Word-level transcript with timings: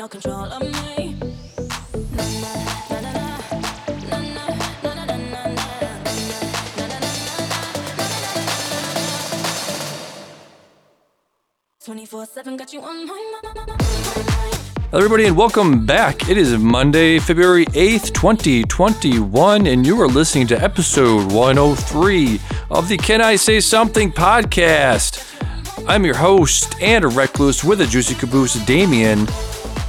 All 0.00 0.08
control 0.08 0.44
of 0.44 0.62
me. 0.62 1.16
Na 2.14 2.22
na 2.22 2.54
na 2.88 3.00
na 3.02 3.10
na. 3.10 3.38
Na 4.08 4.18
na 4.18 4.44
na 4.46 4.54
na 4.84 4.94
na 4.94 5.04
na 5.04 5.16
na. 5.16 5.42
Na 6.76 6.86
na 6.86 6.98
na 6.98 6.98
na 6.98 6.98
na 6.98 7.02
na. 7.02 7.88
24/7 11.84 12.56
got 12.56 12.72
you 12.72 12.80
on 12.80 13.06
my 13.06 13.32
mind. 13.32 13.56
Hello, 14.90 15.04
everybody, 15.04 15.24
and 15.26 15.36
welcome 15.36 15.84
back. 15.84 16.28
It 16.28 16.36
is 16.36 16.56
Monday, 16.56 17.18
February 17.18 17.66
8th, 17.74 18.12
2021, 18.12 19.66
and 19.66 19.84
you 19.84 20.00
are 20.00 20.08
listening 20.08 20.46
to 20.48 20.62
episode 20.62 21.32
103 21.32 22.40
of 22.70 22.88
the 22.88 22.96
Can 22.96 23.20
I 23.20 23.36
Say 23.36 23.60
Something 23.60 24.12
podcast. 24.12 25.24
I'm 25.88 26.04
your 26.04 26.16
host 26.16 26.74
and 26.80 27.04
a 27.04 27.08
recluse 27.08 27.64
with 27.64 27.80
a 27.80 27.86
juicy 27.86 28.14
caboose, 28.14 28.54
Damian. 28.64 29.26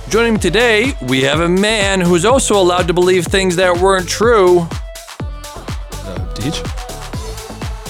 Joining 0.09 0.33
me 0.33 0.39
today, 0.39 0.93
we 1.03 1.21
have 1.21 1.39
a 1.39 1.47
man 1.47 2.01
who's 2.01 2.25
also 2.25 2.59
allowed 2.59 2.87
to 2.87 2.93
believe 2.93 3.27
things 3.27 3.55
that 3.57 3.77
weren't 3.77 4.09
true. 4.09 4.61
Uh, 4.61 6.33
Deej? 6.33 6.63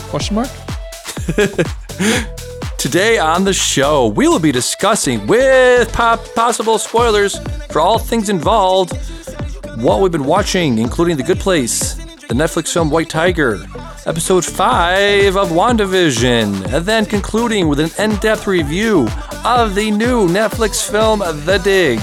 Question 0.10 0.36
mark? 0.36 0.50
Today 2.78 3.20
on 3.20 3.46
the 3.46 3.54
show, 3.54 4.08
we 4.08 4.28
will 4.28 4.40
be 4.40 4.52
discussing, 4.52 5.28
with 5.28 5.94
pop- 5.94 6.20
possible 6.36 6.78
spoilers 6.78 7.38
for 7.72 7.80
all 7.80 7.98
things 7.98 8.28
involved, 8.28 8.92
what 9.78 10.02
we've 10.02 10.12
been 10.12 10.26
watching, 10.26 10.78
including 10.78 11.16
The 11.16 11.24
Good 11.24 11.40
Place, 11.40 11.94
the 12.28 12.34
Netflix 12.34 12.74
film 12.74 12.90
White 12.90 13.10
Tiger, 13.10 13.60
episode 14.10 14.44
5 14.44 15.38
of 15.38 15.50
WandaVision, 15.50 16.74
and 16.74 16.84
then 16.84 17.06
concluding 17.06 17.68
with 17.68 17.80
an 17.80 17.92
in 18.00 18.18
depth 18.18 18.48
review 18.48 19.08
of 19.46 19.76
the 19.76 19.92
new 19.92 20.28
Netflix 20.28 20.90
film 20.90 21.20
The 21.20 21.60
Dig. 21.64 22.00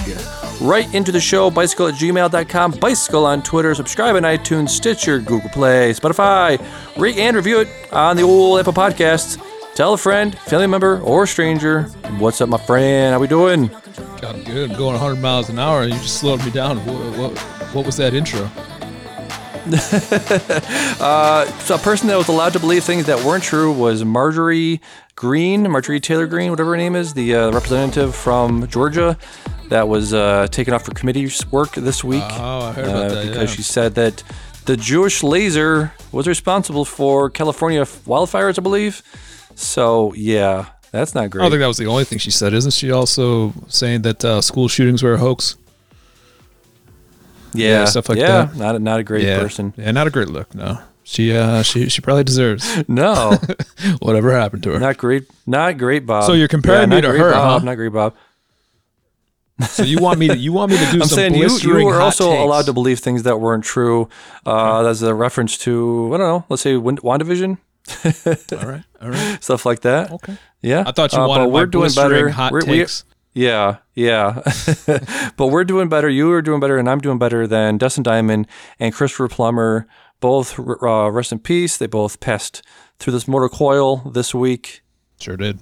Right 0.60 0.92
into 0.94 1.10
the 1.10 1.18
show, 1.18 1.50
bicycle 1.50 1.88
at 1.88 1.94
gmail.com, 1.94 2.72
bicycle 2.80 3.26
on 3.26 3.42
Twitter, 3.42 3.74
subscribe 3.74 4.14
on 4.14 4.22
iTunes, 4.22 4.68
Stitcher, 4.68 5.18
Google 5.18 5.50
Play, 5.50 5.92
Spotify, 5.94 6.64
rate 6.96 7.18
and 7.18 7.34
review 7.34 7.58
it 7.58 7.68
on 7.92 8.16
the 8.16 8.22
old 8.22 8.60
Apple 8.60 8.72
Podcasts. 8.72 9.36
Tell 9.74 9.94
a 9.94 9.98
friend, 9.98 10.38
family 10.38 10.68
member, 10.68 11.00
or 11.00 11.26
stranger. 11.26 11.82
What's 12.18 12.40
up, 12.40 12.48
my 12.48 12.58
friend? 12.58 13.14
How 13.14 13.18
we 13.18 13.26
doing? 13.26 13.66
God, 14.20 14.44
good. 14.44 14.70
Going 14.76 14.92
100 14.92 15.20
miles 15.20 15.48
an 15.48 15.58
hour 15.58 15.82
and 15.82 15.92
you 15.92 15.98
just 15.98 16.20
slowed 16.20 16.44
me 16.44 16.52
down. 16.52 16.78
What, 16.86 17.18
what, 17.18 17.38
what 17.74 17.84
was 17.84 17.96
that 17.96 18.14
intro? 18.14 18.48
So 19.70 21.74
a 21.74 21.78
person 21.78 22.08
that 22.08 22.16
was 22.16 22.28
allowed 22.28 22.52
to 22.52 22.60
believe 22.60 22.84
things 22.84 23.06
that 23.06 23.24
weren't 23.24 23.42
true 23.42 23.72
was 23.72 24.04
Marjorie 24.04 24.80
Greene, 25.16 25.70
Marjorie 25.70 26.00
Taylor 26.00 26.26
Greene, 26.26 26.50
whatever 26.50 26.70
her 26.70 26.76
name 26.76 26.94
is, 26.94 27.14
the 27.14 27.34
uh, 27.34 27.50
representative 27.50 28.14
from 28.14 28.66
Georgia 28.68 29.18
that 29.68 29.88
was 29.88 30.14
uh, 30.14 30.46
taken 30.50 30.72
off 30.72 30.84
for 30.84 30.92
committee 30.92 31.28
work 31.50 31.72
this 31.72 32.04
week 32.04 32.22
Oh, 32.24 32.60
I 32.60 32.72
heard 32.72 32.84
uh, 32.84 32.90
about 32.90 33.10
that. 33.10 33.26
because 33.26 33.50
yeah. 33.50 33.56
she 33.56 33.62
said 33.62 33.94
that 33.96 34.22
the 34.66 34.76
Jewish 34.76 35.22
laser 35.22 35.92
was 36.12 36.28
responsible 36.28 36.84
for 36.84 37.30
California 37.30 37.82
wildfires, 37.82 38.58
I 38.58 38.62
believe. 38.62 39.02
So 39.54 40.12
yeah, 40.14 40.66
that's 40.92 41.14
not 41.14 41.30
great. 41.30 41.42
I 41.42 41.44
don't 41.44 41.52
think 41.52 41.60
that 41.60 41.66
was 41.66 41.78
the 41.78 41.86
only 41.86 42.04
thing 42.04 42.18
she 42.18 42.30
said. 42.30 42.52
Isn't 42.52 42.72
she 42.72 42.90
also 42.90 43.52
saying 43.68 44.02
that 44.02 44.24
uh, 44.24 44.40
school 44.40 44.68
shootings 44.68 45.02
were 45.02 45.14
a 45.14 45.18
hoax? 45.18 45.56
Yeah, 47.52 47.68
yeah, 47.80 47.84
stuff 47.86 48.08
like 48.08 48.18
yeah, 48.18 48.46
that. 48.46 48.56
Not 48.56 48.74
a, 48.76 48.78
not 48.78 49.00
a 49.00 49.02
great 49.04 49.24
yeah. 49.24 49.38
person. 49.40 49.72
Yeah, 49.76 49.90
not 49.92 50.06
a 50.06 50.10
great 50.10 50.28
look. 50.28 50.54
No, 50.54 50.78
she 51.04 51.36
uh, 51.36 51.62
she 51.62 51.88
she 51.88 52.00
probably 52.00 52.24
deserves 52.24 52.82
No, 52.88 53.38
whatever 54.00 54.32
happened 54.32 54.62
to 54.64 54.72
her. 54.72 54.78
not 54.80 54.96
great. 54.98 55.24
Not 55.46 55.78
great, 55.78 56.06
Bob. 56.06 56.24
So 56.24 56.32
you're 56.32 56.48
comparing 56.48 56.88
me 56.90 57.00
to 57.00 57.08
her, 57.12 57.32
Bob, 57.32 57.60
huh? 57.60 57.64
Not 57.64 57.74
great, 57.76 57.92
Bob. 57.92 58.14
so 59.68 59.82
you 59.82 59.98
want 59.98 60.18
me 60.18 60.28
to 60.28 60.36
you 60.36 60.52
want 60.52 60.70
me 60.70 60.76
to 60.78 60.90
do 60.92 61.00
I'm 61.02 61.08
saying 61.08 61.34
you, 61.34 61.48
you 61.58 61.84
were 61.86 62.00
also 62.00 62.30
takes. 62.30 62.42
allowed 62.42 62.66
to 62.66 62.72
believe 62.74 62.98
things 63.00 63.22
that 63.22 63.38
weren't 63.40 63.64
true. 63.64 64.08
Uh, 64.44 64.82
That's 64.82 65.00
a 65.02 65.14
reference 65.14 65.56
to 65.58 66.10
I 66.14 66.18
don't 66.18 66.26
know. 66.28 66.44
Let's 66.50 66.62
say 66.62 66.76
Wand- 66.76 67.00
WandaVision, 67.00 67.56
All 68.62 68.68
right, 68.68 68.82
all 69.00 69.08
right. 69.10 69.42
stuff 69.42 69.64
like 69.64 69.80
that. 69.80 70.10
Okay. 70.12 70.36
Yeah, 70.60 70.84
I 70.86 70.92
thought 70.92 71.12
you 71.14 71.20
Uh, 71.20 71.28
wanted 71.28 71.46
we're 71.48 71.66
doing 71.66 71.90
better. 71.94 72.28
hot 72.28 72.52
We're- 72.52 72.70
we- 72.70 72.78
takes. 72.80 73.04
Yeah, 73.36 73.76
yeah. 73.94 74.40
but 75.36 75.48
we're 75.48 75.64
doing 75.64 75.88
better. 75.90 76.08
You 76.08 76.32
are 76.32 76.40
doing 76.40 76.58
better, 76.58 76.78
and 76.78 76.88
I'm 76.88 77.00
doing 77.00 77.18
better 77.18 77.46
than 77.46 77.76
Dustin 77.76 78.02
Diamond 78.02 78.46
and 78.80 78.94
Christopher 78.94 79.28
Plummer. 79.28 79.86
Both 80.20 80.58
uh, 80.58 81.10
rest 81.10 81.32
in 81.32 81.40
peace. 81.40 81.76
They 81.76 81.86
both 81.86 82.18
passed 82.20 82.62
through 82.98 83.12
this 83.12 83.28
mortal 83.28 83.50
coil 83.50 83.96
this 83.98 84.34
week. 84.34 84.80
Sure 85.20 85.36
did. 85.36 85.58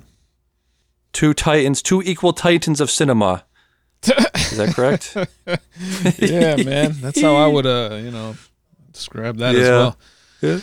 Two 1.12 1.34
titans, 1.34 1.82
two 1.82 2.00
equal 2.02 2.32
titans 2.32 2.80
of 2.80 2.88
cinema. 2.90 3.44
Is 4.04 4.56
that 4.58 4.74
correct? 4.74 5.16
Yeah, 6.18 6.56
man. 6.56 6.92
That's 7.00 7.20
how 7.20 7.34
I 7.34 7.48
would 7.48 7.66
uh, 7.66 7.98
you 8.00 8.12
know, 8.12 8.36
describe 8.92 9.38
that 9.38 9.56
as 9.56 9.68
well. 9.68 9.98
Yeah. 10.40 10.60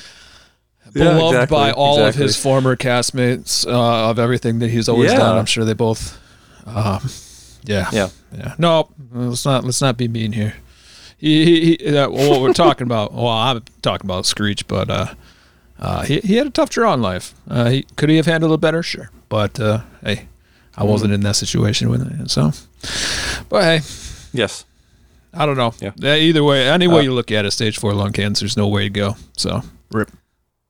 beloved 0.93 1.35
exactly, 1.35 1.55
by 1.57 1.71
all 1.71 1.99
of 1.99 2.15
his 2.15 2.41
former 2.41 2.75
castmates 2.77 3.65
uh, 3.67 4.09
of 4.09 4.19
everything 4.19 4.59
that 4.59 4.69
he's 4.69 4.87
always 4.87 5.11
Yeah. 5.11 5.17
done. 5.19 5.37
I'm 5.37 5.45
sure 5.45 5.65
they 5.65 5.73
both. 5.73 6.17
Um, 6.65 7.01
yeah, 7.63 7.89
Yeah. 7.91 8.09
yeah. 8.35 8.55
No, 8.57 8.89
let's 9.11 9.45
not 9.45 9.63
let's 9.63 9.81
not 9.81 9.97
be 9.97 10.07
mean 10.07 10.31
here. 10.33 10.55
He, 11.17 11.45
he, 11.45 11.77
he 11.79 11.97
uh, 11.97 12.09
what 12.09 12.41
we're 12.41 12.53
talking 12.53 12.85
about. 12.87 13.13
Well, 13.13 13.27
I'm 13.27 13.63
talking 13.81 14.05
about 14.07 14.25
Screech, 14.25 14.67
but 14.67 14.89
uh, 14.89 15.13
uh, 15.79 16.01
he 16.03 16.19
he 16.21 16.35
had 16.35 16.47
a 16.47 16.51
tough 16.51 16.69
draw 16.69 16.93
in 16.93 17.01
life. 17.01 17.33
Uh, 17.49 17.69
he 17.69 17.83
could 17.95 18.09
he 18.09 18.17
have 18.17 18.25
handled 18.25 18.53
it 18.53 18.61
better? 18.61 18.81
Sure, 18.83 19.11
but 19.29 19.59
uh, 19.59 19.81
hey, 20.03 20.27
I 20.75 20.83
wasn't 20.83 21.13
in 21.13 21.21
that 21.21 21.35
situation 21.35 21.89
with 21.89 22.01
it, 22.21 22.29
so. 22.31 22.51
But 23.49 23.63
hey, 23.63 23.79
yes. 24.33 24.65
I 25.33 25.45
don't 25.45 25.55
know. 25.55 25.73
Yeah. 25.79 26.15
Either 26.15 26.43
way, 26.43 26.67
any 26.67 26.87
way 26.87 26.99
Uh, 26.99 27.03
you 27.03 27.13
look 27.13 27.31
at 27.31 27.45
it, 27.45 27.51
stage 27.51 27.77
four 27.79 27.93
lung 27.93 28.11
cancer 28.11 28.45
is 28.45 28.57
no 28.57 28.67
way 28.67 28.83
to 28.83 28.89
go. 28.89 29.15
So 29.37 29.61
rip. 29.91 30.11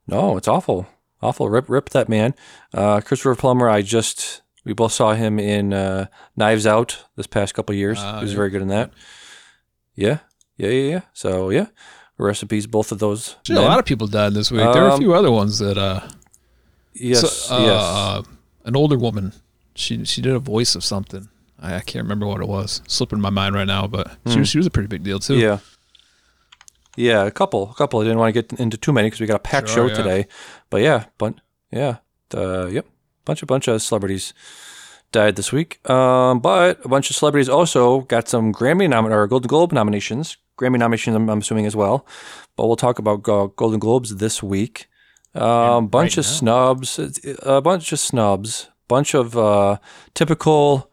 No, 0.08 0.38
it's 0.38 0.48
awful. 0.48 0.86
Awful. 1.22 1.50
Rip 1.50 1.68
rip 1.70 1.90
that 1.92 2.10
man. 2.10 2.36
Uh, 2.74 3.02
Christopher 3.02 3.36
Plummer, 3.36 3.70
I 3.70 3.82
just 3.82 4.41
we 4.64 4.74
both 4.74 4.92
saw 4.92 5.14
him 5.14 5.40
in 5.40 5.74
uh, 5.74 6.06
Knives 6.36 6.66
Out 6.68 7.06
this 7.16 7.28
past 7.28 7.54
couple 7.54 7.74
years. 7.76 7.98
Ah, 8.00 8.18
he 8.18 8.24
was 8.24 8.32
yeah. 8.32 8.38
very 8.38 8.50
good 8.50 8.62
in 8.62 8.68
that. 8.70 8.92
Yeah. 9.96 10.20
Yeah, 10.58 10.70
yeah, 10.70 10.90
yeah. 10.92 11.02
So 11.14 11.50
yeah. 11.50 11.68
Recipes, 12.18 12.68
both 12.68 12.92
of 12.92 13.00
those. 13.00 13.36
A 13.50 13.54
lot 13.54 13.80
of 13.80 13.86
people 13.86 14.06
died 14.06 14.34
this 14.36 14.52
week. 14.52 14.60
there 14.62 14.84
were 14.84 14.90
a 14.90 14.94
Um, 14.94 15.00
few 15.00 15.14
other 15.16 15.32
ones 15.32 15.58
that 15.58 15.76
uh, 15.78 16.02
Yes, 16.94 17.32
so, 17.48 17.56
uh, 17.56 17.60
yes. 17.60 17.82
uh, 17.82 18.22
an 18.66 18.76
older 18.76 18.98
woman. 18.98 19.34
She 19.74 20.06
she 20.06 20.22
did 20.22 20.34
a 20.34 20.40
voice 20.40 20.76
of 20.76 20.84
something. 20.84 21.30
I, 21.60 21.76
I 21.78 21.80
can't 21.80 22.04
remember 22.04 22.28
what 22.28 22.42
it 22.42 22.48
was. 22.48 22.82
Slipping 22.88 23.20
my 23.22 23.32
mind 23.32 23.56
right 23.56 23.66
now, 23.66 23.88
but 23.88 24.12
she 24.28 24.38
was 24.40 24.50
she 24.50 24.58
was 24.60 24.68
a 24.68 24.70
pretty 24.70 24.88
big 24.88 25.02
deal 25.04 25.18
too. 25.20 25.34
Hmm. 25.36 25.42
Yeah. 25.42 25.58
Yeah, 26.98 27.24
a 27.26 27.32
couple, 27.32 27.72
a 27.72 27.74
couple. 27.74 28.02
I 28.02 28.04
didn't 28.04 28.20
want 28.20 28.36
to 28.36 28.42
get 28.42 28.60
into 28.60 28.78
too 28.78 28.92
many 28.92 29.08
because 29.08 29.22
we 29.22 29.26
got 29.26 29.38
a 29.38 29.40
packed 29.40 29.70
Sure, 29.70 29.88
show 29.88 29.92
yeah. 29.94 30.04
today. 30.04 30.28
But 30.70 30.82
yeah, 30.82 31.06
but 31.18 31.36
yeah, 31.72 31.98
uh, 32.36 32.68
yep, 32.68 32.86
bunch 33.26 33.42
of 33.42 33.48
bunch 33.48 33.68
of 33.68 33.82
celebrities 33.82 34.34
died 35.12 35.36
this 35.36 35.52
week. 35.52 35.88
Um, 35.90 36.40
but 36.40 36.84
a 36.86 36.88
bunch 36.88 37.10
of 37.10 37.16
celebrities 37.16 37.50
also 37.50 38.02
got 38.02 38.28
some 38.28 38.54
Grammy 38.54 38.90
nom- 38.90 39.08
or 39.08 39.28
Golden 39.28 39.48
Globe 39.48 39.72
nominations. 39.72 40.38
Grammy 40.58 40.78
nominations, 40.78 41.16
I'm, 41.16 41.30
I'm 41.30 41.40
assuming 41.40 41.66
as 41.66 41.76
well. 41.76 42.06
But 42.56 42.68
we'll 42.68 42.76
talk 42.76 43.00
about 43.00 43.28
uh, 43.28 43.48
Golden 43.56 43.80
Globes 43.80 44.16
this 44.18 44.42
week. 44.42 44.88
Um, 45.34 45.88
bunch 45.88 46.18
of 46.18 46.26
now. 46.26 46.32
snubs, 46.32 47.00
a 47.44 47.62
bunch 47.62 47.92
of 47.92 48.00
snubs, 48.00 48.70
bunch 48.88 49.14
of 49.14 49.38
uh, 49.38 49.78
typical 50.14 50.92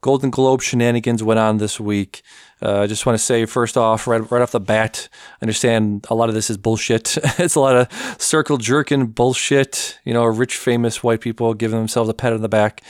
Golden 0.00 0.30
Globe 0.30 0.62
shenanigans 0.62 1.22
went 1.22 1.40
on 1.40 1.58
this 1.58 1.80
week. 1.80 2.22
Uh, 2.62 2.80
I 2.80 2.86
just 2.86 3.06
want 3.06 3.18
to 3.18 3.24
say, 3.24 3.46
first 3.46 3.76
off, 3.76 4.06
right, 4.06 4.30
right 4.30 4.42
off 4.42 4.52
the 4.52 4.60
bat, 4.60 5.08
I 5.40 5.44
understand 5.44 6.06
a 6.10 6.14
lot 6.14 6.28
of 6.28 6.34
this 6.34 6.50
is 6.50 6.56
bullshit. 6.56 7.16
it's 7.38 7.54
a 7.54 7.60
lot 7.60 7.76
of 7.76 8.16
circle 8.20 8.58
jerking 8.58 9.06
bullshit. 9.06 9.98
You 10.04 10.12
know, 10.12 10.24
rich, 10.24 10.56
famous 10.56 11.02
white 11.02 11.20
people 11.20 11.54
giving 11.54 11.78
themselves 11.78 12.10
a 12.10 12.14
pat 12.14 12.32
on 12.32 12.42
the 12.42 12.48
back 12.48 12.82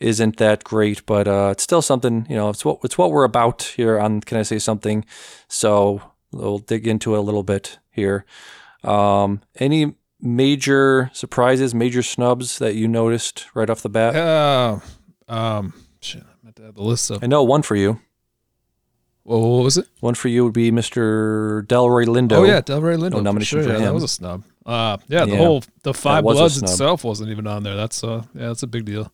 isn't 0.00 0.36
that 0.36 0.64
great, 0.64 1.04
but 1.06 1.26
uh, 1.26 1.48
it's 1.52 1.62
still 1.62 1.82
something. 1.82 2.26
You 2.28 2.36
know, 2.36 2.48
it's 2.48 2.64
what 2.64 2.78
it's 2.84 2.96
what 2.96 3.10
we're 3.10 3.24
about 3.24 3.62
here 3.62 3.98
on 3.98 4.20
Can 4.20 4.38
I 4.38 4.42
Say 4.42 4.58
Something? 4.58 5.04
So 5.48 6.00
we'll 6.32 6.58
dig 6.58 6.86
into 6.86 7.14
it 7.14 7.18
a 7.18 7.22
little 7.22 7.42
bit 7.42 7.78
here. 7.90 8.24
Um, 8.84 9.42
any 9.56 9.94
major 10.20 11.10
surprises, 11.12 11.74
major 11.74 12.02
snubs 12.02 12.58
that 12.58 12.74
you 12.74 12.88
noticed 12.88 13.46
right 13.54 13.68
off 13.68 13.82
the 13.82 13.88
bat? 13.88 14.14
Uh, 14.14 14.78
um, 15.28 15.74
shit, 16.00 16.22
I 16.22 16.44
meant 16.44 16.56
to 16.56 16.62
have 16.62 16.74
the 16.74 16.82
list 16.82 17.10
up. 17.10 17.22
I 17.22 17.26
know 17.26 17.42
one 17.42 17.62
for 17.62 17.76
you. 17.76 18.00
Well, 19.28 19.40
what 19.58 19.64
was 19.64 19.76
it? 19.76 19.86
One 20.00 20.14
for 20.14 20.28
you 20.28 20.42
would 20.44 20.54
be 20.54 20.70
Mr. 20.72 21.62
Delroy 21.66 22.06
Lindo. 22.06 22.32
Oh 22.32 22.44
yeah, 22.44 22.62
Delroy 22.62 22.96
Lindo. 22.96 23.10
No 23.10 23.18
for 23.18 23.22
nomination 23.24 23.58
sure. 23.62 23.68
for 23.74 23.78
yeah, 23.78 23.84
That 23.84 23.92
was 23.94 24.02
a 24.02 24.08
snub. 24.08 24.42
Uh, 24.64 24.96
yeah, 25.06 25.26
the 25.26 25.32
Yeah. 25.32 25.36
whole 25.36 25.62
the 25.82 25.92
Five 25.92 26.24
was 26.24 26.36
Bloods 26.38 26.62
itself 26.62 27.04
wasn't 27.04 27.30
even 27.30 27.46
on 27.46 27.62
there. 27.62 27.76
That's 27.76 28.02
uh, 28.02 28.22
yeah, 28.34 28.46
that's 28.48 28.62
a 28.62 28.66
big 28.66 28.86
deal. 28.86 29.12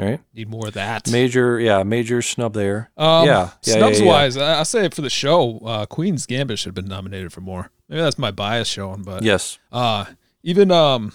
All 0.00 0.06
right. 0.06 0.20
Need 0.32 0.48
more 0.48 0.68
of 0.68 0.74
that. 0.74 1.10
Major, 1.10 1.58
yeah, 1.58 1.82
major 1.82 2.22
snub 2.22 2.54
there. 2.54 2.92
Um, 2.96 3.26
Yeah, 3.26 3.50
yeah, 3.64 3.74
Snubs 3.74 3.98
yeah, 3.98 4.04
yeah. 4.06 4.10
wise, 4.12 4.36
I, 4.36 4.60
I 4.60 4.62
say 4.62 4.88
for 4.90 5.02
the 5.02 5.10
show, 5.10 5.58
uh, 5.64 5.86
Queen's 5.86 6.24
Gambit 6.24 6.60
should 6.60 6.68
have 6.68 6.74
been 6.76 6.86
nominated 6.86 7.32
for 7.32 7.40
more. 7.40 7.72
Maybe 7.88 8.00
that's 8.02 8.18
my 8.18 8.30
bias 8.30 8.68
showing, 8.68 9.02
but 9.02 9.24
Yes. 9.24 9.58
uh, 9.72 10.04
even 10.44 10.70
um, 10.70 11.12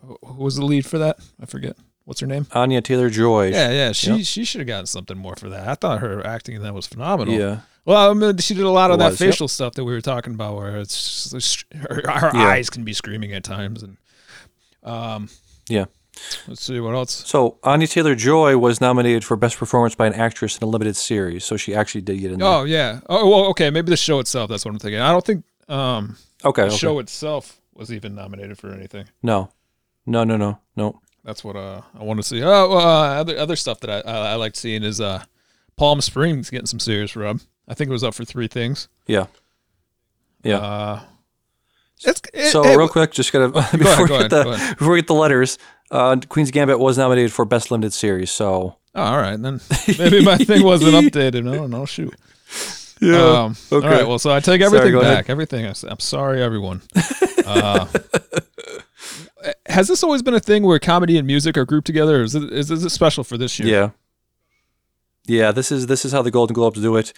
who 0.00 0.16
was 0.42 0.56
the 0.56 0.64
lead 0.64 0.86
for 0.86 0.96
that? 0.98 1.18
I 1.38 1.44
forget. 1.44 1.76
What's 2.04 2.20
her 2.20 2.26
name? 2.26 2.46
Anya 2.52 2.82
Taylor 2.82 3.08
Joy. 3.08 3.48
Yeah, 3.50 3.70
yeah. 3.70 3.92
She 3.92 4.10
Yep. 4.12 4.24
she 4.26 4.44
should 4.44 4.60
have 4.60 4.68
gotten 4.68 4.86
something 4.86 5.16
more 5.16 5.36
for 5.36 5.48
that. 5.48 5.66
I 5.68 5.74
thought 5.74 6.00
her 6.00 6.24
acting 6.26 6.56
in 6.56 6.62
that 6.62 6.74
was 6.74 6.86
phenomenal. 6.86 7.32
Yeah. 7.34 7.60
Well, 7.86 8.10
I 8.10 8.14
mean, 8.14 8.36
she 8.38 8.54
did 8.54 8.64
a 8.64 8.70
lot 8.70 8.90
of 8.90 8.96
It 8.96 8.98
that 9.00 9.10
was, 9.12 9.20
yep. 9.20 9.30
facial 9.30 9.48
stuff 9.48 9.74
that 9.74 9.84
we 9.84 9.92
were 9.92 10.00
talking 10.00 10.34
about, 10.34 10.56
where 10.56 10.76
it's 10.78 11.30
just, 11.30 11.64
her, 11.74 12.02
her 12.06 12.30
Yeah. 12.34 12.46
eyes 12.48 12.70
can 12.70 12.84
be 12.84 12.92
screaming 12.94 13.32
at 13.32 13.44
times, 13.44 13.82
and 13.82 13.96
um, 14.82 15.28
Yeah. 15.68 15.86
let's 16.46 16.62
see 16.62 16.78
what 16.80 16.94
else. 16.94 17.22
So 17.26 17.58
Anya 17.62 17.86
Taylor 17.86 18.14
Joy 18.14 18.56
was 18.58 18.80
nominated 18.80 19.24
for 19.24 19.36
Best 19.36 19.56
Performance 19.58 19.94
by 19.94 20.06
an 20.06 20.14
Actress 20.14 20.58
in 20.58 20.64
a 20.64 20.66
Limited 20.70 20.96
Series, 20.96 21.44
so 21.44 21.56
she 21.56 21.74
actually 21.74 22.02
did 22.02 22.20
get 22.20 22.32
in 22.32 22.38
there. 22.38 22.48
Oh 22.48 22.64
yeah. 22.64 23.00
Oh 23.08 23.28
well, 23.28 23.44
okay. 23.50 23.70
Maybe 23.70 23.90
the 23.90 23.96
show 23.96 24.18
itself. 24.18 24.50
That's 24.50 24.64
what 24.64 24.72
I'm 24.72 24.78
thinking. 24.78 25.00
I 25.00 25.10
don't 25.10 25.24
think 25.24 25.44
um 25.68 26.16
okay. 26.44 26.62
the 26.62 26.68
okay. 26.68 26.76
show 26.76 26.98
itself 26.98 27.60
was 27.74 27.90
even 27.92 28.14
nominated 28.14 28.58
for 28.58 28.70
anything. 28.72 29.06
No. 29.22 29.50
No, 30.06 30.22
no, 30.22 30.36
no, 30.36 30.58
no. 30.76 31.00
That's 31.24 31.42
what 31.42 31.56
uh, 31.56 31.80
I 31.98 32.04
want 32.04 32.18
to 32.20 32.22
see. 32.22 32.42
Oh, 32.42 32.72
uh, 32.72 33.20
other 33.20 33.38
other 33.38 33.56
stuff 33.56 33.80
that 33.80 33.90
I 33.90 34.10
I, 34.10 34.32
I 34.32 34.34
like 34.34 34.54
seeing 34.56 34.82
is 34.82 35.00
uh, 35.00 35.24
Palm 35.76 36.00
Springs 36.00 36.50
getting 36.50 36.66
some 36.66 36.80
serious 36.80 37.16
rub. 37.16 37.40
I 37.66 37.74
think 37.74 37.88
it 37.88 37.92
was 37.92 38.04
up 38.04 38.14
for 38.14 38.24
three 38.24 38.46
things. 38.48 38.88
Yeah. 39.06 39.26
Yeah. 40.42 40.58
Uh, 40.58 41.00
it's 42.04 42.20
it, 42.34 42.50
so 42.50 42.62
it- 42.64 42.76
real 42.76 42.88
quick, 42.88 43.12
just 43.12 43.32
gotta 43.32 43.48
before, 43.78 43.80
ahead, 43.80 43.98
we 44.00 44.06
go 44.06 44.06
get 44.06 44.10
ahead, 44.10 44.30
the, 44.30 44.44
go 44.44 44.74
before 44.74 44.92
we 44.92 44.98
get 44.98 45.06
the 45.06 45.14
letters, 45.14 45.58
uh, 45.90 46.16
Queen's 46.28 46.50
Gambit 46.50 46.78
was 46.78 46.98
nominated 46.98 47.32
for 47.32 47.46
Best 47.46 47.70
Limited 47.70 47.92
Series. 47.94 48.30
So 48.30 48.76
Oh, 48.96 49.02
all 49.02 49.16
right, 49.16 49.40
then 49.40 49.60
maybe 49.98 50.24
my 50.24 50.36
thing 50.36 50.62
wasn't 50.62 50.94
updated. 51.12 51.42
No, 51.42 51.66
no, 51.66 51.84
shoot. 51.84 52.14
Um, 53.02 53.56
okay. 53.72 53.86
All 53.86 53.92
right. 53.92 54.06
Well, 54.06 54.18
so 54.20 54.30
I 54.30 54.38
take 54.40 54.62
Sorry, 54.62 54.76
everything 54.78 54.94
ahead. 55.00 55.16
back. 55.16 55.30
Everything. 55.30 55.66
I, 55.66 55.74
am 55.90 55.98
sorry, 55.98 56.40
everyone. 56.42 56.80
Uh, 57.44 57.86
has 59.66 59.88
this 59.88 60.02
always 60.02 60.22
been 60.22 60.34
a 60.34 60.40
thing 60.40 60.62
where 60.62 60.78
comedy 60.78 61.18
and 61.18 61.26
music 61.26 61.56
are 61.56 61.64
grouped 61.64 61.86
together? 61.86 62.20
Or 62.20 62.22
is 62.22 62.34
it 62.34 62.52
is 62.52 62.68
this 62.68 62.92
special 62.92 63.24
for 63.24 63.36
this 63.36 63.58
year? 63.58 63.68
yeah, 63.68 63.90
yeah. 65.26 65.52
This 65.52 65.72
is 65.72 65.86
this 65.86 66.04
is 66.04 66.12
how 66.12 66.22
the 66.22 66.30
Golden 66.30 66.54
Globes 66.54 66.80
do 66.80 66.96
it. 66.96 67.12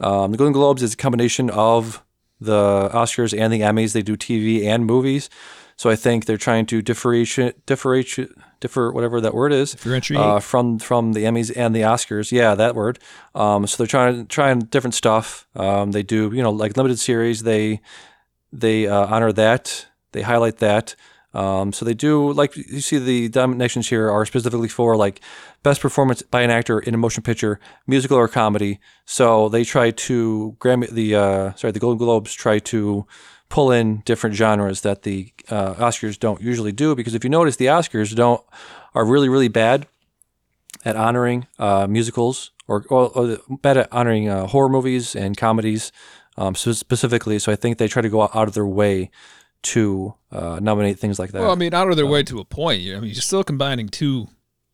Um, 0.00 0.32
the 0.32 0.38
Golden 0.38 0.52
Globes 0.52 0.82
is 0.82 0.94
a 0.94 0.96
combination 0.96 1.50
of 1.50 2.02
the 2.40 2.90
Oscars 2.92 3.38
and 3.38 3.52
the 3.52 3.60
Emmys. 3.60 3.92
They 3.92 4.02
do 4.02 4.16
TV 4.16 4.64
and 4.64 4.84
movies. 4.86 5.30
So 5.76 5.90
I 5.90 5.96
think 5.96 6.26
they're 6.26 6.36
trying 6.36 6.66
to 6.66 6.82
differentiate, 6.82 7.64
differentiate, 7.66 8.30
differ, 8.60 8.92
whatever 8.92 9.20
that 9.20 9.34
word 9.34 9.52
is, 9.52 9.72
Differentiate. 9.72 10.20
uh, 10.20 10.38
from 10.38 10.78
from 10.78 11.14
the 11.14 11.24
Emmys 11.24 11.50
and 11.56 11.74
the 11.74 11.80
Oscars. 11.80 12.30
Yeah, 12.30 12.54
that 12.54 12.74
word. 12.74 12.98
Um, 13.34 13.66
so 13.66 13.78
they're 13.78 13.86
trying 13.88 14.26
trying 14.26 14.60
different 14.60 14.94
stuff. 14.94 15.48
Um, 15.56 15.92
they 15.92 16.02
do 16.02 16.30
you 16.32 16.42
know 16.42 16.50
like 16.50 16.76
limited 16.76 16.98
series. 16.98 17.42
They 17.42 17.80
they 18.52 18.86
uh, 18.86 19.06
honor 19.06 19.32
that. 19.32 19.86
They 20.12 20.22
highlight 20.22 20.58
that. 20.58 20.94
Um, 21.34 21.72
so 21.72 21.84
they 21.84 21.94
do 21.94 22.32
like 22.32 22.56
you 22.56 22.80
see 22.80 22.98
the 22.98 23.30
nominations 23.34 23.88
here 23.88 24.10
are 24.10 24.26
specifically 24.26 24.68
for 24.68 24.96
like 24.96 25.20
best 25.62 25.80
performance 25.80 26.22
by 26.22 26.42
an 26.42 26.50
actor 26.50 26.78
in 26.78 26.94
a 26.94 26.98
motion 26.98 27.22
picture, 27.22 27.58
musical 27.86 28.18
or 28.18 28.28
comedy. 28.28 28.80
So 29.06 29.48
they 29.48 29.64
try 29.64 29.90
to 29.90 30.56
Grammy 30.60 30.90
the 30.90 31.14
uh, 31.14 31.54
sorry 31.54 31.72
the 31.72 31.80
Golden 31.80 31.98
Globes 31.98 32.34
try 32.34 32.58
to 32.58 33.06
pull 33.48 33.70
in 33.70 34.00
different 34.04 34.36
genres 34.36 34.80
that 34.82 35.02
the 35.02 35.32
uh, 35.50 35.74
Oscars 35.74 36.18
don't 36.18 36.40
usually 36.40 36.72
do 36.72 36.94
because 36.94 37.14
if 37.14 37.24
you 37.24 37.30
notice 37.30 37.56
the 37.56 37.66
Oscars 37.66 38.14
don't 38.14 38.42
are 38.94 39.04
really 39.04 39.28
really 39.28 39.48
bad 39.48 39.86
at 40.84 40.96
honoring 40.96 41.46
uh, 41.58 41.86
musicals 41.86 42.50
or, 42.66 42.84
or, 42.88 43.08
or 43.10 43.38
bad 43.60 43.76
at 43.76 43.92
honoring 43.92 44.28
uh, 44.28 44.46
horror 44.46 44.68
movies 44.68 45.14
and 45.14 45.36
comedies 45.36 45.92
um, 46.36 46.54
specifically. 46.54 47.38
So 47.38 47.52
I 47.52 47.56
think 47.56 47.78
they 47.78 47.88
try 47.88 48.02
to 48.02 48.08
go 48.08 48.22
out 48.22 48.48
of 48.48 48.54
their 48.54 48.66
way 48.66 49.10
to 49.62 50.14
uh, 50.30 50.58
nominate 50.62 50.98
things 50.98 51.18
like 51.18 51.32
that. 51.32 51.40
Well, 51.42 51.52
I 51.52 51.54
mean, 51.54 51.72
out 51.74 51.88
of 51.88 51.96
their 51.96 52.06
way 52.06 52.22
to 52.24 52.40
a 52.40 52.44
point. 52.44 52.82
I 52.82 52.94
mean, 53.00 53.04
you're 53.04 53.14
still 53.16 53.44
combining 53.44 53.88
two 53.88 54.28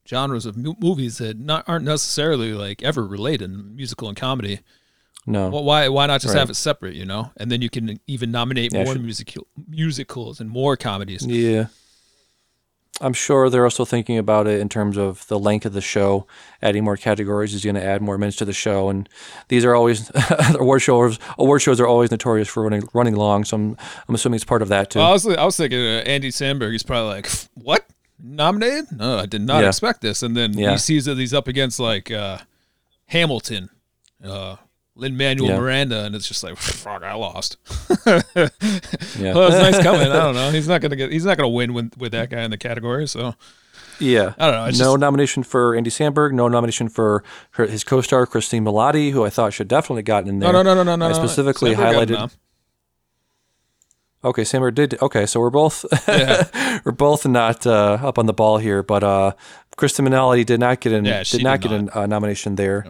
genres 0.09 0.47
of 0.47 0.57
mu- 0.57 0.75
movies 0.81 1.19
that 1.19 1.39
not 1.39 1.65
aren't 1.69 1.85
necessarily 1.85 2.53
like 2.55 2.83
ever 2.83 3.07
related, 3.07 3.51
musical 3.51 4.09
and 4.09 4.17
comedy. 4.17 4.61
no, 5.27 5.51
Well, 5.51 5.65
why 5.65 5.89
why 5.89 6.07
not 6.07 6.23
just 6.23 6.33
Right. 6.35 6.41
have 6.41 6.49
it 6.51 6.55
separate? 6.55 6.95
You 6.95 7.05
know, 7.05 7.31
and 7.37 7.51
then 7.53 7.61
you 7.61 7.69
can 7.69 8.01
even 8.07 8.31
nominate 8.31 8.73
Yeah, 8.73 8.85
more 8.85 8.95
musical 8.95 9.47
musicals 9.69 10.41
and 10.41 10.49
more 10.49 10.77
comedies. 10.77 11.27
yeah. 11.27 11.67
I'm 13.01 13.13
sure 13.13 13.49
they're 13.49 13.65
also 13.65 13.85
thinking 13.85 14.19
about 14.19 14.47
it 14.49 14.61
in 14.61 14.69
terms 14.69 14.97
of 14.97 15.27
the 15.29 15.39
length 15.39 15.65
of 15.67 15.73
the 15.73 15.81
show. 15.81 16.27
Adding 16.61 16.83
more 16.83 16.97
categories 16.97 17.55
is 17.55 17.63
going 17.63 17.77
to 17.77 17.85
add 17.85 18.03
more 18.03 18.19
minutes 18.19 18.37
to 18.39 18.45
the 18.45 18.53
show, 18.53 18.89
and 18.89 19.09
these 19.49 19.65
are 19.65 19.75
always 19.75 20.11
award 20.59 20.83
shows. 20.83 21.19
Award 21.39 21.63
shows 21.63 21.81
are 21.81 21.87
always 21.87 22.11
notorious 22.11 22.49
for 22.49 22.63
running 22.65 22.83
running 22.93 23.15
long, 23.15 23.45
so 23.45 23.57
I'm, 23.57 23.77
I'm 24.09 24.15
assuming 24.17 24.37
it's 24.37 24.45
part 24.45 24.63
of 24.63 24.69
that 24.69 24.91
too. 24.91 24.99
Well, 24.99 25.09
I 25.09 25.13
was 25.13 25.27
I 25.27 25.45
was 25.45 25.57
thinking 25.57 25.79
uh, 25.81 26.03
Andy 26.07 26.31
Samberg. 26.31 26.73
He's 26.73 26.83
probably 26.83 27.09
like, 27.11 27.31
what 27.55 27.87
nominated? 28.21 28.87
No, 28.91 29.19
I 29.19 29.27
did 29.27 29.43
not 29.43 29.63
Yeah. 29.63 29.69
expect 29.69 30.01
this. 30.01 30.23
And 30.25 30.37
then 30.37 30.59
Yeah. 30.59 30.73
he 30.73 30.79
sees 30.79 31.05
that 31.05 31.17
he's 31.19 31.33
up 31.35 31.47
against 31.47 31.79
like 31.79 32.11
uh, 32.11 32.39
Hamilton, 33.07 33.71
uh, 34.25 34.57
Lin 34.99 35.17
Manuel 35.17 35.49
Yeah. 35.51 35.59
Miranda, 35.61 36.05
and 36.05 36.15
it's 36.15 36.27
just 36.29 36.43
like, 36.43 36.57
fuck, 36.59 37.03
I 37.03 37.15
lost. 37.15 37.57
yeah. 38.07 38.19
well, 39.17 39.47
it's 39.49 39.57
nice 39.57 39.83
coming. 39.83 40.03
I 40.03 40.17
don't 40.25 40.35
know. 40.35 40.51
He's 40.51 40.67
not 40.69 40.81
gonna 40.81 40.97
get. 40.97 41.11
He's 41.13 41.25
not 41.25 41.37
gonna 41.37 41.49
win 41.49 41.73
with, 41.73 41.97
with 41.97 42.13
that 42.13 42.31
guy 42.31 42.43
in 42.43 42.51
the 42.51 42.59
category. 42.59 43.07
So 43.07 43.35
Yeah. 44.01 44.35
I 44.39 44.47
don't 44.51 44.55
know, 44.55 44.65
no 44.65 44.71
just- 44.71 44.99
nomination 44.99 45.43
for 45.45 45.75
Andy 45.77 45.91
Samberg. 45.91 46.33
No 46.33 46.49
nomination 46.49 46.89
for 46.89 47.23
her, 47.53 47.67
his 47.67 47.85
co-star 47.85 48.27
Christine 48.27 48.65
Milioti, 48.65 49.13
who 49.13 49.25
I 49.25 49.31
thought 49.31 49.53
should 49.53 49.69
definitely 49.69 50.03
gotten 50.03 50.29
in 50.29 50.39
there. 50.41 50.53
no, 50.53 50.63
no, 50.63 50.75
no, 50.75 50.83
no, 50.83 50.97
no, 50.97 51.07
I 51.09 51.13
specifically 51.13 51.75
Samberg 51.75 52.07
highlighted. 52.07 52.37
Okay, 54.25 54.43
Samberg 54.43 54.75
did. 54.75 55.01
Okay, 55.01 55.27
so 55.27 55.39
we're 55.39 55.51
both 55.51 55.85
Yeah. 56.09 56.81
we're 56.85 56.91
both 56.93 57.25
not 57.25 57.65
uh, 57.67 57.99
up 58.03 58.19
on 58.19 58.27
the 58.27 58.33
ball 58.33 58.59
here, 58.59 58.83
but 58.83 59.05
uh, 59.05 59.33
Cristin 59.77 60.09
Milioti 60.09 60.45
did 60.45 60.59
not 60.59 60.81
get 60.81 60.93
an 60.93 61.05
Yeah, 61.05 61.23
did 61.23 61.45
not 61.45 61.61
did 61.61 61.71
get 61.71 61.95
a 61.95 62.01
uh, 62.01 62.07
nomination 62.07 62.57
there. 62.57 62.87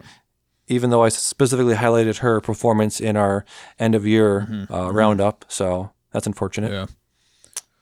Even 0.69 0.89
though 0.91 1.03
I 1.03 1.09
specifically 1.09 1.75
highlighted 1.75 2.19
her 2.19 2.39
performance 2.39 3.01
in 3.01 3.17
our 3.17 3.43
end 3.79 3.95
of 3.95 4.05
year 4.05 4.67
uh, 4.71 4.91
roundup, 4.93 5.43
so 5.47 5.91
that's 6.13 6.27
unfortunate. 6.27 6.71
Mm-hmm. 6.71 6.91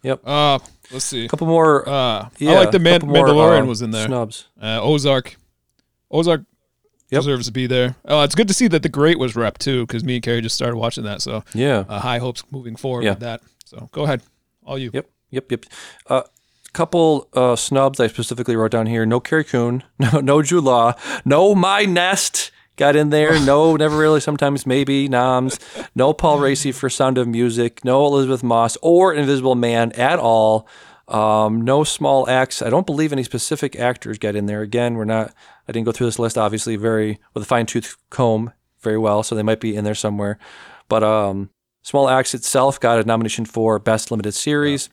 Yeah. 0.04 0.12
Yep. 0.12 0.22
Uh, 0.26 0.60
let's 0.92 1.06
see. 1.06 1.26
A 1.26 1.28
couple 1.28 1.48
more. 1.48 1.88
Uh, 1.88 2.30
yeah, 2.38 2.52
I 2.52 2.56
like 2.60 2.72
the 2.72 2.80
Man- 2.80 3.02
couple 3.02 3.16
more, 3.16 3.28
Mandalorian 3.28 3.64
uh, 3.64 3.66
was 3.66 3.82
in 3.82 3.92
there. 3.92 4.06
Snubs. 4.08 4.48
Uh, 4.62 4.80
Ozark. 4.82 5.36
Ozark 6.10 6.42
Yep. 7.10 7.22
deserves 7.22 7.46
to 7.46 7.52
be 7.54 7.68
there. 7.68 7.96
Oh, 8.06 8.22
it's 8.24 8.36
good 8.36 8.50
to 8.50 8.54
see 8.54 8.68
that 8.68 8.84
The 8.84 8.90
Great 8.90 9.18
was 9.18 9.34
rep 9.36 9.58
too, 9.58 9.86
because 9.86 10.04
me 10.04 10.16
and 10.16 10.24
Carrie 10.24 10.42
just 10.42 10.56
started 10.56 10.76
watching 10.76 11.06
that. 11.06 11.22
So 11.22 11.44
Yeah. 11.54 11.86
uh, 11.88 12.00
high 12.00 12.20
hopes 12.20 12.44
moving 12.52 12.76
forward 12.76 13.04
Yeah. 13.06 13.12
with 13.12 13.20
that. 13.22 13.42
So 13.66 13.88
go 13.94 14.04
ahead, 14.04 14.22
all 14.66 14.78
you. 14.78 14.92
Yep, 14.94 15.10
yep, 15.30 15.52
yep. 15.52 15.66
A 16.10 16.14
uh, 16.14 16.24
couple 16.74 17.30
uh, 17.34 17.56
snubs 17.56 18.00
I 18.02 18.08
specifically 18.08 18.56
wrote 18.58 18.72
down 18.72 18.88
here. 18.88 19.06
No 19.06 19.20
Carrie 19.22 19.46
Coon, 19.46 19.84
no 20.00 20.20
no 20.20 20.42
Jude 20.42 20.66
Law, 20.66 20.94
no 21.24 21.56
My 21.56 21.84
Nest 21.86 22.52
got 22.78 22.96
in 22.96 23.10
there. 23.10 23.38
No, 23.48 23.76
never 23.76 23.98
really. 23.98 24.20
Sometimes 24.20 24.66
maybe 24.66 25.08
noms. 25.08 25.60
No 25.96 26.14
Paul 26.14 26.40
Raci 26.40 26.74
for 26.74 26.90
Sound 26.90 27.18
of 27.18 27.28
Music. 27.28 27.84
No 27.86 28.06
Elisabeth 28.06 28.44
Moss 28.44 28.78
or 28.82 29.14
Invisible 29.14 29.56
Man 29.56 29.92
at 29.94 30.20
all. 30.20 30.68
Um, 31.08 31.62
no 31.62 31.84
Small 31.84 32.30
Axe. 32.30 32.62
I 32.62 32.70
don't 32.70 32.86
believe 32.86 33.14
any 33.14 33.24
specific 33.24 33.78
actors 33.78 34.18
got 34.18 34.36
in 34.36 34.46
there. 34.46 34.62
Again, 34.62 34.96
we're 34.96 35.06
not. 35.06 35.34
I 35.68 35.72
didn't 35.72 35.86
go 35.86 35.92
through 35.92 36.08
this 36.08 36.20
list 36.20 36.38
obviously 36.38 36.76
very 36.76 37.20
with 37.34 37.44
a 37.44 37.46
fine 37.46 37.66
tooth 37.66 37.96
comb 38.10 38.52
very 38.82 38.98
well, 38.98 39.24
so 39.24 39.36
they 39.36 39.44
might 39.44 39.60
be 39.60 39.76
in 39.76 39.84
there 39.86 39.96
somewhere. 39.96 40.38
But 40.90 41.04
um, 41.04 41.50
Small 41.84 42.10
Axe 42.10 42.34
itself 42.34 42.80
got 42.80 43.00
a 43.00 43.04
nomination 43.04 43.46
for 43.46 43.80
Best 43.80 44.12
Limited 44.12 44.34
Series. 44.34 44.90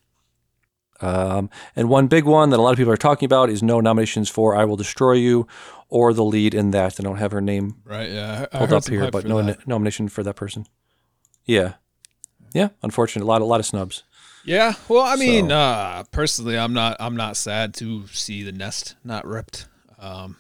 Um, 1.01 1.51
and 1.75 1.89
one 1.89 2.07
big 2.07 2.25
one 2.25 2.51
that 2.51 2.59
a 2.59 2.63
lot 2.63 2.71
of 2.71 2.77
people 2.79 2.93
are 2.93 2.97
talking 2.97 3.27
about 3.27 3.51
is 3.51 3.63
no 3.63 3.81
nominations 3.81 4.29
for 4.31 4.55
I 4.55 4.65
Will 4.65 4.77
Destroy 4.77 5.13
You 5.15 5.47
or 5.89 6.13
the 6.13 6.25
lead 6.25 6.55
in 6.55 6.71
that. 6.71 6.99
I 6.99 7.03
don't 7.03 7.17
have 7.19 7.33
her 7.33 7.41
name 7.41 7.77
Right. 7.85 8.11
Yeah. 8.11 8.47
I, 8.53 8.59
pulled 8.59 8.73
up 8.73 8.89
here, 8.89 9.11
but 9.11 9.25
no 9.27 9.39
n- 9.39 9.57
nomination 9.67 10.09
for 10.09 10.23
that 10.23 10.35
person. 10.35 10.67
Yeah. 11.45 11.75
Yeah, 12.53 12.69
unfortunate. 12.83 13.25
A 13.25 13.27
lot, 13.27 13.43
a 13.43 13.45
lot 13.45 13.59
of 13.61 13.67
snubs. 13.67 14.05
Yeah. 14.45 14.75
Well, 14.89 15.03
I 15.03 15.17
mean, 15.17 15.49
So- 15.49 15.55
uh, 15.57 16.05
personally, 16.13 16.57
I'm 16.59 16.73
not. 16.73 16.97
I'm 17.01 17.17
not 17.17 17.37
sad 17.37 17.75
to 17.75 18.07
see 18.09 18.43
the 18.45 18.53
nest 18.53 18.95
not 19.03 19.27
ripped. 19.27 19.67
Um, 19.99 20.37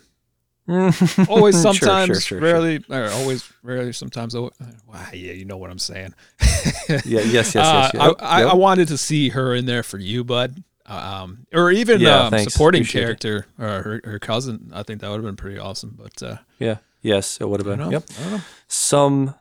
always, 1.29 1.61
sometimes, 1.61 2.07
sure, 2.07 2.15
sure, 2.15 2.21
sure. 2.21 2.41
rarely, 2.41 2.83
or 2.89 3.09
always, 3.11 3.51
rarely, 3.63 3.93
sometimes. 3.93 4.35
Oh, 4.35 4.51
wow, 4.87 5.07
yeah, 5.13 5.33
you 5.33 5.45
know 5.45 5.57
what 5.57 5.71
I'm 5.71 5.79
saying. 5.79 6.15
Yeah, 6.89 7.21
yes, 7.21 7.55
yes, 7.55 7.55
yes. 7.55 7.57
Uh, 7.57 7.91
yes. 7.95 7.95
I, 7.95 8.07
Yep, 8.07 8.17
I, 8.21 8.41
yep. 8.43 8.51
I 8.53 8.55
wanted 8.57 8.89
to 8.89 8.99
see 8.99 9.31
her 9.31 9.55
in 9.55 9.65
there 9.67 9.83
for 9.83 9.99
you, 9.99 10.23
bud. 10.25 10.63
Um, 10.87 11.47
or 11.53 11.71
even 11.71 12.01
Yeah, 12.01 12.27
um, 12.27 12.39
supporting 12.41 12.81
Appreciate 12.83 13.01
it. 13.01 13.05
character 13.05 13.47
or 13.59 13.67
her, 13.83 14.01
her 14.05 14.19
cousin. 14.19 14.71
I 14.75 14.83
think 14.83 15.01
that 15.01 15.09
would 15.09 15.17
have 15.17 15.25
been 15.25 15.37
pretty 15.37 15.59
awesome. 15.59 15.97
But 15.99 16.23
uh, 16.23 16.37
yeah, 16.59 16.79
yes, 17.01 17.39
it 17.41 17.49
would 17.49 17.61
have 17.61 17.67
been. 17.67 17.79
know. 17.79 17.91
Yep. 17.91 18.05
I 18.19 18.23
don't 18.23 18.33
know. 18.33 18.41
some 18.69 19.35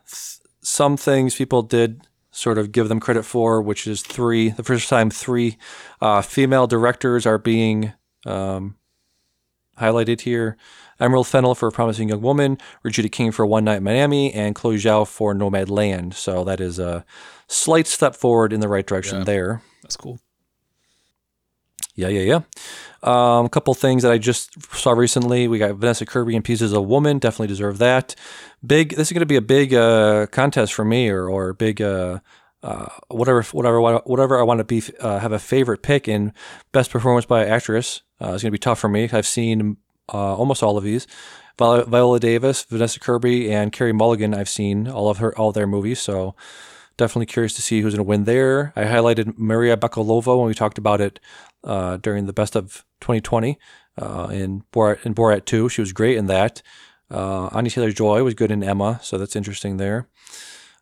some 0.61 0.95
things 0.95 1.35
people 1.35 1.61
did 1.63 2.07
sort 2.31 2.57
of 2.57 2.71
give 2.71 2.87
them 2.87 2.99
credit 3.01 3.23
for, 3.23 3.61
which 3.61 3.85
is 3.87 4.01
three. 4.01 4.49
The 4.49 4.63
first 4.63 4.87
time 4.87 5.09
three 5.09 5.57
uh, 6.01 6.21
female 6.21 6.65
directors 6.67 7.25
are 7.25 7.37
being 7.37 7.91
um, 8.25 8.77
highlighted 9.77 10.21
here: 10.21 10.55
Emerald 11.03 11.27
Fennell 11.27 11.53
for 11.55 11.67
a 11.67 11.71
Promising 11.71 12.09
Young 12.09 12.21
Woman, 12.21 12.57
Regina 12.83 13.09
King 13.09 13.31
for 13.31 13.45
One 13.45 13.65
Night 13.65 13.77
in 13.77 13.83
Miami, 13.83 14.33
and 14.33 14.55
Chloe 14.55 14.77
Zhao 14.77 15.07
for 15.07 15.33
Nomadland. 15.35 16.13
So 16.13 16.43
that 16.45 16.59
is 16.61 16.79
a 16.79 17.05
slight 17.47 17.87
step 17.87 18.15
forward 18.15 18.53
in 18.53 18.59
the 18.61 18.67
right 18.69 18.85
direction 18.87 19.19
Yeah. 19.19 19.23
there. 19.25 19.61
That's 19.81 19.97
cool. 19.97 20.19
Yeah, 21.95 22.07
yeah, 22.07 22.21
yeah. 22.21 22.39
Um, 23.03 23.45
a 23.45 23.49
couple 23.49 23.73
things 23.75 24.01
that 24.03 24.11
I 24.11 24.17
just 24.17 24.73
saw 24.73 24.91
recently. 24.93 25.47
We 25.47 25.59
got 25.59 25.75
Vanessa 25.75 26.05
Kirby 26.05 26.35
and 26.35 26.43
Pieces 26.43 26.71
of 26.73 26.85
Woman. 26.85 27.19
Definitely 27.19 27.47
deserve 27.47 27.77
that. 27.79 28.15
Big. 28.65 28.95
This 28.95 29.09
is 29.09 29.11
going 29.11 29.19
to 29.19 29.25
be 29.27 29.35
a 29.35 29.41
big 29.41 29.73
uh, 29.73 30.25
contest 30.27 30.73
for 30.73 30.85
me, 30.85 31.09
or 31.09 31.29
or 31.29 31.53
big. 31.53 31.81
Uh, 31.81 32.19
uh, 32.63 32.87
whatever, 33.09 33.43
whatever, 33.51 33.81
whatever 34.05 34.39
I 34.39 34.43
want 34.43 34.59
to 34.59 34.63
be, 34.63 34.81
uh, 35.01 35.19
have 35.19 35.33
a 35.33 35.37
favorite 35.37 35.83
pick 35.83 36.07
in 36.07 36.31
best 36.71 36.91
performance 36.91 37.25
by 37.25 37.45
actress. 37.45 38.03
Uh, 38.21 38.31
it's 38.33 38.41
going 38.41 38.51
to 38.51 38.51
be 38.51 38.57
tough 38.57 38.79
for 38.79 38.87
me. 38.87 39.09
I've 39.11 39.27
seen 39.27 39.75
uh, 40.11 40.35
almost 40.35 40.63
all 40.63 40.77
of 40.77 40.83
these. 40.83 41.07
Viola, 41.57 41.85
Viola 41.85 42.19
Davis, 42.19 42.63
Vanessa 42.63 42.99
Kirby, 42.99 43.51
and 43.51 43.71
Carey 43.71 43.93
Mulligan. 43.93 44.33
I've 44.33 44.49
seen 44.49 44.87
all 44.87 45.09
of 45.09 45.17
her, 45.17 45.37
all 45.37 45.51
their 45.51 45.67
movies. 45.67 45.99
So 45.99 46.35
definitely 46.97 47.27
curious 47.27 47.53
to 47.53 47.61
see 47.61 47.81
who's 47.81 47.93
going 47.93 48.05
to 48.05 48.09
win 48.09 48.23
there. 48.23 48.73
I 48.75 48.83
highlighted 48.83 49.37
Maria 49.37 49.77
Bakalova 49.77 50.37
when 50.37 50.47
we 50.47 50.53
talked 50.53 50.77
about 50.77 51.01
it 51.01 51.19
uh, 51.63 51.97
during 51.97 52.25
the 52.25 52.33
best 52.33 52.55
of 52.55 52.85
2020 53.01 53.59
uh, 53.97 54.29
in 54.31 54.63
Borat 54.71 55.05
in 55.05 55.13
Borat 55.13 55.45
2. 55.45 55.69
She 55.69 55.81
was 55.81 55.93
great 55.93 56.17
in 56.17 56.27
that. 56.27 56.61
Uh, 57.11 57.49
Anya 57.51 57.69
Taylor 57.71 57.91
Joy 57.91 58.23
was 58.23 58.33
good 58.33 58.51
in 58.51 58.63
Emma, 58.63 58.99
so 59.03 59.17
that's 59.17 59.35
interesting 59.35 59.77
there. 59.77 60.07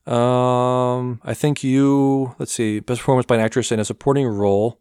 Um, 0.06 1.22
I 1.24 1.34
think 1.34 1.63
you 1.63 2.36
let's 2.40 2.54
see, 2.54 2.80
best 2.80 3.01
performance 3.01 3.25
by 3.25 3.36
an 3.36 3.42
actress 3.42 3.72
in 3.72 3.80
a 3.80 3.86
supporting 3.86 4.28
role. 4.28 4.80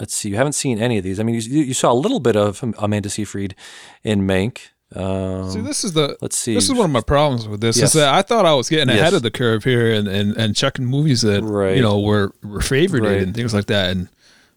Let's 0.00 0.14
see, 0.14 0.30
you 0.30 0.36
haven't 0.36 0.54
seen 0.54 0.78
any 0.80 0.98
of 0.98 1.04
these. 1.04 1.20
I 1.20 1.22
mean, 1.22 1.34
you, 1.36 1.62
you 1.62 1.74
saw 1.74 1.92
a 1.92 1.94
little 1.94 2.20
bit 2.20 2.34
of 2.36 2.64
Amanda 2.78 3.10
Seyfried 3.10 3.54
in 4.02 4.22
Mank. 4.26 4.58
Um, 4.96 5.48
See, 5.50 5.60
this 5.60 5.84
is 5.84 5.92
the 5.92 6.16
let's 6.20 6.36
see. 6.36 6.54
This 6.54 6.64
is 6.64 6.72
one 6.74 6.86
of 6.86 6.90
my 6.90 7.00
problems 7.02 7.46
with 7.46 7.60
this. 7.60 7.76
Yes. 7.76 7.90
Is 7.90 7.92
that 8.00 8.12
I 8.12 8.22
thought 8.22 8.44
I 8.46 8.54
was 8.54 8.68
getting 8.68 8.88
Yes. 8.88 8.98
ahead 9.00 9.14
of 9.14 9.22
the 9.22 9.30
curve 9.30 9.62
here 9.62 9.92
and, 9.94 10.08
and, 10.08 10.36
and 10.36 10.56
checking 10.56 10.84
movies 10.86 11.20
that 11.22 11.44
Right. 11.44 11.76
you 11.76 11.82
know 11.82 12.00
were 12.00 12.32
were 12.42 12.58
favorited 12.58 13.02
Right. 13.06 13.22
and 13.22 13.32
things 13.34 13.54
like 13.54 13.66
that. 13.66 13.90
And 13.90 14.08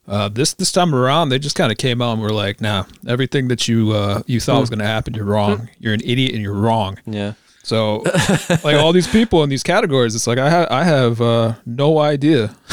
uh, 0.07 0.29
this 0.29 0.53
this 0.53 0.71
time 0.71 0.95
around, 0.95 1.29
they 1.29 1.37
just 1.37 1.55
kind 1.55 1.71
of 1.71 1.77
came 1.77 2.01
out 2.01 2.13
and 2.13 2.21
were 2.21 2.31
like, 2.31 2.61
"Nah, 2.61 2.85
everything 3.07 3.47
that 3.49 3.67
you 3.67 3.91
uh, 3.91 4.23
you 4.25 4.39
thought 4.39 4.59
was 4.61 4.69
Hmm. 4.69 4.75
going 4.75 4.79
to 4.87 4.91
happen, 4.93 5.13
you're 5.13 5.23
wrong. 5.25 5.69
You're 5.79 5.93
an 5.93 6.01
idiot 6.03 6.33
and 6.33 6.41
you're 6.41 6.53
wrong." 6.53 6.97
yeah. 7.05 7.33
So, 7.65 8.03
like 8.63 8.75
all 8.75 8.91
these 8.91 9.07
people 9.07 9.41
in 9.43 9.49
these 9.49 9.63
categories, 9.63 10.15
it's 10.15 10.27
like 10.27 10.37
I 10.37 10.49
ha- 10.49 10.67
I 10.69 10.83
have 10.83 11.21
uh, 11.21 11.53
no 11.65 11.99
idea. 11.99 12.55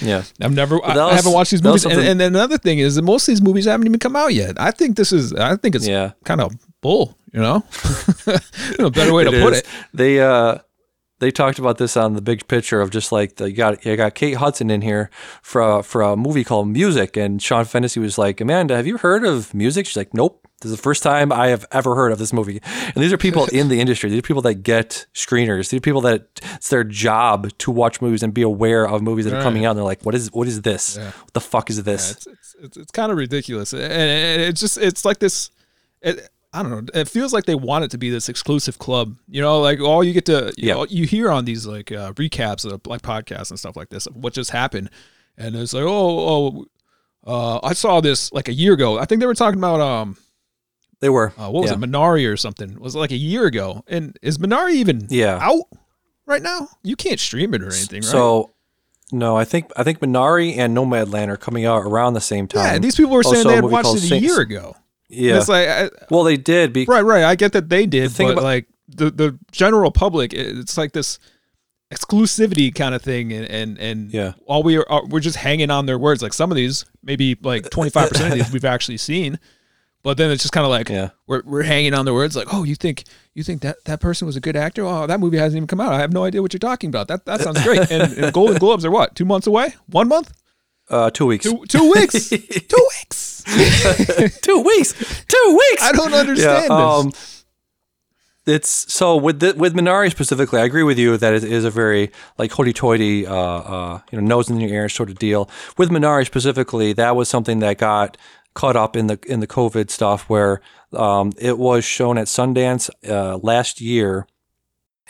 Yeah. 0.00 0.22
I've 0.40 0.52
never, 0.54 0.84
I, 0.84 0.88
that 0.94 0.98
I 0.98 1.06
was- 1.06 1.16
haven't 1.16 1.32
watched 1.32 1.50
these 1.50 1.62
movies, 1.62 1.84
and, 1.84 1.98
and 2.00 2.20
then 2.20 2.34
another 2.34 2.58
thing 2.58 2.78
is 2.78 2.94
that 2.96 3.02
most 3.02 3.28
of 3.28 3.32
these 3.32 3.42
movies 3.42 3.64
haven't 3.64 3.86
even 3.86 3.98
come 3.98 4.16
out 4.16 4.34
yet. 4.34 4.60
I 4.60 4.70
think 4.70 4.96
this 4.96 5.12
is, 5.12 5.32
I 5.32 5.56
think 5.56 5.74
it's 5.74 5.86
Yeah. 5.86 6.12
kind 6.24 6.40
of 6.40 6.52
bull, 6.80 7.16
you 7.32 7.40
know, 7.40 7.64
a 8.78 8.90
better 8.90 9.12
way 9.14 9.24
to 9.24 9.32
It 9.32 9.42
put 9.42 9.52
is. 9.54 9.58
it. 9.60 9.66
They 9.92 10.20
uh 10.20 10.58
they 11.20 11.30
talked 11.30 11.58
about 11.58 11.78
this 11.78 11.96
on 11.96 12.14
the 12.14 12.20
big 12.22 12.46
picture 12.48 12.80
of 12.80 12.90
just 12.90 13.12
like 13.12 13.36
the, 13.36 13.50
you 13.50 13.56
got 13.56 13.84
you 13.84 13.96
got 13.96 14.14
Kate 14.14 14.34
Hudson 14.36 14.70
in 14.70 14.82
here 14.82 15.10
for 15.42 15.62
a, 15.78 15.82
for 15.82 16.02
a 16.02 16.16
movie 16.16 16.44
called 16.44 16.68
Music, 16.68 17.16
and 17.16 17.40
Sean 17.42 17.64
Fennessy 17.64 18.00
was 18.00 18.18
like, 18.18 18.40
Amanda, 18.40 18.76
have 18.76 18.86
you 18.86 18.98
heard 18.98 19.24
of 19.24 19.54
Music? 19.54 19.86
She's 19.86 19.96
like, 19.96 20.12
Nope. 20.14 20.46
This 20.64 20.72
is 20.72 20.76
the 20.78 20.82
first 20.82 21.02
time 21.02 21.30
I 21.30 21.48
have 21.48 21.66
ever 21.72 21.94
heard 21.94 22.10
of 22.10 22.18
this 22.18 22.32
movie. 22.32 22.60
And 22.94 22.94
these 23.04 23.12
are 23.12 23.18
people 23.18 23.44
in 23.52 23.68
the 23.68 23.80
industry. 23.84 24.08
These 24.10 24.20
are 24.20 24.22
people 24.22 24.42
that 24.42 24.56
get 24.62 25.06
screeners. 25.14 25.68
These 25.70 25.78
are 25.78 25.80
people 25.80 26.00
that 26.00 26.26
it's 26.54 26.70
their 26.70 26.82
job 26.84 27.50
to 27.58 27.70
watch 27.70 28.00
movies 28.00 28.22
and 28.22 28.32
be 28.34 28.42
aware 28.42 28.88
of 28.88 29.02
movies 29.02 29.26
that 29.26 29.34
are 29.34 29.42
coming 29.42 29.64
out. 29.66 29.70
And 29.72 29.78
they're 29.78 29.84
like, 29.84 30.02
"What 30.04 30.14
is 30.14 30.32
what 30.32 30.48
is 30.48 30.62
this? 30.62 30.96
What 30.98 31.32
the 31.34 31.40
fuck 31.40 31.70
is 31.70 31.82
this?" 31.84 32.12
It's 32.12 32.26
it's 32.26 32.56
it's, 32.62 32.76
it's 32.78 32.90
kind 32.90 33.12
of 33.12 33.18
ridiculous, 33.18 33.72
and, 33.74 33.82
and 33.82 34.40
it's 34.42 34.60
just 34.60 34.78
it's 34.78 35.04
like 35.04 35.18
this. 35.18 35.50
It, 36.02 36.28
I 36.52 36.62
don't 36.62 36.70
know. 36.70 37.00
It 37.00 37.08
feels 37.08 37.32
like 37.32 37.44
they 37.46 37.56
want 37.56 37.84
it 37.84 37.90
to 37.90 37.98
be 37.98 38.10
this 38.10 38.28
exclusive 38.28 38.78
club. 38.78 39.16
You 39.28 39.42
know, 39.42 39.60
like 39.60 39.80
all 39.80 40.02
you 40.02 40.12
get 40.14 40.24
to 40.26 40.52
you, 40.56 40.68
Yeah. 40.68 40.74
know, 40.74 40.86
you 40.88 41.04
hear 41.04 41.30
on 41.30 41.44
these 41.44 41.66
like 41.66 41.92
uh, 41.92 42.12
recaps 42.14 42.64
of 42.64 42.86
like 42.86 43.02
podcasts 43.02 43.50
and 43.50 43.58
stuff 43.58 43.76
like 43.76 43.90
this 43.90 44.06
what 44.14 44.32
just 44.32 44.50
happened, 44.50 44.88
and 45.36 45.54
it's 45.56 45.74
like 45.74 45.84
oh 45.84 46.28
oh. 46.28 46.66
Uh, 47.26 47.58
I 47.62 47.72
saw 47.72 48.02
this 48.02 48.30
like 48.34 48.48
a 48.48 48.52
year 48.52 48.74
ago. 48.74 48.98
I 48.98 49.06
think 49.06 49.20
they 49.20 49.26
were 49.26 49.34
talking 49.34 49.58
about 49.58 49.80
um, 49.80 50.18
they 51.04 51.10
were. 51.10 51.34
uh, 51.38 51.50
what 51.50 51.60
was 51.62 51.70
yeah. 51.70 51.76
it, 51.76 51.80
Minari 51.80 52.26
or 52.32 52.36
something? 52.36 52.80
Was 52.80 52.96
like 52.96 53.10
a 53.12 53.16
year 53.16 53.44
ago? 53.46 53.84
And 53.86 54.18
is 54.22 54.38
Minari 54.38 54.72
even 54.72 55.06
Yeah. 55.10 55.38
out 55.40 55.64
right 56.26 56.42
now? 56.42 56.68
You 56.82 56.96
can't 56.96 57.20
stream 57.20 57.52
it 57.54 57.60
or 57.62 57.66
anything, 57.66 58.00
right? 58.00 58.04
So, 58.10 58.52
no, 59.12 59.36
I 59.36 59.44
think 59.44 59.70
I 59.76 59.82
think 59.84 60.00
Minari 60.00 60.56
and 60.56 60.74
Nomadland 60.76 61.28
are 61.28 61.36
coming 61.36 61.66
out 61.66 61.82
around 61.84 62.14
the 62.14 62.20
same 62.22 62.48
time. 62.48 62.64
yeah, 62.64 62.78
these 62.78 62.96
people 62.96 63.12
were 63.12 63.22
saying 63.22 63.36
Also, 63.46 63.48
they 63.50 63.54
had 63.56 63.64
watched 63.64 63.90
it 63.90 63.96
a 64.04 64.06
Saints- 64.06 64.24
year 64.26 64.40
ago. 64.40 64.74
Yeah. 65.10 65.36
It's 65.36 65.48
like 65.48 65.68
I, 65.68 65.90
well, 66.10 66.24
they 66.24 66.36
did. 66.38 66.72
Be- 66.72 66.86
Right, 66.86 67.02
right. 67.04 67.22
I 67.24 67.34
get 67.36 67.52
that 67.52 67.68
they 67.68 67.84
did, 67.86 68.10
thing 68.10 68.26
but 68.28 68.32
about- 68.32 68.44
like 68.44 68.66
the 68.88 69.10
the 69.10 69.38
general 69.52 69.90
public, 69.92 70.32
it's 70.32 70.76
like 70.78 70.92
this 70.92 71.18
exclusivity 71.92 72.74
kind 72.74 72.94
of 72.94 73.02
thing, 73.02 73.32
and 73.32 73.46
and 73.46 73.78
and 73.78 74.12
Yeah. 74.12 74.32
all 74.46 74.62
we 74.62 74.76
are, 74.78 74.86
are 74.88 75.06
we're 75.06 75.20
just 75.20 75.36
hanging 75.36 75.70
on 75.70 75.86
their 75.86 75.98
words. 75.98 76.22
Like 76.22 76.32
some 76.32 76.50
of 76.50 76.56
these, 76.56 76.84
maybe 77.02 77.36
like 77.42 77.70
twenty 77.70 77.90
five 77.90 78.08
percent 78.10 78.32
of 78.32 78.38
these 78.38 78.52
we've 78.56 78.64
actually 78.64 78.96
seen, 78.96 79.38
but 80.04 80.16
then 80.16 80.30
it's 80.30 80.42
just 80.42 80.52
kind 80.52 80.64
of 80.64 80.70
like 80.70 80.88
Yeah. 80.88 81.10
we're 81.26 81.42
we're 81.44 81.62
hanging 81.64 81.94
on 81.94 82.04
the 82.04 82.14
words. 82.14 82.36
Like, 82.36 82.46
oh, 82.54 82.62
you 82.62 82.76
think 82.76 83.02
you 83.34 83.42
think 83.42 83.62
that 83.62 83.82
that 83.86 84.00
person 84.00 84.26
was 84.26 84.36
a 84.36 84.40
good 84.40 84.54
actor? 84.54 84.84
Oh, 84.84 85.08
that 85.08 85.18
movie 85.18 85.38
hasn't 85.38 85.56
even 85.56 85.66
come 85.66 85.80
out. 85.80 85.92
I 85.92 85.98
have 86.00 86.12
no 86.12 86.22
idea 86.24 86.40
what 86.42 86.52
you're 86.52 86.58
talking 86.70 86.88
about. 86.88 87.08
That 87.08 87.24
that 87.26 87.40
sounds 87.40 87.60
great. 87.64 87.90
And, 87.90 88.12
and 88.12 88.32
Golden 88.32 88.58
Globes 88.58 88.84
are 88.84 88.90
what? 88.92 89.16
Two 89.16 89.24
months 89.24 89.48
away? 89.48 89.74
One 89.88 90.06
month? 90.06 90.32
Uh, 90.88 91.10
two 91.10 91.26
weeks. 91.26 91.44
Two 91.44 91.64
two 91.66 91.90
weeks? 91.90 92.28
two 92.28 92.88
weeks? 92.92 93.42
two 94.42 94.60
weeks. 94.60 94.92
Two 95.26 95.58
weeks. 95.58 95.82
I 95.82 95.92
don't 95.92 96.14
understand 96.14 96.70
um, 96.70 97.10
this. 97.10 97.44
it's 98.46 98.92
so 98.92 99.16
with 99.16 99.40
the, 99.40 99.54
with 99.56 99.74
Minari 99.74 100.10
specifically. 100.10 100.60
I 100.60 100.64
agree 100.64 100.82
with 100.82 100.98
you 100.98 101.16
that 101.16 101.32
it 101.32 101.42
is 101.44 101.64
a 101.64 101.70
very 101.70 102.10
like 102.36 102.52
hoity-toity, 102.52 103.26
uh, 103.26 103.34
uh, 103.34 104.00
you 104.12 104.20
know, 104.20 104.26
nose 104.26 104.50
in 104.50 104.58
the 104.58 104.70
air 104.70 104.88
sort 104.90 105.08
of 105.08 105.18
deal. 105.18 105.48
With 105.78 105.88
Minari 105.90 106.26
specifically, 106.26 106.92
that 106.92 107.16
was 107.16 107.28
something 107.30 107.60
that 107.60 107.78
got 107.78 108.18
caught 108.54 108.76
up 108.76 108.96
in 108.96 109.08
the 109.08 109.18
in 109.26 109.40
the 109.40 109.46
COVID 109.46 109.90
stuff, 109.90 110.28
where 110.28 110.60
um, 110.92 111.32
it 111.38 111.58
was 111.58 111.84
shown 111.84 112.18
at 112.18 112.26
Sundance 112.26 112.90
uh, 113.08 113.38
last 113.38 113.80
year. 113.80 114.26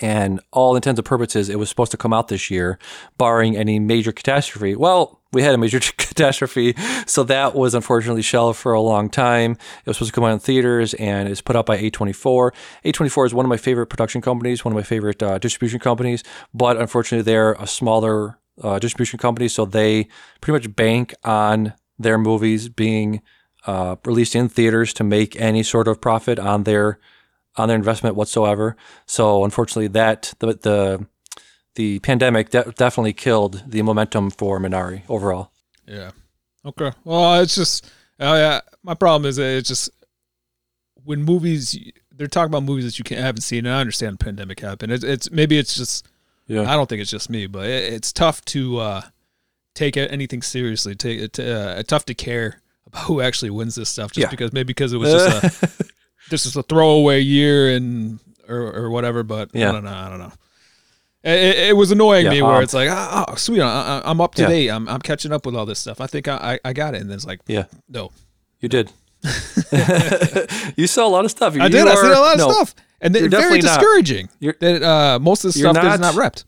And 0.01 0.41
all 0.51 0.75
intents 0.75 0.99
and 0.99 1.07
purposes, 1.07 1.49
it 1.49 1.57
was 1.57 1.69
supposed 1.69 1.93
to 1.93 1.97
come 1.97 2.13
out 2.13 2.27
this 2.27 2.51
year, 2.51 2.81
barring 3.17 3.57
any 3.57 3.79
major 3.79 4.11
catastrophe. 4.11 4.75
Well, 4.75 5.23
we 5.33 5.43
had 5.43 5.55
a 5.55 5.59
major 5.59 5.79
catastrophe, 5.97 6.75
so 7.07 7.23
that 7.25 7.55
was 7.55 7.75
unfortunately 7.75 8.23
shelved 8.23 8.59
for 8.59 8.73
a 8.73 8.81
long 8.81 9.09
time. 9.09 9.53
It 9.53 9.87
was 9.87 9.99
supposed 9.99 10.13
to 10.13 10.15
come 10.15 10.25
out 10.25 10.33
in 10.33 10.41
theaters, 10.41 10.95
and 10.95 11.29
it's 11.29 11.41
put 11.41 11.55
out 11.55 11.67
by 11.67 11.79
A24. 11.79 12.53
A24 12.85 13.27
is 13.27 13.35
one 13.35 13.47
of 13.47 13.51
my 13.51 13.57
favorite 13.57 13.87
production 13.87 14.21
companies, 14.21 14.65
one 14.65 14.73
of 14.73 14.77
my 14.77 14.83
favorite 14.83 15.23
uh, 15.23 15.39
distribution 15.39 15.79
companies, 15.79 16.25
but 16.53 16.77
unfortunately, 16.77 17.23
they're 17.23 17.53
a 17.53 17.67
smaller 17.67 18.39
uh, 18.63 18.81
distribution 18.81 19.19
company, 19.19 19.47
so 19.47 19.65
they 19.65 20.09
pretty 20.41 20.59
much 20.59 20.75
bank 20.75 21.15
on 21.23 21.73
their 21.99 22.19
movies 22.19 22.69
being 22.69 23.23
uh, 23.67 23.97
released 24.05 24.35
in 24.35 24.49
theaters 24.49 24.93
to 24.95 25.05
make 25.05 25.41
any 25.41 25.63
sort 25.63 25.89
of 25.89 26.01
profit 26.01 26.39
on 26.39 26.65
their 26.65 26.99
on 27.57 27.69
their 27.69 27.77
investment 27.77 28.17
whatsoever. 28.17 28.77
So 29.07 29.45
unfortunately, 29.45 29.89
that 29.89 30.35
the 30.39 30.47
the 30.55 31.07
the 31.75 31.99
pandemic 32.01 32.51
de- 32.51 32.73
definitely 32.77 33.13
killed 33.13 33.63
the 33.67 33.83
momentum 33.83 34.31
for 34.31 34.61
Minari 34.61 35.03
overall. 35.09 35.51
Yeah. 35.87 36.11
Okay. 36.65 36.93
Well, 37.05 37.41
it's 37.41 37.55
just 37.55 37.87
uh, 38.21 38.35
yeah, 38.37 38.61
my 38.83 38.95
problem 38.95 39.29
is 39.29 39.39
it's 39.39 39.69
just 39.69 39.91
when 41.05 41.23
movies 41.23 41.79
they're 42.13 42.27
talking 42.29 42.51
about 42.51 42.63
movies 42.63 42.85
that 42.85 42.99
you 42.99 43.05
can't 43.05 43.21
haven't 43.21 43.43
seen, 43.43 43.67
and 43.67 43.75
I 43.75 43.81
understand 43.81 44.15
the 44.19 44.25
pandemic 44.25 44.61
happened. 44.61 44.93
It's, 44.93 45.05
it's 45.05 45.31
maybe 45.31 45.59
it's 45.59 45.75
just 45.75 46.07
Yeah. 46.47 46.71
I 46.71 46.77
don't 46.77 46.89
think 46.89 47.03
it's 47.03 47.11
just 47.11 47.29
me, 47.29 47.47
but 47.47 47.67
it, 47.67 47.93
it's 47.93 48.13
tough 48.13 48.45
to 48.47 48.79
uh, 48.79 49.03
take 49.75 49.97
anything 49.97 50.43
seriously. 50.43 50.95
Take 50.95 51.21
it 51.21 51.41
uh, 51.41 51.83
tough 51.83 52.05
to 52.07 52.15
care 52.15 52.61
who 53.07 53.21
actually 53.21 53.51
wins 53.51 53.75
this 53.75 53.89
stuff, 53.89 54.13
just 54.13 54.23
Yeah. 54.27 54.31
because 54.31 54.53
maybe 54.53 54.69
because 54.69 54.93
it 54.93 54.99
was 54.99 55.13
just 55.13 55.63
a 55.63 55.85
this 56.31 56.47
is 56.47 56.57
a 56.57 56.63
throwaway 56.63 57.21
year 57.21 57.75
and 57.75 58.19
or, 58.49 58.73
or 58.75 58.91
whatever. 58.91 59.23
But 59.23 59.51
I 59.55 59.59
don't 59.61 59.85
know. 59.85 59.91
I 59.91 60.09
don't 60.09 60.19
know. 60.19 60.33
It, 61.27 61.71
it, 61.71 61.77
was 61.77 61.91
annoying 61.91 62.27
Yeah, 62.27 62.33
me 62.33 62.43
where 62.43 62.57
um, 62.57 62.63
it's 62.63 62.75
like, 62.75 62.91
oh, 62.91 63.25
oh, 63.29 63.35
sweet, 63.37 63.63
I, 63.63 64.01
I- 64.05 64.11
I'm 64.11 64.21
up 64.21 64.35
to 64.35 64.43
Yeah. 64.43 64.49
date. 64.49 64.69
I'm, 64.69 64.87
I'm 64.91 65.01
catching 65.01 65.33
up 65.33 65.47
with 65.47 65.57
all 65.57 65.65
this 65.65 65.79
stuff. 65.79 65.99
I 66.03 66.07
think 66.07 66.29
I, 66.29 66.59
I, 66.63 66.69
I 66.69 66.73
got 66.75 66.95
it. 66.95 67.01
And 67.01 67.09
then 67.09 67.17
it's 67.17 67.25
like, 67.27 67.41
Yeah, 67.47 67.65
no, 67.89 68.11
you 68.61 68.69
did. 68.69 68.93
you 70.77 70.87
saw 70.87 71.07
a 71.07 71.09
lot 71.09 71.25
of 71.25 71.31
stuff. 71.31 71.55
I 71.59 71.65
You 71.65 71.69
did. 71.71 71.87
I 71.89 71.95
saw 71.95 72.09
a 72.09 72.21
lot 72.21 72.33
of 72.35 72.39
no, 72.41 72.51
stuff, 72.53 72.75
and 73.01 73.17
it's 73.17 73.23
very 73.29 73.31
definitely 73.31 73.61
not. 73.63 73.81
discouraging 73.81 74.29
You're- 74.39 74.57
that 74.61 74.83
uh, 74.83 75.19
most 75.19 75.45
of 75.47 75.53
the 75.55 75.59
stuff 75.59 75.75
that 75.75 75.95
is 75.95 76.01
not- 76.01 76.15
not 76.15 76.23
repped. 76.23 76.45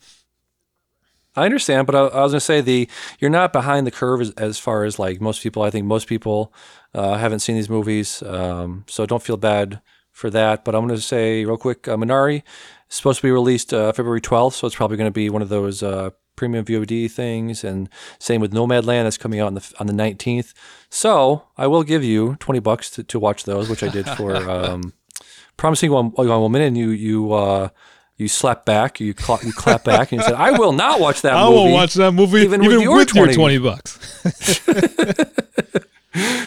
I 1.36 1.44
understand, 1.44 1.86
but 1.86 1.94
I, 1.94 2.00
I 2.06 2.22
was 2.22 2.32
gonna 2.32 2.40
say 2.40 2.60
the 2.60 2.88
you're 3.18 3.30
not 3.30 3.52
behind 3.52 3.86
the 3.86 3.90
curve 3.90 4.20
as, 4.20 4.30
as 4.32 4.58
far 4.58 4.84
as 4.84 4.98
like 4.98 5.20
most 5.20 5.42
people. 5.42 5.62
I 5.62 5.70
think 5.70 5.86
most 5.86 6.08
people 6.08 6.52
uh, 6.94 7.18
haven't 7.18 7.40
seen 7.40 7.56
these 7.56 7.68
movies, 7.68 8.22
um, 8.22 8.84
so 8.88 9.04
don't 9.04 9.22
feel 9.22 9.36
bad 9.36 9.80
for 10.12 10.30
that. 10.30 10.64
But 10.64 10.74
I'm 10.74 10.86
gonna 10.86 10.98
say 10.98 11.44
real 11.44 11.58
quick, 11.58 11.86
uh, 11.86 11.96
Minari 11.96 12.36
is 12.88 12.96
supposed 12.96 13.20
to 13.20 13.26
be 13.26 13.30
released 13.30 13.74
uh, 13.74 13.92
February 13.92 14.20
12th, 14.20 14.54
so 14.54 14.66
it's 14.66 14.76
probably 14.76 14.96
gonna 14.96 15.10
be 15.10 15.28
one 15.28 15.42
of 15.42 15.50
those 15.50 15.82
uh, 15.82 16.10
premium 16.36 16.64
VOD 16.64 17.10
things. 17.10 17.64
And 17.64 17.90
same 18.18 18.40
with 18.40 18.52
Nomadland, 18.52 19.04
that's 19.04 19.18
coming 19.18 19.40
out 19.40 19.48
on 19.48 19.54
the 19.54 19.74
on 19.78 19.86
the 19.86 19.92
19th. 19.92 20.54
So 20.88 21.44
I 21.58 21.66
will 21.66 21.82
give 21.82 22.02
you 22.02 22.36
20 22.40 22.60
bucks 22.60 22.88
to, 22.90 23.02
to 23.04 23.18
watch 23.18 23.44
those, 23.44 23.68
which 23.68 23.82
I 23.82 23.88
did 23.88 24.08
for 24.08 24.36
um, 24.50 24.94
Promising 25.56 25.90
One, 25.90 26.10
One 26.12 26.28
Woman, 26.28 26.62
and 26.62 26.78
you 26.78 26.90
you 26.90 27.32
uh, 27.32 27.68
you 28.16 28.28
slap 28.28 28.64
back, 28.64 28.98
you 29.00 29.12
cla 29.14 29.38
you 29.44 29.52
clap 29.52 29.84
back, 29.84 30.12
and 30.12 30.20
you 30.20 30.26
said, 30.26 30.34
"I 30.34 30.58
will 30.58 30.72
not 30.72 31.00
watch 31.00 31.20
that 31.22 31.32
movie. 31.34 31.42
I 31.44 31.48
movie." 31.48 31.56
won't 31.60 31.72
watch 31.74 31.94
that 31.94 32.12
movie 32.12 32.38
even 32.40 32.62
even, 32.64 32.76
with 32.76 32.82
your 32.84 32.96
with, 32.96 33.08
20. 33.08 33.32
your 33.32 33.34
20 33.34 33.58
bucks. 33.58 35.22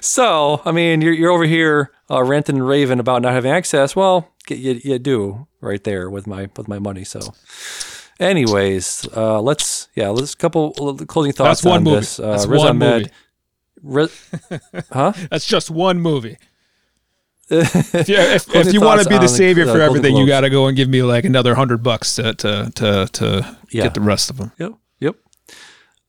So, 0.01 0.61
I 0.65 0.71
mean, 0.71 1.01
you're, 1.01 1.13
you're 1.13 1.29
over 1.31 1.43
here 1.43 1.91
uh, 2.09 2.23
ranting 2.23 2.55
and 2.55 2.67
raving 2.67 2.99
about 2.99 3.21
not 3.21 3.33
having 3.33 3.51
access. 3.51 3.95
Well, 3.95 4.31
you, 4.49 4.79
you 4.83 4.97
do 4.97 5.45
right 5.61 5.83
there 5.83 6.09
with 6.09 6.25
my 6.25 6.49
with 6.57 6.67
my 6.67 6.79
money. 6.79 7.03
So, 7.03 7.19
anyways, 8.19 9.07
uh, 9.15 9.39
let's 9.41 9.87
yeah, 9.93 10.09
let's 10.09 10.33
couple 10.33 10.71
closing 11.05 11.33
thoughts 11.33 11.61
That's 11.61 11.65
one 11.65 11.77
on 11.77 11.83
movie. 11.83 11.95
this. 11.97 12.19
Uh, 12.19 12.31
That's 12.31 12.47
Riz 12.47 12.59
one 12.59 12.69
Ahmed- 12.69 13.01
movie. 13.01 13.11
Riz- 13.83 14.29
huh? 14.91 15.13
That's 15.29 15.45
just 15.45 15.69
one 15.69 15.99
movie. 16.01 16.37
If 17.51 18.07
you, 18.09 18.15
if, 18.17 18.55
if 18.55 18.73
you 18.73 18.81
want 18.81 19.01
to 19.01 19.09
be 19.09 19.15
the 19.15 19.21
the, 19.21 19.27
savior 19.27 19.67
uh, 19.67 19.73
for 19.73 19.81
everything, 19.81 20.15
you 20.15 20.27
got 20.27 20.41
to 20.41 20.49
go 20.49 20.67
and 20.67 20.77
give 20.77 20.87
me 20.89 21.01
like 21.03 21.25
another 21.25 21.55
hundred 21.55 21.81
bucks 21.83 22.15
to 22.15 22.33
to 22.35 22.71
to, 22.75 23.07
to 23.11 23.57
Yeah. 23.71 23.83
get 23.83 23.93
the 23.95 24.01
rest 24.01 24.29
of 24.29 24.37
them. 24.37 24.51
Yep. 24.59 24.73
Yep. 24.99 25.15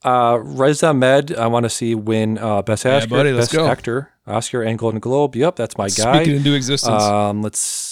Uh, 0.05 0.39
Riz 0.43 0.83
Ahmed, 0.83 1.35
I 1.37 1.47
want 1.47 1.65
to 1.65 1.71
see 1.71 1.95
win 1.95 2.39
uh, 2.39 2.63
best 2.63 2.85
actor, 2.87 3.09
buddy, 3.09 3.33
best 3.33 3.53
go. 3.53 3.67
actor, 3.67 4.13
Oscar 4.27 4.63
and 4.63 4.79
Golden 4.79 5.01
Globe. 5.01 5.37
Yep, 5.37 5.57
that's 5.57 5.77
my 5.79 5.89
guy. 5.89 6.17
Speaking 6.23 6.37
into 6.37 6.55
existence. 6.55 7.03
Um, 7.03 7.43
let's, 7.43 7.90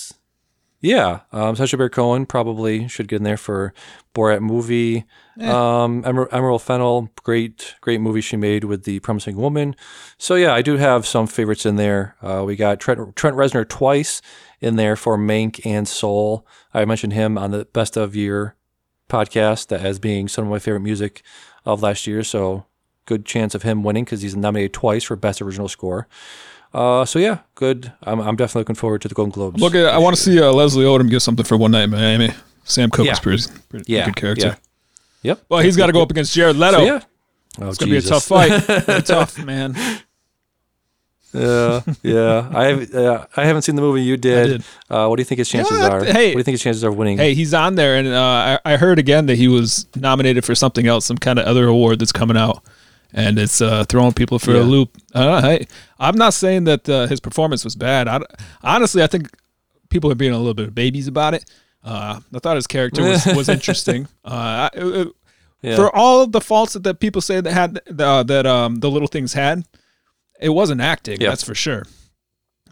yeah, 0.80 1.20
um, 1.32 1.56
Sacha 1.56 1.76
Baron 1.76 1.90
Cohen 1.90 2.26
probably 2.26 2.86
should 2.86 3.08
get 3.08 3.16
in 3.16 3.22
there 3.24 3.36
for 3.36 3.72
Borat 4.14 4.40
movie. 4.40 5.04
Um, 5.40 6.04
Emer- 6.06 6.28
Emerald 6.32 6.62
Fennell, 6.62 7.10
great, 7.22 7.74
great 7.80 8.00
movie 8.00 8.20
she 8.20 8.36
made 8.36 8.64
with 8.64 8.84
the 8.84 9.00
Promising 9.00 9.36
Woman. 9.36 9.74
So 10.18 10.34
yeah, 10.34 10.52
I 10.52 10.62
do 10.62 10.76
have 10.76 11.06
some 11.06 11.26
favorites 11.26 11.66
in 11.66 11.76
there. 11.76 12.16
Uh, 12.22 12.44
we 12.44 12.56
got 12.56 12.80
Trent, 12.80 13.16
Trent 13.16 13.36
Reznor 13.36 13.68
twice 13.68 14.20
in 14.60 14.76
there 14.76 14.96
for 14.96 15.16
Mank 15.16 15.64
and 15.64 15.86
Soul. 15.86 16.46
I 16.74 16.84
mentioned 16.84 17.12
him 17.12 17.38
on 17.38 17.50
the 17.50 17.64
Best 17.66 17.96
of 17.96 18.14
Year 18.16 18.56
podcast 19.08 19.72
as 19.76 19.98
being 19.98 20.28
some 20.28 20.44
of 20.44 20.50
my 20.50 20.58
favorite 20.58 20.80
music 20.80 21.22
of 21.64 21.82
last 21.82 22.06
year. 22.06 22.22
So 22.22 22.66
good 23.06 23.24
chance 23.24 23.54
of 23.54 23.62
him 23.62 23.82
winning 23.82 24.04
because 24.04 24.22
he's 24.22 24.36
nominated 24.36 24.74
twice 24.74 25.04
for 25.04 25.16
Best 25.16 25.40
Original 25.40 25.68
Score. 25.68 26.06
Uh, 26.74 27.04
so 27.04 27.18
yeah, 27.18 27.38
good. 27.54 27.92
I'm, 28.02 28.20
I'm 28.20 28.36
definitely 28.36 28.60
looking 28.60 28.76
forward 28.76 29.02
to 29.02 29.08
the 29.08 29.14
Golden 29.14 29.32
Globes. 29.32 29.60
Look, 29.60 29.74
at, 29.74 29.86
I 29.86 29.98
want 29.98 30.16
to 30.16 30.22
see 30.22 30.40
uh, 30.40 30.52
Leslie 30.52 30.84
Odom 30.84 31.08
get 31.10 31.20
something 31.20 31.44
for 31.44 31.56
one 31.56 31.70
night 31.70 31.84
in 31.84 31.90
Miami. 31.90 32.30
Sam 32.64 32.90
Cooke 32.90 33.06
Yeah. 33.06 33.12
is 33.12 33.20
pretty, 33.20 33.42
pretty 33.70 33.92
yeah, 33.92 34.04
good 34.04 34.16
character. 34.16 34.46
Yeah. 34.48 34.54
Yep. 35.22 35.44
Well, 35.48 35.60
he's 35.60 35.76
got 35.76 35.86
to 35.86 35.92
go 35.92 36.02
up 36.02 36.10
against 36.10 36.34
Jared 36.34 36.56
Leto. 36.56 36.78
So, 36.78 36.84
yeah. 36.84 37.00
Oh, 37.60 37.68
It's 37.68 37.78
gonna 37.78 37.90
be 37.90 37.96
a 37.96 38.02
tough 38.02 38.24
fight. 38.24 38.50
Tough, 39.06 39.36
man. 39.42 39.74
Yeah, 41.34 41.82
yeah. 42.02 42.48
I 42.54 42.72
uh, 42.72 43.26
I 43.36 43.44
haven't 43.44 43.62
seen 43.62 43.74
the 43.74 43.82
movie. 43.82 44.02
You 44.02 44.16
did. 44.16 44.46
did. 44.46 44.64
Uh, 44.88 45.06
what 45.08 45.16
do 45.16 45.20
you 45.20 45.24
think 45.24 45.38
his 45.40 45.48
chances 45.48 45.76
Yeah, 45.78 45.88
are? 45.88 46.04
hey. 46.04 46.28
what 46.28 46.32
do 46.34 46.38
you 46.38 46.42
think 46.44 46.54
his 46.54 46.62
chances 46.62 46.84
are 46.84 46.88
of 46.88 46.96
winning? 46.96 47.18
Hey, 47.18 47.34
he's 47.34 47.52
on 47.52 47.74
there, 47.74 47.96
and 47.96 48.08
uh, 48.08 48.58
I, 48.64 48.72
I 48.74 48.76
heard 48.76 48.98
again 48.98 49.26
that 49.26 49.36
he 49.36 49.46
was 49.48 49.86
nominated 49.94 50.44
for 50.44 50.54
something 50.54 50.86
else, 50.86 51.04
some 51.04 51.18
kind 51.18 51.38
of 51.38 51.46
other 51.46 51.66
award 51.66 51.98
that's 51.98 52.12
coming 52.12 52.36
out, 52.36 52.62
and 53.12 53.38
it's 53.38 53.60
uh, 53.60 53.84
throwing 53.84 54.12
people 54.12 54.38
for 54.38 54.52
Yeah. 54.52 54.60
a 54.60 54.62
loop. 54.64 54.96
Uh, 55.14 55.40
hey, 55.42 55.66
I'm 55.98 56.16
not 56.16 56.34
saying 56.34 56.64
that 56.64 56.88
uh, 56.88 57.06
his 57.06 57.20
performance 57.20 57.64
was 57.64 57.74
bad. 57.74 58.08
I, 58.08 58.20
honestly, 58.62 59.02
I 59.02 59.06
think 59.06 59.30
people 59.88 60.10
are 60.10 60.14
being 60.16 60.32
a 60.32 60.38
little 60.38 60.54
bit 60.54 60.68
of 60.68 60.74
babies 60.74 61.08
about 61.08 61.34
it. 61.34 61.44
Uh, 61.84 62.20
I 62.34 62.38
thought 62.40 62.56
his 62.56 62.66
character 62.66 63.02
was, 63.02 63.24
was 63.36 63.48
interesting. 63.48 64.08
Uh, 64.24 64.68
I- 64.68 64.70
it- 64.74 65.08
Yeah. 65.62 65.74
For 65.76 65.90
all 65.96 66.22
of 66.22 66.30
the 66.30 66.40
faults 66.40 66.74
that, 66.74 66.84
that 66.84 67.00
people 67.00 67.20
say 67.20 67.40
that 67.40 67.52
had 67.52 67.80
uh, 68.00 68.22
that 68.24 68.46
um, 68.46 68.76
the 68.76 68.88
little 68.88 69.08
things 69.08 69.32
had, 69.32 69.64
it 70.40 70.50
wasn't 70.50 70.80
acting. 70.80 71.20
Yeah. 71.20 71.30
That's 71.30 71.42
for 71.42 71.54
sure. 71.54 71.82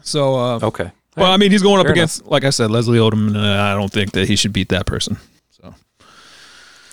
So, 0.03 0.35
uh, 0.35 0.59
okay. 0.63 0.91
well, 1.17 1.29
I 1.29 1.35
mean, 1.35 1.51
he's 1.51 1.61
going 1.63 1.79
up 1.79 1.85
Fair 1.85 1.91
against, 1.91 2.25
like 2.27 2.45
I 2.45 2.49
said, 2.51 2.71
Leslie 2.71 2.97
Odom, 2.99 3.27
and 3.35 3.37
I 3.37 3.73
don't 3.73 3.91
think 3.91 4.11
that 4.13 4.29
he 4.29 4.37
should 4.37 4.53
beat 4.53 4.69
that 4.69 4.85
person. 4.85 5.17
So. 5.49 5.75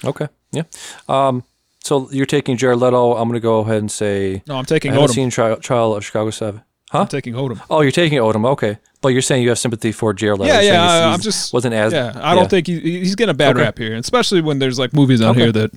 Okay. 0.04 0.26
Yeah. 0.50 0.64
Um. 1.08 1.44
So 1.84 2.08
you're 2.10 2.24
taking 2.26 2.56
Jared 2.56 2.78
Leto. 2.78 3.12
I'm 3.14 3.28
going 3.28 3.34
to 3.34 3.40
go 3.40 3.60
ahead 3.60 3.76
and 3.76 3.90
say 3.92 4.42
No, 4.46 4.56
I'm 4.56 4.64
taking 4.64 4.90
I 4.92 4.94
haven't 4.94 5.10
Odom. 5.10 5.14
seen 5.14 5.30
Trial, 5.30 5.56
Trial 5.56 5.94
of 5.94 6.02
Chicago 6.04 6.30
Seven. 6.30 6.62
Huh? 6.90 7.00
I'm 7.00 7.08
taking 7.08 7.34
Odom. 7.34 7.60
Oh, 7.68 7.82
you're 7.82 7.90
taking 7.92 8.18
Odom. 8.18 8.46
Okay, 8.52 8.78
but 9.02 9.08
you're 9.08 9.20
saying 9.22 9.42
you 9.42 9.50
have 9.50 9.58
sympathy 9.58 9.92
for 9.92 10.14
Jared 10.14 10.38
Leto. 10.40 10.52
Yeah, 10.52 10.60
You're 10.60 10.62
saying 10.62 10.74
yeah. 10.74 10.82
he's- 10.82 11.02
I- 11.02 11.04
I'm 11.04 11.10
he's- 11.20 11.24
just 11.24 11.52
wasn't 11.52 11.74
as. 11.74 11.92
Yeah, 11.92 12.12
I 12.16 12.34
don't 12.34 12.48
think 12.48 12.66
he, 12.68 12.80
he's 12.80 13.14
getting 13.16 13.30
a 13.32 13.34
bad 13.36 13.56
Okay. 13.56 13.62
rap 13.64 13.76
here, 13.78 13.94
especially 13.96 14.40
when 14.40 14.58
there's 14.60 14.78
like 14.78 14.92
movies 14.94 15.20
out 15.20 15.32
Okay. 15.32 15.40
here 15.42 15.52
that, 15.52 15.70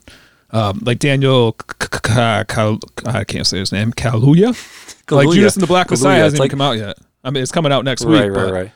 um, 0.51 0.79
like 0.85 0.99
Daniel, 0.99 1.51
K- 1.53 1.87
K- 1.91 1.99
K- 2.03 2.43
Kal- 2.47 2.79
I 3.05 3.23
can't 3.25 3.45
say 3.47 3.59
his 3.59 3.71
name, 3.71 3.91
Kaluuya. 3.91 4.55
Like 5.09 5.27
Kaluuya. 5.27 5.33
Judas 5.35 5.55
and 5.55 5.63
the 5.63 5.67
Black 5.67 5.87
Kaluuya, 5.87 5.91
Messiah 5.91 6.15
it's 6.17 6.23
hasn't 6.23 6.39
like- 6.41 6.47
even 6.49 6.59
come 6.59 6.67
out 6.67 6.77
yet. 6.77 6.97
I 7.23 7.29
mean, 7.31 7.41
it's 7.43 7.51
coming 7.51 7.71
out 7.71 7.83
next 7.85 8.03
Right, 8.05 8.29
week. 8.29 8.37
right, 8.37 8.45
but, 8.45 8.53
right. 8.53 8.71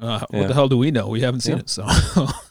Uh, 0.00 0.26
Yeah. 0.32 0.38
What 0.40 0.48
the 0.48 0.54
hell 0.54 0.68
do 0.68 0.76
we 0.76 0.90
know? 0.90 1.06
We 1.08 1.20
haven't 1.22 1.40
seen 1.40 1.54
Yeah. 1.56 1.60
it, 1.60 1.70
so 1.70 1.86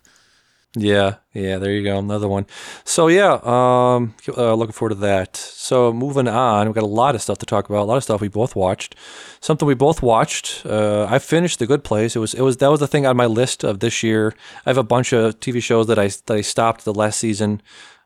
Yeah, 0.78 1.16
yeah, 1.34 1.58
there 1.58 1.72
you 1.72 1.84
go, 1.84 1.98
another 1.98 2.28
one. 2.28 2.46
So 2.84 3.08
yeah, 3.08 3.40
um, 3.44 4.14
uh, 4.36 4.54
looking 4.56 4.74
forward 4.74 4.96
to 4.96 5.02
that. 5.02 5.38
So 5.38 5.94
moving 5.94 6.28
on, 6.28 6.68
we've 6.68 6.76
got 6.76 6.84
a 6.84 6.88
lot 6.88 7.16
of 7.16 7.22
stuff 7.22 7.38
to 7.38 7.46
talk 7.46 7.70
about. 7.70 7.84
A 7.84 7.86
lot 7.86 7.96
of 7.96 8.04
stuff 8.04 8.20
we 8.20 8.28
both 8.28 8.58
watched. 8.58 8.94
Something 9.40 9.68
we 9.68 9.74
both 9.74 10.02
watched. 10.02 10.66
Uh, 10.66 11.08
I 11.10 11.20
finished 11.20 11.60
The 11.60 11.68
Good 11.68 11.86
Place. 11.86 12.16
It 12.16 12.20
was, 12.20 12.34
it 12.34 12.42
was 12.42 12.58
that 12.58 12.68
was 12.68 12.82
the 12.82 12.88
thing 12.88 13.06
on 13.06 13.16
my 13.16 13.26
list 13.26 13.64
of 13.64 13.80
this 13.80 14.04
year. 14.04 14.36
I 14.66 14.70
have 14.70 14.78
a 14.78 14.84
bunch 14.84 15.14
of 15.14 15.40
TV 15.40 15.64
shows 15.64 15.88
that 15.88 15.98
I 15.98 16.08
that 16.08 16.32
I 16.32 16.42
stopped 16.42 16.84
the 16.84 16.94
last 16.94 17.20
season, 17.20 17.62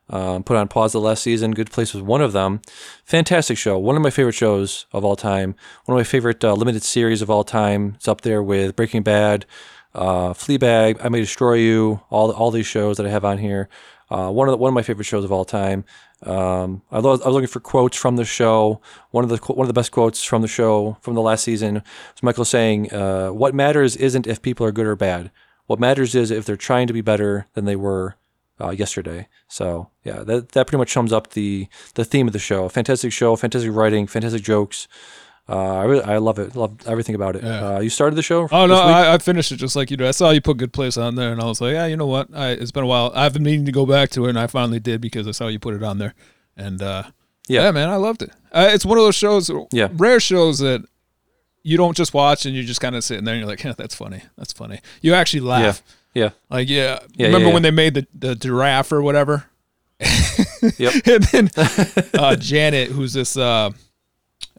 um, 0.08 0.44
put 0.44 0.56
on 0.56 0.68
pause 0.68 0.92
the 0.92 1.00
last 1.00 1.24
season. 1.24 1.50
Good 1.50 1.72
Place 1.72 1.92
was 1.92 2.04
one 2.04 2.20
of 2.20 2.32
them. 2.32 2.60
Fantastic 3.04 3.58
show. 3.58 3.78
One 3.78 3.96
of 3.96 4.02
my 4.02 4.10
favorite 4.10 4.34
shows 4.34 4.86
of 4.92 5.04
all 5.04 5.16
time. 5.16 5.56
One 5.86 5.96
of 5.96 6.00
my 6.00 6.04
favorite 6.04 6.44
uh, 6.44 6.54
limited 6.54 6.84
series 6.84 7.20
of 7.20 7.30
all 7.30 7.42
time. 7.42 7.94
It's 7.96 8.06
up 8.06 8.20
there 8.20 8.44
with 8.44 8.76
Breaking 8.76 9.02
Bad 9.02 9.44
uh, 9.94 10.32
Fleabag, 10.32 11.04
I 11.04 11.08
May 11.08 11.20
Destroy 11.20 11.54
You, 11.54 12.00
all 12.10 12.30
all 12.32 12.50
these 12.50 12.66
shows 12.66 12.96
that 12.96 13.06
I 13.06 13.10
have 13.10 13.24
on 13.24 13.38
here. 13.38 13.68
Uh, 14.10 14.28
one 14.28 14.48
of 14.48 14.52
the, 14.52 14.56
one 14.56 14.68
of 14.68 14.74
my 14.74 14.82
favorite 14.82 15.04
shows 15.04 15.24
of 15.24 15.30
all 15.30 15.44
time. 15.44 15.84
Um, 16.22 16.82
I, 16.90 16.98
was, 16.98 17.22
I 17.22 17.26
was 17.26 17.34
looking 17.34 17.48
for 17.48 17.60
quotes 17.60 17.96
from 17.96 18.16
the 18.16 18.24
show. 18.24 18.80
One 19.10 19.24
of 19.24 19.30
the 19.30 19.36
one 19.52 19.64
of 19.64 19.68
the 19.68 19.78
best 19.78 19.92
quotes 19.92 20.22
from 20.22 20.42
the 20.42 20.48
show 20.48 20.98
from 21.00 21.14
the 21.14 21.22
last 21.22 21.44
season 21.44 21.74
was 21.74 22.22
Michael 22.22 22.44
saying, 22.44 22.92
uh, 22.92 23.28
"What 23.28 23.54
matters 23.54 23.96
isn't 23.96 24.26
if 24.26 24.42
people 24.42 24.66
are 24.66 24.72
good 24.72 24.86
or 24.86 24.96
bad. 24.96 25.30
What 25.66 25.78
matters 25.78 26.14
is 26.14 26.30
if 26.30 26.44
they're 26.44 26.56
trying 26.56 26.88
to 26.88 26.92
be 26.92 27.00
better 27.00 27.46
than 27.54 27.64
they 27.64 27.76
were 27.76 28.16
uh, 28.60 28.70
yesterday." 28.70 29.28
So 29.48 29.90
yeah, 30.04 30.22
that 30.24 30.50
that 30.50 30.66
pretty 30.66 30.78
much 30.78 30.92
sums 30.92 31.12
up 31.12 31.30
the 31.30 31.68
the 31.94 32.04
theme 32.04 32.26
of 32.26 32.32
the 32.32 32.38
show. 32.38 32.68
Fantastic 32.68 33.12
show, 33.12 33.36
fantastic 33.36 33.72
writing, 33.72 34.06
fantastic 34.06 34.42
jokes. 34.42 34.88
Uh, 35.50 35.74
I 35.78 35.84
really, 35.84 36.04
I 36.04 36.18
love 36.18 36.38
it. 36.38 36.54
Love 36.54 36.76
everything 36.86 37.16
about 37.16 37.34
it. 37.34 37.42
Yeah. 37.42 37.74
Uh, 37.76 37.80
you 37.80 37.90
started 37.90 38.14
the 38.14 38.22
show. 38.22 38.48
Oh 38.52 38.66
no. 38.66 38.74
I, 38.76 39.14
I 39.14 39.18
finished 39.18 39.50
it 39.50 39.56
just 39.56 39.74
like 39.74 39.90
you 39.90 39.96
did. 39.96 40.06
I 40.06 40.12
saw 40.12 40.30
you 40.30 40.40
put 40.40 40.58
Good 40.58 40.72
Place 40.72 40.96
on 40.96 41.16
there, 41.16 41.32
and 41.32 41.40
I 41.40 41.46
was 41.46 41.60
like, 41.60 41.72
yeah, 41.72 41.86
you 41.86 41.96
know 41.96 42.06
what? 42.06 42.28
I, 42.32 42.50
it's 42.50 42.70
been 42.70 42.84
a 42.84 42.86
while. 42.86 43.10
I've 43.16 43.32
been 43.32 43.42
meaning 43.42 43.66
to 43.66 43.72
go 43.72 43.84
back 43.84 44.10
to 44.10 44.26
it, 44.26 44.30
and 44.30 44.38
I 44.38 44.46
finally 44.46 44.78
did 44.78 45.00
because 45.00 45.26
I 45.26 45.32
saw 45.32 45.48
you 45.48 45.58
put 45.58 45.74
it 45.74 45.82
on 45.82 45.98
there. 45.98 46.14
And 46.56 46.80
uh, 46.80 47.02
Yeah. 47.48 47.62
yeah. 47.64 47.70
man, 47.72 47.88
I 47.88 47.96
loved 47.96 48.22
it. 48.22 48.30
Uh, 48.52 48.68
it's 48.72 48.84
one 48.84 48.96
of 48.98 49.04
those 49.04 49.16
shows, 49.16 49.50
Yeah. 49.72 49.88
rare 49.94 50.20
shows 50.20 50.60
that 50.60 50.84
you 51.62 51.76
don't 51.76 51.96
just 51.96 52.14
watch 52.14 52.46
and 52.46 52.54
you're 52.54 52.64
just 52.64 52.80
kind 52.80 52.94
of 52.96 53.02
sitting 53.04 53.24
there 53.24 53.34
and 53.34 53.40
you're 53.40 53.48
like, 53.48 53.62
yeah, 53.62 53.72
that's 53.76 53.94
funny, 53.94 54.22
that's 54.38 54.52
funny. 54.52 54.80
You 55.02 55.14
actually 55.14 55.40
laugh. 55.40 55.82
Yeah. 56.14 56.30
Like, 56.48 56.68
yeah, 56.68 57.00
Yeah, 57.16 57.26
remember 57.26 57.48
yeah, 57.48 57.54
when 57.54 57.62
yeah. 57.64 57.70
they 57.70 57.76
made 57.76 57.94
the, 57.94 58.06
the 58.14 58.34
giraffe 58.34 58.92
or 58.92 59.02
whatever? 59.02 59.44
Yep. 60.78 61.06
and 61.06 61.24
then 61.24 61.50
uh, 62.14 62.36
Janet, 62.36 62.90
who's 62.90 63.12
this, 63.12 63.36
uh, 63.36 63.70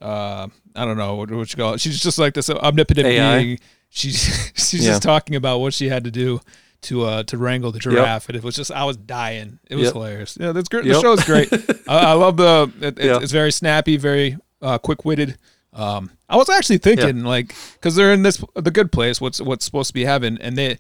uh, 0.01 0.47
I 0.75 0.85
don't 0.85 0.97
know 0.97 1.15
what, 1.15 1.31
what 1.31 1.51
you 1.51 1.57
call 1.57 1.73
it. 1.73 1.81
She's 1.81 1.99
just 2.01 2.17
like 2.17 2.33
this 2.33 2.49
omnipotent 2.49 3.07
AI? 3.07 3.37
being. 3.43 3.59
She's 3.89 4.51
she's 4.55 4.83
Yeah. 4.85 4.91
just 4.91 5.03
talking 5.03 5.35
about 5.35 5.59
what 5.59 5.73
she 5.73 5.89
had 5.89 6.03
to 6.05 6.11
do 6.11 6.39
to 6.83 7.03
uh 7.03 7.23
to 7.23 7.37
wrangle 7.37 7.71
the 7.71 7.79
giraffe, 7.79 8.27
and 8.29 8.35
it 8.35 8.43
was 8.43 8.55
just 8.55 8.71
I 8.71 8.85
was 8.85 8.97
dying. 8.97 9.59
It 9.69 9.75
was 9.75 9.85
Yep. 9.85 9.93
hilarious. 9.93 10.37
Yeah, 10.39 10.51
that's 10.51 10.69
great. 10.69 10.83
The 10.85 10.91
Yep. 10.91 11.01
show's 11.01 11.23
great. 11.25 11.51
I, 11.87 11.97
I 11.97 12.13
love 12.13 12.37
the. 12.37 12.71
It, 12.81 12.97
Yeah. 12.99 13.19
It's 13.21 13.31
very 13.31 13.51
snappy, 13.51 13.97
very 13.97 14.37
uh, 14.61 14.77
quick 14.77 15.05
witted. 15.05 15.37
Um, 15.73 16.11
I 16.29 16.35
was 16.37 16.49
actually 16.49 16.79
thinking 16.79 17.23
like 17.23 17.53
because 17.73 17.95
they're 17.95 18.13
in 18.13 18.23
this 18.23 18.43
the 18.55 18.71
good 18.71 18.91
place. 18.91 19.21
What's 19.21 19.39
what's 19.41 19.63
supposed 19.65 19.87
to 19.89 19.93
be 19.93 20.05
heaven, 20.05 20.37
and 20.41 20.57
they 20.57 20.77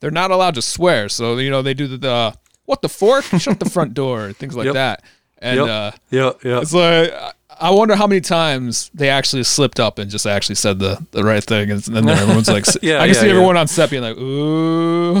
they're 0.00 0.10
not 0.10 0.30
allowed 0.30 0.54
to 0.56 0.62
swear. 0.62 1.08
So 1.08 1.36
you 1.38 1.50
know 1.50 1.62
they 1.62 1.74
do 1.74 1.86
the, 1.86 1.96
the 1.98 2.34
what 2.64 2.80
the 2.82 2.88
fork, 2.88 3.24
shut 3.38 3.58
the 3.60 3.68
front 3.68 3.92
door, 3.94 4.32
things 4.32 4.54
like 4.56 4.66
Yep. 4.66 4.74
that. 4.74 5.02
And 5.38 5.60
Yep. 5.60 5.68
uh, 5.68 5.90
Yeah, 6.10 6.32
yeah. 6.42 6.60
it's 6.60 6.72
like 6.72 7.12
I- 7.60 7.70
wonder 7.70 7.94
how 7.96 8.06
many 8.06 8.20
times 8.20 8.90
they 8.94 9.08
actually 9.08 9.42
slipped 9.44 9.78
up 9.80 9.98
and 9.98 10.10
just 10.10 10.26
actually 10.26 10.54
said 10.56 10.78
the, 10.78 11.04
the 11.12 11.22
right 11.24 11.42
thing, 11.42 11.70
and 11.70 11.80
then 11.82 12.08
everyone's 12.22 12.48
like, 12.48 12.64
Yeah, 12.82 12.96
I 13.00 13.06
can 13.06 13.14
yeah, 13.14 13.20
see 13.20 13.26
yeah. 13.26 13.32
everyone 13.32 13.56
on 13.56 13.66
set 13.68 13.90
being 13.90 14.02
like, 14.02 14.16
ooh. 14.16 15.20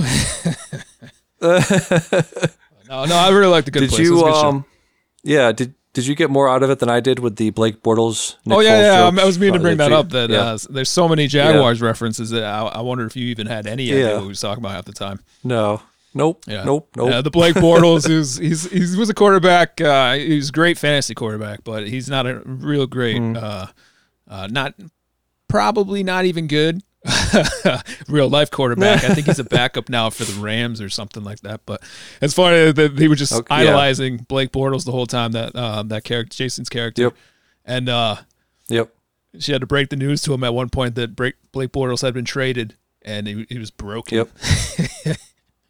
no, 2.88 3.04
no, 3.06 3.16
I 3.16 3.28
really 3.30 3.46
like 3.46 3.64
the 3.64 3.70
good 3.70 3.80
Did 3.80 3.90
place. 3.90 4.00
You 4.00 4.14
good 4.16 4.32
um 4.34 4.64
yeah, 5.22 5.52
did 5.52 5.74
did 5.92 6.06
you 6.06 6.14
get 6.14 6.28
more 6.30 6.48
out 6.48 6.62
of 6.62 6.70
it 6.70 6.80
than 6.80 6.88
I 6.90 7.00
did 7.00 7.18
with 7.20 7.36
the 7.36 7.50
Blake 7.50 7.82
Bortles 7.82 8.34
Nick 8.44 8.56
Oh 8.56 8.60
yeah, 8.60 8.80
yeah. 8.80 9.10
jokes? 9.10 9.22
I 9.22 9.24
was 9.26 9.38
meaning 9.38 9.54
to 9.54 9.58
Uh, 9.60 9.62
bring 9.62 9.76
that 9.78 9.92
up. 9.92 10.08
That 10.10 10.30
uh, 10.30 10.58
there's 10.68 10.90
so 10.90 11.08
many 11.08 11.26
Jaguars 11.28 11.80
references 11.80 12.30
that 12.30 12.42
I, 12.44 12.62
I 12.66 12.80
wonder 12.80 13.06
if 13.06 13.14
you 13.16 13.26
even 13.26 13.46
had 13.46 13.66
any 13.66 13.90
idea 13.92 14.14
what 14.14 14.22
he 14.22 14.28
was 14.28 14.40
talking 14.40 14.62
about 14.62 14.72
half 14.72 14.84
the 14.86 14.92
time. 14.92 15.20
No. 15.44 15.80
Nope. 16.14 16.44
Yeah. 16.46 16.64
Nope. 16.64 16.90
Nope. 16.96 17.10
Yeah, 17.10 17.20
the 17.20 17.30
Blake 17.30 17.56
Bortles 17.56 18.08
is 18.10 18.36
he's 18.38 18.70
he 18.70 18.96
was 18.98 19.10
a 19.10 19.14
quarterback. 19.14 19.80
Uh, 19.80 20.14
he's 20.14 20.48
a 20.48 20.52
great 20.52 20.78
fantasy 20.78 21.14
quarterback, 21.14 21.64
but 21.64 21.88
he's 21.88 22.08
not 22.08 22.26
a 22.26 22.40
real 22.44 22.86
great. 22.86 23.16
Mm. 23.20 23.36
Uh, 23.42 23.66
uh, 24.28 24.46
not 24.50 24.74
probably 25.48 26.02
not 26.02 26.24
even 26.24 26.46
good. 26.46 26.82
real 28.08 28.30
life 28.30 28.50
quarterback. 28.50 29.04
I 29.04 29.12
think 29.14 29.26
he's 29.26 29.38
a 29.38 29.44
backup 29.58 29.88
now 29.90 30.08
for 30.08 30.24
the 30.24 30.40
Rams 30.40 30.80
or 30.80 30.88
something 30.88 31.22
like 31.22 31.40
that. 31.40 31.60
But 31.66 31.82
as 32.22 32.32
far 32.32 32.52
as 32.52 32.74
that 32.74 32.98
he 32.98 33.08
was 33.08 33.18
just 33.18 33.32
Okay, 33.32 33.54
yeah. 33.54 33.60
idolizing 33.70 34.18
Blake 34.18 34.52
Bortles 34.52 34.84
the 34.86 34.92
whole 34.92 35.06
time 35.06 35.32
that 35.32 35.54
um, 35.54 35.88
that 35.88 36.04
character 36.04 36.34
Jason's 36.34 36.68
character. 36.70 37.02
Yep. 37.02 37.14
And 37.66 37.88
uh, 37.90 38.16
Yep. 38.68 38.94
she 39.38 39.52
had 39.52 39.60
to 39.60 39.66
break 39.66 39.90
the 39.90 39.96
news 39.96 40.22
to 40.22 40.32
him 40.32 40.44
at 40.44 40.54
one 40.54 40.70
point 40.70 40.94
that 40.94 41.14
Blake 41.14 41.34
Blake 41.52 41.72
Bortles 41.72 42.00
had 42.00 42.14
been 42.14 42.24
traded 42.24 42.76
and 43.02 43.26
he, 43.26 43.44
he 43.50 43.58
was 43.58 43.70
broken. 43.70 44.16
Yep. 44.18 44.28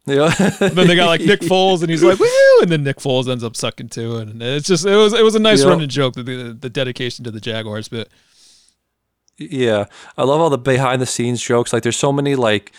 Yeah. 0.05 0.29
Then 0.59 0.87
they 0.87 0.95
got 0.95 1.07
like 1.07 1.21
Nick 1.21 1.41
Foles, 1.41 1.81
and 1.81 1.89
he's 1.89 2.03
like, 2.03 2.19
"Woo!" 2.19 2.27
And 2.61 2.71
then 2.71 2.83
Nick 2.83 2.97
Foles 2.97 3.27
ends 3.29 3.43
up 3.43 3.55
sucking 3.55 3.89
too, 3.89 4.17
and 4.17 4.41
it's 4.41 4.67
just 4.67 4.85
it 4.85 4.95
was 4.95 5.13
it 5.13 5.23
was 5.23 5.35
a 5.35 5.39
nice 5.39 5.59
Yep. 5.59 5.67
running 5.69 5.89
joke 5.89 6.13
the 6.15 6.57
the 6.59 6.69
dedication 6.69 7.23
to 7.25 7.31
the 7.31 7.41
Jaguars, 7.41 7.87
but 7.87 8.07
Yeah, 9.37 9.85
I 10.17 10.23
love 10.23 10.39
all 10.39 10.49
the 10.49 10.57
behind 10.57 11.01
the 11.01 11.05
scenes 11.05 11.41
jokes. 11.41 11.73
Like, 11.73 11.83
there's 11.83 11.97
so 11.97 12.11
many 12.13 12.35
like. 12.35 12.71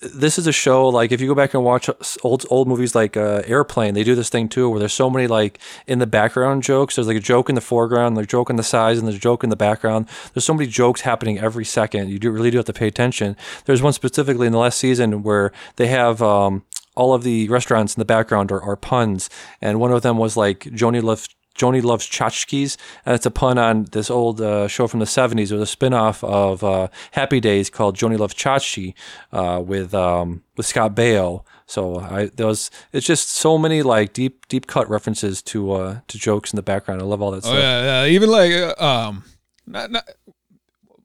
This 0.00 0.38
is 0.38 0.46
a 0.46 0.52
show 0.52 0.88
like 0.88 1.10
if 1.10 1.22
you 1.22 1.26
go 1.26 1.34
back 1.34 1.54
and 1.54 1.64
watch 1.64 1.88
old 2.22 2.44
old 2.50 2.68
movies 2.68 2.94
like 2.94 3.16
uh, 3.16 3.42
Airplane, 3.46 3.94
they 3.94 4.04
do 4.04 4.14
this 4.14 4.28
thing 4.28 4.46
too, 4.46 4.68
where 4.68 4.78
there's 4.78 4.92
so 4.92 5.08
many 5.08 5.26
like 5.26 5.58
in 5.86 6.00
the 6.00 6.06
background 6.06 6.62
jokes. 6.62 6.96
There's 6.96 7.06
like 7.06 7.16
a 7.16 7.20
joke 7.20 7.48
in 7.48 7.54
the 7.54 7.62
foreground, 7.62 8.14
there's 8.14 8.26
a 8.26 8.28
joke 8.28 8.50
in 8.50 8.56
the 8.56 8.62
sides, 8.62 8.98
and 8.98 9.08
there's 9.08 9.16
a 9.16 9.20
joke 9.20 9.42
in 9.42 9.48
the 9.48 9.56
background. 9.56 10.06
There's 10.34 10.44
so 10.44 10.52
many 10.52 10.68
jokes 10.68 11.00
happening 11.00 11.38
every 11.38 11.64
second. 11.64 12.10
You 12.10 12.18
do 12.18 12.30
really 12.30 12.50
do 12.50 12.58
have 12.58 12.66
to 12.66 12.74
pay 12.74 12.86
attention. 12.86 13.36
There's 13.64 13.80
one 13.80 13.94
specifically 13.94 14.46
in 14.46 14.52
the 14.52 14.58
last 14.58 14.78
season 14.78 15.22
where 15.22 15.50
they 15.76 15.86
have 15.86 16.20
um, 16.20 16.64
all 16.94 17.14
of 17.14 17.22
the 17.22 17.48
restaurants 17.48 17.94
in 17.94 18.00
the 18.00 18.04
background 18.04 18.52
are, 18.52 18.60
are 18.60 18.76
puns, 18.76 19.30
and 19.62 19.80
one 19.80 19.92
of 19.92 20.02
them 20.02 20.18
was 20.18 20.36
like 20.36 20.60
Joni 20.64 21.02
loves 21.02 21.26
Joni 21.56 21.82
loves 21.82 22.06
tchotchkes, 22.06 22.76
and 23.04 23.14
it's 23.14 23.26
a 23.26 23.30
pun 23.30 23.58
on 23.58 23.84
this 23.92 24.10
old 24.10 24.40
uh, 24.40 24.68
show 24.68 24.86
from 24.86 25.00
the 25.00 25.06
'70s. 25.06 25.50
It 25.50 25.52
was 25.52 25.62
a 25.62 25.66
spin-off 25.66 26.22
of 26.24 26.62
uh, 26.62 26.88
Happy 27.12 27.40
Days 27.40 27.70
called 27.70 27.96
Joni 27.96 28.18
Loves 28.18 28.34
Tchotchke 28.34 28.94
uh, 29.32 29.60
with 29.64 29.94
um, 29.94 30.42
with 30.56 30.66
Scott 30.66 30.94
Baio. 30.94 31.44
So 31.66 31.98
I 32.00 32.26
there 32.26 32.46
was 32.46 32.70
it's 32.92 33.06
just 33.06 33.28
so 33.28 33.58
many 33.58 33.82
like 33.82 34.12
deep 34.12 34.46
deep 34.48 34.66
cut 34.66 34.88
references 34.88 35.42
to 35.42 35.72
uh, 35.72 36.00
to 36.06 36.18
jokes 36.18 36.52
in 36.52 36.56
the 36.56 36.62
background. 36.62 37.00
I 37.02 37.04
love 37.04 37.20
all 37.22 37.30
that 37.32 37.38
oh 37.38 37.48
stuff. 37.48 37.58
yeah, 37.58 38.04
yeah, 38.04 38.10
even 38.10 38.30
like 38.30 38.52
uh, 38.52 38.74
um, 38.78 39.24
not, 39.66 39.90
not 39.90 40.08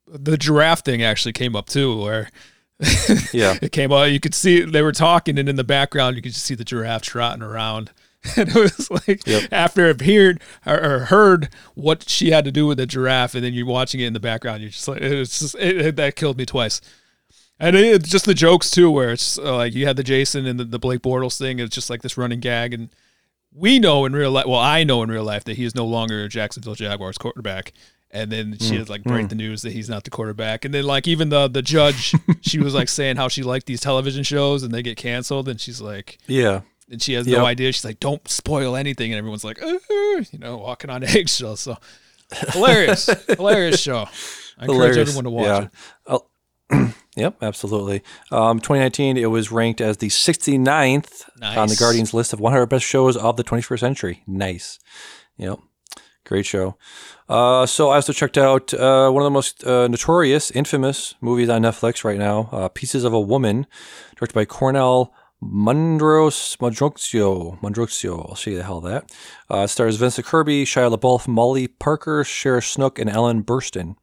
the 0.07 0.37
giraffe 0.37 0.83
thing 0.83 1.01
actually 1.01 1.33
came 1.33 1.55
up 1.55 1.67
too, 1.67 1.99
where 1.99 2.29
Yeah. 3.31 3.57
it 3.61 3.71
came 3.71 3.91
out. 3.91 4.05
You 4.11 4.19
could 4.19 4.33
see 4.35 4.61
they 4.61 4.81
were 4.81 4.91
talking, 4.91 5.37
and 5.37 5.47
in 5.47 5.55
the 5.55 5.63
background, 5.63 6.15
you 6.15 6.21
could 6.21 6.33
just 6.33 6.45
see 6.45 6.55
the 6.55 6.65
giraffe 6.65 7.03
trotting 7.03 7.43
around. 7.43 7.91
And 8.37 8.49
it 8.49 8.55
was 8.55 8.89
like 8.91 9.25
Yep. 9.25 9.49
after 9.51 9.89
I've 9.89 10.01
heard 10.01 10.41
or, 10.65 10.83
or 10.83 10.99
heard 11.05 11.49
what 11.73 12.07
she 12.07 12.29
had 12.31 12.45
to 12.45 12.51
do 12.51 12.67
with 12.67 12.77
the 12.77 12.85
giraffe, 12.85 13.33
and 13.35 13.43
then 13.43 13.53
you're 13.53 13.65
watching 13.65 13.99
it 13.99 14.05
in 14.05 14.13
the 14.13 14.19
background, 14.19 14.61
you're 14.61 14.69
just 14.69 14.87
like, 14.87 15.01
it's 15.01 15.39
just 15.39 15.55
it, 15.55 15.77
it- 15.81 15.95
that 15.95 16.15
killed 16.15 16.37
me 16.37 16.45
twice. 16.45 16.81
And 17.59 17.75
it, 17.75 18.03
just 18.03 18.25
the 18.25 18.33
jokes 18.33 18.69
too, 18.71 18.89
where 18.89 19.11
it's 19.11 19.37
uh, 19.37 19.55
like 19.55 19.73
you 19.75 19.85
had 19.85 19.95
the 19.95 20.03
Jason 20.03 20.45
and 20.47 20.59
the, 20.59 20.65
the 20.65 20.79
Blake 20.79 21.01
Bortles 21.01 21.37
thing. 21.37 21.59
It's 21.59 21.73
just 21.75 21.89
like 21.91 22.01
this 22.01 22.17
running 22.17 22.39
gag, 22.39 22.73
and 22.73 22.89
we 23.53 23.77
know 23.79 24.05
in 24.05 24.13
real 24.13 24.31
life. 24.31 24.45
Well, 24.47 24.59
I 24.59 24.83
know 24.83 25.03
in 25.03 25.09
real 25.11 25.23
life 25.23 25.43
that 25.43 25.57
he 25.57 25.63
is 25.63 25.75
no 25.75 25.85
longer 25.85 26.23
a 26.23 26.27
Jacksonville 26.29 26.75
Jaguars 26.75 27.17
quarterback. 27.17 27.73
And 28.13 28.29
then 28.31 28.57
she 28.59 28.75
has 28.75 28.89
like 28.89 29.03
break 29.03 29.29
the 29.29 29.35
news 29.35 29.61
that 29.61 29.71
he's 29.71 29.89
not 29.89 30.03
the 30.03 30.09
quarterback. 30.09 30.65
And 30.65 30.73
then 30.73 30.83
like 30.83 31.07
even 31.07 31.29
the 31.29 31.47
the 31.47 31.61
judge, 31.61 32.13
she 32.41 32.59
was 32.59 32.73
like 32.73 32.89
saying 32.89 33.15
how 33.15 33.29
she 33.29 33.41
liked 33.41 33.67
these 33.67 33.79
television 33.79 34.23
shows 34.23 34.63
and 34.63 34.73
they 34.73 34.81
get 34.81 34.97
canceled, 34.97 35.47
and 35.47 35.61
she's 35.61 35.79
like, 35.81 36.17
Yeah. 36.27 36.61
And 36.91 37.01
she 37.01 37.13
has 37.13 37.25
Yep. 37.25 37.37
no 37.37 37.45
idea. 37.45 37.71
She's 37.71 37.85
like, 37.85 37.99
"Don't 37.99 38.27
spoil 38.27 38.75
anything," 38.75 39.11
and 39.11 39.17
everyone's 39.17 39.43
like, 39.43 39.61
uh, 39.61 39.77
you 39.89 40.39
know, 40.39 40.57
walking 40.57 40.89
on 40.89 41.03
eggshells. 41.03 41.61
So 41.61 41.77
hilarious, 42.51 43.05
hilarious 43.27 43.79
show. 43.79 44.07
I 44.57 44.65
encourage 44.65 44.97
everyone 44.97 45.23
to 45.23 45.29
watch 45.29 45.69
yeah. 46.07 46.15
it. 46.15 46.21
Yep, 47.17 47.43
absolutely. 47.43 48.03
Um, 48.31 48.59
2019, 48.59 49.17
it 49.17 49.25
was 49.25 49.51
ranked 49.51 49.81
as 49.81 49.97
the 49.97 50.07
69th 50.07 51.23
on 51.41 51.67
the 51.67 51.75
Guardian's 51.75 52.13
list 52.13 52.31
of 52.31 52.39
100 52.39 52.67
best 52.67 52.85
shows 52.85 53.17
of 53.17 53.35
the 53.35 53.43
21st 53.43 53.79
century. 53.79 54.23
Nice. 54.25 54.79
Yep. 55.35 55.59
Great 56.25 56.45
show. 56.45 56.77
Uh, 57.27 57.65
so 57.65 57.89
I 57.89 57.95
also 57.95 58.13
checked 58.13 58.37
out 58.37 58.73
uh, 58.73 59.09
one 59.09 59.21
of 59.23 59.25
the 59.25 59.31
most 59.31 59.65
uh, 59.65 59.89
notorious, 59.89 60.51
infamous 60.51 61.15
movies 61.19 61.49
on 61.49 61.63
Netflix 61.63 62.05
right 62.05 62.17
now, 62.17 62.47
uh, 62.53 62.69
Pieces 62.69 63.03
of 63.03 63.11
a 63.11 63.19
Woman, 63.19 63.67
directed 64.15 64.33
by 64.35 64.45
Cornell 64.45 65.13
Mundros 65.43 66.57
Mondroxio. 66.57 67.59
Mondroxio, 67.61 68.29
I'll 68.29 68.35
show 68.35 68.51
you 68.51 68.57
the 68.57 68.63
hell 68.63 68.77
of 68.77 68.83
that. 68.83 69.11
Uh, 69.49 69.67
stars 69.67 69.95
Vincent 69.95 70.27
Kirby, 70.27 70.65
Shia 70.65 70.95
LaBeouf, 70.95 71.27
Molly 71.27 71.67
Parker, 71.67 72.23
Sheriff 72.23 72.65
Snook, 72.65 72.99
and 72.99 73.09
Ellen 73.09 73.43
Burstyn. 73.43 73.95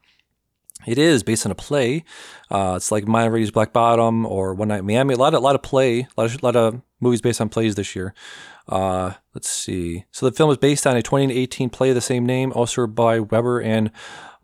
It 0.87 0.98
is 0.98 1.22
based 1.22 1.44
on 1.44 1.53
a 1.53 1.57
play. 1.57 2.05
Uh, 2.51 2.74
it's 2.77 2.90
like 2.90 3.07
Ma 3.07 3.24
Rainey's 3.27 3.51
Black 3.51 3.72
Bottom 3.72 4.24
or 4.24 4.55
One 4.55 4.68
Night 4.68 4.85
Miami. 4.85 5.14
A 5.14 5.18
lot 5.18 5.35
of 5.35 5.42
lot 5.42 5.55
of 5.55 5.62
play, 5.62 6.01
a 6.01 6.09
lot 6.16 6.35
of, 6.35 6.42
lot 6.42 6.57
of 6.57 6.81
movies 7.01 7.20
based 7.20 7.40
on 7.40 7.48
plays 7.48 7.74
this 7.74 7.94
year. 7.94 8.14
Uh, 8.68 9.14
let's 9.35 9.48
see. 9.48 10.05
So 10.11 10.27
the 10.27 10.35
film 10.35 10.51
is 10.51 10.57
based 10.57 10.87
on 10.87 10.96
a 10.96 11.03
2018 11.03 11.70
play 11.70 11.90
of 11.90 11.94
the 11.94 12.01
same 12.01 12.24
name, 12.27 12.53
also 12.53 12.87
by 12.87 13.20
Weber 13.20 13.61
and 13.61 13.90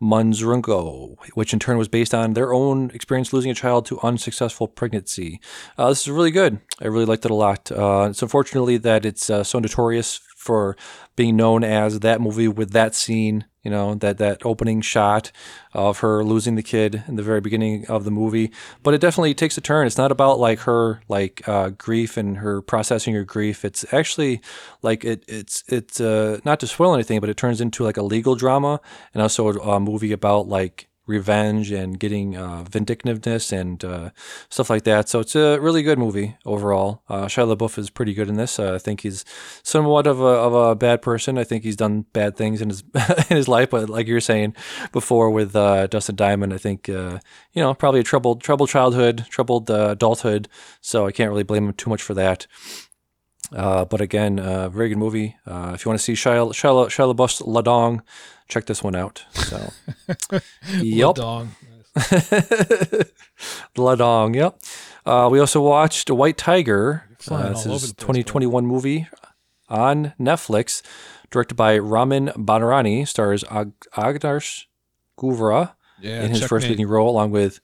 Munzrungo, 0.01 1.15
which 1.33 1.53
in 1.53 1.59
turn 1.59 1.77
was 1.77 1.87
based 1.87 2.13
on 2.13 2.33
their 2.33 2.53
own 2.53 2.91
experience 2.91 3.33
losing 3.33 3.51
a 3.51 3.55
child 3.55 3.85
to 3.85 3.99
unsuccessful 4.01 4.67
pregnancy. 4.67 5.39
Uh, 5.77 5.89
this 5.89 6.01
is 6.01 6.09
really 6.09 6.31
good. 6.31 6.59
I 6.81 6.87
really 6.87 7.05
liked 7.05 7.25
it 7.25 7.31
a 7.31 7.35
lot. 7.35 7.71
Uh, 7.71 8.07
it's 8.09 8.21
unfortunately 8.21 8.77
that 8.77 9.05
it's 9.05 9.29
uh, 9.29 9.43
so 9.43 9.59
notorious 9.59 10.19
for 10.35 10.77
being 11.15 11.35
known 11.35 11.63
as 11.63 12.01
that 12.01 12.21
movie 12.21 12.47
with 12.47 12.71
that 12.71 12.93
scene, 12.93 13.45
you 13.63 13.71
know, 13.71 13.95
that 13.95 14.17
that 14.17 14.45
opening 14.45 14.81
shot 14.81 15.31
of 15.73 15.99
her 15.99 16.23
losing 16.23 16.55
the 16.55 16.63
kid 16.63 17.03
in 17.07 17.15
the 17.15 17.23
very 17.23 17.41
beginning 17.41 17.85
of 17.87 18.03
the 18.03 18.11
movie. 18.11 18.51
But 18.83 18.93
it 18.93 19.01
definitely 19.01 19.33
takes 19.33 19.57
a 19.57 19.61
turn. 19.61 19.87
It's 19.87 19.97
not 19.97 20.11
about 20.11 20.39
like 20.39 20.59
her 20.61 21.01
like 21.07 21.47
uh, 21.47 21.69
grief 21.69 22.17
and 22.17 22.37
her 22.37 22.61
processing 22.61 23.13
her 23.13 23.23
grief. 23.23 23.63
It's 23.63 23.85
actually 23.93 24.41
like 24.81 25.05
it 25.05 25.23
it's 25.27 25.63
it's 25.67 26.01
uh, 26.01 26.39
not 26.43 26.59
to 26.59 26.67
spoil 26.67 26.93
anything, 26.93 27.19
but 27.19 27.29
it 27.29 27.37
turns 27.37 27.61
into 27.61 27.83
like 27.83 27.97
a 27.97 28.03
legal 28.03 28.35
drama 28.35 28.81
and 29.13 29.21
also 29.21 29.47
a, 29.47 29.57
a 29.59 29.79
movie 29.79 30.11
about 30.11 30.47
like 30.47 30.89
revenge 31.07 31.71
and 31.71 31.99
getting 31.99 32.35
uh, 32.35 32.63
vindictiveness 32.63 33.51
and 33.51 33.83
uh, 33.83 34.09
stuff 34.49 34.69
like 34.69 34.83
that. 34.83 35.07
So 35.07 35.19
it's 35.19 35.35
a 35.35 35.59
really 35.59 35.83
good 35.83 35.99
movie 35.99 36.35
overall. 36.45 37.03
Uh, 37.07 37.25
Shia 37.25 37.55
LaBeouf 37.55 37.77
is 37.77 37.89
pretty 37.89 38.13
good 38.13 38.27
in 38.27 38.35
this. 38.35 38.57
Uh, 38.57 38.73
I 38.73 38.77
think 38.77 39.01
he's 39.01 39.23
somewhat 39.63 40.07
of 40.07 40.19
a, 40.19 40.23
of 40.23 40.53
a 40.53 40.75
bad 40.75 41.01
person. 41.01 41.37
I 41.37 41.43
think 41.43 41.63
he's 41.63 41.75
done 41.75 42.05
bad 42.13 42.35
things 42.35 42.61
in 42.61 42.69
his 42.69 42.83
in 43.29 43.37
his 43.37 43.47
life, 43.47 43.69
but 43.69 43.89
like 43.89 44.07
you 44.07 44.15
were 44.15 44.21
saying 44.21 44.55
before 44.91 45.29
with 45.29 45.55
uh, 45.55 45.87
Dustin 45.87 46.15
Diamond, 46.15 46.53
I 46.53 46.57
think 46.57 46.89
uh, 46.89 47.19
you 47.53 47.61
know 47.61 47.73
probably 47.73 47.99
a 47.99 48.03
troubled 48.03 48.41
troubled 48.41 48.69
childhood, 48.69 49.25
troubled 49.29 49.69
uh, 49.69 49.89
adulthood. 49.91 50.47
So 50.81 51.05
I 51.05 51.11
can't 51.11 51.29
really 51.29 51.43
blame 51.43 51.67
him 51.67 51.73
too 51.73 51.89
much 51.89 52.01
for 52.01 52.13
that. 52.15 52.47
Uh, 53.51 53.85
but 53.85 54.01
again, 54.01 54.39
uh, 54.39 54.69
very 54.69 54.89
good 54.89 54.97
movie. 54.97 55.35
Uh, 55.45 55.71
if 55.75 55.85
you 55.85 55.89
want 55.89 55.99
to 55.99 56.03
see 56.03 56.13
Shia, 56.13 56.49
Shia, 56.51 56.87
Shia 56.87 57.13
LaBeouf's 57.13 57.41
La 57.41 57.61
Dong, 57.61 58.01
check 58.47 58.65
this 58.65 58.83
one 58.83 58.95
out. 58.95 59.23
So, 59.33 59.71
yep. 60.79 61.15
Dong. 61.15 61.55
La 63.77 63.95
Dong, 63.95 64.33
yep. 64.33 64.59
Uh, 65.05 65.29
we 65.31 65.39
also 65.39 65.61
watched 65.61 66.09
White 66.09 66.37
Tiger. 66.37 67.03
Uh, 67.29 67.49
this 67.49 67.65
is 67.65 67.65
the 67.65 67.69
place, 67.69 67.91
2021 67.93 68.65
movie 68.65 69.07
on 69.69 70.13
Netflix, 70.19 70.81
directed 71.31 71.55
by 71.55 71.77
Ramin 71.77 72.27
Bahrani, 72.35 73.07
stars 73.07 73.43
Ag- 73.49 73.73
Agdarsh 73.95 74.65
Guvra 75.17 75.73
Yeah, 76.01 76.23
in 76.23 76.31
his 76.31 76.43
first 76.43 76.67
leading 76.67 76.87
role, 76.87 77.09
along 77.09 77.31
with 77.31 77.59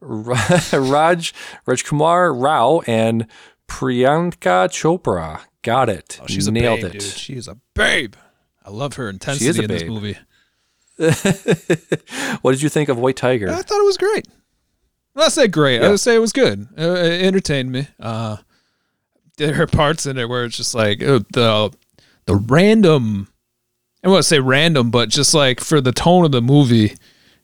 Ra- 0.00 0.36
Raj 0.72 1.34
Rajkumar 1.66 2.40
Rao 2.40 2.80
and 2.86 3.26
Priyanka 3.68 4.68
Chopra. 4.68 5.40
Got 5.62 5.88
it. 5.88 6.18
Oh, 6.22 6.26
she's 6.26 6.46
a 6.46 6.52
Nailed 6.52 6.80
babe, 6.82 6.86
it. 6.86 6.92
dude. 6.92 7.02
She 7.02 7.34
is 7.34 7.48
a 7.48 7.58
babe. 7.74 8.14
I 8.64 8.70
love 8.70 8.94
her 8.94 9.08
intensity 9.08 9.48
is 9.48 9.58
a 9.58 9.62
in 9.62 9.68
this 9.68 9.84
movie. 9.84 10.16
what 12.42 12.52
did 12.52 12.62
you 12.62 12.68
think 12.68 12.88
of 12.88 12.98
White 12.98 13.16
Tiger? 13.16 13.48
I 13.50 13.62
thought 13.62 13.80
it 13.80 13.86
was 13.86 13.96
great. 13.96 14.28
Well, 15.14 15.26
I 15.26 15.28
say 15.28 15.48
great. 15.48 15.80
I 15.80 15.84
Yeah. 15.84 15.90
would 15.90 16.00
say 16.00 16.14
it 16.14 16.18
was 16.20 16.32
good. 16.32 16.68
It, 16.76 16.84
it 16.84 17.24
entertained 17.26 17.72
me. 17.72 17.88
Uh, 17.98 18.36
there 19.38 19.62
are 19.62 19.66
parts 19.66 20.06
in 20.06 20.18
it 20.18 20.28
where 20.28 20.44
it's 20.44 20.56
just 20.56 20.74
like 20.74 21.02
uh, 21.02 21.20
the 21.32 21.72
the 22.26 22.36
random. 22.36 23.28
I 24.04 24.08
won't 24.08 24.24
say 24.24 24.38
random, 24.40 24.90
but 24.90 25.08
just 25.08 25.34
like 25.34 25.60
for 25.60 25.80
the 25.80 25.92
tone 25.92 26.24
of 26.24 26.32
the 26.32 26.42
movie 26.42 26.94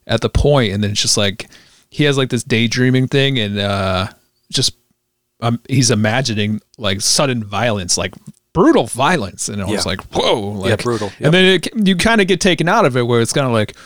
at 0.07 0.21
the 0.21 0.29
point, 0.31 0.73
and 0.73 0.83
then 0.85 0.93
it's 0.93 1.01
just 1.03 1.17
like 1.17 1.49
he 1.91 2.05
has 2.05 2.17
like 2.19 2.29
this 2.31 2.45
daydreaming 2.45 3.09
thing, 3.09 3.39
and 3.39 3.59
uh, 3.59 4.09
just 4.53 4.77
um, 5.41 5.61
he's 5.69 5.91
imagining 5.91 6.61
like 6.79 7.01
sudden 7.01 7.43
violence, 7.43 7.97
like 7.99 8.15
brutal 8.57 8.87
violence, 8.87 9.51
and 9.51 9.61
I 9.61 9.67
was 9.67 9.85
Yeah. 9.85 9.91
like, 9.91 10.01
whoa, 10.15 10.41
like, 10.41 10.83
brutal. 10.83 11.09
Yep. 11.09 11.21
And 11.21 11.35
then 11.35 11.45
it, 11.45 11.87
you 11.87 11.95
kind 11.95 12.23
of 12.23 12.27
get 12.27 12.41
taken 12.41 12.69
out 12.69 12.87
of 12.87 12.97
it, 12.97 13.03
where 13.03 13.21
it's 13.21 13.33
kind 13.35 13.47
of 13.47 13.53
like, 13.53 13.77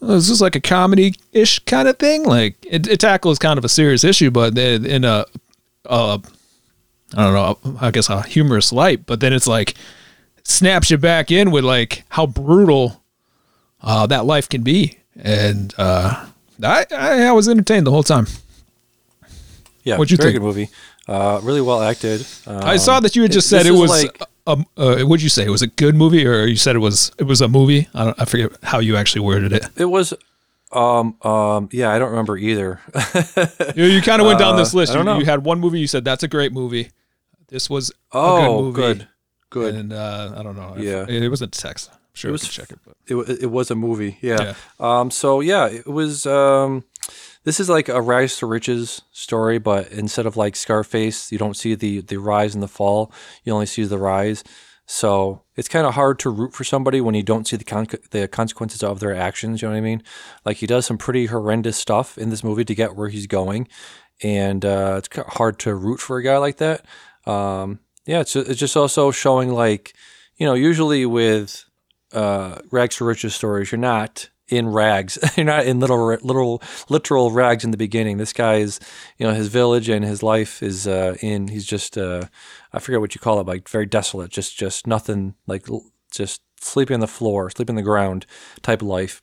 oh, 0.00 0.14
is 0.14 0.28
this 0.28 0.40
like 0.40 0.54
a 0.54 0.60
comedy 0.60 1.14
ish 1.32 1.58
kind 1.60 1.88
of 1.88 1.98
thing? 1.98 2.22
Like 2.24 2.54
it, 2.64 2.86
it 2.86 3.00
tackles 3.00 3.38
kind 3.40 3.58
of 3.58 3.64
a 3.64 3.68
serious 3.68 4.04
issue, 4.04 4.30
but 4.30 4.54
then 4.54 4.86
in 4.86 5.04
a, 5.04 5.24
uh, 5.86 6.18
I 7.16 7.22
don't 7.24 7.34
know, 7.34 7.78
I 7.80 7.90
guess 7.90 8.08
a 8.08 8.22
humorous 8.22 8.72
light. 8.72 9.06
But 9.06 9.18
then 9.18 9.32
it's 9.32 9.48
like 9.48 9.74
snaps 10.44 10.90
you 10.92 10.98
back 10.98 11.30
in 11.32 11.50
with 11.50 11.64
like 11.64 12.04
how 12.10 12.26
brutal 12.26 13.02
uh, 13.82 14.06
that 14.06 14.24
life 14.24 14.48
can 14.48 14.62
be, 14.62 14.98
and 15.20 15.74
uh, 15.78 16.26
I, 16.62 16.86
I 16.92 17.22
I 17.26 17.32
was 17.32 17.48
entertained 17.48 17.86
the 17.88 17.90
whole 17.90 18.04
time. 18.04 18.26
Yeah, 19.84 19.98
What'd 19.98 20.12
you 20.12 20.16
very 20.16 20.30
think? 20.30 20.40
good 20.40 20.46
movie. 20.46 20.68
Uh, 21.08 21.40
really 21.42 21.60
well 21.60 21.82
acted. 21.82 22.26
Uh, 22.46 22.60
I 22.62 22.76
saw 22.76 23.00
that 23.00 23.16
you 23.16 23.22
had 23.22 23.32
just 23.32 23.48
said 23.48 23.66
it 23.66 23.72
was. 23.72 23.90
like- 23.90 24.22
uh, 24.46 24.56
what'd 24.76 25.22
you 25.22 25.28
say? 25.28 25.44
It 25.44 25.50
was 25.50 25.62
a 25.62 25.66
good 25.68 25.94
movie, 25.94 26.26
or 26.26 26.46
you 26.46 26.56
said 26.56 26.74
it 26.74 26.80
was 26.80 27.12
it 27.18 27.24
was 27.24 27.40
a 27.40 27.48
movie? 27.48 27.88
I 27.94 28.04
don't. 28.04 28.20
I 28.20 28.24
forget 28.24 28.50
how 28.62 28.80
you 28.80 28.96
actually 28.96 29.20
worded 29.22 29.52
it. 29.52 29.64
it 29.76 29.84
was. 29.86 30.14
Um. 30.72 31.16
Um. 31.22 31.68
Yeah, 31.72 31.90
I 31.92 31.98
don't 31.98 32.10
remember 32.10 32.36
either. 32.36 32.80
You, 33.76 33.84
you 33.84 34.02
kind 34.02 34.20
of 34.20 34.26
went 34.26 34.38
down 34.38 34.56
this 34.56 34.74
Uh, 34.74 34.78
list. 34.78 34.92
Don't 34.92 35.06
You, 35.06 35.20
you 35.20 35.24
had 35.24 35.44
one 35.44 35.60
movie. 35.60 35.80
You 35.80 35.86
said 35.86 36.04
that's 36.04 36.22
a 36.22 36.28
great 36.28 36.52
movie. 36.52 36.90
This 37.48 37.70
was 37.70 37.90
a 37.90 37.94
oh, 38.12 38.72
good 38.72 38.98
movie. 38.98 38.98
good. 38.98 39.08
Good. 39.50 39.74
And 39.74 39.92
uh, 39.92 40.34
I 40.36 40.42
don't 40.42 40.56
know. 40.56 40.74
Yeah. 40.78 41.04
it, 41.08 41.22
it 41.22 41.28
wasn't 41.28 41.52
text. 41.52 41.90
I'm 41.92 41.98
sure 42.14 42.28
It 42.30 42.32
was 42.32 42.48
check 42.48 42.70
it. 42.70 42.78
But. 42.84 42.96
It, 43.06 43.42
it 43.42 43.50
was 43.50 43.70
a 43.70 43.74
movie. 43.74 44.18
Yeah. 44.22 44.54
Um. 44.80 45.10
So 45.10 45.40
yeah, 45.40 45.66
it 45.68 45.86
was. 45.86 46.26
Um. 46.26 46.84
This 47.44 47.58
is 47.58 47.68
like 47.68 47.88
a 47.88 48.00
rise 48.00 48.36
to 48.38 48.46
riches 48.46 49.02
story, 49.10 49.58
but 49.58 49.90
instead 49.90 50.26
of 50.26 50.36
like 50.36 50.54
Scarface, 50.54 51.32
you 51.32 51.38
don't 51.38 51.56
see 51.56 51.74
the 51.74 52.00
the 52.00 52.18
rise 52.18 52.54
and 52.54 52.62
the 52.62 52.68
fall. 52.68 53.12
You 53.44 53.52
only 53.52 53.66
see 53.66 53.84
the 53.84 53.98
rise. 53.98 54.44
So 54.86 55.42
it's 55.56 55.68
kind 55.68 55.86
of 55.86 55.94
hard 55.94 56.18
to 56.20 56.30
root 56.30 56.52
for 56.52 56.64
somebody 56.64 57.00
when 57.00 57.14
you 57.14 57.22
don't 57.22 57.46
see 57.46 57.56
the 57.56 57.64
con- 57.64 57.86
the 58.10 58.28
consequences 58.28 58.82
of 58.82 59.00
their 59.00 59.14
actions. 59.14 59.62
You 59.62 59.68
know 59.68 59.72
what 59.72 59.78
I 59.78 59.82
mean? 59.82 60.02
Like 60.44 60.58
he 60.58 60.66
does 60.66 60.86
some 60.86 60.98
pretty 60.98 61.26
horrendous 61.26 61.76
stuff 61.76 62.18
in 62.18 62.30
this 62.30 62.44
movie 62.44 62.64
to 62.64 62.74
get 62.74 62.96
where 62.96 63.08
he's 63.08 63.26
going, 63.26 63.68
and 64.22 64.64
uh, 64.64 64.96
it's 64.98 65.08
hard 65.34 65.58
to 65.60 65.74
root 65.74 66.00
for 66.00 66.18
a 66.18 66.22
guy 66.22 66.36
like 66.38 66.58
that. 66.58 66.84
Um, 67.26 67.80
yeah, 68.06 68.20
it's 68.20 68.36
it's 68.36 68.60
just 68.60 68.76
also 68.76 69.10
showing 69.10 69.50
like 69.52 69.94
you 70.36 70.46
know 70.46 70.54
usually 70.54 71.06
with 71.06 71.64
uh, 72.12 72.58
rags 72.70 72.96
to 72.96 73.04
riches 73.04 73.34
stories, 73.34 73.72
you're 73.72 73.78
not 73.78 74.28
in 74.52 74.68
rags. 74.68 75.18
you're 75.36 75.46
not 75.46 75.66
in 75.66 75.80
little, 75.80 76.06
little, 76.22 76.62
literal 76.88 77.30
rags 77.30 77.64
in 77.64 77.70
the 77.70 77.76
beginning. 77.76 78.18
This 78.18 78.32
guy 78.32 78.56
is, 78.56 78.78
you 79.18 79.26
know, 79.26 79.32
his 79.32 79.48
village 79.48 79.88
and 79.88 80.04
his 80.04 80.22
life 80.22 80.62
is 80.62 80.86
uh, 80.86 81.16
in. 81.20 81.48
He's 81.48 81.66
just, 81.66 81.96
uh, 81.96 82.24
I 82.72 82.78
forget 82.78 83.00
what 83.00 83.14
you 83.14 83.20
call 83.20 83.40
it, 83.40 83.46
like 83.46 83.68
very 83.68 83.86
desolate. 83.86 84.30
Just, 84.30 84.56
just 84.56 84.86
nothing. 84.86 85.34
Like 85.46 85.66
just 86.12 86.42
sleeping 86.60 86.94
on 86.94 87.00
the 87.00 87.06
floor, 87.06 87.50
sleeping 87.50 87.72
on 87.72 87.76
the 87.76 87.82
ground 87.82 88.26
type 88.60 88.82
of 88.82 88.88
life. 88.88 89.22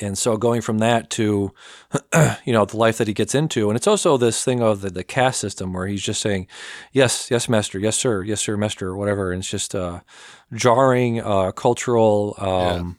And 0.00 0.16
so 0.16 0.36
going 0.36 0.60
from 0.60 0.78
that 0.78 1.10
to, 1.10 1.52
you 2.44 2.52
know, 2.52 2.64
the 2.64 2.76
life 2.76 2.98
that 2.98 3.08
he 3.08 3.14
gets 3.14 3.34
into, 3.34 3.68
and 3.68 3.76
it's 3.76 3.88
also 3.88 4.16
this 4.16 4.44
thing 4.44 4.62
of 4.62 4.80
the, 4.80 4.90
the 4.90 5.02
caste 5.02 5.40
system 5.40 5.72
where 5.72 5.88
he's 5.88 6.02
just 6.02 6.20
saying, 6.20 6.46
yes, 6.92 7.28
yes, 7.32 7.48
master, 7.48 7.80
yes, 7.80 7.96
sir, 7.96 8.22
yes, 8.22 8.40
sir, 8.40 8.56
master, 8.56 8.88
or 8.88 8.96
whatever. 8.96 9.32
And 9.32 9.40
it's 9.40 9.50
just 9.50 9.74
uh, 9.74 10.00
jarring 10.52 11.20
uh, 11.20 11.50
cultural, 11.50 12.36
um, 12.38 12.98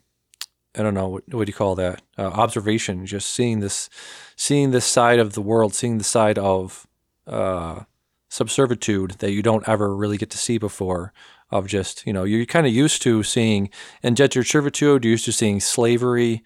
I 0.77 0.83
don't 0.83 0.93
know, 0.93 1.07
what, 1.07 1.23
what 1.33 1.45
do 1.45 1.49
you 1.49 1.55
call 1.55 1.75
that? 1.75 2.01
Uh, 2.17 2.27
observation, 2.27 3.05
just 3.05 3.29
seeing 3.29 3.59
this, 3.59 3.89
seeing 4.35 4.71
this 4.71 4.85
side 4.85 5.19
of 5.19 5.33
the 5.33 5.41
world, 5.41 5.73
seeing 5.73 5.97
the 5.97 6.03
side 6.03 6.37
of 6.37 6.87
uh, 7.25 7.81
subservitude 8.29 9.17
that 9.17 9.31
you 9.31 9.41
don't 9.41 9.67
ever 9.67 9.95
really 9.95 10.17
get 10.17 10.29
to 10.31 10.37
see 10.37 10.57
before. 10.57 11.13
Of 11.51 11.65
just, 11.65 12.05
you 12.05 12.13
know, 12.13 12.25
you're 12.25 12.45
kind 12.45 12.67
of 12.67 12.73
used 12.73 13.01
to 13.01 13.23
seeing 13.23 13.71
indentured 14.03 14.45
servitude, 14.45 15.03
you're 15.03 15.13
used 15.13 15.25
to 15.25 15.31
seeing 15.31 15.59
slavery, 15.59 16.43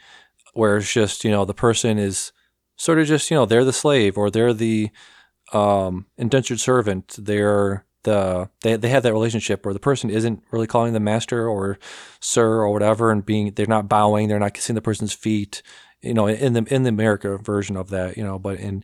where 0.53 0.77
it's 0.77 0.93
just 0.93 1.25
you 1.25 1.31
know 1.31 1.43
the 1.43 1.53
person 1.53 1.97
is 1.97 2.31
sort 2.77 2.99
of 2.99 3.07
just 3.07 3.29
you 3.29 3.36
know 3.36 3.45
they're 3.45 3.65
the 3.65 3.73
slave 3.73 4.17
or 4.17 4.29
they're 4.29 4.53
the 4.53 4.89
um, 5.51 6.05
indentured 6.17 6.59
servant. 6.59 7.15
They're 7.19 7.86
the 8.04 8.50
they 8.62 8.76
they 8.76 8.89
have 8.89 9.04
that 9.04 9.13
relationship 9.13 9.66
where 9.66 9.74
the 9.74 9.80
person 9.80 10.10
isn't 10.10 10.44
really 10.52 10.68
calling 10.68 10.94
them 10.94 11.04
master 11.04 11.48
or 11.48 11.80
sir 12.20 12.62
or 12.62 12.72
whatever, 12.72 13.12
and 13.12 13.26
being 13.26 13.54
they're 13.54 13.66
not 13.66 13.89
bowing, 13.89 14.28
they're 14.28 14.39
not 14.39 14.54
kissing 14.54 14.76
the 14.76 14.82
person's 14.82 15.13
feet. 15.13 15.62
You 16.02 16.13
know, 16.13 16.28
in 16.28 16.54
the 16.54 16.66
in 16.74 16.84
the 16.84 16.89
America 16.89 17.38
version 17.38 17.78
of 17.78 17.89
that, 17.89 18.18
you 18.18 18.24
know, 18.24 18.38
but 18.38 18.60
in 18.60 18.84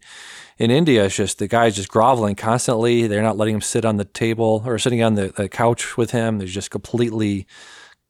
in 0.58 0.72
India, 0.72 1.06
it's 1.06 1.16
just 1.16 1.40
the 1.40 1.48
guy's 1.48 1.76
just 1.76 1.90
groveling 1.90 2.36
constantly. 2.36 3.08
They're 3.08 3.22
not 3.22 3.38
letting 3.38 3.56
him 3.56 3.62
sit 3.62 3.86
on 3.86 3.98
the 3.98 4.06
table 4.06 4.64
or 4.66 4.80
sitting 4.80 5.04
on 5.04 5.16
the, 5.16 5.34
the 5.36 5.50
couch 5.50 5.98
with 5.98 6.12
him. 6.12 6.38
They're 6.38 6.48
just 6.48 6.72
completely 6.72 7.46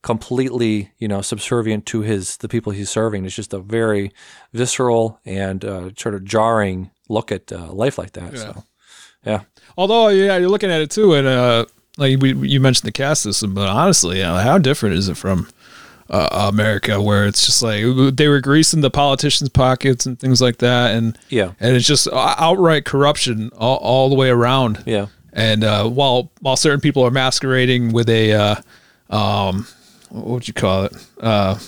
completely 0.01 0.91
you 0.97 1.07
know 1.07 1.21
subservient 1.21 1.85
to 1.85 2.01
his 2.01 2.37
the 2.37 2.47
people 2.47 2.71
he's 2.71 2.89
serving 2.89 3.25
it's 3.25 3.35
just 3.35 3.53
a 3.53 3.59
very 3.59 4.11
visceral 4.53 5.19
and 5.25 5.65
uh, 5.65 5.89
sort 5.97 6.15
of 6.15 6.23
jarring 6.23 6.89
look 7.09 7.33
at 7.33 7.51
uh, 7.51 7.69
life 7.73 7.97
like 7.97 8.13
that 8.13 8.37
so 8.37 8.63
yeah 9.25 9.41
Although, 9.77 10.09
yeah, 10.09 10.37
you're 10.37 10.49
looking 10.49 10.71
at 10.71 10.81
it 10.81 10.91
too, 10.91 11.13
and 11.13 11.27
uh, 11.27 11.65
like 11.97 12.19
we, 12.19 12.33
you 12.33 12.59
mentioned 12.59 12.87
the 12.87 12.91
caste 12.91 13.23
system, 13.23 13.53
but 13.53 13.67
honestly, 13.67 14.17
know, 14.23 14.37
how 14.37 14.57
different 14.57 14.95
is 14.95 15.07
it 15.07 15.15
from 15.15 15.47
uh, 16.09 16.49
America, 16.51 17.01
where 17.01 17.25
it's 17.27 17.45
just 17.45 17.61
like 17.61 17.83
they 18.15 18.27
were 18.27 18.41
greasing 18.41 18.81
the 18.81 18.89
politicians' 18.89 19.49
pockets 19.49 20.05
and 20.05 20.19
things 20.19 20.41
like 20.41 20.57
that, 20.57 20.95
and 20.95 21.17
yeah 21.29 21.51
and 21.59 21.75
it's 21.75 21.85
just 21.87 22.07
outright 22.11 22.85
corruption 22.85 23.51
all, 23.57 23.77
all 23.77 24.09
the 24.09 24.15
way 24.15 24.29
around. 24.29 24.83
yeah 24.85 25.07
And 25.33 25.63
uh, 25.63 25.87
while 25.87 26.31
while 26.41 26.57
certain 26.57 26.81
people 26.81 27.03
are 27.03 27.11
masquerading 27.11 27.93
with 27.93 28.09
a, 28.09 28.33
uh, 28.33 28.55
um, 29.15 29.67
what 30.09 30.25
would 30.25 30.47
you 30.47 30.53
call 30.53 30.85
it? 30.85 30.93
Uh, 31.21 31.59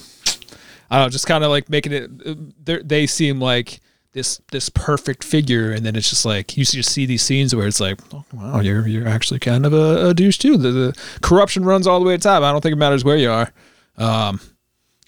I 0.89 0.97
don't 0.97 1.05
know, 1.05 1.09
just 1.09 1.27
kind 1.27 1.43
of 1.43 1.51
like 1.51 1.69
making 1.69 1.93
it. 1.93 2.87
They 2.89 3.07
seem 3.07 3.39
like 3.39 3.79
this 4.13 4.41
this 4.51 4.69
perfect 4.69 5.23
figure, 5.23 5.71
and 5.71 5.85
then 5.85 5.95
it's 5.95 6.09
just 6.09 6.25
like 6.25 6.57
you 6.57 6.65
just 6.65 6.91
see 6.91 7.05
these 7.05 7.21
scenes 7.21 7.55
where 7.55 7.67
it's 7.67 7.79
like, 7.79 7.99
oh, 8.13 8.25
wow, 8.33 8.59
you're 8.59 8.87
you're 8.87 9.07
actually 9.07 9.39
kind 9.39 9.65
of 9.65 9.73
a, 9.73 10.09
a 10.09 10.13
douche 10.13 10.37
too. 10.37 10.57
The, 10.57 10.71
the 10.71 10.99
corruption 11.21 11.63
runs 11.63 11.87
all 11.87 11.99
the 11.99 12.05
way 12.05 12.13
to 12.13 12.17
the 12.17 12.23
top. 12.23 12.43
I 12.43 12.51
don't 12.51 12.61
think 12.61 12.73
it 12.73 12.77
matters 12.77 13.03
where 13.05 13.17
you 13.17 13.31
are. 13.31 13.51
Um, 13.97 14.39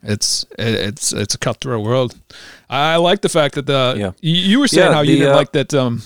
it's 0.03 0.43
it, 0.57 0.75
it's 0.75 1.13
it's 1.13 1.35
a 1.35 1.37
cutthroat 1.37 1.83
world. 1.83 2.15
I 2.69 2.95
like 2.97 3.21
the 3.21 3.29
fact 3.29 3.55
that 3.55 3.65
the 3.65 3.95
Yeah. 3.97 4.11
you, 4.21 4.35
you 4.35 4.59
were 4.59 4.67
saying 4.67 4.87
Yeah, 4.89 4.93
how 4.93 5.01
you 5.01 5.13
the, 5.13 5.19
didn't 5.19 5.33
uh, 5.33 5.37
like 5.37 5.51
that 5.53 5.73
um 5.73 6.01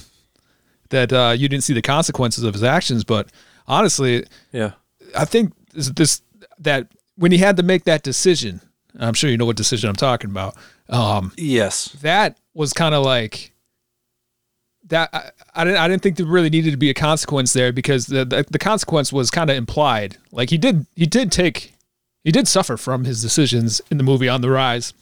that 0.90 1.12
uh, 1.14 1.34
you 1.38 1.48
didn't 1.50 1.64
see 1.64 1.74
the 1.74 1.82
consequences 1.82 2.44
of 2.44 2.54
his 2.54 2.64
actions, 2.64 3.04
but 3.04 3.30
honestly, 3.68 4.26
yeah 4.52 4.72
I 5.18 5.26
think 5.26 5.54
this, 5.74 5.90
this 5.90 6.22
that 6.60 6.88
when 7.16 7.32
he 7.32 7.38
had 7.40 7.58
to 7.58 7.64
make 7.64 7.84
that 7.86 8.04
decision, 8.04 8.62
I'm 9.00 9.14
sure 9.14 9.30
you 9.30 9.38
know 9.38 9.46
what 9.46 9.56
decision 9.58 9.90
I'm 9.90 9.96
talking 9.96 10.30
about. 10.30 10.56
Um, 10.90 11.34
yes 11.38 11.90
that 12.02 12.38
was 12.54 12.74
kind 12.74 12.96
of 12.96 13.04
like 13.04 13.52
that. 14.90 15.10
I, 15.14 15.32
I 15.54 15.64
didn't. 15.66 15.80
I 15.80 15.88
didn't 15.90 16.02
think 16.02 16.16
there 16.18 16.26
really 16.26 16.50
needed 16.50 16.72
to 16.72 16.78
be 16.78 16.90
a 16.90 16.94
consequence 16.94 17.52
there 17.54 17.74
because 17.74 18.06
the 18.08 18.24
the, 18.24 18.46
the 18.50 18.58
consequence 18.60 19.12
was 19.12 19.30
kind 19.30 19.50
of 19.50 19.58
implied. 19.58 20.18
Like 20.32 20.50
he 20.50 20.58
did. 20.58 20.86
He 20.96 21.06
did 21.06 21.32
take. 21.32 21.74
He 22.24 22.32
did 22.32 22.48
suffer 22.48 22.78
from 22.78 23.04
his 23.04 23.22
decisions 23.22 23.82
in 23.92 23.98
the 23.98 24.04
movie 24.04 24.30
On 24.30 24.40
the 24.42 24.50
Rise. 24.50 24.94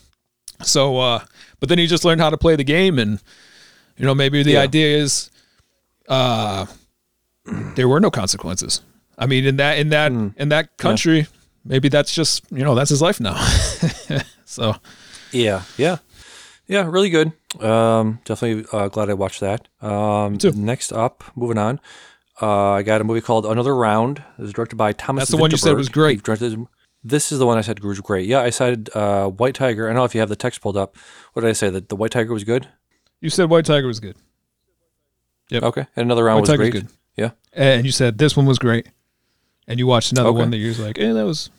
So, 0.64 0.98
uh, 1.00 1.24
but 1.60 1.70
then 1.70 1.78
he 1.78 1.86
just 1.88 2.04
learned 2.06 2.22
how 2.22 2.30
to 2.32 2.38
play 2.38 2.56
the 2.56 2.64
game, 2.64 2.98
and 2.98 3.22
you 3.98 4.06
know 4.06 4.16
maybe 4.16 4.42
the 4.42 4.54
Yeah. 4.54 4.62
idea 4.62 4.98
is, 4.98 5.30
uh, 6.10 6.66
there 7.76 7.88
were 7.88 8.00
no 8.00 8.10
consequences. 8.10 8.82
I 9.20 9.28
mean, 9.28 9.46
in 9.46 9.58
that 9.58 9.78
in 9.78 9.90
that 9.90 10.12
in 10.12 10.50
that 10.50 10.78
country, 10.78 11.28
maybe 11.64 11.90
that's 11.90 12.14
just 12.14 12.44
you 12.52 12.64
know 12.64 12.74
that's 12.76 12.90
his 12.90 13.02
life 13.04 13.20
now. 13.20 13.36
so 14.46 14.76
yeah 15.32 15.64
yeah. 15.78 15.98
Yeah 16.68 16.88
really 16.90 17.10
good. 17.10 17.32
Um 17.60 18.20
definitely 18.26 18.66
uh, 18.72 18.88
glad 18.90 19.10
i 19.10 19.14
watched 19.14 19.40
that. 19.42 19.68
Um 19.82 20.38
next 20.56 20.92
up 20.92 21.24
moving 21.36 21.58
on 21.58 21.80
uh 22.42 22.72
i 22.72 22.84
got 22.84 23.02
a 23.02 23.04
movie 23.04 23.22
called 23.22 23.46
another 23.46 23.76
round. 23.76 24.24
It 24.38 24.42
was 24.42 24.54
directed 24.54 24.76
by 24.76 24.92
thomas 24.94 25.22
That's 25.24 25.32
the 25.32 25.38
one 25.38 25.52
you 25.52 25.58
said 25.58 25.76
was 25.76 25.90
great. 25.90 26.24
Directed- 26.24 26.66
this 27.04 27.32
is 27.32 27.38
the 27.40 27.46
one 27.46 27.58
i 27.58 27.62
said 27.62 27.80
was 27.84 28.00
great. 28.02 28.28
Yeah 28.28 28.42
i 28.42 28.50
cited 28.50 28.90
uh 28.96 29.30
white 29.30 29.56
tiger. 29.56 29.86
I 29.86 29.90
don't 29.90 29.96
know 29.98 30.06
if 30.06 30.14
you 30.16 30.20
have 30.22 30.30
the 30.30 30.36
text 30.36 30.62
pulled 30.62 30.76
up. 30.78 30.96
What 31.34 31.42
did 31.44 31.50
i 31.50 31.54
say? 31.54 31.70
That 31.70 31.90
the 31.90 31.96
white 31.96 32.12
tiger 32.12 32.34
was 32.34 32.44
good? 32.44 32.68
You 33.22 33.30
said 33.30 33.50
White 33.50 33.66
Tiger 33.66 33.88
was 33.88 34.00
good. 34.00 34.18
Yeah. 35.50 35.60
Okay 35.64 35.86
and 35.96 36.06
another 36.06 36.24
round 36.26 36.38
White 36.38 36.42
was 36.42 36.50
Tiger's 36.50 36.70
great. 36.70 36.84
good. 36.84 36.92
yeah. 37.16 37.32
And 37.54 37.86
you 37.86 37.92
said 37.92 38.18
this 38.18 38.36
one 38.36 38.46
was 38.46 38.60
great, 38.60 38.88
and 39.68 39.80
you 39.80 39.88
watched 39.88 40.12
another 40.12 40.30
Okay. 40.30 40.40
one 40.40 40.52
that 40.52 40.58
you 40.58 40.68
was 40.68 40.80
like, 40.80 41.00
eh, 41.00 41.14
that 41.14 41.26
was 41.26 41.50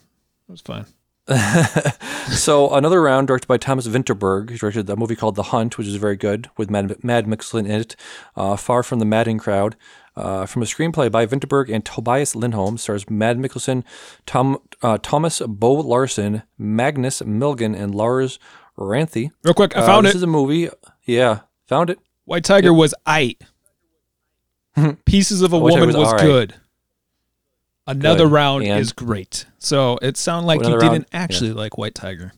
that 0.47 0.53
was 0.53 0.61
fine. 0.61 0.85
so 2.31 2.71
another 2.75 3.03
round 3.03 3.27
directed 3.29 3.49
by 3.49 3.57
Thomas 3.57 3.87
Vinterberg. 3.87 4.51
He 4.51 4.59
directed 4.59 4.89
a 4.89 4.97
movie 4.97 5.17
called 5.17 5.35
The 5.35 5.45
Hunt, 5.45 5.77
which 5.79 5.87
is 5.87 5.97
very 5.97 6.17
good 6.17 6.49
with 6.57 6.71
Mad, 6.71 7.03
Mad 7.03 7.27
Mikkelsen 7.27 7.61
in 7.67 7.71
it. 7.81 7.97
Uh, 8.37 8.57
Far 8.57 8.83
from 8.83 8.99
the 9.01 9.05
Madding 9.05 9.39
Crowd. 9.39 9.77
Uh, 10.15 10.47
from 10.47 10.63
a 10.63 10.65
screenplay 10.65 11.13
by 11.13 11.27
Vinterberg 11.27 11.69
and 11.71 11.85
Tobias 11.85 12.35
Lindholm, 12.35 12.79
stars 12.79 13.11
Mad 13.11 13.37
Mikkelsen, 13.37 13.85
Tom, 14.25 14.57
uh, 14.83 14.97
Thomas 15.03 15.43
Bo 15.47 15.75
Larsen, 15.75 16.43
Magnus 16.57 17.21
Millang, 17.21 17.77
and 17.79 17.95
Lars 17.95 18.39
Ranthe. 18.79 19.31
Real 19.45 19.53
quick, 19.53 19.77
I 19.77 19.81
Uh, 19.81 19.87
found 19.87 20.07
this 20.07 20.15
is 20.15 20.23
a 20.23 20.27
movie. 20.27 20.71
Yeah, 21.05 21.41
found 21.67 21.91
it. 21.91 21.99
White 22.25 22.45
Tiger 22.45 22.73
was 22.73 22.95
aight. 23.07 23.37
Pieces 25.05 25.43
of 25.43 25.53
a 25.53 25.59
White 25.59 25.73
Woman 25.73 25.89
was 25.89 25.97
was, 25.97 26.07
alright. 26.09 26.23
good. 26.23 26.55
Another 27.87 28.25
Good. 28.25 28.33
round 28.33 28.65
And- 28.65 28.81
is 28.81 28.93
great. 28.93 29.47
So 29.59 29.99
it 30.03 30.17
sounded 30.17 30.47
like 30.47 30.61
you 30.61 30.67
Another 30.67 30.81
didn't 30.81 30.93
round, 30.93 31.07
actually 31.13 31.53
like 31.53 31.79
White 31.79 31.95
Tiger. 31.95 32.33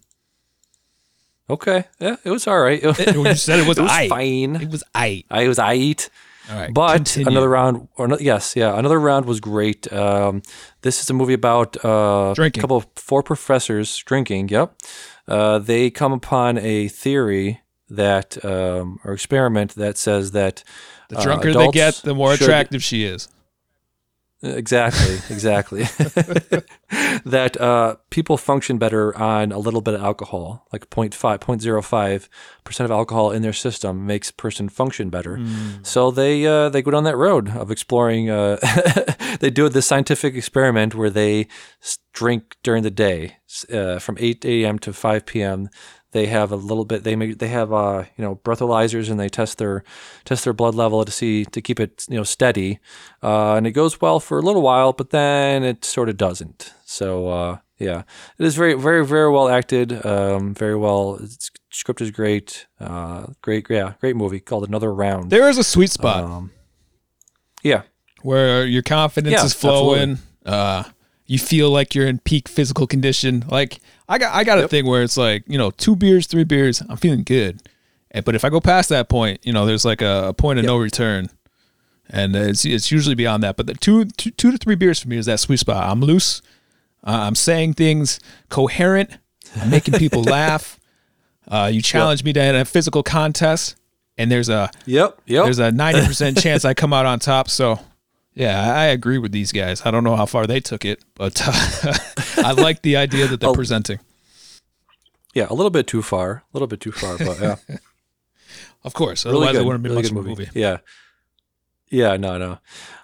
Okay, 1.51 1.85
yeah, 1.99 2.17
it 2.25 2.31
was 2.31 2.47
all 2.47 2.61
right. 2.61 2.83
It, 2.85 3.17
When 3.17 3.25
you 3.27 3.35
said 3.35 3.59
it 3.61 3.67
was, 3.67 3.79
aight. 3.79 4.09
fine. 4.11 4.57
It 4.57 4.71
was 4.71 4.85
aight. 4.95 5.25
I 5.31 5.49
was 5.49 5.59
I 5.59 5.75
eat. 5.75 6.11
All 6.51 6.57
right, 6.59 6.73
But 6.73 6.95
continue. 6.97 7.31
another 7.31 7.49
round, 7.49 7.89
or 7.97 8.09
no, 8.09 8.17
yes, 8.19 8.55
yeah, 8.57 8.79
another 8.79 8.99
round 8.99 9.27
was 9.27 9.39
great. 9.41 9.91
Um, 9.93 10.43
this 10.81 11.01
is 11.03 11.11
a 11.11 11.15
movie 11.15 11.35
about 11.35 11.83
uh, 11.85 12.33
Drinking. 12.35 12.61
a 12.61 12.63
couple 12.63 12.77
of 12.79 12.87
four 12.97 13.23
professors 13.23 13.97
drinking. 13.99 14.49
Yep, 14.49 14.75
uh, 15.27 15.59
they 15.59 15.91
come 15.91 16.13
upon 16.13 16.57
a 16.59 16.89
theory 16.89 17.61
that 17.91 18.43
um, 18.45 18.99
or 19.05 19.13
experiment 19.13 19.75
that 19.75 19.97
says 19.99 20.31
that 20.33 20.65
The 21.11 21.19
uh, 21.19 21.23
drunker 21.23 21.53
they 21.53 21.69
get, 21.69 21.95
the 22.05 22.15
more 22.15 22.35
should- 22.37 22.43
attractive 22.47 22.83
she 22.83 23.05
is. 23.05 23.29
Exactly, 24.41 25.17
exactly. 25.31 25.83
that 27.25 27.61
uh, 27.61 27.97
people 28.11 28.37
function 28.37 28.79
better 28.79 29.17
on 29.19 29.51
a 29.51 29.59
little 29.59 29.81
bit 29.81 29.95
of 29.95 30.03
alcohol, 30.03 30.65
like 30.73 30.89
0.5, 30.91 31.39
0.05 31.41 32.29
percent 32.63 32.85
of 32.85 32.91
alcohol 32.91 33.33
in 33.33 33.43
their 33.43 33.53
system 33.53 34.07
makes 34.07 34.31
a 34.31 34.35
person 34.35 34.69
function 34.69 35.11
better. 35.11 35.39
So 35.83 36.11
they 36.13 36.47
uh, 36.47 36.69
they 36.69 36.83
go 36.83 36.91
down 36.93 37.05
that 37.05 37.17
road 37.17 37.57
of 37.57 37.71
exploring. 37.71 38.31
Uh, 38.31 38.59
they 39.41 39.51
do 39.51 39.69
this 39.69 39.87
scientific 39.87 40.35
experiment 40.35 40.95
where 40.95 41.11
they 41.11 41.49
drink 42.13 42.57
during 42.63 42.83
the 42.83 42.91
day 42.91 43.39
uh, 43.73 43.99
from 43.99 44.17
8 44.21 44.45
a.m. 44.45 44.79
to 44.81 44.93
5 44.93 45.27
p.m. 45.27 45.69
They 46.13 46.27
have 46.27 46.51
a 46.53 46.57
little 46.57 46.87
bit. 46.87 47.05
They 47.05 47.17
make. 47.17 47.39
They 47.39 47.49
have 47.49 47.73
uh, 47.73 48.05
you 48.17 48.25
know 48.25 48.37
breathalyzers, 48.37 49.11
and 49.11 49.21
they 49.21 49.29
test 49.29 49.59
their 49.59 49.85
test 50.25 50.45
their 50.45 50.55
blood 50.55 50.75
level 50.75 51.05
to 51.05 51.13
see 51.13 51.45
to 51.45 51.61
keep 51.61 51.79
it 51.79 52.07
you 52.09 52.17
know 52.17 52.25
steady. 52.25 52.79
Uh, 53.23 53.55
and 53.55 53.67
it 53.67 53.73
goes 53.73 54.01
well 54.01 54.19
for 54.19 54.39
a 54.39 54.43
little 54.43 54.63
while, 54.63 54.93
but 54.95 55.11
then 55.11 55.65
it 55.65 55.85
sort 55.85 56.09
of 56.09 56.17
doesn't. 56.17 56.73
So 56.87 57.29
uh, 57.29 57.59
yeah, 57.79 58.05
it 58.39 58.47
is 58.47 58.57
very 58.57 58.73
very 58.75 59.05
very 59.05 59.31
well 59.31 59.49
acted. 59.49 60.05
Um, 60.07 60.55
very 60.55 60.77
well. 60.77 61.19
It's, 61.21 61.51
script 61.71 62.01
is 62.01 62.11
great. 62.11 62.67
Uh, 62.81 63.27
great 63.43 63.67
yeah, 63.69 63.93
great 64.01 64.17
movie 64.17 64.41
called 64.41 64.67
Another 64.67 64.93
Round. 64.93 65.31
There 65.31 65.49
is 65.51 65.59
a 65.59 65.65
sweet 65.65 65.91
spot 65.91 66.25
Um, 66.25 66.53
yeah, 67.63 67.83
where 68.23 68.65
your 68.65 68.83
confidence 68.83 69.35
Yeah, 69.35 69.45
is 69.45 69.53
flowing. 69.53 70.19
Uh, 70.47 70.85
you 71.27 71.39
feel 71.39 71.71
like 71.71 71.95
you're 71.95 72.07
in 72.07 72.19
peak 72.21 72.49
physical 72.49 72.87
condition. 72.87 73.45
Like 73.49 73.81
I 74.09 74.19
got, 74.19 74.35
I 74.35 74.45
got 74.45 74.59
a 74.59 74.69
thing 74.69 74.87
where 74.87 75.03
it's 75.03 75.17
like 75.17 75.45
you 75.47 75.59
know, 75.59 75.71
two 75.71 75.97
beers, 75.97 76.27
three 76.27 76.45
beers, 76.45 76.83
I'm 76.89 76.97
feeling 76.97 77.23
good. 77.23 77.63
And, 78.11 78.25
but 78.25 78.35
if 78.35 78.45
I 78.45 78.49
go 78.49 78.61
past 78.61 78.89
that 78.89 79.09
point, 79.09 79.41
you 79.45 79.53
know, 79.53 79.67
there's 79.67 79.85
like 79.85 80.01
a, 80.01 80.29
a 80.29 80.33
point 80.33 80.59
of 80.59 80.65
no 80.65 80.79
return, 80.79 81.29
and 82.09 82.35
it's 82.35 82.65
it's 82.65 82.91
usually 82.91 83.15
beyond 83.15 83.43
that. 83.43 83.57
But 83.57 83.67
the 83.67 83.75
two, 83.75 84.07
two, 84.07 84.31
two 84.31 84.51
to 84.51 84.59
three 84.59 84.77
beers 84.77 85.01
for 85.01 85.09
me 85.09 85.17
is 85.19 85.27
that 85.27 85.41
sweet 85.41 85.59
spot. 85.59 85.85
I'm 85.85 86.01
loose. 86.01 86.41
Uh, 87.07 87.21
I'm 87.27 87.35
saying 87.35 87.75
things 87.75 88.19
coherent. 88.49 89.11
I'm 89.57 89.71
making 89.71 89.95
people 89.95 90.23
laugh. 90.25 90.79
Uh, 91.47 91.71
you 91.73 91.81
challenge 91.81 92.25
me 92.25 92.33
to 92.33 92.61
a 92.61 92.65
physical 92.65 93.03
contest, 93.03 93.77
and 94.17 94.31
there's 94.31 94.49
a 94.49 94.71
yep, 94.85 95.21
yep. 95.27 95.45
there's 95.45 95.59
a 95.59 95.71
90% 95.71 96.41
chance 96.41 96.65
I 96.65 96.75
come 96.75 96.93
out 96.93 97.07
on 97.07 97.19
top. 97.19 97.49
So, 97.49 97.81
yeah, 98.39 98.73
I 98.73 98.87
agree 98.87 99.19
with 99.19 99.33
these 99.33 99.51
guys. 99.53 99.83
I 99.85 99.91
don't 99.91 100.05
know 100.05 100.15
how 100.17 100.27
far 100.27 100.47
they 100.47 100.61
took 100.61 100.85
it, 100.85 101.05
but 101.15 101.35
uh, 101.47 101.53
I 102.49 102.53
like 102.53 102.83
the 102.83 102.97
idea 102.97 103.27
that 103.27 103.41
they're 103.41 103.51
Oh. 103.51 103.55
presenting. 103.55 103.99
yeah, 105.35 105.47
a 105.51 105.55
little 105.55 105.71
bit 105.71 105.87
too 105.87 106.03
far, 106.03 106.29
a 106.31 106.43
little 106.55 106.69
bit 106.69 106.81
too 106.81 106.93
far, 106.93 107.19
but 107.19 107.41
yeah. 107.41 107.57
Of 108.85 108.95
course, 108.95 109.25
really 109.27 109.37
otherwise 109.39 109.53
good, 109.55 109.63
it 109.63 109.67
wouldn't 109.67 109.83
be 109.85 109.91
really 109.91 110.03
much 110.03 110.11
of 110.13 110.17
a 110.17 110.23
movie. 110.23 110.49
Yeah, 110.55 110.79
yeah, 111.91 112.17
no, 112.17 112.39
no. 112.39 112.59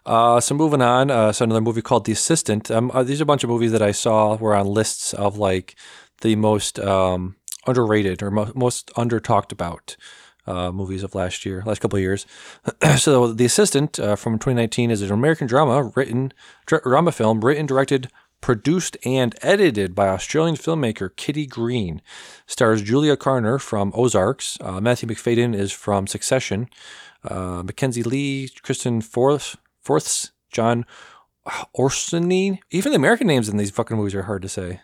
Uh, 0.07 0.39
so 0.41 0.55
moving 0.55 0.81
on, 0.83 1.11
uh, 1.11 1.33
so 1.33 1.45
another 1.45 1.61
movie 1.61 1.83
called 1.83 2.05
The 2.07 2.13
Assistant. 2.13 2.71
Um, 2.71 2.91
uh, 2.95 3.03
these 3.03 3.21
are 3.21 3.25
a 3.25 3.27
bunch 3.27 3.43
of 3.43 3.51
movies 3.51 3.73
that 3.73 3.83
I 3.83 3.91
saw 3.93 4.37
were 4.37 4.55
on 4.55 4.67
lists 4.67 5.13
of 5.15 5.37
like 5.37 5.75
the 6.21 6.37
most 6.37 6.79
um, 6.79 7.35
underrated 7.67 8.23
or 8.23 8.31
mo- 8.31 8.53
most 8.55 8.91
under 8.97 9.19
talked 9.21 9.51
about 9.53 9.97
uh, 10.47 10.71
movies 10.73 11.03
of 11.03 11.15
last 11.15 11.45
year, 11.45 11.63
last 11.67 11.81
couple 11.81 11.97
of 11.97 12.03
years. 12.03 12.27
so 12.97 13.33
The 13.33 13.45
Assistant 13.45 13.99
uh, 13.99 14.17
from 14.17 14.35
2019 14.35 14.91
is 14.91 15.03
an 15.03 15.11
American 15.11 15.47
drama 15.47 15.93
written 15.95 16.33
dra- 16.67 16.83
drama 16.83 17.13
film 17.13 17.45
written, 17.45 17.67
directed, 17.67 18.11
produced, 18.41 18.97
and 19.05 19.35
edited 19.41 19.95
by 19.95 20.09
Australian 20.09 20.57
filmmaker 20.57 21.15
Kitty 21.17 21.47
Green. 21.47 22.03
Stars 22.47 22.83
Julia 22.83 23.17
Garner 23.17 23.59
from 23.59 23.93
Ozarks. 23.95 24.59
Uh, 24.61 24.81
Matthew 24.81 25.09
Macfadyen 25.09 25.55
is 25.55 25.73
from 25.73 26.07
Succession. 26.07 26.69
Uh, 27.25 27.63
Mackenzie 27.65 28.03
Lee, 28.03 28.51
Kristen 28.63 29.01
Forth, 29.01 29.57
Forths, 29.81 30.33
John 30.51 30.85
Orson. 31.73 32.33
Even 32.33 32.93
the 32.93 32.97
American 32.97 33.27
names 33.27 33.49
in 33.49 33.57
these 33.59 33.71
fucking 33.71 33.97
movies 33.97 34.15
are 34.15 34.23
hard 34.23 34.43
to 34.43 34.49
say. 34.49 34.81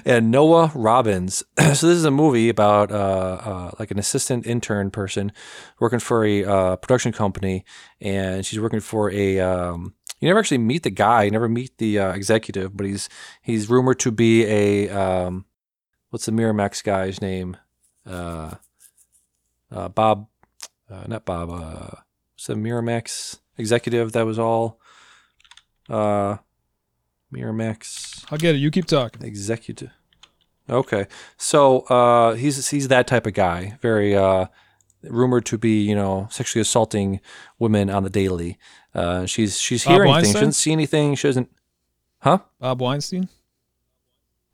and 0.04 0.30
Noah 0.30 0.72
Robbins. 0.74 1.44
so 1.58 1.64
this 1.64 1.82
is 1.82 2.04
a 2.04 2.10
movie 2.10 2.48
about 2.48 2.90
uh, 2.90 3.40
uh, 3.44 3.70
like 3.78 3.90
an 3.90 3.98
assistant 3.98 4.46
intern 4.46 4.90
person 4.90 5.32
working 5.78 6.00
for 6.00 6.24
a 6.24 6.44
uh, 6.44 6.76
production 6.76 7.12
company, 7.12 7.64
and 8.00 8.44
she's 8.44 8.60
working 8.60 8.80
for 8.80 9.10
a. 9.10 9.38
Um, 9.38 9.94
you 10.20 10.28
never 10.28 10.40
actually 10.40 10.58
meet 10.58 10.82
the 10.82 10.90
guy. 10.90 11.24
You 11.24 11.30
never 11.30 11.48
meet 11.48 11.78
the 11.78 11.98
uh, 11.98 12.12
executive, 12.12 12.76
but 12.76 12.86
he's 12.86 13.08
he's 13.42 13.68
rumored 13.70 14.00
to 14.00 14.10
be 14.10 14.44
a 14.44 14.88
um, 14.88 15.44
what's 16.10 16.26
the 16.26 16.32
Miramax 16.32 16.82
guy's 16.82 17.20
name? 17.20 17.56
Uh, 18.04 18.54
uh, 19.70 19.88
Bob, 19.88 20.26
not 21.06 21.24
Bob. 21.24 21.50
What's 21.50 22.46
the 22.46 22.54
Miramax 22.54 23.38
executive 23.56 24.12
that 24.12 24.26
was 24.26 24.38
all 24.38 24.80
uh, 25.92 26.38
Miramax 27.32 28.24
I'll 28.30 28.38
get 28.38 28.54
it. 28.54 28.58
You 28.58 28.70
keep 28.70 28.86
talking. 28.86 29.22
executive. 29.22 29.90
Okay, 30.70 31.06
so 31.36 31.80
uh, 31.80 32.34
he's 32.34 32.68
he's 32.68 32.88
that 32.88 33.06
type 33.06 33.26
of 33.26 33.34
guy. 33.34 33.76
Very 33.80 34.16
uh, 34.16 34.46
rumored 35.02 35.44
to 35.46 35.58
be 35.58 35.82
you 35.82 35.94
know 35.94 36.28
sexually 36.30 36.62
assaulting 36.62 37.20
women 37.58 37.90
on 37.90 38.04
the 38.04 38.10
daily. 38.10 38.58
Uh, 38.94 39.26
she's 39.26 39.60
she's 39.60 39.84
Bob 39.84 39.94
hearing 39.94 40.14
things. 40.14 40.28
She 40.28 40.32
doesn't 40.34 40.52
see 40.52 40.72
anything. 40.72 41.14
She 41.14 41.28
doesn't. 41.28 41.50
Huh? 42.20 42.38
Bob 42.60 42.80
Weinstein, 42.80 43.28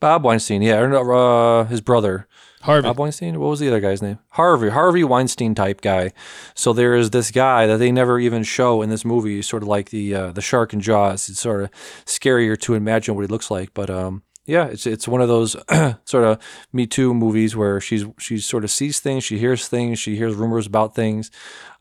Bob 0.01 0.25
Weinstein. 0.25 0.63
Yeah, 0.63 0.81
or 0.81 1.15
uh, 1.15 1.65
his 1.65 1.81
brother. 1.81 2.27
Harvey. 2.63 2.89
Bob 2.89 2.99
Weinstein. 2.99 3.39
What 3.39 3.51
was 3.51 3.61
the 3.61 3.69
other 3.69 3.81
guy's 3.81 4.03
name? 4.03 4.19
Harvey. 4.31 4.71
Harvey 4.71 5.05
Weinstein 5.05 5.55
type 5.55 5.81
guy. 5.81 6.13
So 6.55 6.73
there 6.73 6.95
is 6.95 7.11
this 7.11 7.31
guy 7.31 7.67
that 7.67 7.77
they 7.77 7.93
never 7.93 8.19
even 8.19 8.43
show 8.43 8.83
in 8.83 8.91
this 8.91 9.05
movie. 9.05 9.43
Sort 9.43 9.63
of 9.63 9.69
like 9.69 9.91
the 9.91 10.15
uh, 10.15 10.33
the 10.33 10.41
shark 10.41 10.73
in 10.73 10.81
Jaws. 10.81 11.29
It's 11.29 11.41
sort 11.41 11.63
of 11.63 11.71
scarier 12.05 12.61
to 12.63 12.75
imagine 12.75 13.15
what 13.15 13.23
he 13.23 13.29
looks 13.29 13.51
like. 13.51 13.75
But 13.75 13.91
um, 13.91 14.23
yeah, 14.45 14.65
it's 14.65 14.87
it's 14.87 15.07
one 15.07 15.21
of 15.21 15.29
those 15.29 15.57
sort 16.05 16.25
of 16.25 16.39
Me 16.73 16.87
Too 16.87 17.15
movies 17.15 17.55
where 17.55 17.81
she's 17.81 18.05
she 18.19 18.39
sort 18.39 18.65
of 18.65 18.71
sees 18.71 18.99
things, 18.99 19.23
she 19.23 19.39
hears 19.39 19.69
things, 19.69 19.99
she 19.99 20.17
hears 20.17 20.35
rumors 20.35 20.67
about 20.67 20.95
things, 20.95 21.31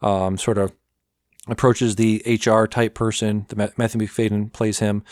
um, 0.02 0.38
sort 0.38 0.58
of 0.58 0.74
approaches 1.48 1.96
the 1.96 2.22
HR 2.26 2.66
type 2.66 2.94
person. 2.94 3.46
The 3.50 3.72
Matthew 3.78 4.02
Macfadyen 4.02 4.52
plays 4.52 4.80
him, 4.80 5.04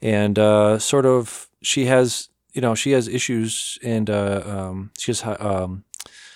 and 0.00 0.38
uh, 0.38 0.78
sort 0.78 1.06
of 1.06 1.48
she 1.62 1.84
has 1.84 2.28
you 2.52 2.60
know 2.60 2.74
she 2.74 2.92
has 2.92 3.08
issues 3.08 3.78
and 3.82 4.08
uh, 4.10 4.42
um, 4.44 4.90
she 4.98 5.10
has 5.10 5.22
um, 5.24 5.84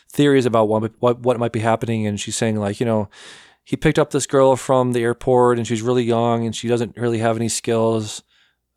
theories 0.09 0.47
about 0.47 0.69
what, 0.69 0.93
what 1.01 1.21
what 1.21 1.39
might 1.39 1.53
be 1.53 1.61
happening, 1.61 2.07
and 2.07 2.19
she's 2.21 2.37
saying 2.37 2.57
like 2.57 2.81
you 2.81 2.87
know 2.87 3.09
he 3.65 3.77
picked 3.77 3.99
up 3.99 4.11
this 4.11 4.27
girl 4.27 4.55
from 4.55 4.93
the 4.93 5.03
airport 5.03 5.59
and 5.59 5.67
she's 5.67 5.83
really 5.83 6.05
young 6.05 6.47
and 6.47 6.55
she 6.55 6.69
doesn't 6.69 6.97
really 6.97 7.19
have 7.19 7.37
any 7.37 7.49
skills. 7.49 8.23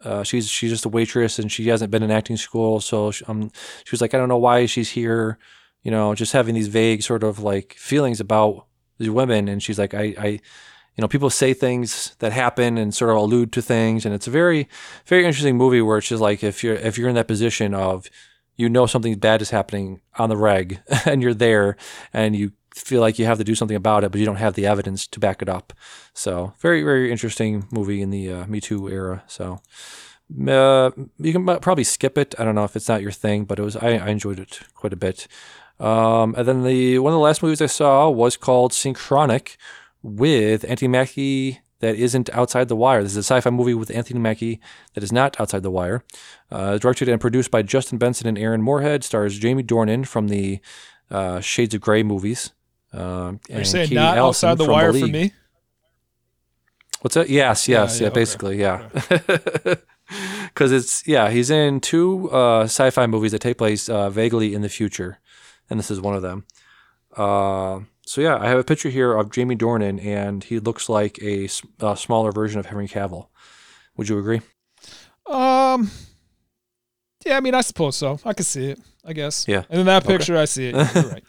Uh, 0.04 0.24
she's 0.24 0.50
she's 0.50 0.72
just 0.72 0.86
a 0.86 0.90
waitress 0.90 1.38
and 1.38 1.52
she 1.52 1.68
hasn't 1.68 1.92
been 1.92 2.04
in 2.04 2.12
acting 2.12 2.38
school, 2.38 2.80
so 2.80 3.12
she, 3.12 3.24
um, 3.26 3.52
she 3.84 3.92
was 3.92 4.02
like, 4.02 4.14
I 4.14 4.18
don't 4.18 4.30
know 4.30 4.38
why 4.38 4.66
she's 4.66 4.90
here, 4.90 5.38
you 5.84 5.92
know, 5.92 6.16
just 6.16 6.34
having 6.34 6.56
these 6.56 6.70
vague 6.70 7.04
sort 7.04 7.24
of 7.24 7.40
like 7.40 7.74
feelings 7.74 8.20
about 8.20 8.66
these 8.98 9.10
women, 9.10 9.48
and 9.48 9.62
she's 9.62 9.78
like, 9.78 9.94
I, 9.94 10.16
I, 10.18 10.40
you 11.00 11.02
know, 11.02 11.08
people 11.08 11.30
say 11.30 11.54
things 11.54 12.14
that 12.20 12.34
happen 12.34 12.78
and 12.78 12.94
sort 12.94 13.10
of 13.10 13.16
allude 13.16 13.54
to 13.54 13.62
things, 13.62 14.06
and 14.06 14.14
it's 14.14 14.28
a 14.28 14.30
very, 14.30 14.68
very 15.06 15.24
interesting 15.24 15.56
movie 15.56 15.82
where 15.82 15.98
it's 15.98 16.10
just 16.10 16.22
like 16.22 16.44
if 16.44 16.62
you're 16.62 16.76
if 16.76 16.98
you're 16.98 17.08
in 17.08 17.16
that 17.16 17.26
position 17.26 17.74
of 17.74 18.10
you 18.58 18.68
know 18.68 18.86
something 18.86 19.18
bad 19.18 19.42
is 19.42 19.52
happening 19.52 20.02
on 20.18 20.28
the 20.28 20.36
reg 20.36 20.82
and 21.06 21.22
you're 21.22 21.34
there 21.34 21.78
and 22.12 22.36
you 22.36 22.52
feel 22.76 23.00
like 23.00 23.18
you 23.18 23.26
have 23.26 23.38
to 23.38 23.46
do 23.46 23.56
something 23.56 23.78
about 23.78 24.04
it, 24.04 24.12
but 24.12 24.20
you 24.20 24.26
don't 24.26 24.36
have 24.36 24.56
the 24.56 24.66
evidence 24.66 25.08
to 25.08 25.22
back 25.22 25.42
it 25.42 25.48
up. 25.48 25.72
So 26.14 26.52
very, 26.60 26.84
very 26.84 27.14
interesting 27.14 27.66
movie 27.72 28.02
in 28.02 28.10
the 28.10 28.34
uh, 28.34 28.48
Me 28.48 28.60
Too 28.60 28.90
era. 28.90 29.24
So 29.26 29.62
uh, 30.50 30.92
you 31.18 31.32
can 31.32 31.46
probably 31.62 31.86
skip 31.86 32.18
it. 32.18 32.36
I 32.38 32.44
don't 32.44 32.56
know 32.56 32.66
if 32.66 32.76
it's 32.76 32.90
not 32.90 33.02
your 33.02 33.14
thing, 33.14 33.46
but 33.46 33.58
it 33.58 33.64
was. 33.64 33.78
I, 33.78 33.92
I 33.92 34.10
enjoyed 34.10 34.38
it 34.38 34.60
quite 34.76 34.92
a 34.92 34.98
bit. 34.98 35.30
Um, 35.80 36.36
and 36.38 36.46
then 36.46 36.64
the 36.66 37.00
one 37.00 37.14
of 37.14 37.16
the 37.16 37.24
last 37.24 37.42
movies 37.42 37.62
I 37.62 37.68
saw 37.68 38.10
was 38.10 38.36
called 38.36 38.74
Synchronic 38.74 39.58
with 40.02 40.64
Anthony 40.66 40.90
Mackie. 40.90 41.60
That 41.80 41.96
isn't 41.96 42.30
outside 42.32 42.68
the 42.68 42.76
wire. 42.76 43.02
This 43.02 43.14
is 43.14 43.20
a 43.20 43.24
sci-fi 43.24 43.50
movie 43.50 43.74
with 43.74 43.90
Anthony 43.90 44.20
Mackie 44.20 44.60
that 44.96 45.02
is 45.02 45.14
not 45.14 45.40
outside 45.40 45.64
the 45.64 45.72
wire. 45.72 46.04
Uh, 46.52 46.78
directed 46.78 47.08
and 47.08 47.22
produced 47.22 47.52
by 47.52 47.62
Justin 47.62 47.98
Benson 47.98 48.28
and 48.28 48.38
Aaron 48.38 48.62
Moorhead. 48.62 49.06
Stars 49.06 49.40
Jamie 49.40 49.64
Dornan 49.64 50.06
from 50.06 50.28
the 50.28 50.60
uh, 51.10 51.40
Shades 51.40 51.74
of 51.74 51.80
Grey 51.80 52.04
movies. 52.04 52.52
Um, 52.92 53.40
You're 53.48 53.60
and 53.60 53.68
saying 53.68 53.86
Katie 53.88 53.96
not 53.96 54.18
Allison 54.18 54.50
outside 54.50 54.66
the 54.66 54.70
wire 54.70 54.92
for 54.92 55.08
me? 55.08 55.32
What's 57.02 57.16
that? 57.16 57.30
Yes, 57.30 57.68
yes, 57.68 58.00
yeah, 58.00 58.04
yeah, 58.04 58.08
okay. 58.10 58.20
basically, 58.20 58.60
yeah. 58.60 58.90
Because 60.48 60.72
it's 60.72 61.08
yeah, 61.08 61.30
he's 61.30 61.50
in 61.50 61.80
two 61.80 62.30
uh, 62.32 62.64
sci-fi 62.64 63.08
movies 63.08 63.32
that 63.32 63.40
take 63.40 63.58
place 63.58 63.88
uh, 63.88 64.10
vaguely 64.10 64.54
in 64.54 64.62
the 64.62 64.70
future, 64.70 65.20
and 65.70 65.80
this 65.80 65.90
is 65.90 66.02
one 66.02 66.16
of 66.16 66.22
them. 66.22 66.46
So 68.10 68.22
yeah, 68.22 68.38
I 68.38 68.48
have 68.48 68.58
a 68.58 68.64
picture 68.64 68.90
here 68.90 69.14
of 69.14 69.30
Jamie 69.30 69.56
Dornan, 69.56 70.04
and 70.04 70.44
he 70.44 70.58
looks 70.58 70.90
like 70.90 71.20
a 71.22 71.48
smaller 71.48 72.32
version 72.32 72.60
of 72.60 72.66
Henry 72.66 72.88
Cavill. 72.88 73.28
Would 73.98 74.10
you 74.10 74.18
agree? 74.18 74.42
Um, 75.28 75.92
yeah, 77.24 77.38
I 77.38 77.40
mean, 77.40 77.54
I 77.54 77.62
suppose 77.62 77.96
so. 77.98 78.20
I 78.26 78.34
can 78.34 78.46
see 78.46 78.72
it. 78.72 78.80
I 79.06 79.14
guess. 79.14 79.46
Yeah. 79.48 79.62
And 79.70 79.82
in 79.82 79.86
that 79.86 80.08
picture, 80.08 80.36
I 80.36 80.46
see 80.46 80.70
it. 80.70 80.76
Right. 80.96 81.24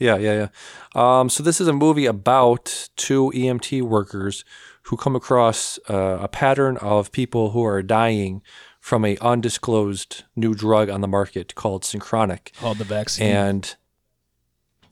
Yeah, 0.00 0.16
yeah, 0.16 0.48
yeah. 0.96 1.20
Um, 1.20 1.28
so 1.28 1.44
this 1.44 1.60
is 1.60 1.68
a 1.68 1.72
movie 1.72 2.06
about 2.06 2.88
two 2.96 3.30
EMT 3.32 3.82
workers 3.82 4.44
who 4.82 4.96
come 4.96 5.14
across 5.14 5.78
uh, 5.88 6.18
a 6.20 6.28
pattern 6.28 6.76
of 6.78 7.12
people 7.12 7.50
who 7.50 7.64
are 7.64 7.84
dying 7.84 8.42
from 8.80 9.04
a 9.04 9.16
undisclosed 9.18 10.24
new 10.34 10.54
drug 10.54 10.90
on 10.90 11.02
the 11.02 11.08
market 11.08 11.54
called 11.54 11.84
Synchronic, 11.84 12.52
Called 12.58 12.78
the 12.78 12.84
vaccine. 12.84 13.28
and 13.28 13.76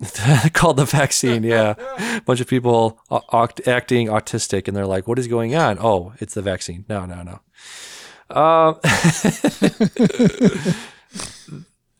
called 0.52 0.76
the 0.76 0.84
vaccine. 0.84 1.42
Yeah, 1.42 1.74
a 1.98 2.20
bunch 2.22 2.40
of 2.40 2.46
people 2.46 3.00
act- 3.32 3.66
acting 3.66 4.08
autistic, 4.08 4.68
and 4.68 4.76
they're 4.76 4.86
like, 4.86 5.06
"What 5.08 5.18
is 5.18 5.26
going 5.28 5.54
on?" 5.54 5.78
Oh, 5.80 6.12
it's 6.18 6.34
the 6.34 6.42
vaccine. 6.42 6.84
No, 6.88 7.06
no, 7.06 7.22
no. 7.22 7.40
Um, 8.28 8.80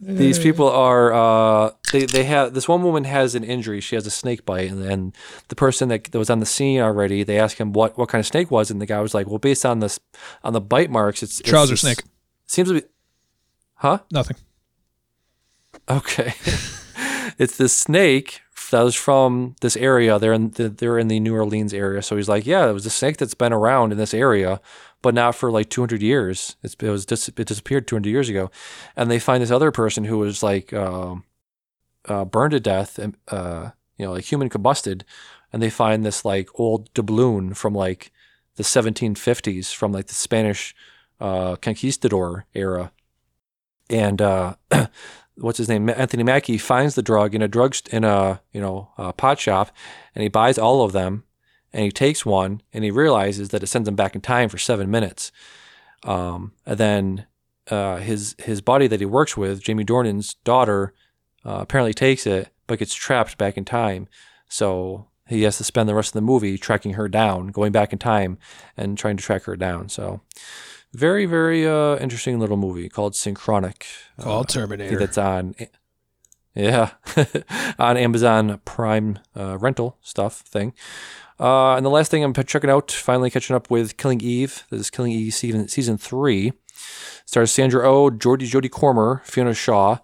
these 0.00 0.38
people 0.38 0.68
are 0.68 1.12
uh, 1.12 1.70
they 1.92 2.04
they 2.04 2.24
have 2.24 2.52
this 2.52 2.68
one 2.68 2.82
woman 2.82 3.04
has 3.04 3.34
an 3.34 3.44
injury. 3.44 3.80
She 3.80 3.94
has 3.94 4.06
a 4.06 4.10
snake 4.10 4.44
bite, 4.44 4.70
and 4.70 4.82
then 4.82 5.12
the 5.48 5.54
person 5.56 5.88
that, 5.88 6.04
that 6.04 6.18
was 6.18 6.28
on 6.30 6.40
the 6.40 6.46
scene 6.46 6.80
already, 6.80 7.22
they 7.22 7.38
asked 7.38 7.58
him 7.58 7.72
what 7.72 7.96
what 7.96 8.08
kind 8.08 8.20
of 8.20 8.26
snake 8.26 8.50
was, 8.50 8.70
and 8.70 8.80
the 8.80 8.86
guy 8.86 9.00
was 9.00 9.14
like, 9.14 9.26
"Well, 9.26 9.38
based 9.38 9.64
on 9.64 9.80
this 9.80 9.98
on 10.44 10.52
the 10.52 10.60
bite 10.60 10.90
marks, 10.90 11.22
it's 11.22 11.40
it's 11.40 11.48
Trouser 11.48 11.72
this- 11.72 11.80
snake. 11.80 12.02
Seems 12.48 12.68
to 12.68 12.74
be, 12.80 12.86
huh? 13.76 13.98
Nothing. 14.12 14.36
Okay. 15.88 16.34
it's 17.38 17.56
this 17.56 17.76
snake 17.76 18.42
that 18.70 18.82
was 18.82 18.94
from 18.94 19.54
this 19.60 19.76
area. 19.76 20.18
They're 20.18 20.32
in 20.32 20.50
the, 20.50 20.68
they're 20.68 20.98
in 20.98 21.08
the 21.08 21.20
New 21.20 21.34
Orleans 21.34 21.72
area. 21.72 22.02
So 22.02 22.16
he's 22.16 22.28
like, 22.28 22.46
yeah, 22.46 22.68
it 22.68 22.72
was 22.72 22.86
a 22.86 22.90
snake 22.90 23.16
that's 23.16 23.34
been 23.34 23.52
around 23.52 23.92
in 23.92 23.98
this 23.98 24.14
area, 24.14 24.60
but 25.02 25.14
not 25.14 25.34
for 25.34 25.50
like 25.50 25.70
200 25.70 26.02
years. 26.02 26.56
It's, 26.62 26.74
it 26.80 26.90
was 26.90 27.06
dis- 27.06 27.28
it 27.28 27.46
disappeared 27.46 27.86
200 27.86 28.08
years 28.08 28.28
ago, 28.28 28.50
and 28.96 29.10
they 29.10 29.18
find 29.18 29.42
this 29.42 29.50
other 29.50 29.70
person 29.70 30.04
who 30.04 30.18
was 30.18 30.42
like 30.42 30.72
um, 30.72 31.24
uh, 32.06 32.24
burned 32.24 32.52
to 32.52 32.60
death, 32.60 32.98
and 32.98 33.16
uh, 33.28 33.70
you 33.96 34.06
know, 34.06 34.12
like 34.12 34.24
human 34.24 34.48
combusted, 34.48 35.02
and 35.52 35.62
they 35.62 35.70
find 35.70 36.04
this 36.04 36.24
like 36.24 36.48
old 36.54 36.92
doubloon 36.92 37.54
from 37.54 37.74
like 37.74 38.10
the 38.56 38.62
1750s 38.62 39.72
from 39.74 39.92
like 39.92 40.06
the 40.06 40.14
Spanish 40.14 40.74
uh, 41.20 41.56
conquistador 41.56 42.46
era, 42.54 42.92
and 43.88 44.20
uh, 44.20 44.54
what's 45.38 45.58
his 45.58 45.68
name? 45.68 45.88
Anthony 45.88 46.22
Mackie 46.22 46.58
finds 46.58 46.94
the 46.94 47.02
drug 47.02 47.34
in 47.34 47.42
a 47.42 47.48
drug 47.48 47.76
in 47.90 48.04
a 48.04 48.40
you 48.52 48.60
know 48.60 48.90
a 48.98 49.12
pot 49.12 49.38
shop, 49.38 49.70
and 50.14 50.22
he 50.22 50.28
buys 50.28 50.58
all 50.58 50.82
of 50.82 50.92
them, 50.92 51.24
and 51.72 51.84
he 51.84 51.90
takes 51.90 52.26
one, 52.26 52.62
and 52.72 52.84
he 52.84 52.90
realizes 52.90 53.50
that 53.50 53.62
it 53.62 53.66
sends 53.66 53.88
him 53.88 53.96
back 53.96 54.14
in 54.14 54.20
time 54.20 54.48
for 54.48 54.58
seven 54.58 54.90
minutes. 54.90 55.32
Um, 56.04 56.52
and 56.64 56.78
then 56.78 57.26
uh, 57.70 57.96
his 57.96 58.34
his 58.38 58.60
buddy 58.60 58.86
that 58.86 59.00
he 59.00 59.06
works 59.06 59.36
with, 59.36 59.62
Jamie 59.62 59.84
Dornan's 59.84 60.34
daughter, 60.44 60.94
uh, 61.44 61.58
apparently 61.60 61.94
takes 61.94 62.26
it, 62.26 62.48
but 62.66 62.78
gets 62.78 62.94
trapped 62.94 63.38
back 63.38 63.56
in 63.56 63.64
time. 63.64 64.08
So 64.48 65.08
he 65.28 65.42
has 65.42 65.58
to 65.58 65.64
spend 65.64 65.88
the 65.88 65.94
rest 65.94 66.10
of 66.10 66.14
the 66.14 66.20
movie 66.20 66.56
tracking 66.56 66.94
her 66.94 67.08
down, 67.08 67.48
going 67.48 67.72
back 67.72 67.92
in 67.92 67.98
time, 67.98 68.38
and 68.76 68.96
trying 68.96 69.16
to 69.16 69.22
track 69.22 69.44
her 69.44 69.56
down. 69.56 69.88
So. 69.88 70.20
Very, 70.92 71.26
very 71.26 71.66
uh, 71.66 71.96
interesting 71.98 72.38
little 72.38 72.56
movie 72.56 72.88
called 72.88 73.14
Synchronic. 73.14 73.84
Called 74.20 74.46
I 74.50 74.52
Terminator. 74.52 74.98
that's 74.98 75.18
on, 75.18 75.54
yeah, 76.54 76.92
on 77.78 77.96
Amazon 77.96 78.60
Prime 78.64 79.18
uh, 79.36 79.58
rental 79.58 79.98
stuff 80.00 80.40
thing. 80.40 80.72
Uh, 81.38 81.74
and 81.76 81.84
the 81.84 81.90
last 81.90 82.10
thing 82.10 82.24
I'm 82.24 82.32
checking 82.32 82.70
out, 82.70 82.90
finally 82.90 83.30
catching 83.30 83.54
up 83.54 83.70
with 83.70 83.98
Killing 83.98 84.22
Eve. 84.22 84.64
This 84.70 84.80
is 84.80 84.90
Killing 84.90 85.12
Eve 85.12 85.34
season 85.34 85.68
season 85.68 85.98
three. 85.98 86.52
Stars 87.26 87.50
Sandra 87.50 87.86
Oh, 87.86 88.08
Jordy 88.10 88.48
Jodie 88.48 88.70
Comer, 88.70 89.20
Fiona 89.24 89.52
Shaw. 89.52 89.98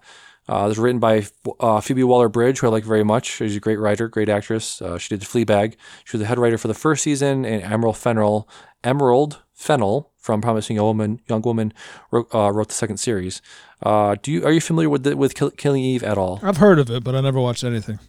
Uh, 0.47 0.67
this 0.67 0.77
is 0.77 0.79
written 0.81 0.99
by 0.99 1.25
uh, 1.61 1.79
Phoebe 1.79 2.03
Waller-Bridge, 2.03 2.59
who 2.59 2.67
I 2.67 2.69
like 2.69 2.83
very 2.83 3.03
much. 3.05 3.27
She's 3.37 3.55
a 3.55 3.61
great 3.61 3.79
writer, 3.79 4.09
great 4.09 4.27
actress. 4.27 4.81
Uh, 4.81 4.97
she 4.97 5.07
did 5.15 5.21
The 5.21 5.25
Fleabag. 5.25 5.75
She 6.03 6.17
was 6.17 6.19
the 6.21 6.27
head 6.27 6.37
writer 6.37 6.57
for 6.57 6.67
the 6.67 6.73
first 6.73 7.01
season, 7.03 7.45
and 7.45 7.63
Emerald 7.63 7.95
Fennell, 7.97 8.47
Emerald 8.83 9.41
Fennell 9.53 10.11
from 10.17 10.41
Promising 10.41 10.75
Young 10.75 10.85
Woman, 10.85 11.21
Young 11.27 11.41
Woman 11.41 11.73
wrote, 12.11 12.33
uh, 12.33 12.51
wrote 12.51 12.69
the 12.69 12.73
second 12.73 12.97
series. 12.97 13.41
Uh, 13.81 14.15
do 14.21 14.31
you 14.31 14.45
are 14.45 14.51
you 14.51 14.61
familiar 14.61 14.89
with 14.89 15.03
the, 15.03 15.15
with 15.15 15.35
Kill, 15.35 15.51
Killing 15.51 15.83
Eve 15.83 16.03
at 16.03 16.17
all? 16.17 16.39
I've 16.41 16.57
heard 16.57 16.79
of 16.79 16.89
it, 16.89 17.03
but 17.03 17.15
I 17.15 17.21
never 17.21 17.39
watched 17.39 17.63
anything. 17.63 17.99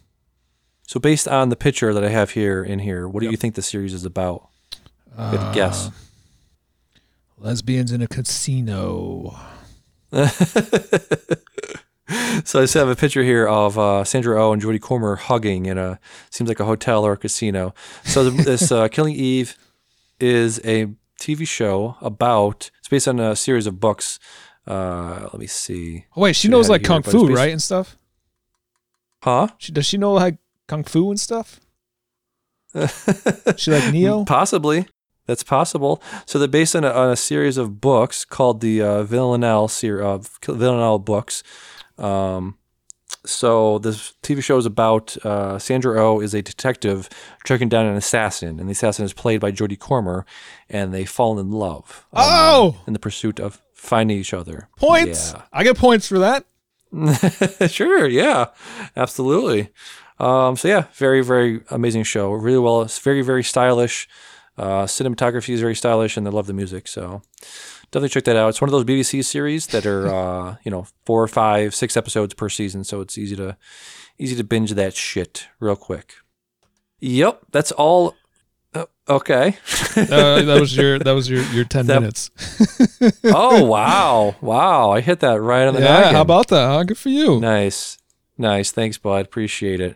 So 0.87 0.99
based 0.99 1.27
on 1.27 1.49
the 1.49 1.55
picture 1.55 1.93
that 1.93 2.03
I 2.03 2.09
have 2.09 2.31
here 2.31 2.63
in 2.63 2.79
here, 2.79 3.07
what 3.07 3.21
do 3.21 3.29
you 3.29 3.37
think 3.37 3.55
the 3.55 3.61
series 3.61 3.93
is 3.93 4.05
about? 4.05 4.47
Uh, 5.17 5.51
guess. 5.53 5.89
Lesbians 7.37 7.91
in 7.91 8.01
a 8.01 8.07
casino. 8.07 9.35
So 12.43 12.59
I 12.59 12.63
just 12.63 12.75
have 12.75 12.87
a 12.87 12.95
picture 12.95 13.23
here 13.23 13.47
of 13.47 13.79
uh, 13.79 14.03
Sandra 14.03 14.39
Oh 14.39 14.53
and 14.53 14.61
Jodie 14.61 14.79
Comer 14.79 15.15
hugging 15.15 15.65
in 15.65 15.79
a 15.79 15.99
seems 16.29 16.47
like 16.47 16.59
a 16.59 16.65
hotel 16.65 17.03
or 17.03 17.13
a 17.13 17.17
casino. 17.17 17.73
So 18.03 18.29
the, 18.29 18.43
this 18.43 18.71
uh, 18.71 18.87
Killing 18.91 19.15
Eve 19.15 19.57
is 20.19 20.61
a 20.63 20.93
TV 21.19 21.47
show 21.47 21.97
about. 22.01 22.71
It's 22.79 22.87
based 22.87 23.07
on 23.07 23.19
a 23.19 23.35
series 23.35 23.67
of 23.67 23.79
books. 23.79 24.19
Uh, 24.67 25.21
let 25.31 25.39
me 25.39 25.47
see. 25.47 26.05
Oh, 26.15 26.21
wait, 26.21 26.35
she 26.35 26.43
Should 26.43 26.51
knows 26.51 26.69
like 26.69 26.81
here, 26.81 26.87
kung 26.87 27.03
fu, 27.03 27.27
based- 27.27 27.37
right, 27.37 27.51
and 27.51 27.61
stuff. 27.61 27.97
Huh? 29.23 29.47
She, 29.57 29.71
does 29.71 29.85
she 29.85 29.97
know 29.97 30.13
like 30.13 30.37
kung 30.67 30.83
fu 30.83 31.09
and 31.09 31.19
stuff? 31.19 31.59
she 33.57 33.71
like 33.71 33.91
Neo? 33.93 34.25
Possibly. 34.25 34.87
That's 35.27 35.43
possible. 35.43 36.01
So 36.25 36.37
they're 36.37 36.47
based 36.47 36.75
on 36.75 36.83
a, 36.83 36.89
on 36.91 37.09
a 37.09 37.15
series 37.15 37.57
of 37.57 37.81
books 37.81 38.25
called 38.25 38.61
the 38.61 38.81
uh, 38.81 39.03
Villanelle 39.03 39.67
series 39.67 40.03
of 40.03 40.39
Villanelle 40.45 40.99
books. 40.99 41.41
Um, 41.97 42.57
so 43.25 43.79
this 43.79 44.13
TV 44.23 44.43
show 44.43 44.57
is 44.57 44.65
about 44.65 45.17
uh, 45.25 45.57
Sandra 45.59 46.01
Oh 46.01 46.19
is 46.19 46.33
a 46.33 46.41
detective 46.41 47.09
tracking 47.43 47.69
down 47.69 47.85
an 47.85 47.95
assassin, 47.95 48.59
and 48.59 48.67
the 48.67 48.71
assassin 48.73 49.05
is 49.05 49.13
played 49.13 49.39
by 49.41 49.51
Jodie 49.51 49.79
Comer, 49.79 50.25
and 50.69 50.93
they 50.93 51.05
fall 51.05 51.37
in 51.39 51.51
love. 51.51 52.05
um, 52.13 52.23
Oh! 52.27 52.81
in 52.87 52.93
the 52.93 52.99
pursuit 52.99 53.39
of 53.39 53.61
finding 53.73 54.17
each 54.17 54.33
other. 54.33 54.67
Points. 54.77 55.33
I 55.53 55.63
get 55.63 55.77
points 55.77 56.07
for 56.07 56.19
that. 56.19 56.45
Sure. 57.69 58.07
Yeah. 58.07 58.47
Absolutely. 58.95 59.69
Um, 60.19 60.55
so 60.55 60.67
yeah, 60.69 60.85
very 60.93 61.21
very 61.21 61.61
amazing 61.69 62.03
show. 62.03 62.31
Really 62.31 62.59
well. 62.59 62.83
It's 62.83 62.99
very 62.99 63.21
very 63.21 63.43
stylish. 63.43 64.07
Uh, 64.57 64.85
cinematography 64.85 65.53
is 65.53 65.59
very 65.61 65.75
stylish, 65.75 66.15
and 66.17 66.25
they 66.25 66.31
love 66.31 66.47
the 66.47 66.53
music. 66.53 66.87
So 66.87 67.21
definitely 67.91 68.09
check 68.09 68.23
that 68.25 68.35
out. 68.37 68.49
It's 68.49 68.61
one 68.61 68.69
of 68.69 68.71
those 68.71 68.85
BBC 68.85 69.23
series 69.25 69.67
that 69.67 69.85
are 69.85 70.07
uh, 70.15 70.55
you 70.63 70.71
know 70.71 70.87
four, 71.05 71.27
five, 71.27 71.75
six 71.75 71.97
episodes 71.97 72.33
per 72.33 72.49
season, 72.49 72.83
so 72.83 73.01
it's 73.01 73.17
easy 73.17 73.35
to 73.35 73.57
easy 74.17 74.35
to 74.35 74.43
binge 74.43 74.71
that 74.73 74.95
shit 74.95 75.47
real 75.59 75.75
quick. 75.75 76.13
Yep, 77.01 77.41
that's 77.51 77.71
all. 77.73 78.15
Uh, 78.73 78.85
okay. 79.09 79.57
Uh, 79.97 80.41
that 80.41 80.59
was 80.59 80.75
your 80.75 80.99
that 80.99 81.13
was 81.13 81.29
your 81.29 81.41
your 81.53 81.63
ten 81.63 81.85
That- 81.87 82.01
minutes. 82.01 82.29
oh 83.23 83.63
wow, 83.63 84.35
wow! 84.41 84.91
I 84.91 84.99
hit 84.99 85.21
that 85.21 85.39
right 85.39 85.65
on 85.67 85.73
the 85.73 85.79
Yeah, 85.79 86.01
noggin. 86.01 86.15
how 86.15 86.21
about 86.21 86.47
that? 86.49 86.67
Huh? 86.67 86.83
Good 86.83 86.97
for 86.97 87.07
you. 87.07 87.39
Nice. 87.39 87.97
Nice. 88.37 88.71
Thanks, 88.71 88.97
bud. 88.97 89.25
Appreciate 89.25 89.79
it. 89.79 89.95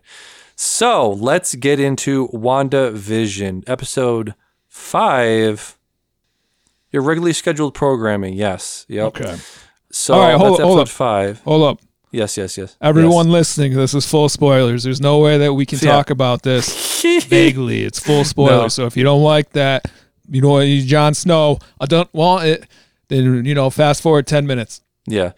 So 0.55 1.09
let's 1.11 1.55
get 1.55 1.81
into 1.81 2.29
Wanda 2.31 2.91
Vision, 2.91 3.63
episode 3.67 4.35
five. 4.69 5.75
Your 6.91 7.03
regularly 7.03 7.33
scheduled 7.33 7.73
programming. 7.75 8.33
Yes. 8.33 8.85
Yep. 8.87 9.05
Okay. 9.07 9.37
So 9.91 10.13
All 10.15 10.19
right, 10.21 10.37
hold- 10.37 10.53
that's 10.53 10.63
hold 10.63 10.79
episode 10.79 10.81
up. 10.81 10.87
five. 10.89 11.39
Hold 11.41 11.63
up. 11.63 11.79
Yes, 12.11 12.37
yes, 12.37 12.57
yes. 12.57 12.75
Everyone 12.81 13.29
listening, 13.29 13.73
this 13.75 13.93
is 13.93 14.07
full 14.09 14.29
spoilers. 14.29 14.83
There's 14.83 14.99
no 15.01 15.19
way 15.19 15.37
that 15.37 15.53
we 15.53 15.65
can 15.67 15.77
Yeah. 15.79 15.91
talk 15.91 16.09
about 16.09 16.41
this 16.41 17.01
vaguely. 17.27 17.83
It's 17.83 17.99
full 17.99 18.23
spoilers. 18.23 18.61
No. 18.61 18.67
So 18.69 18.85
if 18.87 18.97
you 18.97 19.03
don't 19.03 19.21
like 19.21 19.51
that, 19.51 19.85
you 20.27 20.41
know, 20.41 20.63
Jon 20.79 21.13
Snow, 21.13 21.59
I 21.79 21.85
don't 21.85 22.11
want 22.13 22.45
it, 22.45 22.65
then, 23.09 23.45
you 23.45 23.53
know, 23.53 23.69
fast 23.69 24.01
forward 24.01 24.25
10 24.25 24.47
minutes. 24.47 24.81
yeah. 25.05 25.33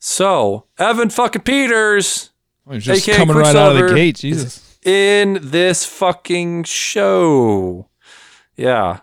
So 0.00 0.64
Evan 0.78 1.10
fucking 1.10 1.42
Peters 1.42 2.30
oh, 2.68 2.74
He's 2.74 2.84
just 2.84 3.02
AKA 3.08 3.16
coming 3.16 3.36
right 3.36 3.54
out 3.56 3.74
of 3.76 3.88
the 3.88 3.94
gate. 3.94 4.14
Jesus. 4.16 4.78
in 4.84 5.38
this 5.42 5.84
fucking 5.84 6.62
show. 6.64 7.87
Yeah. 8.58 9.00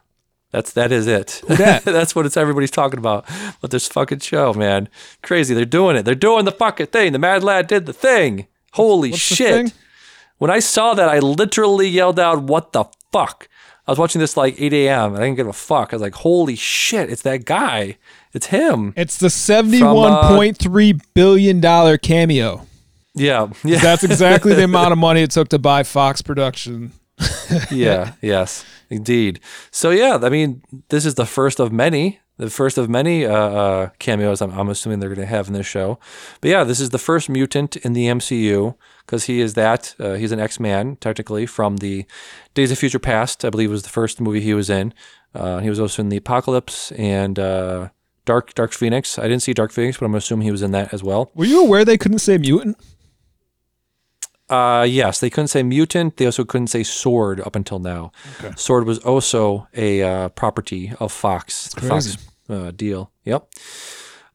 That's 0.52 0.72
that 0.74 0.92
is 0.92 1.08
it. 1.08 1.42
That's 1.48 2.16
what 2.16 2.26
it's 2.26 2.38
everybody's 2.38 2.72
talking 2.72 3.00
about. 3.00 3.26
But 3.60 3.72
this 3.72 3.88
fucking 3.88 4.20
show, 4.20 4.54
man. 4.54 4.88
Crazy. 5.22 5.54
They're 5.54 5.66
doing 5.66 5.98
it. 5.98 6.04
They're 6.04 6.16
doing 6.16 6.46
the 6.46 6.52
fucking 6.52 6.88
thing. 6.88 7.12
The 7.12 7.20
Mad 7.20 7.44
Lad 7.44 7.68
did 7.68 7.86
the 7.88 7.94
thing. 7.94 8.48
Holy 8.74 9.12
What's 9.12 9.22
shit. 9.22 9.72
thing? 9.72 9.72
When 10.38 10.52
I 10.52 10.60
saw 10.60 10.94
that, 10.94 11.10
I 11.10 11.20
literally 11.20 11.88
yelled 11.90 12.20
out, 12.20 12.44
What 12.44 12.72
the 12.74 12.86
fuck? 13.12 13.50
I 13.88 13.92
was 13.92 14.00
watching 14.00 14.20
this 14.20 14.36
like 14.38 14.56
8 14.60 14.74
a.m. 14.74 15.14
and 15.14 15.24
I 15.24 15.28
didn't 15.28 15.38
give 15.38 15.48
a 15.48 15.54
fuck. 15.54 15.92
I 15.92 15.96
was 15.96 16.02
like, 16.02 16.16
Holy 16.16 16.56
shit, 16.56 17.10
it's 17.10 17.22
that 17.24 17.46
guy. 17.46 17.98
It's 18.34 18.48
him. 18.48 18.94
It's 18.96 19.18
the 19.18 19.28
uh, 19.28 19.30
$71.3 19.30 21.02
billion 21.14 21.98
cameo. 22.00 22.66
Yeah. 23.14 23.48
Yeah. 23.64 23.80
That's 23.80 24.04
exactly 24.04 24.54
the 24.54 24.64
amount 24.66 24.92
of 24.92 24.98
money 25.08 25.22
it 25.24 25.32
took 25.32 25.50
to 25.50 25.60
buy 25.60 25.84
Fox 25.84 26.22
production. 26.22 26.92
yeah, 27.72 28.14
yes, 28.22 28.66
indeed. 28.90 29.40
So 29.72 29.92
yeah, 29.92 30.20
I 30.22 30.30
mean, 30.30 30.62
this 30.90 31.06
is 31.06 31.16
the 31.16 31.26
first 31.26 31.60
of 31.60 31.72
many 31.72 32.20
the 32.38 32.50
first 32.50 32.78
of 32.78 32.90
many 32.90 33.26
uh, 33.26 33.34
uh, 33.34 33.90
cameos 34.00 34.42
I'm, 34.42 34.52
I'm 34.52 34.70
assuming 34.70 35.00
they're 35.00 35.10
going 35.10 35.20
to 35.22 35.26
have 35.26 35.48
in 35.48 35.54
this 35.54 35.66
show. 35.66 36.00
But 36.42 36.52
yeah, 36.52 36.64
this 36.64 36.80
is 36.80 36.90
the 36.90 36.98
first 36.98 37.30
mutant 37.30 37.78
in 37.78 37.94
the 37.94 38.08
MCU 38.08 38.76
because 39.06 39.26
he 39.26 39.40
is 39.40 39.54
that. 39.54 39.96
Uh, 40.00 40.14
he's 40.14 40.32
an 40.32 40.40
X 40.40 40.60
Man, 40.60 40.98
technically, 40.98 41.46
from 41.46 41.78
the 41.78 42.06
Days 42.54 42.72
of 42.72 42.78
Future 42.78 43.00
Past, 43.00 43.46
I 43.46 43.50
believe 43.50 43.72
was 43.72 43.84
the 43.84 43.90
first 43.90 44.20
movie 44.20 44.42
he 44.42 44.54
was 44.54 44.70
in. 44.70 44.94
Uh, 45.34 45.60
he 45.60 45.70
was 45.70 45.80
also 45.80 46.02
in 46.02 46.10
the 46.10 46.18
Apocalypse 46.18 46.92
and 46.94 47.40
uh, 47.40 47.90
Dark 48.26 48.54
Dark 48.54 48.74
Phoenix. 48.74 49.18
I 49.18 49.24
didn't 49.24 49.44
see 49.44 49.54
Dark 49.54 49.72
Phoenix, 49.72 49.98
but 49.98 50.06
I'm 50.06 50.16
assuming 50.16 50.46
he 50.46 50.52
was 50.52 50.62
in 50.62 50.72
that 50.72 50.94
as 50.94 51.04
well. 51.04 51.32
Were 51.36 51.46
you 51.46 51.64
aware 51.64 51.86
they 51.86 51.98
couldn't 51.98 52.20
say 52.20 52.38
mutant? 52.38 52.78
Uh, 54.50 54.86
yes, 54.88 55.20
they 55.20 55.30
couldn't 55.30 55.48
say 55.48 55.64
mutant. 55.64 56.18
They 56.18 56.26
also 56.26 56.46
couldn't 56.46 56.68
say 56.68 56.84
sword 56.84 57.40
up 57.42 57.56
until 57.56 57.80
now. 57.80 58.12
Okay. 58.40 58.54
Sword 58.56 58.86
was 58.86 59.00
also 59.00 59.68
a 59.74 60.04
uh, 60.04 60.30
property 60.30 60.94
of 61.00 61.12
Fox. 61.12 61.74
Fox 61.74 62.18
uh, 62.50 62.72
deal. 62.72 63.12
Yep. 63.24 63.48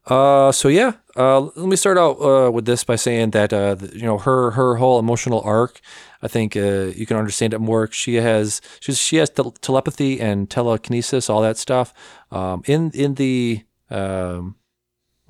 Uh, 0.05 0.51
so 0.51 0.67
yeah, 0.67 0.93
uh, 1.15 1.39
let 1.39 1.67
me 1.67 1.75
start 1.75 1.97
out 1.97 2.19
uh, 2.21 2.51
with 2.51 2.65
this 2.65 2.83
by 2.83 2.95
saying 2.95 3.31
that 3.31 3.53
uh, 3.53 3.75
you 3.93 4.03
know 4.03 4.17
her 4.17 4.51
her 4.51 4.75
whole 4.75 4.99
emotional 4.99 5.41
arc. 5.41 5.79
I 6.23 6.27
think 6.27 6.57
uh, 6.57 6.91
you 6.95 7.05
can 7.05 7.17
understand 7.17 7.53
it 7.53 7.59
more. 7.59 7.89
She 7.91 8.15
has 8.15 8.61
she's, 8.79 8.97
she 8.97 9.17
has 9.17 9.29
tel- 9.29 9.51
telepathy 9.51 10.19
and 10.19 10.49
telekinesis, 10.49 11.29
all 11.29 11.41
that 11.41 11.57
stuff. 11.57 11.93
Um, 12.31 12.63
in 12.65 12.91
in 12.93 13.13
the 13.15 13.63
um, 13.91 14.55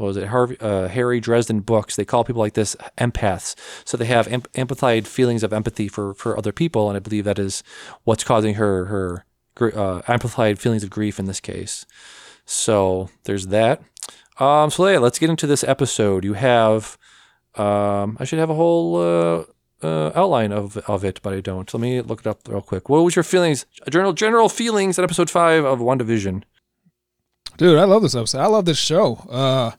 what 0.02 0.08
was 0.08 0.18
it 0.18 0.28
Harvey, 0.28 0.58
uh, 0.60 0.88
Harry 0.88 1.20
Dresden 1.20 1.60
books? 1.60 1.96
They 1.96 2.06
call 2.06 2.24
people 2.24 2.42
like 2.42 2.56
this 2.56 2.76
empaths. 2.98 3.56
So 3.86 3.98
they 3.98 4.06
have 4.06 4.28
em- 4.28 4.42
empathized 4.56 5.08
feelings 5.08 5.44
of 5.44 5.54
empathy 5.54 5.88
for 5.88 6.14
for 6.16 6.38
other 6.38 6.52
people, 6.52 6.90
and 6.90 6.98
I 6.98 7.00
believe 7.00 7.24
that 7.26 7.40
is 7.40 7.64
what's 8.04 8.24
causing 8.24 8.56
her 8.56 8.86
her 8.86 9.26
uh, 9.60 10.02
amplified 10.08 10.60
feelings 10.60 10.84
of 10.84 10.90
grief 10.90 11.20
in 11.20 11.26
this 11.26 11.40
case. 11.40 11.86
So 12.46 13.10
there's 13.26 13.48
that. 13.48 13.82
Um, 14.40 14.72
so 14.72 14.88
yeah, 14.88 14.98
let's 14.98 15.20
get 15.20 15.30
into 15.30 15.46
this 15.46 15.64
episode. 15.64 16.24
You 16.24 16.34
have, 16.34 16.98
um, 17.56 18.18
I 18.20 18.24
should 18.26 18.40
have 18.40 18.50
a 18.50 18.56
whole 18.56 18.96
uh, 18.96 19.44
uh, 19.84 20.12
outline 20.16 20.52
of 20.52 20.78
of 20.78 21.06
it, 21.06 21.22
but 21.22 21.34
I 21.34 21.42
don't. 21.42 21.72
Let 21.72 21.80
me 21.80 22.02
look 22.02 22.22
it 22.22 22.28
up 22.28 22.48
real 22.48 22.62
quick. 22.62 22.90
What 22.90 23.04
was 23.04 23.16
your 23.16 23.24
feelings? 23.24 23.68
General 23.90 24.14
general 24.14 24.50
feelings 24.50 24.98
at 24.98 25.04
episode 25.04 25.30
five 25.30 25.64
of 25.64 25.80
WandaVision. 25.80 26.44
Dude, 27.58 27.78
I 27.78 27.84
love 27.84 28.02
this 28.02 28.16
episode. 28.16 28.40
I 28.40 28.48
love 28.48 28.66
this 28.66 28.80
show. 28.80 29.18
Uh, 29.30 29.72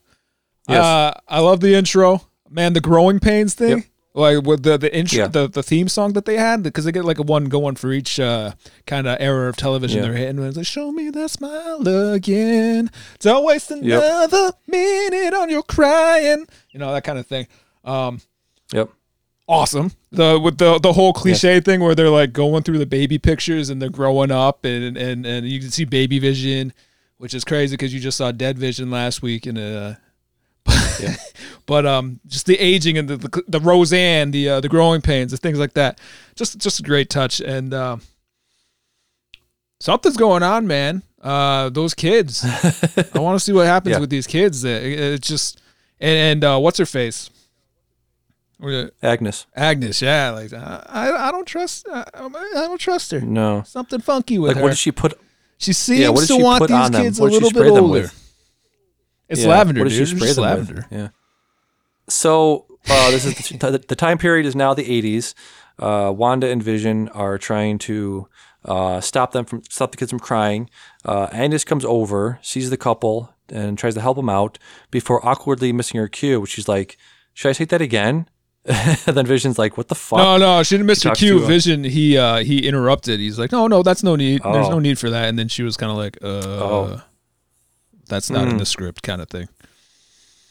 Yes. 0.68 0.84
uh, 0.84 1.18
I 1.28 1.40
love 1.40 1.60
the 1.60 1.74
intro. 1.74 2.22
Man, 2.50 2.72
the 2.72 2.80
growing 2.80 3.18
pains 3.20 3.54
thing. 3.54 3.78
Yep. 3.78 3.86
Like 4.14 4.42
with 4.44 4.62
the 4.62 4.76
the 4.76 4.94
intro, 4.94 5.20
Yeah. 5.20 5.26
the, 5.28 5.48
the 5.48 5.62
theme 5.62 5.88
song 5.88 6.12
that 6.12 6.26
they 6.26 6.36
had, 6.36 6.62
because 6.62 6.84
they 6.84 6.92
get 6.92 7.06
like 7.06 7.18
a 7.18 7.22
one 7.22 7.46
going 7.46 7.76
for 7.76 7.92
each 7.92 8.20
uh, 8.20 8.52
kind 8.86 9.06
of 9.06 9.16
era 9.20 9.48
of 9.48 9.56
television 9.56 9.98
Yeah. 9.98 10.02
they're 10.08 10.12
hitting. 10.18 10.38
And 10.38 10.46
it's 10.48 10.56
like, 10.58 10.66
show 10.66 10.92
me 10.92 11.08
that 11.10 11.30
smile 11.30 11.80
again. 12.12 12.90
Don't 13.20 13.44
waste 13.46 13.70
another 13.70 14.52
minute 14.66 15.32
on 15.34 15.48
your 15.48 15.62
crying. 15.62 16.46
You 16.72 16.78
know 16.78 16.92
that 16.92 17.04
kind 17.04 17.18
of 17.18 17.26
thing. 17.26 17.46
Um, 17.84 18.20
Yep. 18.74 18.90
awesome. 19.48 19.92
The 20.10 20.38
with 20.38 20.58
the 20.58 20.78
the 20.78 20.92
whole 20.92 21.14
cliche 21.14 21.60
thing 21.60 21.80
where 21.80 21.94
they're 21.94 22.10
like 22.10 22.34
going 22.34 22.64
through 22.64 22.78
the 22.78 22.86
baby 22.86 23.18
pictures 23.18 23.70
and 23.70 23.80
they're 23.80 23.88
growing 23.88 24.30
up 24.30 24.64
and 24.66 24.96
and 24.98 25.24
and 25.24 25.48
you 25.48 25.58
can 25.58 25.70
see 25.70 25.86
baby 25.86 26.18
vision, 26.18 26.74
which 27.16 27.32
is 27.32 27.44
crazy 27.44 27.76
because 27.76 27.94
you 27.94 28.00
just 28.00 28.18
saw 28.18 28.30
dead 28.30 28.58
vision 28.58 28.90
last 28.90 29.22
week 29.22 29.46
in 29.46 29.56
a. 29.56 29.98
but 31.66 31.86
um, 31.86 32.20
just 32.26 32.46
the 32.46 32.58
aging 32.58 32.98
and 32.98 33.08
the 33.08 33.16
the, 33.16 33.42
the 33.48 33.60
Roseanne, 33.60 34.30
the 34.30 34.48
uh, 34.48 34.60
the 34.60 34.68
growing 34.68 35.00
pains, 35.00 35.30
the 35.30 35.36
things 35.36 35.58
like 35.58 35.74
that, 35.74 35.98
just 36.36 36.58
just 36.58 36.80
a 36.80 36.82
great 36.82 37.08
touch 37.10 37.40
and 37.40 37.72
um, 37.74 38.02
something's 39.80 40.16
going 40.16 40.42
on, 40.42 40.66
man. 40.66 41.02
Uh, 41.20 41.68
those 41.70 41.94
kids, 41.94 42.44
I 42.44 43.18
want 43.18 43.36
to 43.36 43.40
see 43.40 43.52
what 43.52 43.66
happens 43.66 43.92
Yeah. 43.94 44.00
with 44.00 44.10
these 44.10 44.26
kids. 44.26 44.64
It- 44.64 44.98
It's 44.98 45.28
just 45.28 45.60
and 46.00 46.16
and 46.18 46.44
uh, 46.44 46.58
what's 46.58 46.78
her 46.78 46.86
face? 46.86 47.30
Uh, 48.62 48.86
Agnes. 49.02 49.46
Agnes, 49.56 50.00
yeah, 50.02 50.30
like 50.30 50.52
I, 50.52 51.28
I 51.28 51.30
don't 51.32 51.46
trust, 51.46 51.86
I, 51.92 52.04
I 52.14 52.28
don't 52.68 52.78
trust 52.80 53.10
her. 53.10 53.20
No. 53.20 53.62
Something 53.66 54.00
funky 54.00 54.38
with 54.38 54.50
Like, 54.50 54.56
her. 54.58 54.62
what 54.62 54.68
did 54.70 54.78
she 54.78 54.92
put? 54.92 55.18
she 55.58 55.72
seems 55.72 56.20
did 56.28 56.36
to 56.38 56.42
want 56.42 56.68
these 56.68 56.90
kids 56.90 57.18
a 57.18 57.24
little 57.24 57.50
bit 57.50 57.66
older. 57.68 58.10
It's 59.32 59.42
Yeah, 59.42 59.48
lavender, 59.48 59.84
dude. 59.84 60.00
It's 60.00 60.10
spray 60.10 60.28
just 60.28 60.38
lavender. 60.38 60.86
with? 60.90 60.98
Yeah. 60.98 61.08
So 62.08 62.66
uh, 62.88 63.10
this 63.10 63.24
is 63.24 63.34
the, 63.58 63.70
the, 63.72 63.78
the 63.78 63.96
time 63.96 64.18
period 64.18 64.46
is 64.46 64.54
now 64.56 64.74
the 64.74 64.84
80s. 64.84 65.34
Uh, 65.78 66.12
Wanda 66.12 66.48
and 66.48 66.62
Vision 66.62 67.08
are 67.10 67.38
trying 67.38 67.78
to 67.78 68.28
uh, 68.64 69.00
stop 69.00 69.32
them 69.32 69.44
from 69.44 69.62
stop 69.68 69.90
the 69.90 69.96
kids 69.96 70.10
from 70.10 70.20
crying. 70.20 70.68
Uh, 71.04 71.28
Agnes 71.32 71.64
comes 71.64 71.84
over, 71.84 72.38
sees 72.42 72.70
the 72.70 72.76
couple, 72.76 73.32
and 73.48 73.78
tries 73.78 73.94
to 73.94 74.00
help 74.00 74.16
them 74.16 74.28
out 74.28 74.58
before 74.90 75.24
awkwardly 75.26 75.72
missing 75.72 75.98
her 75.98 76.08
cue. 76.08 76.40
Which 76.40 76.50
she's 76.50 76.68
like, 76.68 76.96
"Should 77.34 77.48
I 77.48 77.52
take 77.54 77.70
that 77.70 77.80
again?" 77.82 78.28
and 78.64 78.98
then 79.16 79.26
Vision's 79.26 79.58
like, 79.58 79.76
"What 79.76 79.88
the 79.88 79.94
fuck?" 79.96 80.18
No, 80.18 80.36
no, 80.36 80.62
she 80.62 80.76
didn't 80.76 80.86
miss 80.86 81.02
her 81.02 81.14
cue. 81.14 81.42
uh, 81.42 81.46
Vision, 81.46 81.82
he 81.84 82.16
uh 82.18 82.44
he 82.44 82.58
interrupted. 82.68 83.18
He's 83.18 83.38
like, 83.38 83.50
no, 83.50 83.66
no, 83.66 83.82
that's 83.82 84.02
no 84.04 84.14
need. 84.14 84.42
There's 84.44 84.66
Oh. 84.68 84.72
no 84.72 84.78
need 84.78 84.98
for 84.98 85.10
that. 85.10 85.28
And 85.28 85.36
then 85.38 85.48
she 85.48 85.62
was 85.64 85.76
kind 85.76 85.90
of 85.90 85.96
like, 85.98 86.18
uh, 86.22 86.26
Oh. 86.28 87.02
That's 88.12 88.30
not 88.30 88.46
in 88.48 88.54
Mm. 88.54 88.58
the 88.58 88.66
script, 88.66 89.02
kind 89.02 89.20
of 89.22 89.28
thing. 89.28 89.48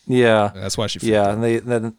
Yeah, 0.08 0.52
That's 0.54 0.78
why 0.78 0.88
she. 0.88 1.00
yeah, 1.02 1.32
and 1.32 1.44
they 1.44 1.60
then. 1.60 1.96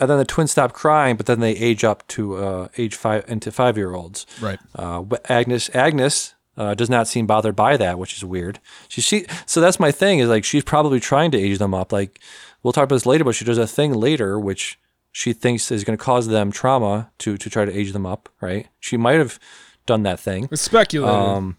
And 0.00 0.08
then 0.08 0.18
the 0.18 0.24
twins 0.24 0.52
stop 0.52 0.72
crying, 0.74 1.16
but 1.16 1.26
then 1.26 1.40
they 1.40 1.50
age 1.56 1.82
up 1.82 2.06
to 2.08 2.36
uh, 2.36 2.68
age 2.78 2.94
five 2.94 3.24
into 3.26 3.50
five 3.50 3.76
year 3.76 3.94
olds. 3.94 4.26
Right. 4.40 4.60
Uh, 4.76 5.02
Agnes 5.28 5.68
Agnes 5.74 6.34
uh, 6.56 6.74
does 6.74 6.88
not 6.88 7.08
seem 7.08 7.26
bothered 7.26 7.56
by 7.56 7.76
that, 7.76 7.98
which 7.98 8.16
is 8.16 8.24
weird. 8.24 8.60
She, 8.86 9.00
she 9.00 9.26
so 9.44 9.60
that's 9.60 9.80
my 9.80 9.90
thing 9.90 10.20
is 10.20 10.28
like 10.28 10.44
she's 10.44 10.62
probably 10.62 11.00
trying 11.00 11.32
to 11.32 11.38
age 11.38 11.58
them 11.58 11.74
up. 11.74 11.90
Like 11.90 12.20
we'll 12.62 12.72
talk 12.72 12.84
about 12.84 12.94
this 12.94 13.06
later, 13.06 13.24
but 13.24 13.34
she 13.34 13.44
does 13.44 13.58
a 13.58 13.66
thing 13.66 13.92
later 13.92 14.38
which 14.38 14.78
she 15.10 15.32
thinks 15.32 15.72
is 15.72 15.82
going 15.82 15.98
to 15.98 16.04
cause 16.04 16.28
them 16.28 16.52
trauma 16.52 17.10
to 17.18 17.36
to 17.36 17.50
try 17.50 17.64
to 17.64 17.76
age 17.76 17.90
them 17.92 18.06
up. 18.06 18.28
Right? 18.40 18.68
She 18.78 18.96
might 18.96 19.18
have 19.18 19.40
done 19.84 20.04
that 20.04 20.20
thing. 20.20 20.48
It's 20.52 20.62
speculated. 20.62 21.12
Um, 21.12 21.56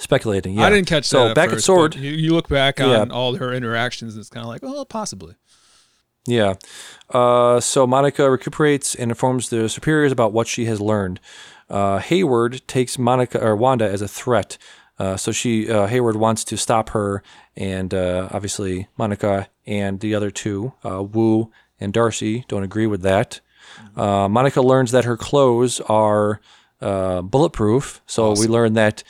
speculating. 0.00 0.54
Yeah. 0.54 0.66
I 0.66 0.70
didn't 0.70 0.88
catch 0.88 1.04
so 1.04 1.24
that. 1.24 1.28
So 1.30 1.34
back 1.34 1.50
first, 1.50 1.58
at 1.62 1.64
Sword. 1.64 1.94
You, 1.94 2.10
you 2.10 2.32
look 2.34 2.48
back 2.48 2.78
Yeah. 2.78 3.00
on 3.00 3.10
all 3.10 3.36
her 3.36 3.52
interactions, 3.52 4.14
and 4.14 4.20
it's 4.20 4.30
kind 4.30 4.44
of 4.44 4.48
like, 4.48 4.62
oh, 4.64 4.84
possibly. 4.84 5.34
Yeah. 6.26 6.54
Uh, 7.08 7.60
so 7.60 7.86
Monica 7.86 8.30
recuperates 8.30 8.94
and 8.94 9.10
informs 9.10 9.48
the 9.50 9.68
superiors 9.68 10.12
about 10.12 10.32
what 10.32 10.46
she 10.46 10.66
has 10.66 10.80
learned. 10.80 11.20
Uh, 11.68 11.98
Hayward 11.98 12.62
takes 12.66 12.98
Monica 12.98 13.40
or 13.40 13.54
Wanda 13.56 13.88
as 13.88 14.02
a 14.02 14.08
threat. 14.08 14.58
Uh, 14.98 15.16
so 15.16 15.32
she 15.32 15.70
uh, 15.70 15.86
Hayward 15.86 16.16
wants 16.16 16.44
to 16.44 16.56
stop 16.58 16.90
her, 16.90 17.22
and 17.56 17.94
uh, 17.94 18.28
obviously 18.32 18.88
Monica 18.98 19.48
and 19.66 20.00
the 20.00 20.14
other 20.14 20.30
two, 20.30 20.74
uh, 20.84 21.02
Wu 21.02 21.50
and 21.78 21.92
Darcy, 21.92 22.44
don't 22.48 22.62
agree 22.64 22.86
with 22.86 23.00
that. 23.02 23.40
Uh, 23.96 24.28
Monica 24.28 24.60
learns 24.60 24.90
that 24.92 25.04
her 25.06 25.16
clothes 25.16 25.80
are 25.82 26.40
uh, 26.82 27.22
bulletproof. 27.22 28.02
So 28.06 28.32
we 28.32 28.46
learn 28.46 28.74
that 28.74 29.02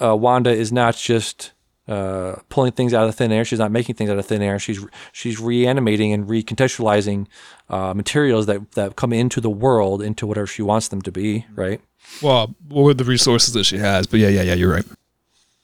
uh, 0.00 0.16
Wanda 0.16 0.50
is 0.50 0.72
not 0.72 0.96
just 0.96 1.52
uh, 1.86 2.36
pulling 2.48 2.72
things 2.72 2.94
out 2.94 3.08
of 3.08 3.14
thin 3.14 3.30
air. 3.30 3.44
She's 3.44 3.58
not 3.58 3.70
making 3.70 3.94
things 3.96 4.10
out 4.10 4.18
of 4.18 4.26
thin 4.26 4.42
air. 4.42 4.58
She's 4.58 4.84
she's 5.12 5.38
reanimating 5.40 6.12
and 6.12 6.26
recontextualizing 6.26 7.26
uh, 7.68 7.94
materials 7.94 8.46
that 8.46 8.72
that 8.72 8.96
come 8.96 9.12
into 9.12 9.40
the 9.40 9.50
world 9.50 10.02
into 10.02 10.26
whatever 10.26 10.46
she 10.46 10.62
wants 10.62 10.88
them 10.88 11.02
to 11.02 11.12
be. 11.12 11.46
Right? 11.54 11.80
Well, 12.22 12.54
with 12.68 12.98
the 12.98 13.04
resources 13.04 13.54
that 13.54 13.64
she 13.64 13.78
has, 13.78 14.06
but 14.06 14.20
yeah, 14.20 14.28
yeah, 14.28 14.42
yeah, 14.42 14.54
you're 14.54 14.72
right. 14.72 14.84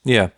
Yeah. 0.05 0.29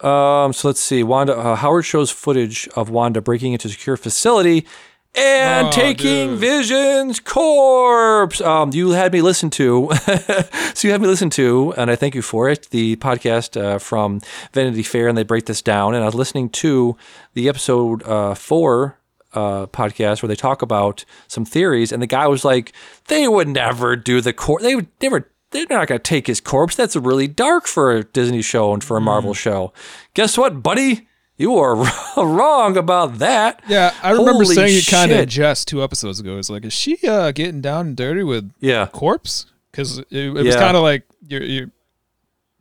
Um, 0.00 0.52
so 0.52 0.68
let's 0.68 0.80
see. 0.80 1.02
Wanda 1.02 1.36
uh, 1.36 1.56
Hayward 1.56 1.84
shows 1.84 2.10
footage 2.10 2.68
of 2.76 2.90
Wanda 2.90 3.20
breaking 3.20 3.52
into 3.52 3.68
a 3.68 3.70
secure 3.70 3.96
facility 3.96 4.66
and 5.14 5.68
Oh, 5.68 5.70
taking 5.70 6.30
dude. 6.30 6.38
Vision's 6.40 7.20
corpse. 7.20 8.40
Um, 8.40 8.70
you 8.72 8.90
had 8.90 9.12
me 9.12 9.22
listen 9.22 9.50
to, 9.50 9.90
so 10.74 10.86
you 10.88 10.92
had 10.92 11.00
me 11.00 11.06
listen 11.06 11.30
to, 11.30 11.72
and 11.76 11.90
I 11.90 11.96
thank 11.96 12.14
you 12.14 12.22
for 12.22 12.48
it. 12.48 12.68
The 12.70 12.96
podcast 12.96 13.60
uh, 13.60 13.78
from 13.78 14.20
Vanity 14.52 14.82
Fair, 14.82 15.08
and 15.08 15.16
they 15.16 15.22
break 15.22 15.46
this 15.46 15.62
down. 15.62 15.94
And 15.94 16.02
I 16.02 16.06
was 16.06 16.14
listening 16.14 16.48
to 16.50 16.96
the 17.34 17.48
episode 17.48 18.02
uh, 18.04 18.34
four 18.34 18.98
uh, 19.32 19.66
podcast 19.66 20.22
where 20.22 20.28
they 20.28 20.36
talk 20.36 20.62
about 20.62 21.04
some 21.28 21.44
theories, 21.44 21.92
and 21.92 22.02
the 22.02 22.06
guy 22.06 22.26
was 22.26 22.44
like, 22.44 22.72
"They 23.08 23.28
would 23.28 23.48
never 23.48 23.96
do 23.96 24.20
the 24.20 24.32
corpse. 24.32 24.64
They 24.64 24.74
would 24.74 24.88
never." 25.00 25.30
They're 25.50 25.66
not 25.70 25.86
going 25.86 26.00
to 26.00 26.02
take 26.02 26.26
his 26.26 26.40
corpse. 26.40 26.74
That's 26.74 26.96
really 26.96 27.28
dark 27.28 27.68
for 27.68 27.92
a 27.92 28.02
Disney 28.02 28.42
show 28.42 28.72
and 28.74 28.82
for 28.82 28.96
a 28.96 29.00
Marvel 29.00 29.34
show. 29.34 29.72
Guess 30.14 30.36
what, 30.36 30.64
buddy? 30.64 31.06
You 31.36 31.56
are 31.56 31.74
wrong 32.16 32.76
about 32.76 33.18
that. 33.18 33.62
Yeah, 33.68 33.92
I 34.02 34.10
remember 34.12 34.44
Holy 34.44 34.54
saying 34.54 34.78
it 34.78 34.86
kind 34.86 35.10
of 35.10 35.18
in 35.18 35.28
jest 35.28 35.66
two 35.68 35.82
episodes 35.82 36.20
ago. 36.20 36.38
It's 36.38 36.48
like, 36.50 36.64
is 36.64 36.72
she 36.72 36.96
uh, 37.08 37.32
getting 37.32 37.60
down 37.60 37.88
and 37.88 37.96
dirty 37.96 38.22
with 38.22 38.52
Yeah. 38.60 38.86
corpse? 38.86 39.46
Because 39.70 39.98
it, 39.98 40.06
it 40.12 40.30
was 40.32 40.46
Yeah. 40.54 40.60
kind 40.60 40.76
of 40.76 40.82
like 40.84 41.02
your 41.26 41.42
your 41.42 41.70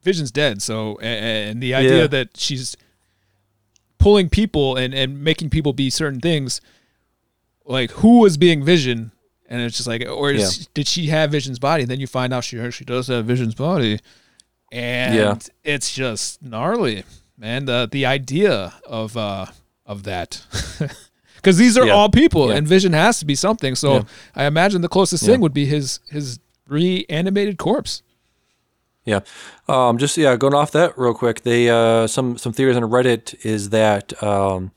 Vision's 0.02 0.32
dead. 0.32 0.62
So 0.62 0.98
a- 1.02 1.06
a- 1.06 1.50
and 1.50 1.62
the 1.62 1.74
idea 1.76 2.02
Yeah. 2.02 2.08
that 2.08 2.30
she's 2.36 2.76
pulling 4.00 4.28
people 4.30 4.76
and 4.76 4.94
and 4.94 5.24
making 5.24 5.50
people 5.50 5.72
be 5.74 5.90
certain 5.90 6.20
things, 6.20 6.60
like 7.66 7.92
who 7.92 8.20
was 8.20 8.38
being 8.38 8.64
Vision, 8.66 9.12
and 9.48 9.62
it's 9.62 9.78
just 9.78 9.88
like, 9.88 10.04
or 10.10 10.32
is, 10.32 10.60
Yeah. 10.62 10.66
did 10.74 10.88
she 10.88 11.08
have 11.08 11.32
Vision's 11.32 11.60
body? 11.60 11.84
And 11.84 11.92
then 11.92 12.00
you 12.00 12.08
find 12.08 12.34
out 12.34 12.44
she 12.44 12.60
actually 12.60 12.86
does 12.86 13.08
have 13.08 13.26
Vision's 13.26 13.56
body, 13.56 14.00
and 14.72 15.16
Yeah. 15.16 15.36
it's 15.64 15.94
just 15.94 16.42
gnarly. 16.42 17.04
Man. 17.38 17.66
The 17.66 17.88
the 17.92 18.06
idea 18.06 18.74
of 18.86 19.16
uh 19.18 19.48
of 19.86 20.04
that. 20.04 20.44
Because 21.36 21.58
these 21.58 21.78
are 21.78 21.86
Yeah. 21.86 21.92
all 21.92 22.08
people, 22.08 22.48
Yeah. 22.50 22.56
and 22.56 22.66
Vision 22.66 22.94
has 22.94 23.20
to 23.20 23.26
be 23.26 23.36
something. 23.36 23.76
So 23.76 23.94
Yeah. 23.96 24.02
I 24.34 24.46
imagine 24.46 24.80
the 24.82 24.88
closest 24.88 25.26
thing 25.26 25.42
would 25.42 25.54
be 25.54 25.66
his 25.66 26.00
his 26.10 26.40
reanimated 26.70 27.58
corpse. 27.58 28.02
Yeah. 29.04 29.20
Um, 29.68 29.98
just 29.98 30.16
yeah, 30.18 30.38
going 30.38 30.54
off 30.54 30.72
that 30.72 30.98
real 30.98 31.14
quick. 31.14 31.42
They 31.44 31.70
uh, 31.70 32.08
some 32.08 32.38
some 32.38 32.54
theories 32.54 32.78
on 32.78 32.84
Reddit 32.84 33.36
is 33.46 33.72
that 33.72 34.14
um, 34.24 34.72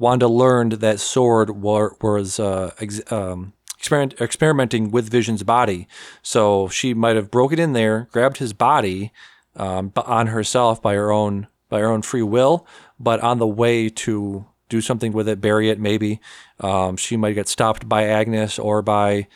Wanda 0.00 0.26
learned 0.26 0.72
that 0.80 0.98
Sword 0.98 1.50
war, 1.50 1.96
was 2.02 2.40
uh, 2.40 2.72
ex- 2.80 3.12
um, 3.12 3.52
experiment, 3.78 4.20
experimenting 4.20 4.90
with 4.90 5.08
Vision's 5.08 5.44
body, 5.44 5.86
so 6.22 6.68
she 6.68 6.92
might 6.92 7.14
have 7.14 7.30
broken 7.30 7.60
in 7.60 7.72
there, 7.72 8.08
grabbed 8.10 8.38
his 8.38 8.52
body 8.52 9.12
um, 9.54 9.92
on 9.96 10.26
herself 10.28 10.82
by 10.82 10.94
her 10.94 11.12
own 11.12 11.46
by 11.70 11.80
her 11.80 11.90
own 11.90 12.02
free 12.02 12.22
will, 12.22 12.66
but 12.98 13.20
on 13.20 13.38
the 13.38 13.46
way 13.46 13.88
to 13.88 14.44
do 14.68 14.80
something 14.80 15.12
with 15.12 15.28
it, 15.28 15.40
bury 15.40 15.70
it 15.70 15.80
maybe, 15.80 16.20
um, 16.60 16.96
she 16.96 17.16
might 17.16 17.32
get 17.32 17.48
stopped 17.48 17.88
by 17.88 18.04
Agnes 18.04 18.58
or 18.58 18.82
by 18.82 19.26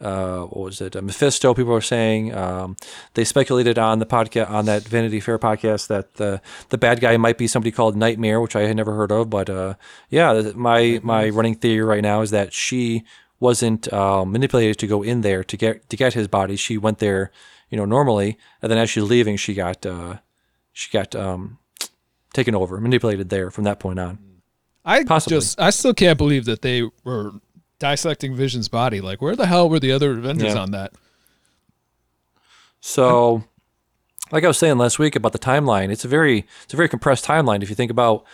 uh, 0.00 0.40
what 0.40 0.64
was 0.64 0.80
it? 0.80 0.96
Uh, 0.96 1.02
Mephisto. 1.02 1.54
People 1.54 1.72
were 1.72 1.80
saying 1.80 2.34
um, 2.34 2.76
they 3.14 3.24
speculated 3.24 3.78
on 3.78 4.00
the 4.00 4.06
podcast 4.06 4.50
on 4.50 4.66
that 4.66 4.82
Vanity 4.82 5.20
Fair 5.20 5.38
podcast 5.38 5.86
that 5.86 6.14
the 6.14 6.42
the 6.68 6.76
bad 6.76 7.00
guy 7.00 7.16
might 7.16 7.38
be 7.38 7.46
somebody 7.46 7.70
called 7.70 7.96
Nightmare, 7.96 8.40
which 8.40 8.56
I 8.56 8.62
had 8.62 8.76
never 8.76 8.94
heard 8.94 9.12
of. 9.12 9.30
But 9.30 9.48
uh, 9.48 9.74
yeah, 10.10 10.50
my 10.54 11.00
my 11.02 11.28
running 11.30 11.54
theory 11.54 11.84
right 11.84 12.02
now 12.02 12.20
is 12.20 12.30
that 12.32 12.52
she 12.52 13.04
wasn't 13.40 13.90
um, 13.92 14.32
manipulated 14.32 14.78
to 14.78 14.86
go 14.86 15.02
in 15.02 15.22
there 15.22 15.44
to 15.44 15.56
get 15.56 15.88
to 15.88 15.96
get 15.96 16.14
his 16.14 16.28
body. 16.28 16.56
She 16.56 16.76
went 16.76 16.98
there, 16.98 17.30
you 17.70 17.78
know, 17.78 17.84
normally, 17.84 18.36
and 18.60 18.70
then 18.70 18.78
as 18.78 18.90
she's 18.90 19.04
leaving, 19.04 19.36
she 19.36 19.54
got 19.54 19.86
uh, 19.86 20.18
she 20.72 20.90
got 20.90 21.14
um, 21.14 21.58
taken 22.34 22.54
over, 22.54 22.78
manipulated 22.78 23.30
there 23.30 23.50
from 23.50 23.64
that 23.64 23.80
point 23.80 23.98
on. 23.98 24.18
I 24.84 25.04
Possibly. 25.04 25.38
just 25.38 25.58
I 25.58 25.70
still 25.70 25.94
can't 25.94 26.18
believe 26.18 26.44
that 26.44 26.60
they 26.60 26.82
were 27.04 27.32
dissecting 27.78 28.34
Vision's 28.36 28.68
body. 28.68 29.00
Like, 29.00 29.22
where 29.22 29.34
the 29.34 29.46
hell 29.46 29.70
were 29.70 29.80
the 29.80 29.92
other 29.92 30.10
Avengers 30.12 30.54
Yeah. 30.54 30.60
on 30.60 30.72
that? 30.72 30.92
So, 32.80 33.44
like 34.30 34.44
I 34.44 34.48
was 34.48 34.58
saying 34.58 34.76
last 34.78 34.98
week 34.98 35.16
about 35.16 35.32
the 35.32 35.38
timeline, 35.38 35.90
it's 35.90 36.04
a 36.04 36.08
very 36.08 36.46
it's 36.64 36.74
a 36.74 36.76
very 36.76 36.88
compressed 36.88 37.24
timeline. 37.24 37.62
If 37.62 37.70
you 37.70 37.74
think 37.74 37.90
about 37.90 38.24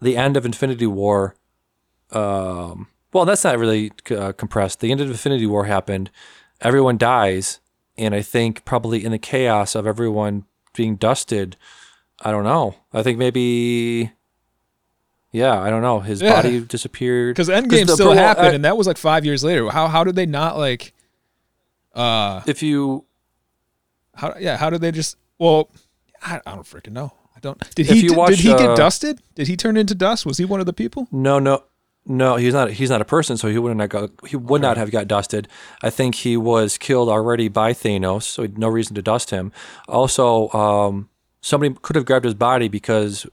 the 0.00 0.16
end 0.16 0.36
of 0.36 0.44
Infinity 0.44 0.86
War, 0.86 1.34
um, 2.12 2.88
well, 3.12 3.24
that's 3.24 3.44
not 3.44 3.58
really 3.58 3.92
uh, 4.10 4.32
compressed. 4.32 4.80
The 4.80 4.90
end 4.92 5.00
of 5.00 5.10
Infinity 5.10 5.46
War 5.46 5.64
happened, 5.64 6.10
everyone 6.60 6.98
dies, 6.98 7.60
and 7.96 8.14
I 8.14 8.20
think 8.20 8.64
probably 8.66 9.02
in 9.04 9.12
the 9.12 9.18
chaos 9.18 9.74
of 9.74 9.86
everyone 9.86 10.44
being 10.74 10.96
dusted, 10.96 11.56
I 12.22 12.30
don't 12.30 12.44
know. 12.44 12.74
I 12.92 13.02
think 13.02 13.18
maybe. 13.18 14.10
Yeah, 15.32 15.60
I 15.60 15.68
don't 15.70 15.82
know. 15.82 16.00
His 16.00 16.22
Yeah. 16.22 16.36
body 16.36 16.60
disappeared 16.60 17.34
Because 17.34 17.48
Endgame 17.48 17.90
still 17.90 18.12
happened, 18.12 18.46
I- 18.48 18.52
and 18.52 18.64
that 18.64 18.76
was 18.76 18.86
like 18.86 18.96
five 18.96 19.24
years 19.24 19.44
later. 19.44 19.68
How 19.70 19.86
how 19.88 20.02
did 20.04 20.16
they 20.16 20.26
not 20.26 20.56
like? 20.56 20.94
Uh, 21.94 22.42
if 22.46 22.62
you 22.62 23.04
how 24.14 24.34
yeah? 24.38 24.56
How 24.56 24.70
did 24.70 24.80
they 24.80 24.92
just? 24.92 25.16
Well, 25.38 25.70
I, 26.22 26.40
I 26.46 26.54
don't 26.54 26.62
freaking 26.64 26.92
know. 26.92 27.12
I 27.36 27.40
don't. 27.40 27.58
Did 27.74 27.86
he 27.86 28.08
did, 28.08 28.16
watch, 28.16 28.30
did 28.30 28.38
he 28.40 28.52
uh, 28.52 28.56
get 28.58 28.76
dusted? 28.76 29.20
Did 29.34 29.46
he 29.48 29.56
turn 29.56 29.76
into 29.76 29.94
dust? 29.94 30.24
Was 30.24 30.38
he 30.38 30.44
one 30.46 30.60
of 30.60 30.66
the 30.66 30.72
people? 30.72 31.06
No, 31.12 31.38
no, 31.38 31.64
no. 32.06 32.36
He's 32.36 32.54
not. 32.54 32.70
He's 32.72 32.88
not 32.88 33.02
a 33.02 33.04
person, 33.04 33.36
so 33.36 33.48
he 33.48 33.58
wouldn't 33.58 33.80
have 33.80 33.90
got. 33.90 34.10
He 34.26 34.36
would 34.36 34.62
not 34.62 34.78
have 34.78 34.90
got 34.90 35.06
dusted. 35.06 35.48
I 35.82 35.90
think 35.90 36.14
he 36.16 36.36
was 36.38 36.78
killed 36.78 37.10
already 37.10 37.48
by 37.48 37.74
Thanos, 37.74 38.22
so 38.22 38.46
no 38.56 38.68
reason 38.68 38.94
to 38.94 39.02
dust 39.02 39.30
him. 39.30 39.52
Also, 39.86 40.48
um, 40.50 41.10
somebody 41.46 41.74
could 41.80 41.94
have 41.94 42.04
grabbed 42.04 42.24
his 42.24 42.34
body 42.34 42.66
because 42.66 43.24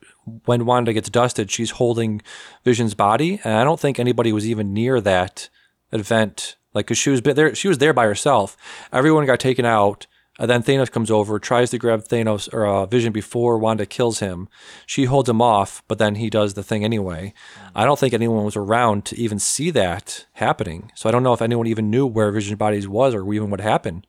when 0.46 0.66
Wanda 0.66 0.94
gets 0.94 1.10
dusted, 1.10 1.50
she's 1.50 1.72
holding 1.72 2.22
Vision's 2.64 2.94
body, 2.94 3.42
and 3.44 3.56
I 3.56 3.64
don't 3.64 3.80
think 3.80 4.00
anybody 4.00 4.32
was 4.32 4.48
even 4.48 4.72
near 4.72 5.02
that 5.02 5.50
event. 5.92 6.56
Like, 6.76 6.88
cause 6.88 6.98
she 6.98 7.10
was 7.10 7.22
there. 7.22 7.56
She 7.56 7.68
was 7.68 7.80
there 7.80 7.94
by 7.94 8.06
herself. 8.06 8.56
Everyone 8.92 9.26
got 9.26 9.40
taken 9.40 9.66
out. 9.66 10.06
And 10.40 10.50
then 10.50 10.64
Thanos 10.64 10.92
comes 10.92 11.12
over, 11.12 11.38
tries 11.38 11.70
to 11.70 11.78
grab 11.78 12.06
Thanos 12.06 12.52
or 12.52 12.66
uh, 12.66 12.88
Vision 12.88 13.14
before 13.14 13.60
Wanda 13.60 13.86
kills 13.86 14.18
him. 14.18 14.50
She 14.88 15.06
holds 15.06 15.30
him 15.30 15.44
off, 15.44 15.84
but 15.88 16.00
then 16.00 16.16
he 16.16 16.32
does 16.32 16.56
the 16.56 16.64
thing 16.64 16.84
anyway. 16.84 17.36
I 17.76 17.86
don't 17.86 18.00
think 18.00 18.16
anyone 18.16 18.44
was 18.44 18.56
around 18.56 19.06
to 19.06 19.16
even 19.16 19.38
see 19.38 19.70
that 19.72 20.26
happening. 20.34 20.92
So 20.96 21.08
I 21.08 21.12
don't 21.12 21.22
know 21.22 21.34
if 21.34 21.42
anyone 21.44 21.68
even 21.68 21.92
knew 21.92 22.08
where 22.08 22.32
Vision's 22.32 22.58
bodies 22.58 22.88
was 22.88 23.14
or 23.14 23.32
even 23.32 23.52
what 23.52 23.62
happened. 23.62 24.08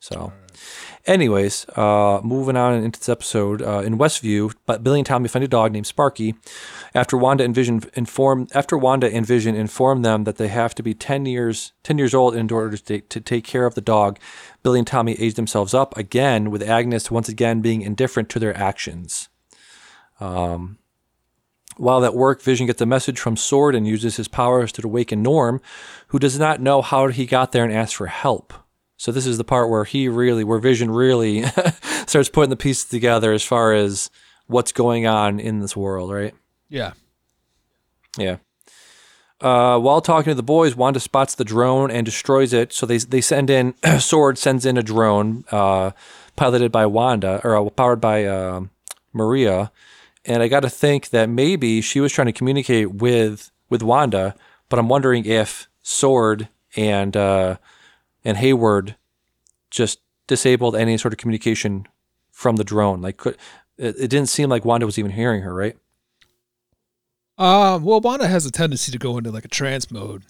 So, 0.00 0.34
anyways, 1.06 1.66
uh, 1.70 2.20
moving 2.22 2.56
on 2.56 2.74
into 2.82 2.98
this 2.98 3.08
episode 3.08 3.62
uh, 3.62 3.80
in 3.80 3.98
Westview, 3.98 4.54
but 4.66 4.82
Billy 4.82 5.00
and 5.00 5.06
Tommy 5.06 5.28
find 5.28 5.44
a 5.44 5.48
dog 5.48 5.72
named 5.72 5.86
Sparky. 5.86 6.34
After 6.94 7.16
Wanda 7.16 7.44
and 7.44 7.54
Vision 7.54 7.82
inform, 7.94 8.48
after 8.54 8.76
Wanda 8.78 9.12
and 9.12 9.26
Vision 9.26 9.54
inform 9.54 10.02
them 10.02 10.24
that 10.24 10.36
they 10.36 10.48
have 10.48 10.74
to 10.76 10.82
be 10.82 10.94
ten 10.94 11.26
years 11.26 11.72
ten 11.82 11.98
years 11.98 12.14
old 12.14 12.34
in 12.34 12.50
order 12.50 12.76
to 12.76 12.82
take, 12.82 13.08
to 13.10 13.20
take 13.20 13.44
care 13.44 13.66
of 13.66 13.74
the 13.74 13.80
dog, 13.80 14.18
Billy 14.62 14.78
and 14.80 14.86
Tommy 14.86 15.12
age 15.20 15.34
themselves 15.34 15.74
up 15.74 15.96
again, 15.96 16.50
with 16.50 16.62
Agnes 16.62 17.10
once 17.10 17.28
again 17.28 17.60
being 17.60 17.82
indifferent 17.82 18.28
to 18.30 18.38
their 18.38 18.56
actions. 18.56 19.28
Um, 20.20 20.78
while 21.76 22.04
at 22.04 22.14
work, 22.14 22.40
Vision 22.40 22.66
gets 22.66 22.80
a 22.80 22.86
message 22.86 23.18
from 23.18 23.36
Sword 23.36 23.74
and 23.74 23.86
uses 23.86 24.16
his 24.16 24.28
powers 24.28 24.70
to 24.72 24.86
awaken 24.86 25.22
Norm, 25.22 25.60
who 26.08 26.20
does 26.20 26.38
not 26.38 26.60
know 26.60 26.82
how 26.82 27.08
he 27.08 27.26
got 27.26 27.50
there 27.50 27.64
and 27.64 27.72
asks 27.72 27.94
for 27.94 28.06
help. 28.06 28.54
So 28.96 29.12
this 29.12 29.26
is 29.26 29.38
the 29.38 29.44
part 29.44 29.70
where 29.70 29.84
he 29.84 30.08
really, 30.08 30.44
where 30.44 30.58
Vision 30.58 30.90
really 30.90 31.42
starts 32.06 32.28
putting 32.28 32.50
the 32.50 32.56
pieces 32.56 32.84
together 32.84 33.32
as 33.32 33.42
far 33.42 33.72
as 33.72 34.10
what's 34.46 34.72
going 34.72 35.06
on 35.06 35.40
in 35.40 35.60
this 35.60 35.76
world, 35.76 36.12
right? 36.12 36.34
Yeah. 36.68 36.92
Yeah. 38.16 38.36
Uh, 39.40 39.78
while 39.78 40.00
talking 40.00 40.30
to 40.30 40.34
the 40.34 40.42
boys, 40.42 40.74
Wanda 40.76 41.00
spots 41.00 41.34
the 41.34 41.44
drone 41.44 41.90
and 41.90 42.06
destroys 42.06 42.52
it. 42.52 42.72
So 42.72 42.86
they 42.86 42.98
they 42.98 43.20
send 43.20 43.50
in 43.50 43.74
Sword 43.98 44.38
sends 44.38 44.64
in 44.64 44.78
a 44.78 44.82
drone 44.82 45.44
uh, 45.50 45.90
piloted 46.36 46.72
by 46.72 46.86
Wanda 46.86 47.40
or 47.44 47.56
uh, 47.56 47.68
powered 47.70 48.00
by 48.00 48.24
uh, 48.24 48.62
Maria, 49.12 49.70
and 50.24 50.42
I 50.42 50.48
got 50.48 50.60
to 50.60 50.70
think 50.70 51.10
that 51.10 51.28
maybe 51.28 51.80
she 51.80 52.00
was 52.00 52.12
trying 52.12 52.26
to 52.26 52.32
communicate 52.32 52.94
with 52.94 53.50
with 53.68 53.82
Wanda, 53.82 54.34
but 54.68 54.78
I'm 54.78 54.88
wondering 54.88 55.26
if 55.26 55.68
Sword 55.82 56.48
and 56.76 57.16
uh, 57.16 57.56
and 58.24 58.36
Hayward 58.36 58.96
just 59.70 60.00
disabled 60.26 60.74
any 60.76 60.96
sort 60.96 61.12
of 61.12 61.18
communication 61.18 61.86
from 62.30 62.56
the 62.56 62.64
drone. 62.64 63.00
Like, 63.02 63.16
could, 63.18 63.36
it, 63.76 63.96
it 63.98 64.08
didn't 64.08 64.28
seem 64.28 64.48
like 64.48 64.64
Wanda 64.64 64.86
was 64.86 64.98
even 64.98 65.10
hearing 65.12 65.42
her, 65.42 65.54
right? 65.54 65.76
Uh, 67.36 67.78
well, 67.82 68.00
Wanda 68.00 68.28
has 68.28 68.46
a 68.46 68.50
tendency 68.50 68.92
to 68.92 68.98
go 68.98 69.18
into 69.18 69.30
like 69.30 69.44
a 69.44 69.48
trance 69.48 69.90
mode. 69.90 70.22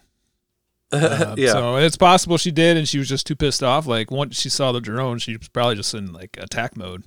Uh, 0.92 1.34
Yeah. 1.38 1.53
So 1.53 1.76
it's 1.76 1.97
possible 1.97 2.36
she 2.38 2.51
did, 2.51 2.76
and 2.76 2.88
she 2.88 2.99
was 2.99 3.09
just 3.09 3.26
too 3.26 3.36
pissed 3.36 3.62
off. 3.62 3.86
Like 3.86 4.11
once 4.11 4.40
she 4.40 4.49
saw 4.49 4.72
the 4.72 4.80
drone, 4.80 5.18
she 5.18 5.36
was 5.36 5.49
probably 5.49 5.76
just 5.76 5.92
in 5.95 6.12
like 6.12 6.36
attack 6.40 6.76
mode 6.76 7.05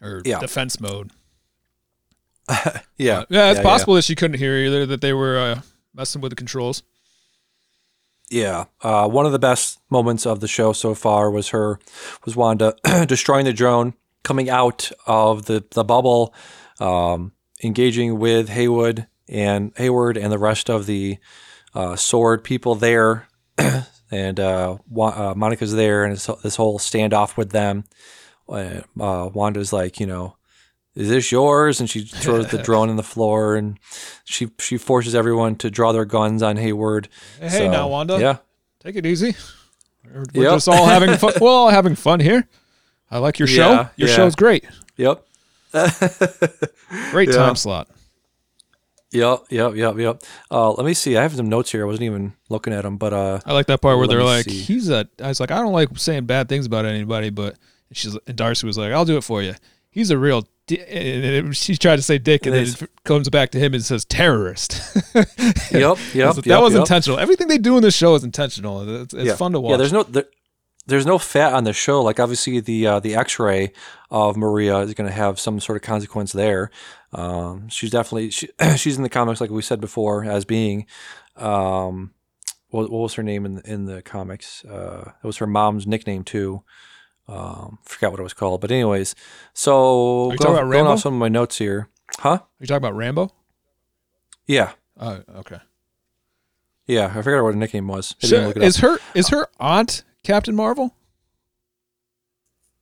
or 0.00 0.22
Yeah. 0.24 0.38
defense 0.40 0.80
mode. 0.80 1.10
Yeah, 2.96 3.24
Yeah, 3.30 3.50
it's 3.50 3.60
possible 3.60 3.94
that 3.94 4.04
she 4.04 4.14
couldn't 4.14 4.38
hear 4.38 4.56
either. 4.56 4.86
That 4.86 5.00
they 5.00 5.12
were 5.12 5.38
uh, 5.38 5.60
messing 5.94 6.20
with 6.20 6.30
the 6.30 6.36
controls. 6.36 6.82
Yeah, 8.30 8.64
uh, 8.80 9.08
one 9.08 9.26
of 9.26 9.32
the 9.32 9.38
best 9.38 9.80
moments 9.90 10.26
of 10.26 10.40
the 10.40 10.48
show 10.48 10.72
so 10.72 10.94
far 10.94 11.30
was 11.30 11.50
her 11.50 11.78
was 12.24 12.34
Wanda 12.34 12.74
destroying 13.06 13.44
the 13.44 13.52
drone, 13.52 13.94
coming 14.22 14.48
out 14.48 14.90
of 15.06 15.44
the 15.46 15.64
the 15.70 15.84
bubble, 15.84 16.34
um, 16.80 17.32
engaging 17.62 18.18
with 18.18 18.48
Haywood 18.48 19.06
and 19.28 19.72
Hayward 19.76 20.16
and 20.16 20.32
the 20.32 20.38
rest 20.38 20.70
of 20.70 20.86
the 20.86 21.18
uh, 21.74 21.96
sword 21.96 22.44
people 22.44 22.74
there, 22.74 23.28
and 24.10 24.40
uh, 24.40 24.78
uh, 24.98 25.34
Monica's 25.36 25.74
there, 25.74 26.04
and 26.04 26.16
this 26.16 26.56
whole 26.56 26.78
standoff 26.78 27.36
with 27.36 27.50
them. 27.50 27.84
Uh, 28.48 28.82
uh, 29.00 29.30
Wanda's 29.32 29.72
like, 29.72 30.00
you 30.00 30.06
know, 30.06 30.36
is 30.94 31.08
this 31.08 31.32
yours? 31.32 31.80
And 31.80 31.88
she 31.90 32.02
throws 32.02 32.48
the 32.48 32.58
drone 32.62 32.88
on 32.90 32.96
the 32.96 33.02
floor, 33.02 33.56
and 33.56 33.78
she 34.24 34.48
she 34.58 34.76
forces 34.78 35.14
everyone 35.14 35.56
to 35.56 35.70
draw 35.70 35.92
their 35.92 36.04
guns 36.04 36.42
on 36.42 36.56
Hayward. 36.56 37.08
Hey, 37.40 37.48
hey 37.48 37.68
now, 37.68 37.88
Wanda. 37.88 38.18
Yeah, 38.20 38.36
Take 38.80 38.96
it 38.96 39.06
easy. 39.06 39.34
We're, 40.04 40.24
we're 40.34 40.42
Yep. 40.44 40.52
just 40.54 40.68
all 40.68 40.86
having 40.86 41.16
fun. 41.18 41.32
We're 41.40 41.48
all 41.48 41.70
having 41.70 41.94
fun 41.94 42.20
here. 42.20 42.46
I 43.10 43.18
like 43.18 43.38
your 43.38 43.48
show. 43.48 43.70
Yeah, 43.70 43.88
your 43.96 44.08
yeah. 44.08 44.14
show's 44.16 44.34
great. 44.34 44.64
yep. 44.96 45.24
Great 47.10 47.28
Yeah. 47.28 47.34
time 47.36 47.56
slot. 47.56 47.88
Yep, 49.10 49.44
yep, 49.50 49.74
yep, 49.76 49.96
yep. 49.96 50.22
Uh, 50.50 50.72
let 50.72 50.84
me 50.84 50.92
see. 50.94 51.16
I 51.16 51.22
have 51.22 51.34
some 51.36 51.48
notes 51.48 51.70
here. 51.70 51.82
I 51.82 51.86
wasn't 51.86 52.02
even 52.04 52.32
looking 52.48 52.72
at 52.72 52.82
them, 52.82 52.96
but 52.96 53.12
uh, 53.12 53.40
I 53.46 53.52
like 53.52 53.66
that 53.66 53.80
part 53.80 53.98
where 53.98 54.08
they're 54.08 54.24
like, 54.24 54.44
see. 54.44 54.60
"He's 54.60 54.88
a." 54.90 55.08
I 55.22 55.28
was 55.28 55.38
like, 55.38 55.52
I 55.52 55.56
don't 55.60 55.72
like 55.72 55.96
saying 55.96 56.26
bad 56.26 56.48
things 56.48 56.66
about 56.66 56.84
anybody, 56.84 57.30
but 57.30 57.56
she's 57.92 58.16
and 58.26 58.36
Darcy 58.36 58.66
was 58.66 58.76
like, 58.76 58.92
"I'll 58.92 59.04
do 59.04 59.16
it 59.16 59.22
for 59.22 59.40
you." 59.40 59.54
He's 59.90 60.10
a 60.10 60.18
real. 60.18 60.48
Di-, 60.66 60.80
and 60.80 61.48
it, 61.50 61.56
she 61.56 61.76
tried 61.76 61.96
to 61.96 62.02
say 62.02 62.18
dick, 62.18 62.46
and 62.46 62.54
And 62.54 62.66
then 62.66 62.74
it 62.82 63.04
comes 63.04 63.28
back 63.28 63.50
to 63.50 63.58
him 63.58 63.74
and 63.74 63.84
says 63.84 64.04
terrorist. 64.04 64.80
yep, 65.14 65.24
yep, 65.72 65.98
that 66.14 66.42
yep, 66.46 66.62
was 66.62 66.72
yep. 66.72 66.80
intentional. 66.80 67.18
Everything 67.18 67.48
they 67.48 67.58
do 67.58 67.76
in 67.76 67.82
this 67.82 67.94
show 67.94 68.14
is 68.14 68.24
intentional. 68.24 69.02
It's, 69.02 69.14
it's 69.14 69.24
yeah. 69.24 69.36
fun 69.36 69.52
to 69.52 69.60
watch. 69.60 69.72
Yeah, 69.72 69.76
there's 69.76 69.92
no 69.92 70.02
there, 70.04 70.24
there's 70.86 71.06
no 71.06 71.18
fat 71.18 71.52
on 71.52 71.64
the 71.64 71.72
show. 71.72 72.02
Like 72.02 72.20
obviously 72.20 72.60
the 72.60 72.86
uh, 72.86 73.00
the 73.00 73.14
X-ray 73.14 73.72
of 74.10 74.36
Maria 74.36 74.78
is 74.78 74.94
going 74.94 75.08
to 75.08 75.14
have 75.14 75.38
some 75.38 75.60
sort 75.60 75.76
of 75.76 75.82
consequence 75.82 76.32
there. 76.32 76.70
Um, 77.12 77.68
she's 77.68 77.90
definitely 77.90 78.30
she, 78.30 78.48
she's 78.76 78.96
in 78.96 79.02
the 79.02 79.08
comics 79.08 79.40
like 79.40 79.50
we 79.50 79.62
said 79.62 79.80
before 79.80 80.24
as 80.24 80.44
being 80.44 80.86
um, 81.36 82.12
what, 82.70 82.90
what 82.90 83.02
was 83.02 83.14
her 83.14 83.22
name 83.22 83.46
in 83.46 83.54
the, 83.56 83.70
in 83.70 83.84
the 83.86 84.02
comics? 84.02 84.64
Uh, 84.64 85.12
it 85.22 85.26
was 85.26 85.38
her 85.38 85.46
mom's 85.46 85.86
nickname 85.86 86.24
too. 86.24 86.62
Um, 87.26 87.78
forgot 87.84 88.10
what 88.10 88.20
it 88.20 88.22
was 88.24 88.34
called, 88.34 88.60
but 88.60 88.70
anyways. 88.70 89.14
So 89.54 90.32
go- 90.38 90.54
going 90.54 90.68
Rambo? 90.68 90.90
off 90.92 91.00
some 91.00 91.14
of 91.14 91.18
my 91.20 91.28
notes 91.28 91.58
here, 91.58 91.88
huh? 92.18 92.28
Are 92.30 92.46
you 92.60 92.66
talking 92.66 92.76
about 92.84 92.96
Rambo? 92.96 93.30
Yeah, 94.46 94.72
Oh, 95.00 95.22
okay. 95.36 95.58
yeah. 96.86 97.06
I 97.16 97.22
forgot 97.22 97.42
what 97.42 97.54
her 97.54 97.58
nickname 97.58 97.88
was. 97.88 98.14
I 98.22 98.26
So 98.26 98.30
didn't 98.36 98.48
look 98.48 98.56
it 98.58 98.62
is 98.62 98.76
her 98.78 98.98
is 99.14 99.28
her 99.28 99.48
aunt 99.58 100.02
Captain 100.22 100.54
Marvel? 100.54 100.94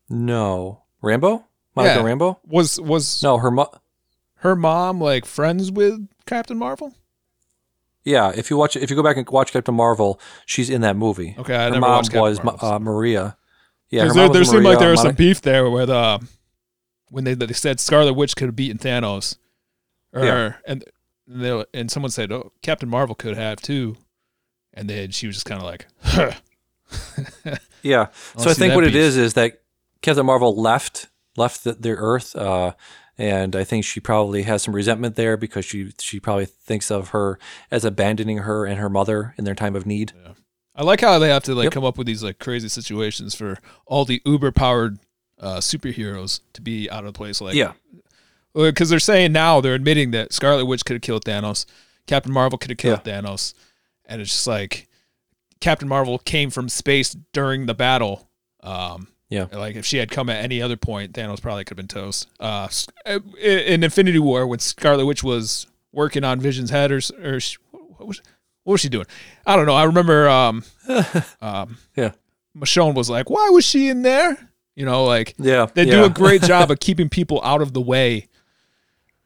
No, 0.08 0.82
Rambo. 1.00 1.44
Monica 1.74 1.96
Yeah. 2.00 2.04
Rambo. 2.04 2.40
Was 2.46 2.80
was 2.80 3.22
No, 3.22 3.38
her 3.38 3.50
mom. 3.50 3.68
her 4.36 4.54
mom 4.56 5.00
like 5.00 5.24
friends 5.24 5.70
with 5.70 6.08
Captain 6.26 6.58
Marvel? 6.58 6.94
Yeah, 8.04 8.32
if 8.34 8.50
you 8.50 8.56
watch, 8.56 8.74
if 8.74 8.90
you 8.90 8.96
go 8.96 9.02
back 9.02 9.16
and 9.16 9.28
watch 9.28 9.52
Captain 9.52 9.74
Marvel, 9.76 10.20
she's 10.44 10.68
in 10.68 10.80
that 10.80 10.96
movie. 10.96 11.36
Okay, 11.38 11.54
I 11.54 11.70
her 11.70 11.78
mom 11.80 12.02
was 12.12 12.38
so- 12.38 12.58
uh, 12.60 12.78
Maria. 12.80 13.36
Yeah, 13.92 14.08
there, 14.12 14.28
there 14.28 14.44
seemed 14.44 14.64
like 14.64 14.78
there 14.80 14.90
was 14.90 15.02
some 15.02 15.14
beef 15.14 15.40
there 15.42 15.68
with 15.70 15.90
uh, 15.90 16.18
when 17.10 17.24
they, 17.24 17.34
they 17.34 17.52
said 17.52 17.78
Scarlet 17.78 18.14
Witch 18.14 18.34
could 18.34 18.46
have 18.48 18.56
beaten 18.56 18.78
Thanos, 18.78 19.36
or 20.12 20.24
Yeah. 20.24 20.54
and 20.66 20.84
they, 21.26 21.64
and 21.74 21.90
someone 21.90 22.10
said 22.10 22.32
oh 22.32 22.52
Captain 22.62 22.88
Marvel 22.88 23.14
could 23.14 23.36
have 23.36 23.60
too, 23.60 23.96
and 24.74 24.88
then 24.90 25.10
she 25.10 25.26
was 25.26 25.36
just 25.36 25.46
kind 25.46 25.60
of 25.60 25.66
like, 25.66 25.86
huh. 26.02 26.32
Yeah, 27.82 28.06
don't 28.34 28.44
so 28.44 28.50
I 28.50 28.54
think 28.54 28.74
what 28.74 28.84
it 28.84 28.88
beef. 28.92 28.96
is 28.96 29.16
is 29.16 29.34
that 29.34 29.60
Captain 30.02 30.24
Marvel 30.26 30.54
left 30.60 31.08
left 31.36 31.64
the, 31.64 31.72
the 31.72 31.90
Earth, 31.90 32.34
uh, 32.36 32.72
and 33.18 33.54
I 33.56 33.64
think 33.64 33.84
she 33.84 33.98
probably 34.00 34.44
has 34.44 34.62
some 34.62 34.74
resentment 34.74 35.16
there 35.16 35.36
because 35.36 35.64
she 35.64 35.92
she 35.98 36.18
probably 36.20 36.46
thinks 36.46 36.90
of 36.90 37.08
her 37.08 37.38
as 37.70 37.84
abandoning 37.84 38.38
her 38.38 38.64
and 38.64 38.78
her 38.78 38.88
mother 38.88 39.34
in 39.36 39.44
their 39.44 39.54
time 39.54 39.74
of 39.76 39.84
need. 39.84 40.12
I 40.74 40.82
like 40.84 41.00
how 41.02 41.18
they 41.18 41.28
have 41.28 41.42
to 41.44 41.54
like 41.54 41.64
Yep. 41.64 41.72
come 41.72 41.84
up 41.84 41.98
with 41.98 42.06
these 42.06 42.22
like 42.22 42.38
crazy 42.38 42.68
situations 42.68 43.34
for 43.34 43.58
all 43.86 44.04
the 44.04 44.22
uber 44.24 44.50
powered 44.52 44.98
uh, 45.38 45.56
superheroes 45.58 46.40
to 46.54 46.60
be 46.62 46.88
out 46.90 47.04
of 47.04 47.14
place. 47.14 47.40
Like 47.40 47.54
yeah, 47.54 47.72
because 48.54 48.88
they're 48.90 48.98
saying 48.98 49.32
now 49.32 49.60
they're 49.60 49.74
admitting 49.74 50.12
that 50.12 50.32
Scarlet 50.32 50.64
Witch 50.66 50.84
could 50.84 50.94
have 50.94 51.02
killed 51.02 51.24
Thanos, 51.24 51.66
Captain 52.06 52.32
Marvel 52.32 52.58
could 52.58 52.70
have 52.70 52.78
killed 52.78 53.04
Thanos, 53.04 53.54
and 54.06 54.20
it's 54.22 54.30
just 54.30 54.46
like 54.46 54.88
Captain 55.60 55.88
Marvel 55.88 56.18
came 56.18 56.50
from 56.50 56.68
space 56.68 57.14
during 57.32 57.66
the 57.66 57.74
battle. 57.74 58.28
Um, 58.62 59.08
Yeah. 59.28 59.46
like 59.52 59.76
if 59.76 59.84
she 59.84 59.96
had 59.98 60.10
come 60.10 60.28
at 60.30 60.42
any 60.44 60.62
other 60.62 60.76
point, 60.76 61.12
Thanos 61.12 61.40
probably 61.42 61.64
could 61.64 61.76
have 61.78 61.88
been 61.88 62.02
toast. 62.02 62.28
Uh, 62.40 62.68
uh, 63.06 63.18
in 63.40 63.82
Infinity 63.84 64.18
War, 64.20 64.46
when 64.46 64.58
Scarlet 64.58 65.04
Witch 65.06 65.22
was 65.22 65.66
working 65.92 66.24
on 66.24 66.40
Vision's 66.40 66.70
head, 66.70 66.90
or, 66.92 67.00
or 67.22 67.40
sh- 67.40 67.58
what 67.72 68.06
was 68.08 68.22
what 68.64 68.72
was 68.72 68.80
she 68.80 68.88
doing? 68.88 69.06
I 69.46 69.56
don't 69.56 69.66
know. 69.66 69.74
I 69.74 69.84
remember 69.84 70.28
um, 70.28 70.64
um, 71.40 71.78
Yeah. 71.96 72.12
Michonne 72.56 72.94
was 72.94 73.08
like, 73.08 73.30
"Why 73.30 73.48
was 73.50 73.64
she 73.64 73.88
in 73.88 74.02
there?" 74.02 74.36
You 74.74 74.84
know, 74.84 75.04
like 75.04 75.34
yeah. 75.38 75.66
they 75.72 75.84
yeah. 75.84 75.90
do 75.92 76.04
a 76.04 76.10
great 76.10 76.42
job 76.52 76.70
of 76.70 76.80
keeping 76.80 77.08
people 77.08 77.40
out 77.42 77.62
of 77.62 77.72
the 77.72 77.80
way. 77.80 78.28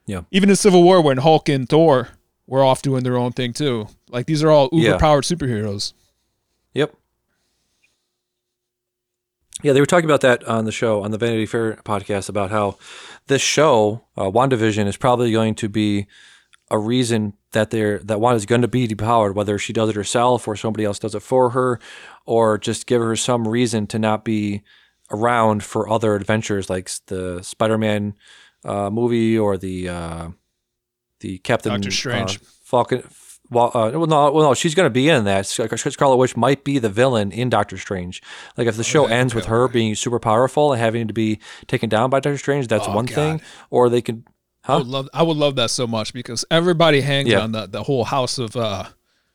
Yeah. 0.07 0.23
Even 0.31 0.49
in 0.49 0.57
Civil 0.57 0.83
War, 0.85 1.01
when 1.01 1.19
Hulk 1.19 1.49
and 1.49 1.69
Thor 1.69 2.09
were 2.47 2.63
off 2.65 2.83
doing 2.83 3.03
their 3.03 3.17
own 3.17 3.33
thing 3.33 3.53
too. 3.53 3.89
Like 4.09 4.27
these 4.27 4.43
are 4.45 4.51
all 4.51 4.69
Yeah. 4.73 4.91
uber 4.91 4.99
powered 4.99 5.25
superheroes. 5.25 5.93
Yep. 6.75 6.95
Yeah, 9.63 9.73
they 9.73 9.81
were 9.81 9.87
talking 9.87 10.05
about 10.05 10.21
that 10.21 10.45
on 10.45 10.65
the 10.65 10.73
show, 10.73 11.03
on 11.03 11.11
the 11.11 11.19
Vanity 11.19 11.47
Fair 11.47 11.77
podcast, 11.85 12.29
about 12.29 12.51
how 12.51 12.77
this 13.27 13.41
show, 13.43 14.05
uh, 14.17 14.31
WandaVision, 14.31 14.87
is 14.87 14.97
probably 14.97 15.33
going 15.33 15.55
to 15.57 15.69
be 15.69 16.07
a 16.71 16.79
reason 16.79 17.35
that 17.53 17.71
they're 17.71 17.99
that 18.01 18.21
Wanda's 18.21 18.47
going 18.47 18.63
to 18.63 18.69
be 18.69 18.89
depowered, 18.89 19.35
whether 19.35 19.59
she 19.59 19.73
does 19.73 19.89
it 19.89 19.97
herself 19.97 20.47
or 20.49 20.57
somebody 20.57 20.85
else 20.85 20.99
does 20.99 21.15
it 21.15 21.21
for 21.23 21.51
her, 21.51 21.79
or 22.25 22.59
just 22.59 22.87
give 22.87 23.01
her 23.01 23.17
some 23.17 23.47
reason 23.49 23.87
to 23.89 23.99
not 23.99 24.25
be 24.25 24.63
around 25.11 25.63
for 25.63 25.89
other 25.89 26.17
adventures 26.17 26.69
like 26.69 26.91
the 27.07 27.41
Spider-Man 27.43 28.15
uh, 28.65 28.91
movie 28.91 29.39
or 29.39 29.57
the 29.57 29.89
uh, 29.89 30.29
the 31.21 31.39
Captain 31.39 31.73
Doctor 31.73 31.91
Strange. 31.91 32.37
uh, 32.37 32.45
Falcon. 32.65 33.03
Well, 33.49 33.67
uh, 33.75 33.93
well, 33.93 34.07
no, 34.09 34.33
well, 34.33 34.49
no, 34.49 34.55
she's 34.55 34.75
going 34.75 34.87
to 34.87 34.91
be 34.91 35.09
in 35.09 35.23
that. 35.23 35.47
Scarlet 35.47 36.17
Witch 36.17 36.37
might 36.37 36.65
be 36.65 36.81
the 36.81 36.89
villain 36.89 37.31
in 37.31 37.49
Doctor 37.49 37.79
Strange. 37.79 38.21
Like 38.57 38.67
if 38.67 38.77
the 38.77 38.83
show 38.83 39.05
Okay, 39.05 39.15
ends 39.15 39.37
with 39.37 39.45
her 39.45 39.69
being 39.69 39.95
super 39.95 40.19
powerful 40.19 40.73
and 40.73 40.81
having 40.83 41.07
to 41.07 41.15
be 41.15 41.39
taken 41.69 41.89
down 41.89 42.11
by 42.11 42.19
Doctor 42.19 42.39
Strange, 42.39 42.67
that's 42.67 42.89
Oh, 42.89 42.93
one 42.97 43.07
God. 43.07 43.15
thing. 43.15 43.41
Or 43.71 43.89
they 43.89 44.03
could, 44.03 44.25
I 44.69 44.77
would 44.77 44.87
love 44.87 45.09
I 45.15 45.23
would 45.23 45.37
love 45.37 45.57
that 45.57 45.71
so 45.71 45.87
much 45.87 46.13
because 46.13 46.45
everybody 46.51 47.01
hangs 47.01 47.29
Yeah. 47.29 47.41
on 47.41 47.53
the, 47.53 47.67
the 47.67 47.83
whole 47.83 48.05
House 48.05 48.39
of 48.39 48.57
uh 48.57 48.85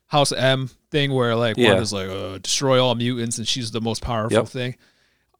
House 0.07 0.31
M 0.31 0.69
thing 0.89 1.13
where 1.13 1.35
like 1.35 1.57
Yeah. 1.57 1.69
Wanda's 1.69 1.93
like 1.93 2.09
uh, 2.09 2.37
destroy 2.39 2.83
all 2.83 2.95
mutants 2.95 3.37
and 3.37 3.47
she's 3.47 3.71
the 3.71 3.81
most 3.81 4.01
powerful 4.01 4.37
Yep. 4.39 4.47
thing. 4.47 4.75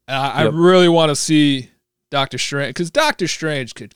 And 0.08 0.18
I, 0.18 0.44
Yep. 0.46 0.54
I 0.54 0.56
really 0.56 0.90
want 0.90 1.10
to 1.10 1.16
see 1.16 1.70
Doctor 2.10 2.38
Strange 2.38 2.70
because 2.70 2.90
Doctor 2.92 3.28
Strange 3.28 3.76
could 3.76 3.94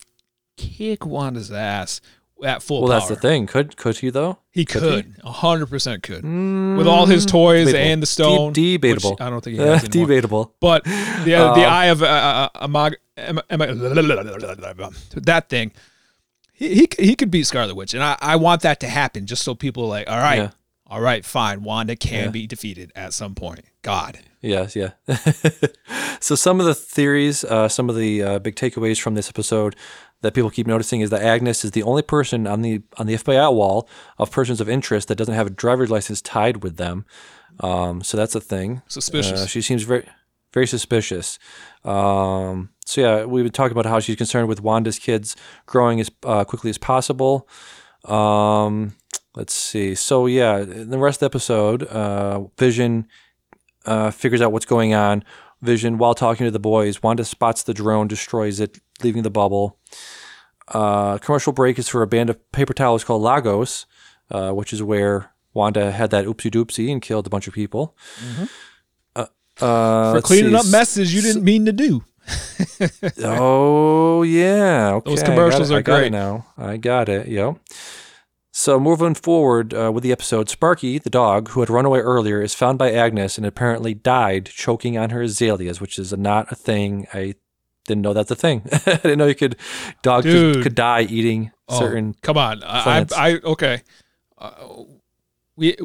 kick 0.58 1.06
Wanda's 1.06 1.52
ass 1.52 2.02
at 2.44 2.62
full 2.62 2.82
Well, 2.82 2.92
power. 2.92 3.00
that's 3.00 3.10
the 3.10 3.16
thing. 3.16 3.48
Could 3.48 3.78
could 3.78 3.98
he 3.98 4.10
though? 4.10 4.40
He 4.52 4.66
Could 4.66 4.84
he? 4.84 4.90
could, 5.04 5.16
a 5.24 5.32
hundred 5.32 5.68
percent 5.68 6.04
could, 6.04 6.24
with 6.24 6.88
all 6.88 7.06
his 7.06 7.26
toys 7.26 7.68
debatable. 7.68 7.92
and 7.92 8.02
the 8.02 8.08
stone. 8.08 8.54
De- 8.54 8.78
debatable. 8.78 9.12
which 9.12 9.22
I 9.22 9.30
don't 9.30 9.44
think 9.44 9.58
he 9.58 9.62
has 9.66 9.84
anymore. 9.86 10.08
Debatable. 10.08 10.56
But 10.60 10.84
the 10.84 11.24
the 11.26 11.36
Um, 11.36 11.60
eye 11.60 11.86
of 11.86 12.02
uh, 12.04 12.50
uh, 12.54 12.68
Amag, 12.68 12.96
Em- 13.18 13.40
Em- 13.50 13.60
that 15.24 15.46
thing, 15.50 15.72
he, 16.54 16.76
he 16.76 16.88
he 17.00 17.16
could 17.16 17.32
beat 17.32 17.46
Scarlet 17.48 17.76
Witch, 17.76 17.94
and 17.94 18.04
I, 18.04 18.18
I 18.22 18.36
want 18.36 18.62
that 18.62 18.80
to 18.82 18.88
happen 18.88 19.26
just 19.26 19.44
so 19.44 19.56
people 19.56 19.84
are 19.86 19.88
like, 19.90 20.10
all 20.10 20.18
right, 20.18 20.38
Yeah. 20.38 20.50
all 20.88 21.02
right, 21.02 21.24
fine, 21.26 21.64
Wanda 21.64 21.96
can 21.96 22.26
Yeah. 22.26 22.32
be 22.32 22.48
defeated 22.48 22.92
at 22.96 23.14
some 23.14 23.36
point. 23.36 23.62
God, 23.82 24.20
Yes, 24.42 24.76
yeah. 24.76 24.92
so 26.20 26.36
some 26.36 26.60
of 26.60 26.66
the 26.68 26.76
theories, 26.76 27.44
uh, 27.44 27.68
some 27.68 27.90
of 27.90 27.96
the 27.96 28.22
uh, 28.24 28.40
big 28.40 28.56
takeaways 28.56 29.00
from 29.00 29.16
this 29.16 29.28
episode 29.30 29.76
that 30.26 30.34
people 30.34 30.50
keep 30.50 30.68
noticing 30.68 31.02
is 31.02 31.10
that 31.12 31.22
Agnes 31.22 31.64
is 31.64 31.72
the 31.72 31.84
only 31.84 32.02
person 32.02 32.48
on 32.48 32.62
the 32.62 32.82
on 32.98 33.08
the 33.08 33.14
FBI 33.16 33.54
wall 33.54 33.88
of 34.18 34.32
persons 34.32 34.60
of 34.60 34.68
interest 34.68 35.08
that 35.08 35.16
doesn't 35.16 35.34
have 35.34 35.48
a 35.48 35.52
driver's 35.52 35.90
license 35.90 36.22
tied 36.22 36.64
with 36.64 36.78
them. 36.78 37.06
Um, 37.60 38.04
so 38.04 38.18
that's 38.18 38.36
a 38.36 38.42
thing. 38.42 38.82
suspicious. 38.88 39.44
Uh, 39.44 39.48
she 39.48 39.62
seems 39.62 39.84
very 39.84 40.06
very 40.54 40.68
suspicious. 40.68 41.38
Um, 41.84 42.70
so 42.86 43.02
yeah, 43.02 43.26
we've 43.26 43.44
been 43.44 43.52
talking 43.52 43.78
about 43.78 43.90
how 43.90 44.00
she's 44.00 44.16
concerned 44.16 44.48
with 44.48 44.62
Wanda's 44.62 45.00
kids 45.00 45.36
growing 45.66 46.00
as 46.00 46.10
uh, 46.24 46.44
quickly 46.46 46.70
as 46.70 46.78
possible. 46.78 47.48
Um, 48.06 48.96
let's 49.36 49.54
see. 49.54 49.96
So 49.96 50.26
yeah, 50.26 50.60
in 50.60 50.90
the 50.90 50.98
rest 50.98 51.18
of 51.18 51.20
the 51.20 51.26
episode, 51.26 51.84
uh, 51.84 52.46
Vision 52.58 53.08
uh, 53.86 54.12
figures 54.12 54.42
out 54.42 54.52
what's 54.52 54.66
going 54.66 54.94
on. 54.94 55.24
Vision, 55.62 55.98
while 55.98 56.14
talking 56.14 56.46
to 56.46 56.52
the 56.52 56.60
boys, 56.60 57.02
Wanda 57.02 57.24
spots 57.24 57.64
the 57.64 57.74
drone, 57.74 58.08
destroys 58.08 58.60
it, 58.60 58.80
leaving 59.04 59.24
the 59.24 59.30
bubble. 59.30 59.78
Uh, 60.68 61.18
commercial 61.20 61.54
break 61.54 61.78
is 61.78 61.88
for 61.88 62.02
a 62.02 62.08
band 62.08 62.30
of 62.30 62.52
paper 62.52 62.74
towels 62.74 63.04
called 63.04 63.22
Lagos, 63.22 63.86
uh, 64.32 64.52
which 64.52 64.74
is 64.74 64.82
where 64.82 65.32
Wanda 65.54 65.91
had 65.91 66.10
that 66.12 66.26
oopsie 66.26 66.52
doopsie 66.52 66.91
and 66.91 67.02
killed 67.02 67.28
a 67.28 67.30
bunch 67.30 67.48
of 67.48 67.54
people. 67.54 67.96
Uh, 69.16 69.26
uh, 69.62 70.14
For 70.16 70.22
cleaning 70.22 70.52
see. 70.52 70.58
up 70.58 70.66
messes 70.68 71.14
you 71.14 71.22
didn't 71.22 71.43
mean 71.43 71.66
to 71.66 71.72
do. 71.72 72.04
Oh 73.24 74.24
yeah, 74.24 74.93
okay. 74.96 75.12
Those 75.12 75.24
commercials 75.24 75.72
are 75.72 75.82
great. 75.82 76.12
now. 76.12 76.46
I 76.58 76.78
got 76.78 77.08
it. 77.10 77.28
Yep. 77.28 77.58
So 78.52 78.80
moving 78.80 79.14
forward 79.16 79.74
uh, 79.74 79.91
with 79.93 80.04
the 80.04 80.12
episode, 80.12 80.50
Sparky, 80.50 80.98
the 80.98 81.10
dog 81.10 81.50
who 81.50 81.60
had 81.60 81.70
run 81.70 81.86
away 81.86 82.00
earlier, 82.00 82.41
is 82.41 82.54
found 82.54 82.78
by 82.78 82.91
Agnes 82.91 83.38
and 83.38 83.46
apparently 83.46 83.93
died 83.93 84.46
choking 84.46 84.98
on 84.98 85.10
her 85.10 85.22
azaleas, 85.22 85.82
which 85.82 86.00
is 86.00 86.14
not 86.14 86.52
a 86.52 86.56
thing. 86.56 87.06
I 87.14 87.36
didn't 87.88 88.02
know 88.02 88.14
that's 88.14 88.32
a 88.32 88.36
thing. 88.36 88.62
I 88.72 88.96
didn't 88.96 89.18
know 89.20 89.28
you 89.28 89.36
could 89.36 89.56
dogs 90.02 90.26
Dude. 90.26 90.64
could, 90.64 90.76
die 90.76 91.02
eating 91.02 91.52
Oh, 91.68 91.80
certain. 91.80 92.16
come 92.22 92.38
on, 92.38 92.60
plants. 92.62 93.14
I, 93.14 93.30
I 93.30 93.40
okay. 93.44 93.82
Uh, 94.38 94.52
we, 95.56 95.76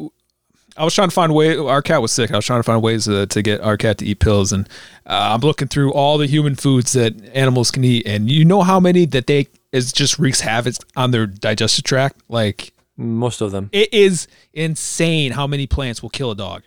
I 0.76 0.84
was 0.84 0.94
trying 0.94 1.08
to 1.08 1.14
find 1.14 1.34
way. 1.34 1.56
Our 1.56 1.82
cat 1.82 2.02
was 2.02 2.12
sick. 2.12 2.30
I 2.32 2.36
was 2.36 2.44
trying 2.46 2.58
to 2.60 2.64
find 2.64 2.82
ways 2.82 3.04
to, 3.04 3.26
to 3.26 3.42
get 3.42 3.60
our 3.60 3.76
cat 3.76 3.98
to 3.98 4.04
eat 4.06 4.20
pills, 4.20 4.52
and 4.52 4.68
uh, 5.06 5.30
I'm 5.34 5.40
looking 5.40 5.68
through 5.68 5.92
all 5.92 6.18
the 6.18 6.26
human 6.26 6.54
foods 6.54 6.92
that 6.92 7.14
animals 7.34 7.70
can 7.70 7.84
eat, 7.84 8.06
and 8.06 8.30
you 8.30 8.44
know 8.44 8.62
how 8.62 8.78
many 8.80 9.04
that 9.06 9.26
they 9.26 9.48
is 9.72 9.92
just 9.92 10.18
wreaks 10.18 10.40
havoc 10.40 10.74
on 10.96 11.10
their 11.12 11.26
digestive 11.26 11.84
tract. 11.84 12.20
Like 12.28 12.72
Most 12.96 13.40
of 13.40 13.52
them. 13.52 13.68
it 13.72 13.92
is 13.94 14.26
insane 14.52 15.32
how 15.32 15.46
many 15.46 15.66
plants 15.66 16.02
will 16.02 16.10
kill 16.10 16.30
a 16.30 16.36
dog. 16.36 16.62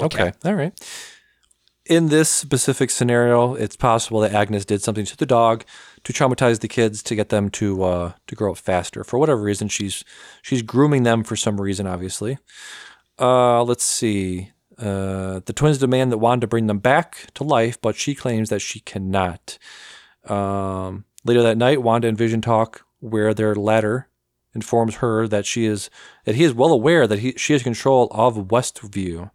Okay. 0.00 0.18
cat. 0.18 0.36
All 0.44 0.54
right. 0.54 0.72
In 1.92 2.08
this 2.08 2.30
specific 2.30 2.88
scenario, 2.88 3.52
it's 3.52 3.76
possible 3.76 4.20
that 4.20 4.32
Agnes 4.32 4.64
did 4.64 4.82
something 4.82 5.04
to 5.04 5.14
the 5.14 5.26
dog 5.26 5.62
to 6.04 6.12
traumatize 6.14 6.60
the 6.60 6.66
kids 6.66 7.02
to 7.02 7.14
get 7.14 7.28
them 7.28 7.50
to 7.50 7.82
uh, 7.82 8.12
to 8.28 8.34
grow 8.34 8.52
up 8.52 8.56
faster. 8.56 9.04
For 9.04 9.18
whatever 9.18 9.42
reason, 9.42 9.68
she's 9.68 10.02
she's 10.40 10.62
grooming 10.62 11.02
them 11.02 11.22
for 11.22 11.36
some 11.36 11.60
reason. 11.60 11.86
Obviously. 11.86 12.38
Uh, 13.18 13.62
let's 13.62 13.84
see. 13.84 14.52
Uh, 14.78 15.40
the 15.44 15.52
twins 15.54 15.76
demand 15.76 16.10
that 16.12 16.16
Wanda 16.16 16.46
bring 16.46 16.66
them 16.66 16.78
back 16.78 17.26
to 17.34 17.44
life, 17.44 17.78
but 17.78 17.94
she 17.94 18.14
claims 18.14 18.48
that 18.48 18.60
she 18.60 18.80
cannot. 18.80 19.58
Um, 20.24 21.04
later 21.26 21.42
that 21.42 21.58
night, 21.58 21.82
Wanda 21.82 22.08
and 22.08 22.16
Vision 22.16 22.40
talk, 22.40 22.86
where 23.00 23.34
their 23.34 23.54
latter 23.54 24.08
informs 24.54 24.96
her 24.96 25.28
that 25.28 25.44
she 25.44 25.66
is 25.66 25.90
that 26.24 26.36
he 26.36 26.44
is 26.44 26.54
well 26.54 26.72
aware 26.72 27.06
that 27.06 27.18
he 27.18 27.34
she 27.36 27.52
has 27.52 27.62
control 27.62 28.08
of 28.12 28.48
Westview. 28.48 29.30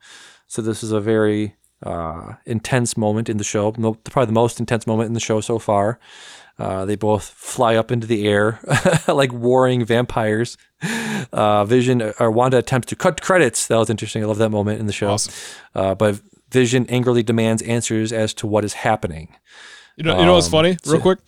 So 0.47 0.63
this 0.63 0.81
is 0.81 0.91
a 0.91 0.99
very 0.99 1.53
uh, 1.83 2.33
intense 2.45 2.97
moment 2.97 3.29
in 3.29 3.37
the 3.37 3.43
show, 3.43 3.71
probably 3.71 4.25
the 4.25 4.31
most 4.31 4.59
intense 4.59 4.87
moment 4.87 5.07
in 5.07 5.13
the 5.13 5.19
show 5.19 5.41
so 5.41 5.59
far. 5.59 5.99
Uh, 6.59 6.85
they 6.85 6.95
both 6.95 7.23
fly 7.23 7.75
up 7.75 7.91
into 7.91 8.07
the 8.07 8.27
air 8.27 8.59
like 9.07 9.31
warring 9.31 9.85
vampires. 9.85 10.57
Uh, 11.31 11.63
Vision 11.65 12.01
or 12.19 12.31
Wanda 12.31 12.57
attempts 12.57 12.87
to 12.87 12.95
cut 12.95 13.21
credits. 13.21 13.67
That 13.67 13.77
was 13.77 13.89
interesting. 13.91 14.23
I 14.23 14.25
love 14.25 14.39
that 14.39 14.49
moment 14.49 14.79
in 14.79 14.87
the 14.87 14.93
show. 14.93 15.11
Awesome. 15.11 15.33
Uh, 15.75 15.93
but 15.93 16.19
Vision 16.51 16.87
angrily 16.89 17.21
demands 17.21 17.61
answers 17.61 18.11
as 18.11 18.33
to 18.35 18.47
what 18.47 18.63
is 18.65 18.73
happening. 18.73 19.35
You 19.97 20.03
know, 20.03 20.19
you 20.19 20.25
know 20.25 20.33
what's 20.33 20.47
Um, 20.47 20.51
funny? 20.51 20.77
Real 20.85 21.01
quick. 21.01 21.19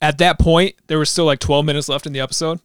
At 0.00 0.16
that 0.18 0.38
point, 0.38 0.74
there 0.86 0.98
was 0.98 1.10
still 1.10 1.26
like 1.26 1.40
12 1.40 1.66
minutes 1.66 1.88
left 1.90 2.06
in 2.06 2.14
the 2.14 2.20
episode, 2.20 2.60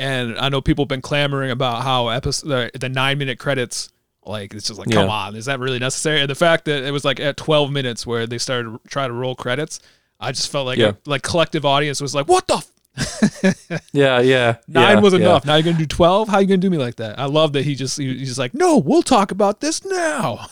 and 0.00 0.36
I 0.38 0.48
know 0.48 0.60
people 0.60 0.82
have 0.84 0.88
been 0.88 1.02
clamoring 1.02 1.52
about 1.52 1.82
how 1.84 2.08
episode 2.08 2.48
the, 2.48 2.78
the 2.78 2.88
nine 2.88 3.18
minute 3.18 3.38
credits. 3.38 3.90
Like 4.26 4.54
it's 4.54 4.66
just 4.66 4.78
like, 4.78 4.90
come 4.90 5.06
Yeah. 5.06 5.12
on, 5.12 5.36
is 5.36 5.46
that 5.46 5.60
really 5.60 5.78
necessary? 5.78 6.20
And 6.20 6.30
the 6.30 6.34
fact 6.34 6.64
that 6.66 6.84
it 6.84 6.90
was 6.90 7.04
like 7.04 7.20
at 7.20 7.36
12 7.36 7.70
minutes 7.70 8.06
where 8.06 8.26
they 8.26 8.38
started 8.38 8.70
to 8.70 8.80
try 8.88 9.06
to 9.06 9.12
roll 9.12 9.34
credits, 9.34 9.80
I 10.18 10.32
just 10.32 10.50
felt 10.50 10.66
like 10.66 10.78
Yeah. 10.78 10.90
a, 10.90 10.94
like 11.06 11.22
collective 11.22 11.64
audience 11.64 12.00
was 12.00 12.14
like, 12.14 12.28
what 12.28 12.46
the 12.46 12.56
f- 12.56 12.70
Yeah, 13.92 14.20
yeah. 14.20 14.56
nine 14.68 14.96
yeah, 14.96 15.00
was 15.00 15.14
enough. 15.14 15.44
Now 15.44 15.56
you're 15.56 15.64
gonna 15.64 15.78
do 15.78 15.86
12. 15.86 16.28
How 16.28 16.38
you 16.38 16.46
gonna 16.46 16.58
do 16.58 16.70
me 16.70 16.78
like 16.78 16.96
that? 16.96 17.18
I 17.18 17.26
love 17.26 17.52
that 17.52 17.64
he 17.64 17.74
just 17.74 17.98
he, 17.98 18.18
he's 18.18 18.38
like, 18.38 18.54
no, 18.54 18.78
we'll 18.78 19.02
talk 19.02 19.30
about 19.30 19.60
this 19.60 19.84
now. 19.84 20.46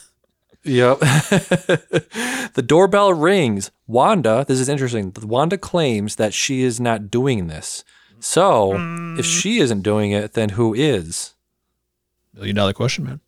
Yep. 0.65 0.99
the 1.01 2.65
doorbell 2.67 3.13
rings. 3.13 3.71
Wanda, 3.87 4.45
this 4.49 4.61
is 4.61 4.69
interesting. 4.69 5.13
Wanda 5.23 5.59
claims 5.59 6.17
that 6.17 6.33
she 6.33 6.63
is 6.63 6.81
not 6.81 7.11
doing 7.11 7.49
this. 7.49 7.85
So, 8.19 8.73
if 8.73 8.79
mm. 8.79 9.25
she 9.25 9.59
isn't 9.59 9.83
doing 9.83 10.13
it, 10.13 10.33
then 10.33 10.51
who 10.51 10.73
is? 10.73 11.35
Million 12.33 12.57
dollar 12.57 12.73
question, 12.73 13.05
man. 13.05 13.21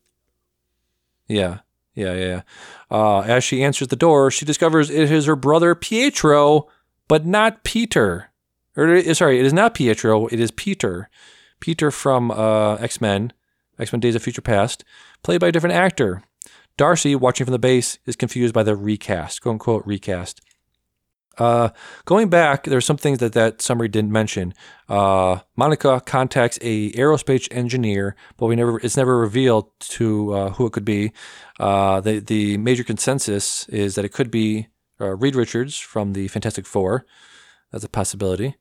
Yeah. 1.29 1.59
Yeah, 1.95 2.13
yeah. 2.13 2.43
Uh, 2.91 3.21
as 3.21 3.43
she 3.43 3.65
answers 3.65 3.89
the 3.89 3.97
door, 3.97 4.31
she 4.31 4.45
discovers 4.45 4.91
it 4.91 5.11
is 5.11 5.25
her 5.25 5.35
brother 5.35 5.75
Pietro, 5.75 6.69
but 7.09 7.25
not 7.25 7.65
Peter. 7.65 8.31
Or 8.77 9.03
sorry, 9.15 9.41
it 9.41 9.47
is 9.47 9.55
not 9.55 9.75
Pietro, 9.75 10.27
it 10.27 10.39
is 10.39 10.51
Peter. 10.51 11.09
Peter 11.59 11.91
from 11.91 12.31
uh, 12.31 12.75
X-Men, 12.75 13.33
X-Men 13.79 14.01
Days 14.01 14.15
of 14.15 14.23
Future 14.23 14.43
Past, 14.43 14.85
played 15.23 15.41
by 15.41 15.49
a 15.49 15.53
different 15.53 15.75
actor. 15.75 16.23
Darcy, 16.77 17.15
watching 17.15 17.47
from 17.47 17.53
the 17.53 17.59
base, 17.59 17.99
is 18.05 18.17
confused 18.17 18.53
by 18.53 18.63
the 18.63 18.77
recast, 18.77 19.41
quote 19.41 19.55
unquote 19.55 19.87
recast. 19.87 20.43
Uh, 21.39 21.69
going 22.05 22.29
back, 22.29 22.65
there's 22.65 22.87
some 22.87 22.97
things 22.97 23.19
that 23.19 23.33
that 23.35 23.61
summary 23.61 23.89
didn't 23.89 24.13
mention. 24.13 24.55
Uh, 24.89 25.41
Monica 25.55 26.01
contacts 26.05 26.59
a 26.63 26.93
aerospace 26.93 27.49
engineer, 27.51 28.17
but 28.37 28.47
we 28.47 28.57
never 28.57 28.79
it's 28.81 28.97
never 28.97 29.19
revealed 29.19 29.69
to 29.81 30.33
uh, 30.33 30.51
who 30.51 30.67
it 30.67 30.73
could 30.73 30.85
be. 30.85 31.13
Uh, 31.61 32.01
the 32.01 32.21
the 32.21 32.57
major 32.59 32.85
consensus 32.85 33.69
is 33.69 33.95
that 33.97 34.05
it 34.05 34.13
could 34.13 34.31
be 34.31 34.69
uh, 35.01 35.15
Reed 35.17 35.37
Richards 35.37 35.79
from 35.79 36.15
the 36.15 36.29
Fantastic 36.29 36.67
Four. 36.67 37.05
That's 37.71 37.85
a 37.85 37.89
possibility. 37.89 38.57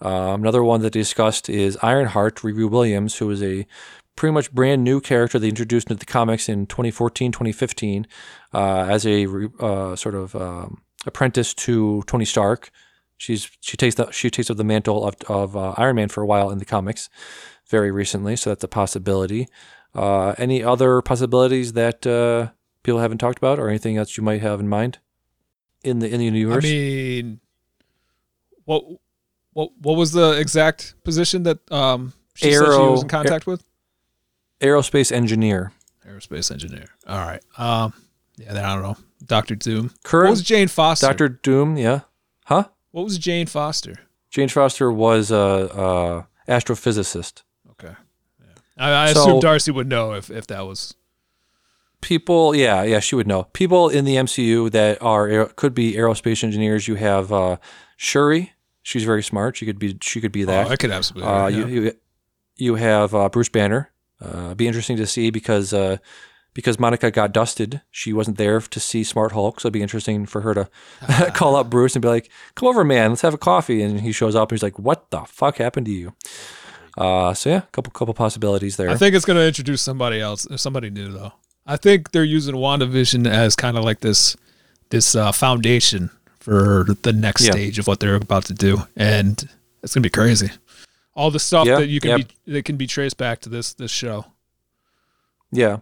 Um, 0.00 0.42
another 0.42 0.62
one 0.62 0.80
that 0.82 0.92
they 0.92 1.00
discussed 1.00 1.48
is 1.48 1.78
Ironheart, 1.82 2.36
Riri 2.36 2.68
Williams, 2.68 3.16
who 3.16 3.30
is 3.30 3.42
a 3.42 3.66
pretty 4.14 4.32
much 4.32 4.52
brand 4.52 4.82
new 4.82 5.00
character 5.00 5.38
they 5.38 5.48
introduced 5.48 5.90
into 5.90 6.00
the 6.00 6.10
comics 6.10 6.48
in 6.48 6.66
2014, 6.66 7.32
2015, 7.32 8.06
uh, 8.52 8.86
as 8.88 9.06
a 9.06 9.26
uh, 9.60 9.94
sort 9.94 10.14
of 10.14 10.34
um, 10.34 10.82
apprentice 11.06 11.54
to 11.54 12.02
Tony 12.06 12.24
Stark. 12.24 12.70
She's 13.16 13.50
she 13.60 13.76
takes 13.76 13.94
the 13.94 14.10
she 14.10 14.28
takes 14.30 14.50
up 14.50 14.56
the 14.56 14.64
mantle 14.64 15.06
of 15.06 15.14
of 15.28 15.56
uh, 15.56 15.74
Iron 15.78 15.96
Man 15.96 16.08
for 16.08 16.22
a 16.22 16.26
while 16.26 16.50
in 16.50 16.58
the 16.58 16.64
comics, 16.64 17.08
very 17.68 17.90
recently. 17.90 18.36
So 18.36 18.50
that's 18.50 18.64
a 18.64 18.68
possibility. 18.68 19.48
Uh, 19.94 20.34
any 20.36 20.62
other 20.62 21.00
possibilities 21.00 21.72
that 21.72 22.06
uh, 22.06 22.50
people 22.82 23.00
haven't 23.00 23.18
talked 23.18 23.38
about, 23.38 23.58
or 23.58 23.68
anything 23.68 23.96
else 23.96 24.18
you 24.18 24.22
might 24.22 24.42
have 24.42 24.60
in 24.60 24.68
mind 24.68 24.98
in 25.82 26.00
the 26.00 26.12
in 26.12 26.18
the 26.18 26.26
universe? 26.26 26.64
I 26.64 26.68
mean, 26.68 27.40
what 28.64 28.84
what 29.54 29.70
what 29.80 29.96
was 29.96 30.12
the 30.12 30.32
exact 30.32 30.94
position 31.02 31.44
that 31.44 31.72
um 31.72 32.12
she 32.34 32.52
said 32.52 32.66
she 32.66 32.80
was 32.82 33.02
in 33.02 33.08
contact 33.08 33.46
with? 33.46 33.64
Aerospace 34.60 35.10
engineer. 35.10 35.72
Aerospace 36.06 36.50
engineer. 36.52 36.88
All 37.06 37.18
right. 37.18 37.42
Um. 37.56 37.94
Yeah. 38.36 38.52
Then 38.52 38.64
I 38.64 38.74
don't 38.74 38.82
know. 38.82 38.96
Doctor 39.26 39.54
Doom. 39.54 39.92
What 40.10 40.30
was 40.30 40.42
Jane 40.42 40.68
Foster? 40.68 41.06
Doctor 41.06 41.28
Doom. 41.28 41.76
Yeah. 41.76 42.00
Huh? 42.46 42.64
What 42.92 43.04
was 43.04 43.18
Jane 43.18 43.46
Foster? 43.46 43.96
Jane 44.30 44.48
Foster 44.48 44.90
was 44.92 45.30
a, 45.30 45.36
a 46.46 46.50
astrophysicist. 46.50 47.42
Okay. 47.72 47.94
Yeah. 48.40 48.46
I, 48.76 48.92
I 49.08 49.12
So- 49.12 49.20
assume 49.22 49.40
Darcy 49.40 49.70
would 49.70 49.88
know 49.88 50.12
if 50.12 50.30
if 50.30 50.46
that 50.48 50.66
was. 50.66 50.94
People, 52.02 52.54
yeah, 52.54 52.82
yeah, 52.82 53.00
she 53.00 53.16
would 53.16 53.26
know. 53.26 53.44
People 53.52 53.88
in 53.88 54.04
the 54.04 54.16
MCU 54.16 54.70
that 54.70 55.02
are 55.02 55.46
could 55.56 55.74
be 55.74 55.94
aerospace 55.94 56.44
engineers. 56.44 56.86
You 56.86 56.94
have 56.96 57.32
uh, 57.32 57.56
Shuri. 57.96 58.52
She's 58.82 59.02
very 59.02 59.22
smart. 59.22 59.56
She 59.56 59.66
could 59.66 59.78
be. 59.78 59.96
She 60.02 60.20
could 60.20 60.30
be 60.30 60.44
that. 60.44 60.66
Oh, 60.68 60.70
I 60.70 60.76
could 60.76 60.90
absolutely. 60.92 61.28
Uh, 61.32 61.46
yeah. 61.48 61.56
you, 61.58 61.66
you 61.82 61.92
you 62.56 62.74
have 62.76 63.14
uh, 63.14 63.28
Bruce 63.30 63.48
Banner. 63.48 63.90
Uh, 64.20 64.54
be 64.54 64.66
interesting 64.68 64.96
to 64.98 65.06
see 65.06 65.30
because 65.30 65.72
uh, 65.72 65.96
because 66.56 66.80
Monica 66.80 67.10
got 67.10 67.32
dusted. 67.32 67.82
She 67.90 68.14
wasn't 68.14 68.38
there 68.38 68.60
to 68.60 68.80
see 68.80 69.04
Smart 69.04 69.32
Hulk, 69.32 69.60
so 69.60 69.66
it'd 69.66 69.74
be 69.74 69.82
interesting 69.82 70.24
for 70.24 70.40
her 70.40 70.54
to 70.54 70.68
call 71.34 71.54
up 71.54 71.68
Bruce 71.70 71.94
and 71.94 72.02
be 72.02 72.08
like, 72.08 72.30
"Come 72.56 72.68
over, 72.68 72.82
man. 72.82 73.10
Let's 73.10 73.20
have 73.22 73.34
a 73.34 73.38
coffee." 73.38 73.82
And 73.82 74.00
he 74.00 74.10
shows 74.10 74.34
up 74.34 74.50
and 74.50 74.56
he's 74.56 74.62
like, 74.62 74.78
"What 74.78 75.10
the 75.10 75.20
fuck 75.26 75.58
happened 75.58 75.86
to 75.86 75.92
you?" 75.92 76.14
Uh, 76.96 77.34
so 77.34 77.50
yeah, 77.50 77.60
couple 77.72 77.90
couple 77.92 78.14
possibilities 78.14 78.76
there. 78.78 78.88
I 78.88 78.96
think 78.96 79.14
it's 79.14 79.26
going 79.26 79.36
to 79.36 79.46
introduce 79.46 79.82
somebody 79.82 80.18
else, 80.20 80.46
somebody 80.56 80.88
new 80.90 81.12
though. 81.12 81.32
I 81.66 81.76
think 81.76 82.12
they're 82.12 82.24
using 82.24 82.54
WandaVision 82.54 83.28
as 83.28 83.54
kind 83.54 83.76
of 83.76 83.84
like 83.84 84.00
this 84.00 84.34
this 84.88 85.14
uh, 85.14 85.30
foundation 85.32 86.10
for 86.40 86.86
the 87.02 87.12
next 87.12 87.44
Yeah. 87.44 87.50
stage 87.52 87.78
of 87.78 87.86
what 87.86 88.00
they're 88.00 88.14
about 88.14 88.46
to 88.46 88.54
do, 88.54 88.84
and 88.96 89.32
it's 89.82 89.94
going 89.94 90.02
to 90.02 90.06
be 90.06 90.10
crazy. 90.10 90.50
All 91.14 91.30
the 91.30 91.38
stuff 91.40 91.66
Yeah, 91.66 91.80
that 91.80 91.88
you 91.88 92.00
can 92.00 92.10
yeah. 92.10 92.16
be 92.46 92.52
that 92.52 92.64
can 92.64 92.76
be 92.76 92.86
traced 92.86 93.18
back 93.18 93.40
to 93.40 93.50
this 93.50 93.74
this 93.74 93.90
show. 93.90 94.24
Yeah. 95.52 95.78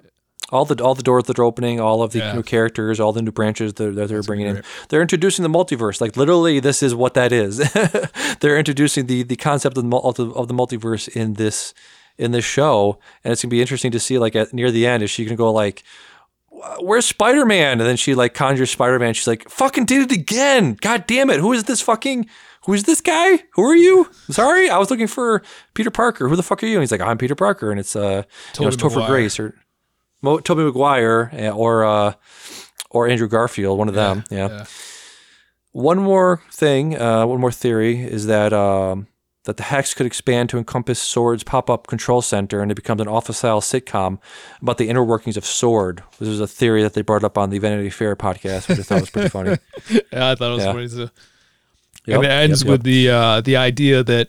All 0.50 0.64
the 0.64 0.82
all 0.84 0.94
the 0.94 1.02
doors 1.02 1.24
that 1.24 1.38
are 1.38 1.42
opening, 1.44 1.80
all 1.80 2.02
of 2.02 2.12
the 2.12 2.18
Yeah. 2.18 2.34
new 2.34 2.42
characters, 2.42 3.00
all 3.00 3.12
the 3.12 3.22
new 3.22 3.32
branches 3.32 3.74
that, 3.74 3.94
that 3.96 4.08
they're 4.08 4.22
bringing 4.22 4.46
in. 4.46 4.62
They're 4.88 5.02
introducing 5.02 5.42
the 5.42 5.48
multiverse. 5.48 6.00
Like 6.00 6.16
literally, 6.16 6.60
this 6.60 6.82
is 6.82 6.94
what 6.94 7.14
that 7.14 7.32
is. 7.32 7.58
they're 8.40 8.58
introducing 8.58 9.06
the 9.06 9.22
the 9.22 9.36
concept 9.36 9.76
of 9.78 9.84
the, 9.90 9.96
of 9.96 10.48
the 10.48 10.54
multiverse 10.54 11.08
in 11.08 11.34
this 11.34 11.72
in 12.18 12.30
this 12.32 12.44
show, 12.44 12.98
and 13.24 13.32
it's 13.32 13.42
gonna 13.42 13.50
be 13.50 13.60
interesting 13.60 13.90
to 13.92 13.98
see. 14.00 14.18
Like 14.18 14.36
at 14.36 14.52
near 14.52 14.70
the 14.70 14.86
end, 14.86 15.02
is 15.02 15.10
she 15.10 15.24
gonna 15.24 15.34
go 15.36 15.50
like, 15.50 15.82
"Where's 16.80 17.06
Spider 17.06 17.44
Man?" 17.44 17.80
And 17.80 17.88
then 17.88 17.96
she 17.96 18.14
like 18.14 18.34
conjures 18.34 18.70
Spider 18.70 18.98
Man. 18.98 19.14
She's 19.14 19.26
like, 19.26 19.48
"Fucking 19.48 19.86
did 19.86 20.02
it 20.10 20.12
again! 20.16 20.76
God 20.80 21.06
damn 21.06 21.30
it! 21.30 21.40
Who 21.40 21.52
is 21.52 21.64
this 21.64 21.80
fucking?" 21.80 22.26
Who 22.66 22.72
is 22.72 22.84
this 22.84 23.02
guy? 23.02 23.40
Who 23.56 23.62
are 23.62 23.76
you? 23.76 24.08
Sorry, 24.30 24.70
I 24.70 24.78
was 24.78 24.90
looking 24.90 25.06
for 25.06 25.42
Peter 25.74 25.90
Parker. 25.90 26.30
Who 26.30 26.34
the 26.36 26.42
fuck 26.42 26.62
are 26.62 26.66
you? 26.66 26.76
And 26.76 26.82
he's 26.82 26.90
like, 26.90 27.02
I'm 27.02 27.18
Peter 27.18 27.34
Parker, 27.34 27.70
and 27.70 27.78
it's 27.78 27.94
uh, 27.94 28.22
you 28.58 28.62
know, 28.62 28.68
it's 28.68 28.78
Topher 28.78 28.92
Maguire. 29.00 29.06
Grace 29.10 29.38
or 29.38 29.54
Mo- 30.24 30.40
Toby 30.40 30.62
Maguire 30.64 31.30
uh, 31.32 31.48
or 31.50 31.84
uh, 31.84 32.12
or 32.90 33.08
Andrew 33.08 33.28
Garfield, 33.28 33.78
one 33.78 33.88
of 33.88 33.94
them. 33.94 34.24
Yeah. 34.30 34.48
yeah. 34.48 34.64
One 35.72 35.98
more 35.98 36.40
thing, 36.52 36.96
uh, 37.00 37.26
one 37.26 37.40
more 37.40 37.50
theory 37.52 38.00
is 38.00 38.26
that 38.26 38.52
um, 38.52 39.08
that 39.44 39.56
the 39.56 39.64
hex 39.64 39.92
could 39.92 40.06
expand 40.06 40.48
to 40.50 40.58
encompass 40.58 41.00
Sword's 41.02 41.42
pop-up 41.42 41.88
control 41.88 42.22
center, 42.22 42.60
and 42.62 42.70
it 42.70 42.76
becomes 42.76 43.00
an 43.00 43.08
office-style 43.08 43.60
sitcom 43.60 44.18
about 44.62 44.78
the 44.78 44.88
inner 44.88 45.02
workings 45.04 45.36
of 45.36 45.44
Sword. 45.44 46.02
This 46.20 46.28
is 46.28 46.40
a 46.40 46.46
theory 46.46 46.82
that 46.84 46.94
they 46.94 47.02
brought 47.02 47.24
up 47.24 47.36
on 47.36 47.50
the 47.50 47.58
Vanity 47.58 47.90
Fair 47.90 48.14
podcast, 48.16 48.68
which 48.68 48.78
I 48.78 48.82
thought 48.82 49.00
was 49.00 49.10
pretty 49.10 49.28
funny. 49.28 49.56
Yeah, 50.12 50.30
I 50.30 50.34
thought 50.36 50.52
it 50.52 50.54
was 50.54 50.64
Yeah. 50.64 50.72
funny 50.72 50.88
too. 50.88 51.10
Yep, 52.06 52.16
and 52.16 52.24
it 52.24 52.30
ends 52.30 52.62
yep, 52.62 52.70
with 52.70 52.82
the 52.84 53.10
uh, 53.10 53.40
the 53.40 53.56
idea 53.56 54.04
that 54.04 54.28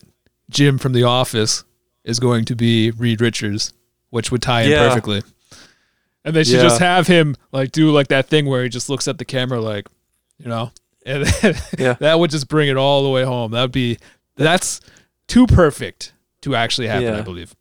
Jim 0.49 0.77
from 0.79 0.93
The 0.93 1.03
Office 1.03 1.63
is 2.03 2.19
going 2.19 2.45
to 2.45 2.55
be 2.55 2.89
Reed 2.91 3.21
Richards, 3.21 3.71
which 4.09 4.31
would 4.31 4.41
tie 4.41 4.63
in 4.63 4.71
Yeah. 4.71 4.87
perfectly. 4.89 5.21
And 6.25 6.35
they 6.35 6.43
should 6.43 6.55
Yeah. 6.55 6.63
just 6.63 6.79
have 6.79 7.07
him 7.07 7.37
like 7.53 7.71
do 7.71 7.91
like 7.91 8.07
that 8.09 8.27
thing 8.27 8.45
where 8.47 8.63
he 8.63 8.69
just 8.69 8.89
looks 8.89 9.07
at 9.07 9.17
the 9.19 9.25
camera 9.25 9.61
like, 9.61 9.87
you 10.37 10.49
know, 10.49 10.71
and 11.05 11.25
then 11.25 11.55
Yeah. 11.77 11.93
that 11.99 12.19
would 12.19 12.31
just 12.31 12.47
bring 12.49 12.67
it 12.67 12.75
all 12.75 13.03
the 13.03 13.09
way 13.09 13.23
home. 13.23 13.51
That 13.51 13.61
would 13.61 13.71
be 13.71 13.97
that's 14.35 14.81
too 15.27 15.47
perfect 15.47 16.11
to 16.41 16.55
actually 16.55 16.87
happen, 16.87 17.03
Yeah. 17.13 17.19
I 17.19 17.21
believe. 17.21 17.55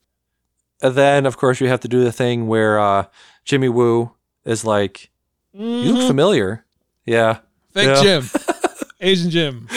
And 0.82 0.94
then, 0.96 1.24
of 1.26 1.36
course, 1.36 1.60
you 1.60 1.68
have 1.68 1.80
to 1.80 1.88
do 1.88 2.02
the 2.02 2.10
thing 2.12 2.46
where 2.48 2.78
uh, 2.80 3.04
Jimmy 3.44 3.68
Woo 3.70 4.10
is 4.44 4.64
like, 4.64 5.10
"You 5.54 5.92
look 5.94 6.06
familiar." 6.06 6.64
Yeah. 7.06 7.38
Fake. 7.72 8.02
Jim, 8.02 8.24
Asian 9.00 9.30
Jim. 9.30 9.68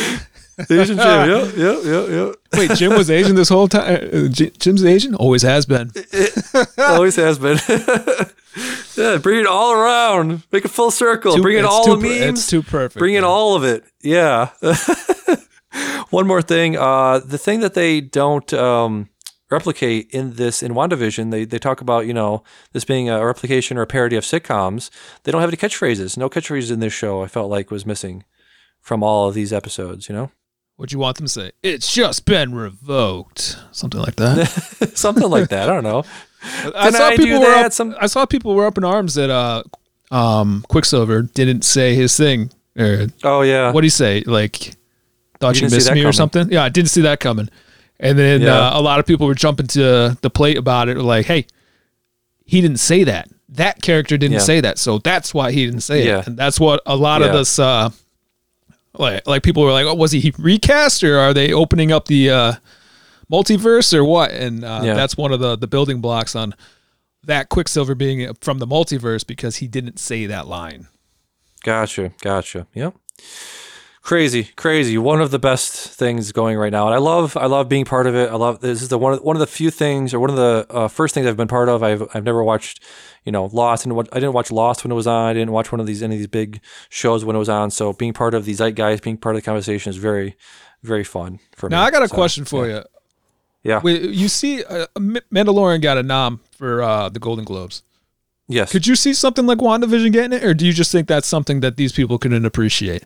Asian 0.60 0.98
Jim. 0.98 0.98
Yeah, 0.98 1.52
yeah, 1.56 1.82
yeah, 1.84 2.06
yeah. 2.08 2.32
Wait, 2.54 2.72
Jim 2.72 2.94
was 2.94 3.12
Asian 3.12 3.36
this 3.36 3.50
whole 3.50 3.68
time. 3.68 4.10
Uh, 4.12 4.28
Jim's 4.30 4.84
Asian, 4.84 5.14
always 5.16 5.44
has 5.44 5.66
been. 5.66 5.92
Always 6.78 7.16
has 7.16 7.38
been. 7.40 7.60
Yeah, 8.98 9.18
bring 9.18 9.40
it 9.40 9.46
all 9.46 9.74
around. 9.74 10.42
Make 10.52 10.66
a 10.66 10.70
full 10.70 10.90
circle. 10.90 11.36
Too- 11.36 11.42
bring 11.42 11.58
it 11.58 11.66
all 11.66 11.96
the 11.96 12.02
per- 12.02 12.26
memes. 12.26 12.40
It's 12.40 12.50
too 12.50 12.64
perfect. 12.64 12.98
Bring 12.98 13.14
in 13.14 13.22
yeah. 13.22 13.30
all 13.30 13.56
of 13.56 13.64
it. 13.64 13.84
Yeah. 14.02 14.50
One 16.10 16.26
more 16.26 16.42
thing. 16.42 16.78
Uh, 16.78 17.20
the 17.20 17.38
thing 17.38 17.60
that 17.60 17.76
they 17.76 18.02
don't 18.02 18.52
um, 18.54 19.10
replicate 19.52 20.10
in 20.12 20.34
this 20.34 20.64
in 20.64 20.74
WandaVision, 20.74 21.30
they 21.30 21.46
they 21.46 21.60
talk 21.60 21.82
about 21.82 22.08
you 22.08 22.14
know 22.14 22.44
this 22.74 22.86
being 22.86 23.10
a 23.10 23.24
replication 23.24 23.78
or 23.78 23.84
a 23.84 23.88
parody 23.88 24.16
of 24.16 24.24
sitcoms. 24.24 24.90
They 25.24 25.32
don't 25.32 25.42
have 25.42 25.50
any 25.50 25.58
catchphrases. 25.58 26.18
No 26.18 26.30
catchphrases 26.30 26.72
in 26.72 26.80
this 26.80 26.94
show. 26.94 27.22
I 27.22 27.28
felt 27.28 27.52
like 27.52 27.70
was 27.70 27.86
missing 27.86 28.24
from 28.82 29.04
all 29.04 29.28
of 29.28 29.36
these 29.36 29.54
episodes. 29.54 30.10
You 30.10 30.16
know, 30.16 30.32
What 30.78 30.92
you 30.92 31.00
want 31.00 31.18
them 31.18 31.26
to 31.26 31.32
say? 31.32 31.52
It's 31.64 31.92
just 31.94 32.26
been 32.26 32.54
revoked. 32.54 33.58
Something 33.72 34.00
like 34.00 34.16
that. 34.18 34.92
something 34.96 35.28
like 35.30 35.50
that. 35.50 35.70
I 35.70 35.74
don't 35.74 35.84
know. 35.84 36.04
I 36.44 36.72
Can 36.90 36.94
saw 36.94 37.08
I 37.10 37.18
people 37.18 37.40
were 37.40 37.48
up, 37.48 37.74
Some- 37.74 37.96
I 38.00 38.06
saw 38.08 38.26
people 38.26 38.54
were 38.56 38.66
up 38.68 38.78
in 38.78 38.84
arms 38.84 39.16
that 39.16 39.30
uh, 39.32 39.64
um, 40.12 40.64
Quicksilver 40.70 41.24
didn't 41.24 41.64
say 41.64 41.96
his 41.96 42.16
thing. 42.16 42.52
Or 42.78 43.08
Oh 43.24 43.42
yeah. 43.42 43.72
what 43.72 43.82
do 43.82 43.88
you 43.88 43.92
say? 43.92 44.22
Like, 44.26 44.76
thought 45.40 45.56
You 45.60 45.68
you, 45.68 45.74
missed 45.76 45.92
me 45.92 46.06
or 46.06 46.14
something? 46.14 46.52
Yeah, 46.52 46.64
I 46.64 46.70
didn't 46.70 46.90
see 46.92 47.02
that 47.02 47.20
coming. 47.20 47.50
And 48.00 48.18
then 48.20 48.42
Yeah. 48.42 48.70
uh, 48.70 48.80
a 48.80 48.82
lot 48.82 49.00
of 49.00 49.08
people 49.08 49.26
were 49.26 49.34
jumping 49.34 49.66
to 49.68 50.16
the 50.22 50.30
plate 50.30 50.58
about 50.60 50.90
it. 50.90 50.98
Like, 51.00 51.26
hey, 51.26 51.48
he 52.46 52.62
didn't 52.62 52.78
say 52.78 53.04
that. 53.04 53.30
That 53.50 53.82
character 53.82 54.16
didn't 54.16 54.34
Yeah. 54.34 54.40
say 54.40 54.62
that, 54.62 54.78
so 54.78 55.00
that's 55.00 55.34
why 55.34 55.52
he 55.52 55.66
didn't 55.66 55.82
say 55.82 56.06
Yeah. 56.06 56.20
it. 56.20 56.28
And 56.28 56.38
that's 56.38 56.60
what 56.60 56.82
a 56.86 56.96
lot 56.96 57.24
of 57.24 57.34
this, 57.34 57.58
uh, 57.58 57.90
like, 59.00 59.28
like 59.28 59.44
people 59.44 59.64
were 59.64 59.72
like, 59.72 59.86
oh, 59.86 59.96
was 59.96 60.12
he 60.12 60.34
recast 60.38 61.04
or 61.04 61.18
are 61.18 61.34
they 61.34 61.52
opening 61.54 61.92
up 61.92 62.06
the 62.06 62.30
uh, 62.30 62.54
multiverse 63.32 63.94
or 63.94 64.04
what? 64.04 64.32
And 64.32 64.64
uh, 64.64 64.82
Yeah. 64.84 64.94
that's 64.94 65.18
one 65.18 65.32
of 65.32 65.40
the 65.40 65.56
the 65.56 65.68
building 65.68 66.02
blocks 66.02 66.36
on 66.36 66.54
that 67.24 67.50
Quicksilver 67.50 67.96
being 67.96 68.34
from 68.42 68.60
the 68.60 68.68
multiverse 68.68 69.26
because 69.26 69.58
he 69.58 69.68
didn't 69.68 70.00
say 70.00 70.26
that 70.28 70.48
line. 70.48 70.88
Gotcha, 71.64 72.12
gotcha. 72.22 72.68
Yep. 72.74 72.96
Crazy, 74.08 74.46
crazy. 74.56 74.98
One 74.98 75.20
of 75.20 75.32
the 75.32 75.38
best 75.38 75.74
things 75.76 76.32
going 76.32 76.58
right 76.58 76.72
now, 76.72 76.86
and 76.86 76.96
I 76.96 76.98
love, 76.98 77.36
I 77.36 77.48
love 77.48 77.68
being 77.68 77.84
part 77.84 78.08
of 78.08 78.16
it. 78.16 78.30
I 78.30 78.36
love 78.36 78.62
this 78.62 78.82
is 78.82 78.88
the 78.88 78.98
one, 78.98 79.12
of, 79.12 79.22
one 79.22 79.36
of 79.36 79.42
the 79.42 79.48
few 79.48 79.70
things, 79.70 80.14
or 80.14 80.22
one 80.22 80.30
of 80.30 80.38
the 80.38 80.66
uh, 80.70 80.88
first 80.88 81.14
things 81.14 81.28
I've 81.28 81.36
been 81.36 81.50
part 81.50 81.68
of. 81.68 81.84
I've, 81.84 82.08
I've 82.14 82.24
never 82.24 82.42
watched, 82.42 82.82
you 83.26 83.34
know, 83.34 83.50
Lost, 83.52 83.86
and 83.86 83.94
I 84.00 84.16
didn't 84.22 84.32
watch 84.32 84.50
Lost 84.50 84.86
when 84.86 84.94
it 84.94 84.96
was 84.96 85.08
on. 85.08 85.26
I 85.26 85.34
didn't 85.34 85.52
watch 85.52 85.74
one 85.74 85.82
of 85.82 85.88
these 85.88 86.02
any 86.02 86.16
of 86.16 86.20
these 86.20 86.28
big 86.28 86.62
shows 86.88 87.26
when 87.26 87.36
it 87.36 87.40
was 87.40 87.50
on. 87.50 87.70
So 87.70 87.92
being 87.92 88.14
part 88.14 88.34
of 88.34 88.46
the 88.46 88.54
zeitgeist, 88.54 89.04
being 89.04 89.18
part 89.18 89.36
of 89.36 89.42
the 89.42 89.46
conversation 89.46 89.90
is 89.90 89.98
very, 89.98 90.38
very 90.84 91.04
fun 91.04 91.42
for 91.58 91.68
me. 91.68 91.76
Now 91.76 91.84
I 91.84 91.92
got 91.92 92.02
a 92.02 92.08
So, 92.08 92.16
question 92.16 92.46
for 92.46 92.66
you. 92.66 92.84
Yeah. 93.62 93.82
Wait, 93.84 94.04
you 94.04 94.30
see, 94.30 94.64
uh, 94.64 94.88
Mandalorian 94.98 95.82
got 95.82 95.98
a 95.98 96.04
nom 96.04 96.40
for 96.52 96.82
uh, 96.82 97.10
the 97.10 97.20
Golden 97.20 97.44
Globes. 97.44 97.84
Yes. 98.48 98.72
Could 98.72 98.88
you 98.88 98.96
see 98.96 99.14
something 99.14 99.46
like 99.46 99.58
WandaVision 99.58 100.14
getting 100.14 100.32
it, 100.32 100.46
or 100.46 100.54
do 100.54 100.66
you 100.66 100.72
just 100.72 100.94
think 100.94 101.10
that's 101.10 101.28
something 101.28 101.60
that 101.60 101.76
these 101.76 101.92
people 101.92 102.18
couldn't 102.18 102.46
appreciate? 102.46 103.04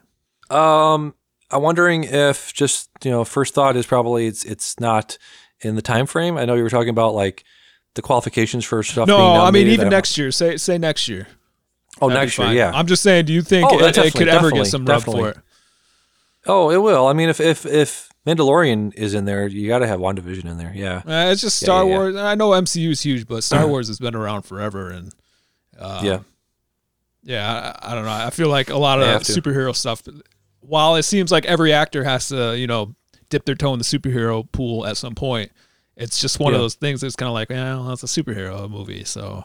Um, 0.52 1.14
I'm 1.50 1.62
wondering 1.62 2.04
if 2.04 2.54
just 2.54 2.90
you 3.04 3.12
know, 3.12 3.24
first 3.24 3.54
thought 3.54 3.76
is 3.76 3.86
probably 3.86 4.28
it's 4.28 4.44
it's 4.46 4.80
not 4.80 5.18
in 5.62 5.76
the 5.76 5.82
time 5.82 6.06
frame. 6.06 6.38
I 6.38 6.46
know 6.46 6.56
you 6.56 6.64
were 6.64 6.70
talking 6.70 6.90
about 6.90 7.14
like 7.14 7.44
the 7.96 8.02
qualifications 8.02 8.64
for 8.66 8.84
stuff. 8.84 9.08
No, 9.08 9.42
I 9.42 9.52
mean 9.52 9.68
even 9.68 9.86
don't- 9.86 9.92
next 9.92 10.18
year. 10.18 10.32
Say 10.32 10.58
say 10.58 10.78
next 10.78 11.08
year. 11.08 11.28
Oh, 12.02 12.08
That'd 12.10 12.24
next 12.24 12.38
year, 12.40 12.52
yeah. 12.54 12.72
I'm 12.74 12.88
just 12.88 13.04
saying. 13.04 13.26
Do 13.26 13.34
you 13.34 13.42
think 13.42 13.68
Oh, 13.70 13.78
it, 13.84 13.98
it 13.98 14.14
could 14.14 14.30
ever 14.30 14.50
get 14.50 14.66
some 14.66 14.86
rub 14.86 15.04
for 15.04 15.30
it? 15.30 15.38
oh, 16.48 16.72
it 16.72 16.78
will. 16.78 17.06
I 17.06 17.14
mean, 17.14 17.30
if 17.30 17.40
if 17.40 17.66
if 17.66 18.10
Mandalorian 18.26 18.94
is 18.96 19.14
in 19.14 19.26
there, 19.26 19.46
you 19.48 19.68
got 19.68 19.80
to 19.80 19.88
have 19.88 20.00
WandaVision 20.00 20.46
in 20.46 20.58
there. 20.58 20.72
Yeah, 20.74 21.02
Uh, 21.06 21.32
it's 21.32 21.42
just 21.42 21.60
Star 21.60 21.84
yeah, 21.84 21.90
yeah. 21.90 21.98
Wars. 21.98 22.16
I 22.16 22.36
know 22.36 22.52
MCU 22.52 22.92
is 22.92 23.02
huge, 23.02 23.28
but 23.28 23.44
Star 23.44 23.68
Wars 23.68 23.88
has 23.90 24.00
been 24.00 24.16
around 24.16 24.44
forever, 24.44 24.90
and 24.90 25.14
uh, 25.78 26.00
yeah, 26.04 26.20
yeah. 27.24 27.76
I, 27.84 27.92
I 27.92 27.96
don't 27.96 28.06
know. 28.06 28.12
I 28.12 28.30
feel 28.30 28.48
like 28.50 28.70
a 28.70 28.78
lot 28.78 29.00
of 29.00 29.06
They 29.06 29.12
have 29.12 29.24
to. 29.24 29.34
superhero 29.42 29.76
stuff. 29.76 30.02
While 30.62 30.96
it 30.96 31.04
seems 31.04 31.32
like 31.32 31.46
every 31.46 31.74
actor 31.74 32.04
has 32.04 32.30
to, 32.30 32.58
you 32.58 32.68
know, 32.68 32.96
dip 33.30 33.46
their 33.46 33.56
toe 33.56 33.74
in 33.74 33.80
the 33.80 33.86
superhero 33.86 34.50
pool 34.52 34.86
at 34.86 34.98
some 34.98 35.16
point, 35.16 35.52
it's 35.98 36.20
just 36.20 36.40
one 36.40 36.54
of 36.54 36.60
those 36.60 36.76
things 36.76 37.02
that's 37.02 37.16
kind 37.16 37.28
of 37.28 37.34
like, 37.34 37.50
well, 37.50 37.84
that's 37.86 38.04
a 38.04 38.08
superhero 38.08 38.70
movie, 38.70 39.04
so 39.04 39.44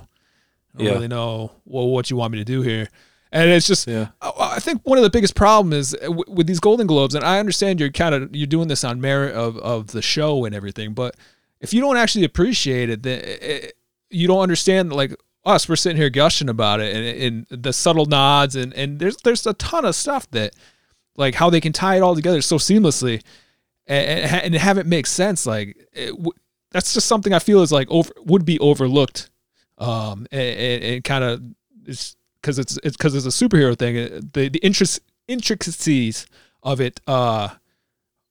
I 0.75 0.79
don't 0.79 0.87
Yeah. 0.87 0.93
really 0.95 1.09
know 1.09 1.53
well, 1.65 1.89
what 1.89 2.11
you 2.11 2.17
want 2.17 2.33
me 2.33 2.39
to 2.39 2.45
do 2.45 2.63
here. 2.63 2.89
And 3.33 3.51
it's 3.51 3.67
just, 3.67 3.89
yeah, 3.89 4.09
I 4.23 4.61
think 4.61 4.81
one 4.85 4.99
of 4.99 5.05
the 5.05 5.11
biggest 5.11 5.35
problem 5.35 5.73
is 5.73 5.95
uh, 5.95 6.11
with 6.13 6.47
these 6.47 6.61
Golden 6.61 6.87
Globes, 6.87 7.15
and 7.15 7.25
I 7.25 7.39
understand 7.41 7.81
you're 7.81 7.91
kind 7.91 8.15
of 8.15 8.35
you're 8.35 8.47
doing 8.47 8.69
this 8.69 8.85
on 8.85 9.01
merit 9.01 9.35
of 9.35 9.59
of 9.59 9.89
the 9.89 10.01
show 10.01 10.45
and 10.45 10.55
everything, 10.55 10.95
but 10.95 11.17
if 11.61 11.75
you 11.75 11.81
don't 11.81 11.97
actually 11.97 12.25
appreciate 12.25 12.89
it, 12.89 13.03
then 13.03 13.21
it, 13.21 13.43
it- 13.43 13.73
you 14.11 14.29
don't 14.29 14.41
understand. 14.41 14.93
Like 14.93 15.13
us, 15.45 15.69
we're 15.69 15.75
sitting 15.77 15.97
here 15.97 16.09
gushing 16.09 16.49
about 16.49 16.81
it, 16.81 16.95
and, 16.95 17.47
and 17.51 17.63
the 17.65 17.73
subtle 17.73 18.07
nods, 18.07 18.55
and 18.55 18.73
and 18.75 19.01
there's 19.01 19.17
there's 19.19 19.45
a 19.47 19.55
ton 19.55 19.85
of 19.85 19.97
stuff 19.97 20.31
that 20.31 20.55
like 21.17 21.35
how 21.35 21.51
they 21.51 21.61
can 21.61 21.73
tie 21.73 21.97
it 21.97 22.01
all 22.03 22.15
together 22.15 22.41
so 22.43 22.57
seamlessly, 22.57 23.23
and, 23.87 24.31
and, 24.45 24.55
have 24.55 24.79
it 24.79 24.87
make 24.87 25.07
sense. 25.07 25.47
Like 25.47 25.77
it, 25.93 26.11
w- 26.11 26.33
that's 26.71 26.95
just 26.95 27.07
something 27.07 27.33
I 27.33 27.39
feel 27.39 27.63
is 27.63 27.73
like 27.73 27.91
over 27.91 28.13
would 28.25 28.45
be 28.45 28.59
overlooked, 28.59 29.31
um, 29.79 30.27
and, 30.31 30.83
and, 30.83 31.05
kind 31.05 31.25
of 31.25 31.43
it's 31.87 32.17
because 32.41 32.59
it's 32.59 32.79
it's 32.85 32.97
because 32.97 33.15
it's 33.15 33.27
a 33.27 33.49
superhero 33.49 33.79
thing. 33.79 33.97
uh, 33.99 34.21
The 34.33 34.49
the 34.49 34.59
interest 34.61 35.01
intricacies 35.29 36.27
of 36.63 36.81
it 36.81 37.01
uh 37.07 37.49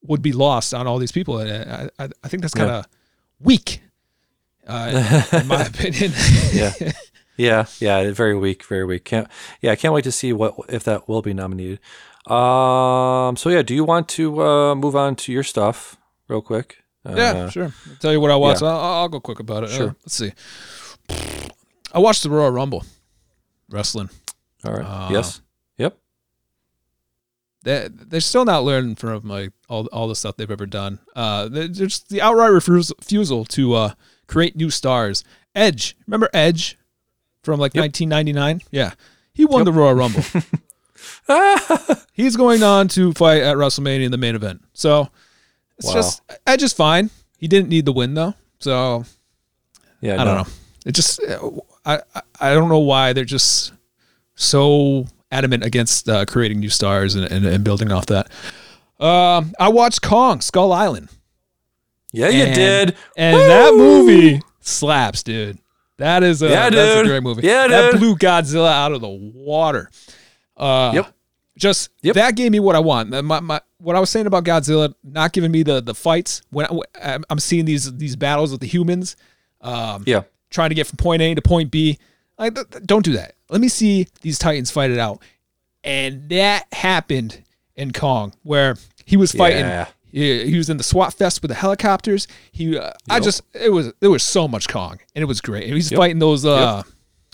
would 0.03 0.21
be 0.21 0.31
lost 0.31 0.73
on 0.73 0.87
all 0.87 0.97
these 0.99 1.11
people. 1.11 1.39
And 1.39 1.71
I 1.71 1.89
I, 2.03 2.09
I 2.23 2.27
think 2.27 2.41
that's 2.41 2.53
kind 2.53 2.69
of 2.71 2.85
weak, 3.39 3.81
uh, 4.67 5.27
in 5.33 5.47
my 5.47 5.63
opinion. 5.65 6.11
yeah, 6.53 6.73
yeah, 7.37 7.65
yeah. 7.79 8.11
Very 8.11 8.37
weak, 8.37 8.63
very 8.65 8.85
weak. 8.85 9.05
Can't. 9.05 9.27
Yeah, 9.61 9.71
I 9.71 9.75
can't 9.75 9.93
wait 9.93 10.03
to 10.03 10.11
see 10.11 10.33
what 10.33 10.55
if 10.69 10.83
that 10.83 11.07
will 11.07 11.21
be 11.21 11.33
nominated. 11.33 11.79
Um. 12.27 13.35
So 13.37 13.49
yeah, 13.49 13.61
do 13.61 13.73
you 13.75 13.83
want 13.83 14.07
to 14.09 14.41
uh, 14.41 14.75
move 14.75 14.95
on 14.95 15.15
to 15.17 15.31
your 15.31 15.43
stuff 15.43 15.97
real 16.27 16.41
quick? 16.41 16.77
Uh, 17.05 17.13
yeah, 17.15 17.49
sure. 17.49 17.65
I'll 17.65 17.95
tell 17.99 18.11
you 18.11 18.19
what 18.19 18.31
I 18.31 18.35
watched. 18.35 18.61
yeah. 18.63 18.69
I'll, 18.69 18.93
I'll 19.03 19.09
go 19.09 19.19
quick 19.19 19.39
about 19.39 19.63
it. 19.63 19.69
Uh, 19.69 19.73
Sure. 19.77 19.95
let's 20.03 20.15
see. 20.15 20.31
I 21.93 21.99
watched 21.99 22.23
the 22.23 22.29
Royal 22.31 22.49
Rumble 22.51 22.83
wrestling. 23.69 24.09
All 24.65 24.73
right. 24.73 24.81
Uh, 24.85 25.09
yes. 25.11 25.41
Yep. 25.77 25.97
they 27.63 27.89
they're 27.91 28.19
still 28.21 28.43
not 28.45 28.63
learning 28.63 28.95
from 28.95 29.27
like 29.27 29.51
all 29.69 29.85
all 29.87 30.07
the 30.07 30.15
stuff 30.15 30.35
they've 30.37 30.49
ever 30.49 30.65
done. 30.65 30.99
Uh, 31.15 31.47
they're 31.47 31.67
just 31.67 32.09
the 32.09 32.21
outright 32.21 32.51
refusal, 32.51 32.95
refusal 32.99 33.45
to 33.45 33.73
uh 33.75 33.93
create 34.27 34.55
new 34.55 34.71
stars. 34.71 35.23
Edge, 35.53 35.95
remember 36.07 36.29
Edge 36.33 36.77
from 37.43 37.59
like 37.59 37.75
Yep. 37.75 37.83
1999? 37.83 38.61
Yeah, 38.71 38.93
he 39.31 39.45
won 39.45 39.59
Yep. 39.59 39.65
the 39.65 39.71
Royal 39.73 39.93
Rumble. 39.93 40.23
He's 42.13 42.35
going 42.35 42.63
on 42.63 42.87
to 42.89 43.13
fight 43.13 43.41
at 43.41 43.55
WrestleMania 43.57 44.05
in 44.05 44.11
the 44.11 44.17
main 44.17 44.35
event. 44.35 44.63
So 44.73 45.09
it's 45.77 45.87
Wow. 45.87 45.93
just 45.93 46.21
Edge 46.47 46.63
is 46.63 46.73
fine. 46.73 47.09
He 47.37 47.47
didn't 47.47 47.69
need 47.69 47.85
the 47.85 47.93
win 47.93 48.13
though. 48.13 48.33
So 48.59 49.05
Yeah. 50.01 50.21
I 50.21 50.23
don't 50.25 50.35
know. 50.37 50.47
It 50.85 50.93
just 50.93 51.19
I 51.85 51.99
I- 52.15 52.21
I 52.39 52.53
don't 52.53 52.69
know 52.69 52.79
why 52.79 53.13
they're 53.13 53.25
just 53.25 53.71
so 54.35 55.07
adamant 55.31 55.63
against 55.63 56.07
uh, 56.09 56.25
creating 56.25 56.59
new 56.59 56.69
stars 56.69 57.15
and, 57.15 57.25
and, 57.31 57.45
and 57.45 57.63
building 57.63 57.91
off 57.91 58.05
that. 58.07 58.27
Um, 58.99 59.53
I 59.59 59.69
watched 59.69 60.01
Kong 60.01 60.41
Skull 60.41 60.71
Island. 60.73 61.09
Yeah, 62.11 62.29
you 62.29 62.43
And- 62.43 62.55
did. 62.55 62.95
and 63.17 63.37
that 63.37 63.73
movie 63.75 64.41
slaps, 64.61 65.23
dude. 65.23 65.57
That 65.97 66.23
is 66.23 66.41
a 66.41 66.49
Yeah, 66.49 66.69
that's 66.69 67.01
a 67.01 67.09
great 67.09 67.23
movie. 67.23 67.47
Yeah, 67.47 67.67
that 67.67 67.91
dude. 67.91 67.99
blew 68.01 68.15
Godzilla 68.17 68.71
out 68.71 68.91
of 68.91 68.99
the 69.01 69.07
water. 69.09 69.89
Uh, 70.57 70.91
Yep. 70.95 71.13
Just 71.57 71.89
Yep. 72.01 72.15
that 72.15 72.35
gave 72.35 72.51
me 72.51 72.59
what 72.59 72.75
I 72.75 72.79
want. 72.79 73.09
My, 73.23 73.39
my, 73.39 73.61
what 73.77 73.95
I 73.95 73.99
was 74.01 74.09
saying 74.09 74.27
about 74.27 74.43
Godzilla 74.43 74.93
not 75.03 75.31
giving 75.31 75.51
me 75.51 75.63
the 75.63 75.81
the 75.81 75.95
fights 75.95 76.41
when 76.49 76.65
I, 76.65 76.79
I'm- 77.01 77.23
I'm 77.29 77.39
seeing 77.39 77.63
these 77.65 77.95
these 77.97 78.15
battles 78.17 78.51
with 78.51 78.59
the 78.59 78.67
humans. 78.67 79.15
Um, 79.61 80.03
Yeah. 80.05 80.23
trying 80.49 80.69
to 80.69 80.75
get 80.75 80.85
from 80.87 80.97
point 80.97 81.21
A 81.21 81.33
to 81.33 81.41
point 81.41 81.71
B. 81.71 81.97
Like, 82.37 82.55
th- 82.55 82.69
th- 82.69 82.83
don't 82.85 83.05
do 83.05 83.13
that. 83.13 83.35
Let 83.49 83.61
me 83.61 83.69
see 83.69 84.07
these 84.21 84.37
Titans 84.37 84.69
fight 84.69 84.91
it 84.91 84.99
out. 84.99 85.21
And 85.83 86.27
that 86.29 86.65
happened 86.73 87.41
in 87.75 87.93
Kong, 87.93 88.33
where 88.43 88.75
he 89.05 89.15
was 89.17 89.31
fighting. 89.31 89.59
Yeah. 89.65 89.87
He, 90.11 90.49
he 90.51 90.57
was 90.57 90.69
in 90.69 90.77
the 90.77 90.83
SWAT 90.83 91.13
fest 91.13 91.41
with 91.41 91.49
the 91.49 91.55
helicopters. 91.55 92.27
He, 92.51 92.77
uh, 92.77 92.91
I 93.09 93.19
just, 93.19 93.41
it 93.53 93.69
was, 93.71 93.91
there 93.99 94.09
was 94.09 94.23
so 94.23 94.47
much 94.47 94.67
Kong, 94.69 94.99
and 95.15 95.21
it 95.21 95.25
was 95.25 95.41
great. 95.41 95.65
And 95.65 95.73
he's 95.73 95.91
Yep. 95.91 95.97
fighting 95.97 96.19
those 96.19 96.45
uh, 96.45 96.83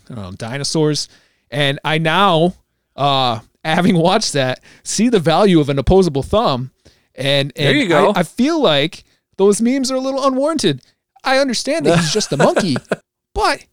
I 0.09 0.13
don't 0.13 0.23
know, 0.23 0.31
dinosaurs. 0.31 1.07
And 1.49 1.79
I 1.83 1.97
now, 1.99 2.55
uh, 2.95 3.39
having 3.63 3.95
watched 3.97 4.33
that, 4.33 4.61
see 4.83 5.09
the 5.09 5.19
value 5.19 5.59
of 5.59 5.69
an 5.69 5.77
opposable 5.79 6.23
thumb. 6.23 6.71
And, 7.15 7.51
and 7.55 7.67
There 7.67 7.75
you 7.75 7.87
go. 7.87 8.11
I, 8.11 8.19
I 8.21 8.23
feel 8.23 8.61
like 8.61 9.03
those 9.37 9.61
memes 9.61 9.91
are 9.91 9.95
a 9.95 9.99
little 9.99 10.25
unwarranted. 10.25 10.81
I 11.23 11.37
understand 11.37 11.85
that 11.85 11.99
he's 11.99 12.11
just 12.13 12.31
a 12.31 12.37
monkey, 12.37 12.77
but 13.35 13.65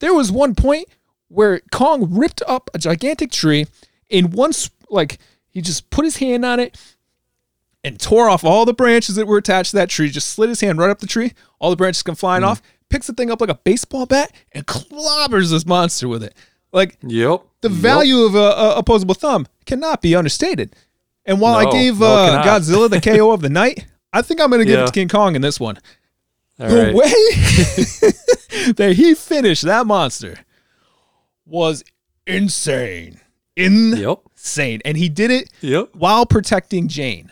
there 0.00 0.14
was 0.14 0.32
one 0.32 0.54
point 0.54 0.88
where 1.28 1.60
Kong 1.70 2.08
ripped 2.18 2.42
up 2.48 2.68
a 2.74 2.78
gigantic 2.78 3.30
tree 3.30 3.66
in 4.08 4.30
one 4.30 4.52
like 4.90 5.18
he 5.50 5.60
just 5.60 5.88
put 5.90 6.04
his 6.04 6.16
hand 6.16 6.44
on 6.44 6.58
it 6.60 6.76
and 7.84 8.00
tore 8.00 8.28
off 8.28 8.44
all 8.44 8.64
the 8.64 8.74
branches 8.74 9.14
that 9.16 9.26
were 9.26 9.38
attached 9.38 9.70
to 9.70 9.76
that 9.76 9.88
tree. 9.88 10.08
Just 10.10 10.28
slid 10.28 10.48
his 10.48 10.60
hand 10.60 10.78
right 10.78 10.90
up 10.90 10.98
the 10.98 11.06
tree. 11.06 11.32
All 11.60 11.70
the 11.70 11.76
branches 11.76 12.02
come 12.02 12.14
flying 12.14 12.42
Mm. 12.42 12.48
off. 12.48 12.62
picks 12.90 13.06
the 13.06 13.12
thing 13.12 13.30
up 13.30 13.40
like 13.40 13.50
a 13.50 13.54
baseball 13.64 14.06
bat 14.06 14.32
and 14.52 14.66
clobbers 14.66 15.50
this 15.50 15.66
monster 15.66 16.06
with 16.08 16.22
it. 16.22 16.34
Like 16.74 16.98
Yep. 17.02 17.40
the 17.62 17.70
Yep. 17.70 17.78
value 17.78 18.18
of 18.24 18.34
a, 18.34 18.38
a 18.38 18.76
opposable 18.76 19.14
thumb 19.14 19.46
cannot 19.64 20.02
be 20.02 20.14
understated. 20.14 20.74
And 21.24 21.40
while 21.40 21.54
I 21.54 21.70
gave 21.70 22.00
no, 22.00 22.06
uh. 22.06 22.42
Godzilla 22.44 22.90
the 22.90 23.00
KO 23.00 23.30
of 23.30 23.40
the 23.40 23.48
night, 23.62 23.86
I 24.12 24.20
think 24.20 24.40
I'm 24.40 24.50
going 24.50 24.60
to 24.60 24.66
give 24.66 24.80
it 24.80 24.86
to 24.86 24.92
King 24.92 25.08
Kong 25.08 25.36
in 25.36 25.40
this 25.42 25.58
one. 25.58 25.78
All 26.60 26.68
the 26.68 26.76
right. 26.84 26.94
way 26.94 27.04
that 28.74 28.94
he 28.96 29.14
finished 29.14 29.62
that 29.62 29.86
monster 29.86 30.38
was 31.46 31.82
insane. 32.26 33.20
Yep. 33.56 34.18
Insane. 34.32 34.80
And 34.84 34.96
he 34.96 35.08
did 35.08 35.30
it 35.30 35.50
Yep. 35.60 35.90
while 35.94 36.26
protecting 36.26 36.88
Jane 36.88 37.30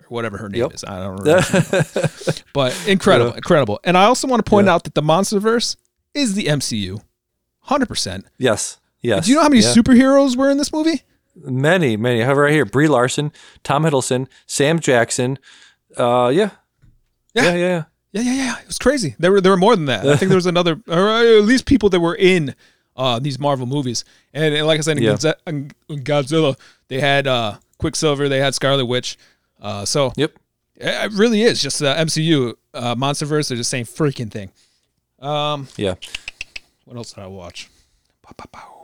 or 0.00 0.04
whatever 0.08 0.36
her 0.38 0.48
name 0.48 0.60
Yep. 0.62 0.74
is. 0.74 0.84
I 0.84 1.00
don't 1.00 1.16
remember. 1.18 2.40
but 2.52 2.78
incredible, 2.86 3.30
Yeah. 3.30 3.36
incredible. 3.36 3.80
And 3.84 3.96
I 3.96 4.04
also 4.04 4.28
want 4.28 4.44
to 4.44 4.48
point 4.48 4.66
Yeah. 4.66 4.74
out 4.74 4.84
that 4.84 4.94
the 4.94 5.02
MonsterVerse 5.02 5.76
is 6.14 6.34
the 6.34 6.46
MCU. 6.48 7.00
100%. 7.68 8.24
yes. 8.38 8.78
Yes. 9.02 9.24
Do 9.26 9.30
you 9.32 9.36
know 9.36 9.42
how 9.42 9.48
many 9.48 9.62
Yeah. 9.62 9.72
superheroes 9.74 10.36
were 10.36 10.50
in 10.50 10.58
this 10.58 10.72
movie? 10.72 11.02
Many, 11.34 11.96
many. 11.96 12.22
I 12.22 12.26
have 12.26 12.36
it 12.36 12.40
right 12.40 12.52
here. 12.52 12.64
Brie 12.64 12.88
Larson, 12.88 13.32
Tom 13.64 13.84
Hiddleston, 13.84 14.26
Sam 14.46 14.78
Jackson. 14.80 15.38
Uh, 15.96 16.30
yeah. 16.34 16.50
Yeah. 17.34 17.42
Yeah, 17.44 17.54
yeah, 17.54 17.56
yeah. 17.56 17.84
Yeah, 18.12 18.20
yeah, 18.22 18.32
yeah. 18.34 18.58
It 18.60 18.66
was 18.66 18.78
crazy. 18.78 19.16
There 19.18 19.32
were 19.32 19.40
there 19.40 19.52
were 19.52 19.56
more 19.58 19.74
than 19.74 19.86
that. 19.86 20.06
I 20.06 20.16
think 20.16 20.28
there 20.28 20.36
was 20.36 20.44
another, 20.46 20.80
or 20.88 21.08
at 21.10 21.44
least 21.44 21.64
people 21.64 21.88
that 21.88 22.00
were 22.00 22.14
in 22.14 22.54
uh, 22.94 23.18
these 23.18 23.38
Marvel 23.38 23.64
movies. 23.66 24.04
And, 24.34 24.54
and 24.54 24.66
like 24.66 24.78
I 24.78 24.82
said, 24.82 24.98
in 24.98 25.02
Yeah. 25.04 25.32
In 25.46 25.70
Godzilla, 25.90 26.58
they 26.88 27.00
had 27.00 27.26
uh, 27.26 27.56
Quicksilver, 27.78 28.28
they 28.28 28.38
had 28.38 28.54
Scarlet 28.54 28.84
Witch. 28.84 29.16
Uh, 29.60 29.86
so 29.86 30.12
Yep. 30.16 30.32
it 30.76 31.12
really 31.12 31.40
is 31.42 31.62
just 31.62 31.80
uh, 31.82 31.96
MCU, 31.96 32.52
uh, 32.74 32.94
MonsterVerse. 32.94 33.48
They're 33.48 33.56
the 33.56 33.64
same 33.64 33.86
freaking 33.86 34.30
thing. 34.30 34.50
Um, 35.18 35.68
Yeah. 35.78 35.94
what 36.84 36.98
else 36.98 37.14
did 37.14 37.24
I 37.24 37.28
watch? 37.28 37.70
Pow, 38.20 38.32
pow, 38.36 38.46
pow. 38.52 38.81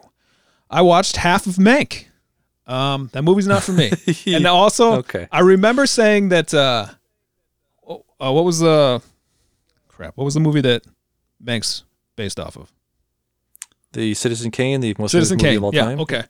I 0.70 0.82
watched 0.82 1.16
half 1.16 1.46
of 1.46 1.54
Mank. 1.56 2.04
Um, 2.66 3.08
that 3.12 3.22
movie's 3.22 3.46
not 3.46 3.62
for 3.62 3.72
me. 3.72 3.90
and 4.26 4.46
also, 4.46 4.96
Okay. 4.96 5.26
I 5.32 5.40
remember 5.40 5.86
saying 5.86 6.28
that. 6.30 6.52
Uh, 6.52 6.86
oh, 7.86 8.04
uh, 8.20 8.30
what 8.32 8.44
was 8.44 8.58
the 8.60 9.00
crap? 9.88 10.16
What 10.16 10.24
was 10.24 10.34
the 10.34 10.40
movie 10.40 10.60
that 10.60 10.82
Mank's 11.42 11.84
based 12.16 12.38
off 12.38 12.56
of? 12.56 12.70
The 13.92 14.12
Citizen 14.14 14.50
Kane, 14.50 14.80
the 14.80 14.94
most 14.98 15.12
Citizen 15.12 15.38
Kane. 15.38 15.56
of 15.56 15.64
all 15.64 15.74
Yeah. 15.74 15.84
time. 15.86 16.00
Okay. 16.00 16.22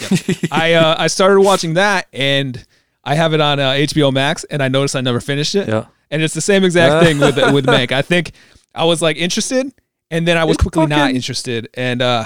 Yeah. 0.00 0.08
I 0.50 0.72
uh, 0.74 0.96
I 0.98 1.06
started 1.06 1.40
watching 1.40 1.74
that 1.74 2.08
and 2.12 2.64
I 3.04 3.14
have 3.14 3.32
it 3.34 3.40
on 3.40 3.60
uh, 3.60 3.70
HBO 3.72 4.12
Max 4.12 4.42
and 4.44 4.60
I 4.62 4.66
noticed 4.68 4.96
I 4.96 5.00
never 5.00 5.20
finished 5.20 5.54
it. 5.54 5.68
Yeah. 5.68 5.86
And 6.10 6.22
it's 6.22 6.34
the 6.34 6.40
same 6.40 6.64
exact 6.64 7.04
thing 7.06 7.20
with 7.20 7.36
with 7.52 7.66
Mank. 7.74 7.92
I 7.92 8.02
think 8.02 8.32
I 8.74 8.84
was 8.84 9.00
like 9.00 9.16
interested 9.16 9.72
and 10.10 10.26
then 10.26 10.36
I 10.36 10.42
was 10.42 10.56
quickly 10.56 10.86
not 10.86 11.12
interested. 11.12 11.68
And 11.74 12.02
uh, 12.02 12.24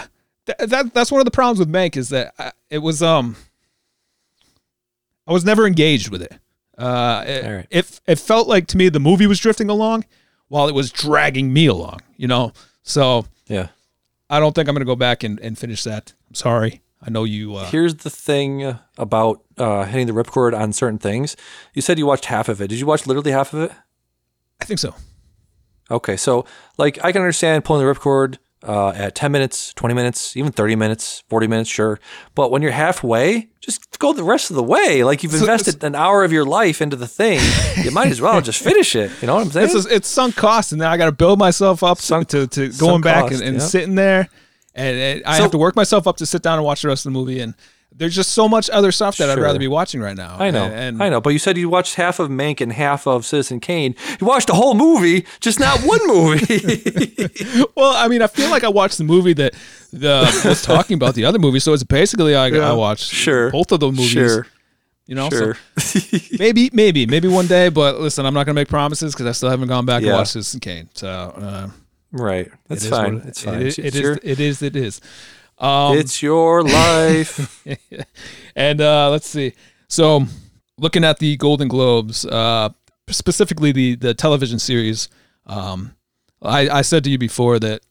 th- 0.57 0.71
that 0.71 0.95
that's 0.95 1.13
one 1.13 1.21
of 1.21 1.25
the 1.25 1.31
problems 1.31 1.59
with 1.59 1.71
Mank 1.71 1.97
is 1.97 2.09
that 2.09 2.35
I, 2.39 2.53
it 2.71 2.79
was 2.79 3.03
um 3.03 3.37
I 5.27 5.33
was 5.33 5.45
never 5.45 5.67
engaged 5.67 6.11
with 6.11 6.23
it. 6.23 6.35
Uh, 6.77 7.25
it, 7.27 7.45
right. 7.45 7.67
it 7.71 8.01
it 8.07 8.19
felt 8.19 8.49
like 8.49 8.67
to 8.69 8.77
me 8.77 8.89
the 8.89 9.01
movie 9.01 9.27
was 9.27 9.39
drifting 9.41 9.69
along 9.69 10.05
while 10.49 10.69
it 10.69 10.75
was 10.75 10.91
dragging 10.91 11.53
me 11.53 11.67
along. 11.67 12.01
You 12.17 12.29
know, 12.29 12.53
so 12.83 13.27
Yeah. 13.47 13.69
I 14.31 14.41
don't 14.41 14.55
think 14.55 14.69
I'm 14.69 14.75
gonna 14.75 14.85
go 14.85 14.97
back 14.97 15.23
and, 15.23 15.39
and 15.41 15.57
finish 15.59 15.83
that. 15.85 16.13
I'm 16.29 16.35
sorry. 16.35 16.83
I 17.01 17.11
know 17.11 17.25
you. 17.25 17.55
Uh, 17.55 17.71
Here's 17.71 17.95
the 17.95 18.11
thing 18.11 18.77
about 18.97 19.43
uh, 19.57 19.85
hitting 19.85 20.07
the 20.09 20.13
ripcord 20.13 20.59
on 20.59 20.73
certain 20.73 20.99
things. 20.99 21.37
You 21.73 21.81
said 21.81 21.97
you 21.99 22.07
watched 22.07 22.25
half 22.27 22.49
of 22.49 22.61
it. 22.61 22.69
Did 22.69 22.81
you 22.81 22.87
watch 22.87 23.07
literally 23.07 23.31
half 23.31 23.55
of 23.55 23.63
it? 23.63 23.73
I 24.61 24.65
think 24.65 24.81
so. 24.81 24.95
Okay, 25.91 26.17
so 26.17 26.45
like 26.77 26.99
I 27.03 27.13
can 27.13 27.23
understand 27.23 27.65
pulling 27.65 27.87
the 27.87 27.93
ripcord 27.93 28.39
uh, 28.67 28.89
at 28.89 29.15
10 29.15 29.31
minutes, 29.31 29.73
20 29.75 29.95
minutes, 29.95 30.37
even 30.37 30.51
30 30.53 30.75
minutes, 30.77 31.23
40 31.29 31.47
minutes, 31.47 31.71
sure. 31.71 32.01
But 32.35 32.51
when 32.51 32.61
you're 32.63 32.73
halfway, 32.73 33.49
just 33.61 33.99
go 33.99 34.13
the 34.13 34.25
rest 34.25 34.51
of 34.51 34.57
the 34.57 34.63
way. 34.63 35.05
Like 35.05 35.23
you've 35.23 35.35
invested 35.35 35.83
an 35.85 35.95
hour 35.95 36.25
of 36.25 36.33
your 36.33 36.45
life 36.45 36.83
into 36.83 36.97
the 36.97 37.07
thing, 37.07 37.41
you 37.85 37.91
might 37.93 38.09
as 38.09 38.21
well 38.21 38.41
just 38.41 38.63
finish 38.63 38.97
it. 38.97 39.11
You 39.21 39.27
know 39.29 39.37
what 39.37 39.45
I'm 39.47 39.51
saying? 39.53 39.71
It's 39.77 39.87
it's 39.87 40.09
sunk 40.09 40.35
cost, 40.37 40.73
and 40.73 40.81
now 40.81 40.91
I 40.91 40.97
got 40.97 41.07
to 41.07 41.13
build 41.13 41.39
myself 41.39 41.83
up 41.83 41.99
Sunk- 41.99 42.29
to 42.29 42.47
to 42.49 42.71
going 42.73 43.01
back 43.03 43.29
cost, 43.29 43.35
and, 43.35 43.43
and 43.43 43.57
yeah. 43.59 43.63
sitting 43.63 43.95
there, 43.95 44.29
and, 44.75 44.97
and 44.99 45.25
I 45.25 45.37
So- 45.37 45.43
have 45.43 45.51
to 45.53 45.59
work 45.59 45.77
myself 45.77 46.07
up 46.07 46.17
to 46.19 46.27
sit 46.27 46.43
down 46.43 46.59
and 46.59 46.65
watch 46.65 46.83
the 46.83 46.89
rest 46.89 47.07
of 47.07 47.13
the 47.13 47.19
movie. 47.19 47.41
And 47.41 47.55
there's 47.99 48.15
just 48.15 48.31
so 48.33 48.49
much 48.49 48.71
other 48.71 48.93
stuff 48.93 49.17
that 49.19 49.29
I'd 49.29 49.39
rather 49.39 49.59
be 49.59 49.69
watching 49.69 50.01
right 50.01 50.17
now. 50.17 50.37
I 50.39 50.51
know, 50.51 50.65
and, 50.65 50.75
and 50.75 51.03
I 51.03 51.09
know. 51.09 51.21
But 51.21 51.31
you 51.31 51.39
said 51.39 51.59
you 51.59 51.69
watched 51.69 51.97
half 51.97 52.19
of 52.21 52.31
Mank 52.31 52.61
and 52.61 52.73
half 52.73 53.07
of 53.07 53.27
Citizen 53.27 53.61
Kane. 53.61 53.95
You 54.21 54.27
watched 54.27 54.47
the 54.47 54.55
whole 54.55 54.75
movie, 54.75 55.27
just 55.41 55.59
not 55.61 55.81
one 55.81 56.07
movie. 56.07 56.61
Well, 57.77 57.93
I 57.97 58.09
mean, 58.09 58.23
I 58.23 58.27
feel 58.27 58.51
like 58.51 58.65
I 58.65 58.69
watched 58.69 58.99
the 58.99 59.05
movie 59.05 59.33
that 59.35 59.55
the 59.93 60.43
was 60.45 60.63
talking 60.63 60.95
about 60.95 61.15
the 61.15 61.25
other 61.25 61.39
movie, 61.39 61.61
so 61.61 61.73
it's 61.73 61.85
basically 61.85 62.35
I, 62.35 62.49
I 62.49 62.73
watched 62.73 63.05
sure. 63.13 63.51
both 63.51 63.71
of 63.73 63.81
the 63.81 63.87
movies. 63.89 64.09
Sure, 64.11 64.47
You 65.07 65.15
know, 65.15 65.29
so 65.31 65.53
sure. 65.55 66.21
maybe, 66.39 66.71
maybe, 66.73 67.07
maybe 67.07 67.29
one 67.29 67.47
day. 67.47 67.69
But 67.69 68.01
listen, 68.01 68.27
I'm 68.27 68.35
not 68.35 68.47
gonna 68.47 68.55
make 68.55 68.69
promises 68.69 69.13
because 69.15 69.27
I 69.27 69.33
still 69.33 69.51
haven't 69.51 69.69
gone 69.69 69.87
back 69.87 70.03
Yeah. 70.03 70.09
and 70.09 70.17
watched 70.19 70.33
Citizen 70.33 70.61
Kane. 70.61 70.89
So 70.95 71.09
uh, 71.09 71.69
right. 72.13 72.51
That's 72.69 72.83
it 72.83 72.87
is 72.87 72.91
what 72.91 73.05
fine. 73.05 73.15
it- 73.19 73.25
It's 73.27 73.43
it 73.43 73.47
fine. 73.47 73.63
is- 73.63 73.79
It's 73.79 73.97
it 73.97 74.05
is. 74.05 74.19
It 74.23 74.41
is. 74.41 74.63
It 74.63 74.77
is. 74.77 75.01
Um, 75.59 75.97
it's 75.99 76.23
your 76.23 76.63
life. 76.63 77.65
and 78.57 78.81
uh, 78.81 79.11
let's 79.11 79.29
see. 79.29 79.55
So, 79.89 80.25
looking 80.79 81.05
at 81.05 81.19
the 81.19 81.37
Golden 81.37 81.69
Globes, 81.69 82.25
uh, 82.25 82.71
specifically 83.09 83.73
the 83.73 83.95
the 83.97 84.15
television 84.15 84.59
series, 84.59 85.09
um, 85.47 85.95
I, 86.43 86.69
I 86.69 86.83
said 86.83 87.05
to 87.05 87.11
you 87.11 87.19
before 87.19 87.59
that 87.59 87.83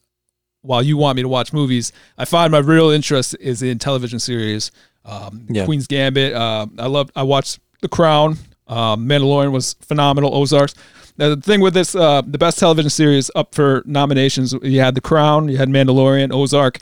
while 0.61 0.84
you 0.84 0.97
want 0.97 1.15
me 1.15 1.22
to 1.22 1.28
watch 1.30 1.53
movies, 1.53 1.91
I 2.18 2.26
find 2.26 2.51
my 2.51 2.59
real 2.59 2.89
interest 2.89 3.36
is 3.39 3.61
in 3.61 3.80
television 3.80 4.20
series. 4.20 4.72
Um, 5.05 5.45
Yeah. 5.49 5.65
Queen's 5.65 5.88
Gambit. 5.88 6.34
Uh, 6.34 6.68
I 6.78 6.88
loved. 6.88 7.11
I 7.15 7.24
watched 7.24 7.59
The 7.82 7.88
Crown. 7.88 8.38
Um, 8.68 9.07
Mandalorian 9.07 9.51
was 9.51 9.76
phenomenal. 9.82 10.36
Ozarks. 10.36 10.76
Now, 11.18 11.34
the 11.34 11.41
thing 11.41 11.61
with 11.61 11.74
this, 11.74 11.95
uh, 11.95 12.22
the 12.22 12.38
best 12.38 12.59
television 12.59 12.89
series 12.89 13.32
up 13.34 13.55
for 13.55 13.82
nominations, 13.86 14.53
you 14.61 14.82
had 14.82 14.93
The 14.93 15.01
Crown, 15.01 15.49
you 15.49 15.57
had 15.57 15.70
Mandalorian, 15.70 16.32
Ozark. 16.32 16.80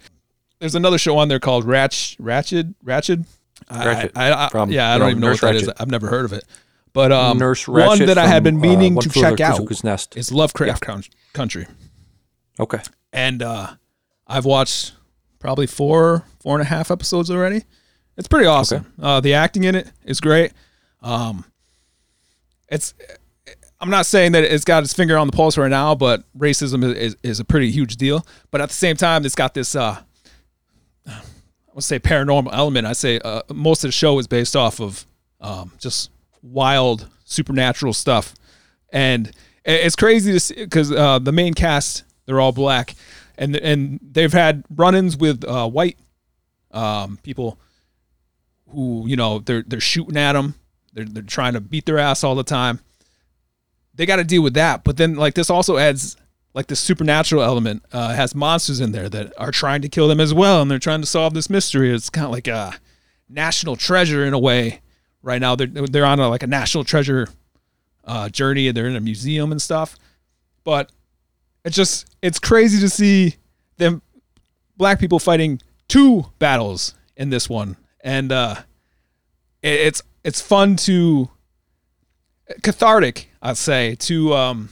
There's 0.60 0.76
another 0.76 0.98
show 0.98 1.18
on 1.18 1.28
there 1.28 1.40
called 1.40 1.66
Ratch, 1.66 2.18
Ratched, 2.20 2.74
Ratched. 2.84 3.26
I- 3.70 3.86
Ratched, 3.86 4.12
I, 4.16 4.46
I, 4.46 4.50
from, 4.50 4.72
yeah, 4.72 4.90
I 4.94 4.98
don't 4.98 5.08
know, 5.08 5.10
even 5.12 5.22
know 5.22 5.28
Nurse 5.30 5.42
what 5.42 5.48
that 5.54 5.56
is. 5.56 5.68
Ratched. 5.68 5.74
I've 5.80 5.90
never 5.92 6.08
heard 6.08 6.26
of 6.26 6.34
it. 6.34 6.44
But 6.94 7.12
um, 7.12 7.38
Nurse 7.38 7.68
one 7.68 8.00
that 8.06 8.18
I 8.18 8.26
had 8.28 8.44
been 8.44 8.56
uh, 8.58 8.60
meaning 8.60 8.98
to 9.00 9.10
check 9.10 9.42
out 9.42 9.60
Nest. 9.84 10.16
is 10.16 10.32
Lovecraft 10.32 10.82
Coun- 10.82 11.04
Country, 11.34 11.68
Okay. 12.58 12.80
and 13.12 13.44
uh, 13.44 13.74
I've 14.26 14.46
watched 14.46 14.94
probably 15.40 15.68
four, 15.68 16.24
four 16.40 16.56
and 16.56 16.62
a 16.62 16.70
half 16.70 16.90
episodes 16.92 17.30
already. 17.30 17.64
It's 18.18 18.30
pretty 18.30 18.46
awesome. 18.46 18.94
Uh, 19.02 19.20
the 19.20 19.34
acting 19.34 19.66
in 19.66 19.76
it 19.76 19.92
is 20.06 20.22
great. 20.22 20.54
Um, 21.02 21.44
it's 22.70 22.94
I'm 23.82 23.90
not 23.90 24.06
saying 24.06 24.32
that 24.32 24.46
it's 24.46 24.64
got 24.64 24.84
its 24.84 24.94
finger 24.94 25.18
on 25.18 25.28
the 25.28 25.34
pulse 25.34 25.58
right 25.58 25.70
now, 25.70 25.96
but 25.96 26.24
racism 26.38 26.82
is, 26.84 26.94
is, 26.98 27.18
is 27.24 27.40
a 27.42 27.46
pretty 27.46 27.72
huge 27.72 27.98
deal. 27.98 28.26
But 28.52 28.62
at 28.62 28.70
the 28.70 28.76
same 28.76 28.96
time, 28.96 29.26
it's 29.26 29.36
got 29.36 29.54
this 29.54 29.76
uh, 29.76 30.02
would 31.76 31.84
say 31.84 32.00
paranormal 32.00 32.50
element. 32.54 32.88
I 32.88 32.94
say 32.94 33.20
uh, 33.20 33.42
most 33.54 33.84
of 33.84 33.90
the 33.90 33.94
show 33.94 34.18
is 34.18 34.28
based 34.28 34.56
off 34.56 34.80
of 34.80 35.06
um, 35.42 35.72
just 35.78 36.10
wild 36.42 37.08
supernatural 37.26 37.94
stuff, 37.94 38.34
and 38.92 39.32
it's 39.66 39.96
crazy 39.96 40.32
to 40.32 40.40
see 40.40 40.56
because 40.56 40.92
uh, 40.92 41.20
the 41.20 41.34
main 41.34 41.54
cast 41.54 42.04
they're 42.26 42.40
all 42.40 42.54
black, 42.54 42.96
and 43.38 43.56
and 43.58 44.00
they've 44.02 44.32
had 44.32 44.64
run-ins 44.70 45.18
with 45.18 45.44
uh, 45.44 45.70
white 45.70 45.98
um, 46.72 47.20
people 47.24 47.60
who 48.70 49.06
you 49.08 49.18
know 49.18 49.40
they're 49.40 49.64
they're 49.68 49.82
shooting 49.82 50.18
at 50.18 50.34
them, 50.34 50.56
they're 50.94 51.06
they're 51.06 51.24
trying 51.24 51.54
to 51.54 51.62
beat 51.62 51.86
their 51.86 52.00
ass 52.00 52.24
all 52.24 52.36
the 52.36 52.44
time. 52.44 52.80
They 53.94 54.06
got 54.06 54.18
to 54.18 54.24
deal 54.24 54.42
with 54.42 54.54
that, 54.54 54.86
but 54.86 54.96
then 54.96 55.16
like 55.16 55.34
this 55.36 55.50
also 55.50 55.78
adds 55.78 56.16
like 56.56 56.68
this 56.68 56.80
supernatural 56.80 57.44
element. 57.44 57.84
Uh, 57.92 58.14
has 58.14 58.34
monsters 58.34 58.80
in 58.80 58.94
there 58.94 59.10
that 59.10 59.34
are 59.38 59.52
trying 59.52 59.82
to 59.82 59.90
kill 59.90 60.08
them 60.08 60.20
as 60.20 60.34
well, 60.34 60.62
and 60.62 60.72
they're 60.72 60.80
trying 60.80 61.02
to 61.02 61.06
solve 61.08 61.36
this 61.36 61.50
mystery. 61.50 61.94
It's 61.94 62.10
kind 62.10 62.26
of 62.26 62.32
like 62.32 62.48
a 62.48 62.74
national 63.30 63.76
treasure 63.76 64.26
in 64.26 64.34
a 64.34 64.40
way. 64.40 64.82
Right 65.22 65.42
now, 65.42 65.56
they're 65.56 65.68
they're 65.68 66.06
on 66.06 66.20
a, 66.20 66.30
like 66.30 66.44
a 66.44 66.48
national 66.48 66.86
treasure 66.86 67.28
uh, 68.06 68.30
journey. 68.30 68.72
They're 68.72 68.88
in 68.88 68.96
a 68.96 69.02
museum 69.02 69.52
and 69.52 69.62
stuff, 69.62 69.98
but 70.64 70.92
it's 71.64 71.76
just 71.76 72.08
it's 72.22 72.40
crazy 72.40 72.80
to 72.80 72.90
see 72.90 73.36
them 73.78 74.02
black 74.78 75.00
people 75.00 75.20
fighting 75.20 75.62
two 75.88 76.26
battles 76.40 76.94
in 77.18 77.32
this 77.32 77.50
one, 77.50 77.76
and 78.02 78.32
uh, 78.32 78.56
it, 79.62 79.74
it's 79.74 80.02
it's 80.24 80.42
fun 80.42 80.76
to 80.78 81.30
cathartic, 82.62 83.30
I'd 83.42 83.58
say, 83.58 83.96
to 83.96 84.34
um, 84.36 84.70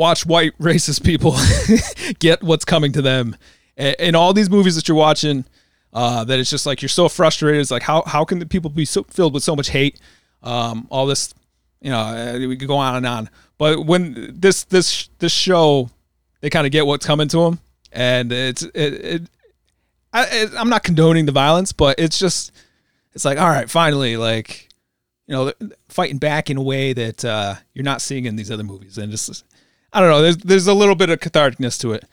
watch 0.00 0.24
white 0.24 0.56
racist 0.58 1.04
people 1.04 1.36
get 2.18 2.42
what's 2.42 2.64
coming 2.64 2.90
to 2.92 3.02
them. 3.02 3.36
In 3.76 4.14
all 4.14 4.32
these 4.32 4.50
movies 4.50 4.74
that 4.76 4.88
you're 4.88 4.96
watching, 4.96 5.44
uh, 5.92 6.24
that 6.24 6.38
it's 6.38 6.50
just 6.50 6.66
like 6.66 6.82
you're 6.82 6.88
so 6.88 7.08
frustrated. 7.08 7.60
It's 7.60 7.70
like 7.70 7.82
how 7.82 8.02
how 8.02 8.24
can 8.24 8.38
the 8.38 8.46
people 8.46 8.70
be 8.70 8.84
so 8.84 9.04
filled 9.04 9.34
with 9.34 9.42
so 9.42 9.54
much 9.54 9.68
hate? 9.68 10.00
Um, 10.42 10.88
all 10.90 11.06
this, 11.06 11.34
you 11.80 11.90
know, 11.90 11.98
uh, 11.98 12.38
we 12.38 12.56
could 12.56 12.68
go 12.68 12.76
on 12.76 12.96
and 12.96 13.06
on. 13.06 13.30
But 13.58 13.86
when 13.86 14.34
this 14.38 14.64
this 14.64 15.08
this 15.18 15.32
show 15.32 15.90
they 16.40 16.50
kind 16.50 16.66
of 16.66 16.72
get 16.72 16.86
what's 16.86 17.06
coming 17.06 17.28
to 17.28 17.44
them, 17.44 17.60
and 17.92 18.32
it's 18.32 18.62
it. 18.62 18.74
it 18.74 19.22
I, 20.12 20.26
it, 20.26 20.50
I'm 20.56 20.68
not 20.68 20.82
condoning 20.82 21.26
the 21.26 21.32
violence, 21.32 21.72
but 21.72 22.00
it's 22.00 22.18
just 22.18 22.50
it's 23.12 23.24
like 23.24 23.38
all 23.38 23.48
right, 23.48 23.70
finally, 23.70 24.16
like 24.16 24.68
you 25.26 25.34
know, 25.34 25.52
fighting 25.88 26.18
back 26.18 26.50
in 26.50 26.56
a 26.56 26.62
way 26.62 26.92
that 26.92 27.24
uh, 27.24 27.54
you're 27.74 27.84
not 27.84 28.02
seeing 28.02 28.24
in 28.24 28.36
these 28.36 28.50
other 28.50 28.64
movies, 28.64 28.98
and 28.98 29.12
just 29.12 29.44
I 29.92 30.00
don't 30.00 30.08
know. 30.10 30.22
There's 30.22 30.36
there's 30.38 30.66
a 30.66 30.74
little 30.74 30.94
bit 30.94 31.10
of 31.10 31.18
catharticness 31.20 31.78
to 31.80 31.92
it. 31.92 32.04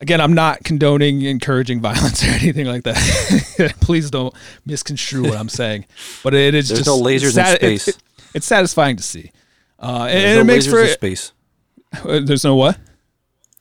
Again, 0.00 0.20
I'm 0.20 0.34
not 0.34 0.62
condoning 0.62 1.22
encouraging 1.22 1.80
violence 1.88 2.22
or 2.24 2.28
anything 2.30 2.66
like 2.66 2.84
that. 2.84 3.74
Please 3.80 4.10
don't 4.10 4.32
misconstrue 4.66 5.24
what 5.24 5.36
I'm 5.38 5.48
saying. 5.48 5.86
But 6.22 6.34
it 6.34 6.54
is 6.54 6.68
There's 6.68 6.80
just 6.84 6.88
no 6.88 7.02
lasers 7.02 7.24
in 7.24 7.30
sat- 7.32 7.62
it- 7.62 7.80
space. 7.80 7.88
it- 7.88 7.98
it's 8.34 8.46
satisfying 8.46 8.96
to 8.96 9.02
see, 9.02 9.32
uh, 9.82 10.06
and, 10.10 10.18
and 10.18 10.34
no 10.36 10.40
it 10.42 10.44
makes 10.44 10.66
lasers 10.66 10.70
for 10.70 10.80
in 10.82 10.88
space. 10.92 11.32
uh, 12.04 12.20
there's 12.22 12.44
no 12.44 12.54
what 12.56 12.78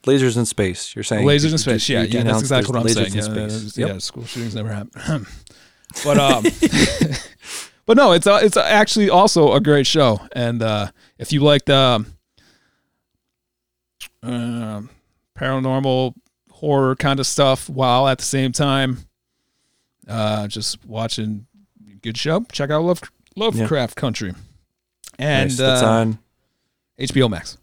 Lasers 0.03 0.37
in 0.37 0.45
space. 0.45 0.95
You're 0.95 1.03
saying 1.03 1.25
lasers 1.27 1.51
in 1.53 1.57
space. 1.57 1.87
you- 1.89 1.97
Yeah, 1.97 2.03
you 2.03 2.09
yeah, 2.19 2.23
that's 2.23 2.39
exactly 2.41 2.71
what 2.73 2.81
I'm 2.81 2.87
saying. 2.89 3.13
Yeah, 3.13 3.25
in 3.25 3.35
yeah, 3.35 3.47
space. 3.49 3.77
yeah, 3.77 3.87
Yep. 3.87 4.01
school 4.01 4.25
shootings 4.25 4.55
never 4.55 4.69
happen. 4.71 5.25
but 6.03 6.17
um, 6.17 6.43
but 7.85 7.97
no, 7.97 8.11
it's 8.11 8.27
uh, 8.27 8.39
it's 8.43 8.57
actually 8.57 9.09
also 9.09 9.53
a 9.53 9.59
great 9.61 9.87
show, 9.87 10.19
and 10.33 10.61
uh, 10.61 10.91
if 11.17 11.31
you 11.31 11.39
like 11.41 11.65
the 11.65 12.05
um, 14.23 14.89
paranormal 15.37 16.13
horror 16.51 16.95
kind 16.95 17.19
of 17.19 17.27
stuff, 17.27 17.69
while 17.69 18.07
at 18.07 18.17
the 18.17 18.23
same 18.25 18.51
time 18.51 18.99
uh, 20.07 20.47
just 20.47 20.83
watching 20.85 21.45
good 22.01 22.17
show, 22.17 22.45
check 22.51 22.69
out 22.69 22.83
Love 22.83 23.01
Lovecraft 23.35 23.95
Country, 23.95 24.33
and 25.19 25.49
Nice. 25.49 25.57
That's 25.57 25.81
uh, 25.83 25.87
on 25.89 26.19
HBO 26.99 27.29
Max. 27.29 27.57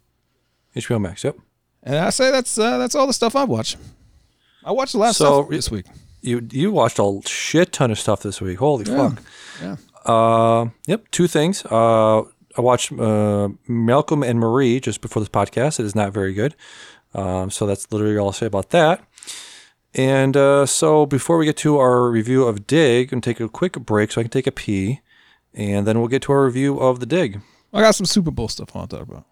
HBO 0.76 1.00
Max. 1.00 1.24
Yep. 1.24 1.36
And 1.82 1.96
I 1.96 2.10
say 2.10 2.30
that's 2.30 2.56
uh, 2.58 2.78
that's 2.78 2.94
all 2.94 3.06
the 3.06 3.12
stuff 3.12 3.34
I've 3.36 3.48
watched. 3.48 3.76
I 4.64 4.72
watched 4.72 4.92
the 4.92 4.98
last 4.98 5.16
So- 5.18 5.42
stuff 5.42 5.50
this 5.50 5.70
week. 5.70 5.86
You 6.22 6.46
you 6.52 6.72
watched 6.72 6.98
a 6.98 7.20
shit 7.26 7.70
ton 7.72 7.90
of 7.90 7.98
stuff 7.98 8.22
this 8.22 8.40
week. 8.40 8.58
Holy 8.58 8.90
Yeah. 8.90 9.10
fuck. 9.10 9.22
Yeah. 9.60 9.76
Uh, 10.10 10.68
yep. 10.86 11.10
Two 11.10 11.26
things. 11.26 11.64
Uh, 11.66 12.22
I 12.56 12.60
watched 12.60 12.92
uh, 12.92 13.48
Malcolm 13.66 14.22
and 14.22 14.38
Marie 14.38 14.80
just 14.80 15.00
before 15.00 15.20
this 15.20 15.28
podcast. 15.28 15.80
It 15.80 15.86
is 15.86 15.94
not 15.94 16.12
very 16.12 16.32
good. 16.32 16.54
Um, 17.14 17.50
so 17.50 17.66
that's 17.66 17.90
literally 17.92 18.16
all 18.16 18.26
I'll 18.26 18.32
say 18.32 18.46
about 18.46 18.70
that. 18.70 19.04
And 19.94 20.36
uh, 20.36 20.66
so 20.66 21.06
before 21.06 21.38
we 21.38 21.44
get 21.44 21.56
to 21.58 21.78
our 21.78 22.10
review 22.10 22.44
of 22.44 22.66
Dig, 22.66 23.12
and 23.12 23.22
take 23.22 23.38
a 23.40 23.48
quick 23.48 23.74
break 23.74 24.10
so 24.10 24.20
I 24.20 24.24
can 24.24 24.30
take 24.30 24.46
a 24.46 24.52
pee, 24.52 25.00
and 25.52 25.86
then 25.86 25.98
we'll 25.98 26.08
get 26.08 26.22
to 26.22 26.32
our 26.32 26.44
review 26.44 26.78
of 26.78 26.98
the 27.00 27.06
Dig. 27.06 27.40
I 27.72 27.80
got 27.80 27.94
some 27.94 28.06
Super 28.06 28.30
Bowl 28.30 28.48
stuff 28.48 28.70
I 28.74 28.78
want 28.78 28.90
to 28.90 28.98
talk 28.98 29.08
about. 29.08 29.26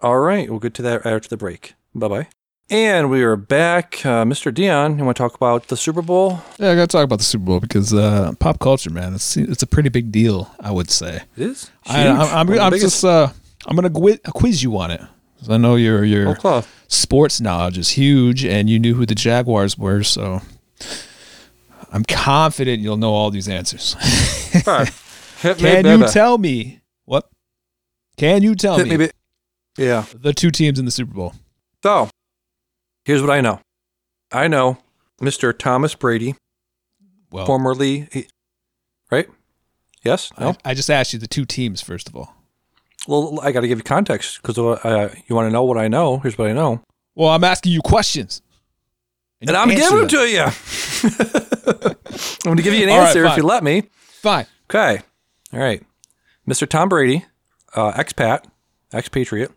All 0.00 0.18
right, 0.18 0.48
we'll 0.50 0.60
get 0.60 0.74
to 0.74 0.82
that 0.82 1.04
after 1.06 1.28
the 1.28 1.36
break. 1.36 1.74
Bye 1.94 2.08
bye. 2.08 2.39
And 2.70 3.10
we 3.10 3.22
are 3.24 3.34
back. 3.34 3.94
Uh, 4.06 4.24
Mr. 4.24 4.54
Dion, 4.54 4.96
you 4.96 5.04
want 5.04 5.16
to 5.16 5.22
talk 5.22 5.34
about 5.34 5.66
the 5.66 5.76
Super 5.76 6.02
Bowl? 6.02 6.40
Yeah, 6.58 6.70
I 6.70 6.74
got 6.76 6.82
to 6.82 6.86
talk 6.86 7.04
about 7.04 7.18
the 7.18 7.24
Super 7.24 7.44
Bowl 7.44 7.58
because 7.58 7.92
uh, 7.92 8.32
pop 8.38 8.60
culture, 8.60 8.90
man, 8.90 9.14
it's 9.14 9.36
it's 9.36 9.62
a 9.64 9.66
pretty 9.66 9.88
big 9.88 10.12
deal. 10.12 10.48
I 10.60 10.70
would 10.70 10.88
say. 10.88 11.22
It 11.36 11.42
is. 11.42 11.70
I, 11.86 12.02
Huge. 12.02 12.06
I'm, 12.06 12.20
I'm, 12.20 12.48
of 12.48 12.54
the 12.54 12.60
I'm 12.62 12.70
biggest- 12.70 13.02
just 13.02 13.04
uh, 13.04 13.28
I'm 13.66 13.74
gonna 13.74 13.90
quiz, 13.90 14.20
quiz 14.26 14.62
you 14.62 14.78
on 14.78 14.92
it. 14.92 15.00
I 15.48 15.56
know 15.56 15.74
your 15.74 16.04
your 16.04 16.36
Oh, 16.44 16.64
sports 16.86 17.40
knowledge 17.40 17.76
is 17.76 17.90
huge, 17.90 18.44
and 18.44 18.70
you 18.70 18.78
knew 18.78 18.94
who 18.94 19.04
the 19.04 19.14
Jaguars 19.16 19.76
were, 19.76 20.04
so 20.04 20.40
I'm 21.92 22.04
confident 22.04 22.82
you'll 22.82 22.98
know 22.98 23.12
all 23.14 23.30
these 23.32 23.48
answers. 23.48 23.96
All 24.66 24.74
right. 24.74 24.92
Can 25.58 25.86
you 25.86 26.06
tell 26.06 26.38
me 26.38 26.82
what? 27.06 27.28
Can 28.16 28.42
you 28.42 28.54
tell 28.54 28.76
Hit 28.76 28.86
me 28.86 28.96
me, 28.98 29.10
Yeah. 29.78 30.04
the 30.14 30.32
two 30.34 30.50
teams 30.52 30.78
in 30.78 30.84
the 30.84 30.90
Super 30.90 31.14
Bowl? 31.14 31.34
So, 31.82 32.10
here's 33.10 33.22
what 33.22 33.30
I 33.30 33.40
know. 33.40 33.60
I 34.32 34.46
know 34.46 34.78
Mr. 35.20 35.56
Thomas 35.56 35.94
Brady, 35.96 36.36
Well, 37.32 37.44
formerly, 37.44 38.08
he- 38.12 38.28
right? 39.10 39.28
Yes. 40.04 40.30
No. 40.38 40.50
I, 40.64 40.70
I 40.70 40.74
just 40.74 40.88
asked 40.90 41.12
you 41.12 41.18
the 41.18 41.26
two 41.26 41.44
teams 41.44 41.80
first 41.82 42.08
of 42.08 42.14
all. 42.16 42.34
well, 43.08 43.40
I 43.42 43.50
got 43.52 43.60
to 43.62 43.68
give 43.68 43.78
you 43.78 43.82
context 43.84 44.40
because 44.40 44.56
uh, 44.58 45.12
you 45.26 45.34
want 45.34 45.48
to 45.48 45.52
know 45.52 45.64
what 45.64 45.76
I 45.76 45.88
know. 45.88 46.18
Here's 46.18 46.38
what 46.38 46.48
I 46.48 46.52
know, 46.52 46.82
Well, 47.16 47.28
I'm 47.30 47.42
asking 47.44 47.72
you 47.72 47.80
questions, 47.82 48.40
and 49.40 49.50
you 49.50 49.56
I'm 49.56 49.70
answer 49.70 49.82
giving 49.82 49.98
them 49.98 50.08
them. 50.08 50.08
to 50.08 50.30
you. 50.30 50.44
I'm 52.44 52.44
going 52.44 52.56
to 52.58 52.62
give 52.62 52.74
you 52.74 52.84
an 52.84 52.90
All 52.90 52.98
right, 52.98 53.06
answer 53.08 53.24
if 53.26 53.36
you 53.36 53.42
let 53.42 53.62
me. 53.64 53.82
Fine. 54.22 54.46
Okay. 54.70 55.02
All 55.52 55.58
right. 55.60 55.82
Mr. 56.48 56.68
Tom 56.68 56.88
Brady, 56.88 57.24
uh, 57.74 57.92
expat, 57.92 58.44
expatriate, 58.94 59.50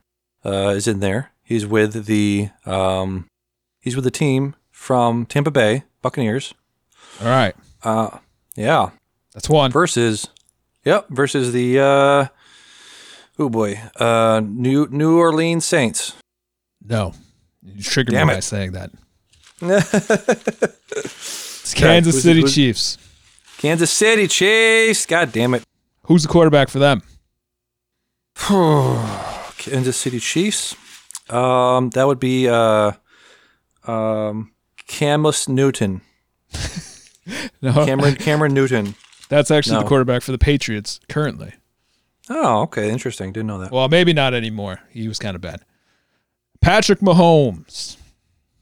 uh, 0.45 0.69
is 0.75 0.87
in 0.87 0.99
there. 0.99 1.31
He's 1.43 1.65
with 1.65 2.05
the 2.05 2.49
um, 2.65 3.27
he's 3.83 3.95
with 3.95 4.05
the 4.05 4.11
team 4.11 4.55
from 4.71 5.25
Tampa 5.27 5.51
Bay 5.51 5.83
Buccaneers. 6.01 6.53
All 7.21 7.27
right. 7.27 7.53
Uh, 7.83 8.17
yeah. 8.55 8.91
That's 9.33 9.49
one. 9.49 9.71
Versus, 9.71 10.27
yep. 10.85 11.07
Versus 11.09 11.51
the 11.51 11.79
uh, 11.79 12.25
oh 13.39 13.49
boy, 13.49 13.79
uh, 13.99 14.41
New 14.43 14.87
New 14.89 15.17
Orleans 15.19 15.65
Saints. 15.65 16.13
No. 16.85 17.13
You 17.61 17.81
triggered 17.83 18.13
Damn 18.13 18.27
me 18.27 18.33
it. 18.33 18.37
by 18.37 18.39
saying 18.41 18.71
that. 18.73 18.91
It's 20.95 21.73
Kansas 21.73 22.21
City 22.21 22.41
who's- 22.41 22.53
Chiefs. 22.53 22.97
Kansas 23.57 23.89
City 23.91 24.27
Chiefs. 24.27 25.05
God 25.05 25.31
damn 25.31 25.53
it. 25.53 25.63
Who's 26.03 26.23
the 26.23 26.29
quarterback 26.29 26.67
for 26.69 26.79
them? 26.79 27.01
Kansas 29.57 29.95
City 29.97 30.19
Chiefs. 30.19 30.75
Um, 31.29 31.89
that 31.91 32.05
would 32.05 32.19
be 32.19 32.49
uh, 32.49 32.91
um, 33.85 34.51
Camus 34.87 35.47
Newton. 35.47 36.01
No, 37.61 37.85
Cameron 37.85 38.15
Cameron 38.15 38.53
Newton. 38.53 38.95
that's 39.29 39.49
actually 39.49 39.81
the 39.81 39.87
quarterback 39.87 40.23
for 40.23 40.33
the 40.33 40.37
Patriots 40.37 40.99
currently. 41.07 41.53
Oh, 42.29 42.63
okay, 42.63 42.89
interesting. 42.89 43.31
Didn't 43.31 43.47
know 43.47 43.59
that. 43.59 43.71
Well, 43.71 43.87
maybe 43.87 44.11
not 44.11 44.33
anymore. 44.33 44.81
He 44.89 45.07
was 45.07 45.19
kind 45.19 45.33
of 45.35 45.41
bad. 45.41 45.61
Patrick 46.59 46.99
Mahomes. 46.99 47.95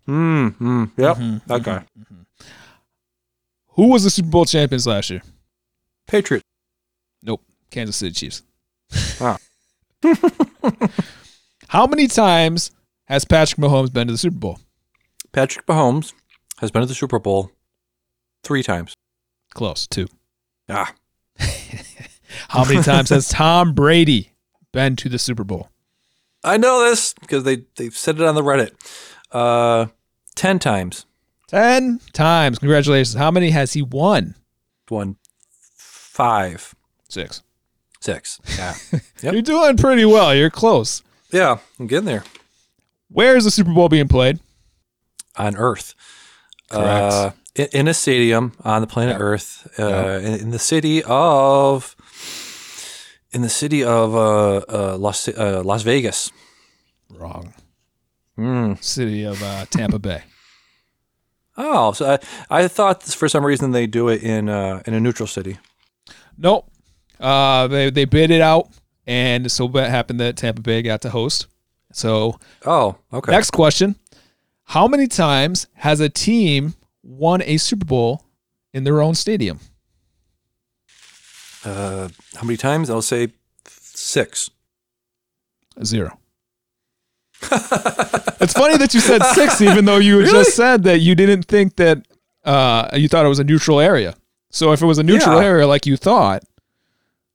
Hmm. 0.06 0.50
hmm. 0.50 0.84
Yep. 0.98 1.18
Mm-hmm, 1.18 1.52
Okay. 1.52 1.80
Who 3.70 3.88
was 3.88 4.04
the 4.04 4.12
Super 4.12 4.30
Bowl 4.30 4.46
champions 4.46 4.86
last 4.86 5.10
year? 5.10 5.24
Patriots. 6.08 6.46
Nope. 7.24 7.42
Kansas 7.72 7.96
City 7.96 8.12
Chiefs. 8.14 8.44
Ah. 9.20 9.38
How 11.70 11.88
many 11.88 12.08
times 12.08 12.70
has 13.06 13.26
Patrick 13.26 13.60
Mahomes 13.60 13.92
been 13.92 14.08
to 14.08 14.14
the 14.14 14.18
Super 14.20 14.38
Bowl? 14.38 14.60
Patrick 15.32 15.66
Mahomes 15.66 16.14
has 16.60 16.72
been 16.72 16.82
to 16.82 16.86
the 16.88 16.94
Super 16.96 17.20
Bowl 17.20 17.52
three 18.44 18.64
times. 18.64 18.94
Close, 19.54 19.88
two. 19.88 20.08
Ah. 20.70 20.94
How 22.50 22.64
many 22.66 22.82
times 22.82 23.10
has 23.10 23.30
Tom 23.30 23.74
Brady 23.74 24.32
been 24.72 24.96
to 24.98 25.10
the 25.10 25.20
Super 25.20 25.44
Bowl? 25.44 25.70
I 26.44 26.58
know 26.58 26.88
this 26.90 27.14
because 27.14 27.44
they 27.44 27.64
they've 27.76 27.96
said 27.96 28.16
it 28.20 28.24
on 28.26 28.36
the 28.36 28.42
Reddit. 28.42 28.72
Uh, 29.32 29.88
ten 30.36 30.60
times. 30.60 31.06
Ten 31.48 32.00
times. 32.14 32.60
Congratulations. 32.60 33.16
How 33.16 33.32
many 33.32 33.50
has 33.52 33.74
he 33.74 33.82
won? 33.82 34.36
One, 34.90 35.18
five, 35.76 36.74
Six. 37.10 37.44
six. 38.02 38.40
Yeah. 38.58 38.74
Yep. 39.22 39.34
You're 39.34 39.42
doing 39.44 39.78
pretty 39.78 40.04
well. 40.04 40.34
You're 40.34 40.50
close. 40.50 41.04
yeah. 41.32 41.60
I'm 41.80 41.86
getting 41.86 42.06
there. 42.06 42.24
Where 43.10 43.38
is 43.38 43.44
the 43.44 43.52
Super 43.52 43.72
Bowl 43.72 43.88
being 43.88 44.08
played? 44.08 44.40
On 45.38 45.56
Earth. 45.56 45.96
Correct. 46.70 47.14
Uh, 47.14 47.32
in, 47.56 47.68
in 47.74 47.88
a 47.88 47.94
stadium 47.94 48.54
on 48.64 48.82
the 48.82 48.88
planet 48.88 49.18
Yeah. 49.18 49.24
Earth, 49.24 49.68
uh, 49.80 49.88
Yeah. 49.88 50.18
in, 50.20 50.34
in 50.42 50.50
the 50.52 50.60
city 50.60 51.04
of, 51.04 51.96
in 53.34 53.42
the 53.42 53.50
city 53.50 53.84
of 53.84 54.16
uh, 54.16 54.56
uh, 54.70 54.98
Las 54.98 55.28
uh, 55.28 55.62
Las 55.66 55.84
Vegas. 55.84 56.32
Wrong. 57.10 57.54
Mm. 58.38 58.82
City 58.84 59.24
of 59.26 59.42
uh, 59.44 59.66
Tampa 59.70 60.00
Bay. 60.00 60.24
Oh, 61.58 61.92
so 61.92 62.18
I, 62.50 62.64
I 62.64 62.68
thought 62.68 63.04
for 63.04 63.28
some 63.28 63.46
reason 63.46 63.72
they 63.72 63.86
do 63.88 64.08
it 64.10 64.24
in 64.24 64.48
uh, 64.50 64.82
in 64.86 64.94
a 64.94 65.00
neutral 65.00 65.28
city. 65.28 65.58
Nope. 66.38 66.70
Uh, 67.20 67.68
they 67.68 67.90
they 67.92 68.06
bid 68.06 68.32
it 68.32 68.42
out, 68.42 68.70
and 69.06 69.52
so 69.52 69.66
what 69.68 69.90
happened 69.90 70.20
that 70.22 70.38
Tampa 70.38 70.62
Bay 70.62 70.82
got 70.82 71.02
to 71.02 71.10
host. 71.10 71.48
So 71.92 72.40
Oh, 72.66 72.96
okay. 73.14 73.32
next 73.32 73.52
question: 73.52 73.96
How 74.72 74.88
many 74.88 75.06
times 75.08 75.68
has 75.74 76.00
a 76.00 76.08
team 76.08 76.76
won 77.04 77.42
a 77.42 77.58
Super 77.58 77.84
Bowl 77.86 78.24
in 78.74 78.86
their 78.86 79.02
own 79.02 79.16
stadium? 79.16 79.60
Uh, 81.66 82.08
how 82.36 82.44
many 82.44 82.56
times? 82.56 82.90
I'll 82.90 83.02
say 83.02 83.34
six. 83.68 84.50
Zero. 85.84 86.18
it's 87.52 88.54
funny 88.54 88.78
that 88.78 88.92
you 88.94 89.02
said 89.02 89.22
six, 89.34 89.60
even 89.60 89.84
though 89.84 89.98
you 89.98 90.20
Really? 90.20 90.32
just 90.32 90.56
said 90.56 90.84
that 90.84 91.00
you 91.00 91.16
didn't 91.16 91.44
think 91.48 91.76
that 91.76 92.06
uh, 92.46 92.88
you 92.94 93.10
thought 93.10 93.26
it 93.26 93.30
was 93.30 93.40
a 93.40 93.44
neutral 93.44 93.82
area. 93.82 94.16
So 94.52 94.72
if 94.72 94.82
it 94.82 94.86
was 94.86 95.00
a 95.00 95.04
neutral 95.04 95.42
Yeah. 95.42 95.48
area 95.50 95.68
like 95.68 95.86
you 95.86 95.98
thought, 95.98 96.44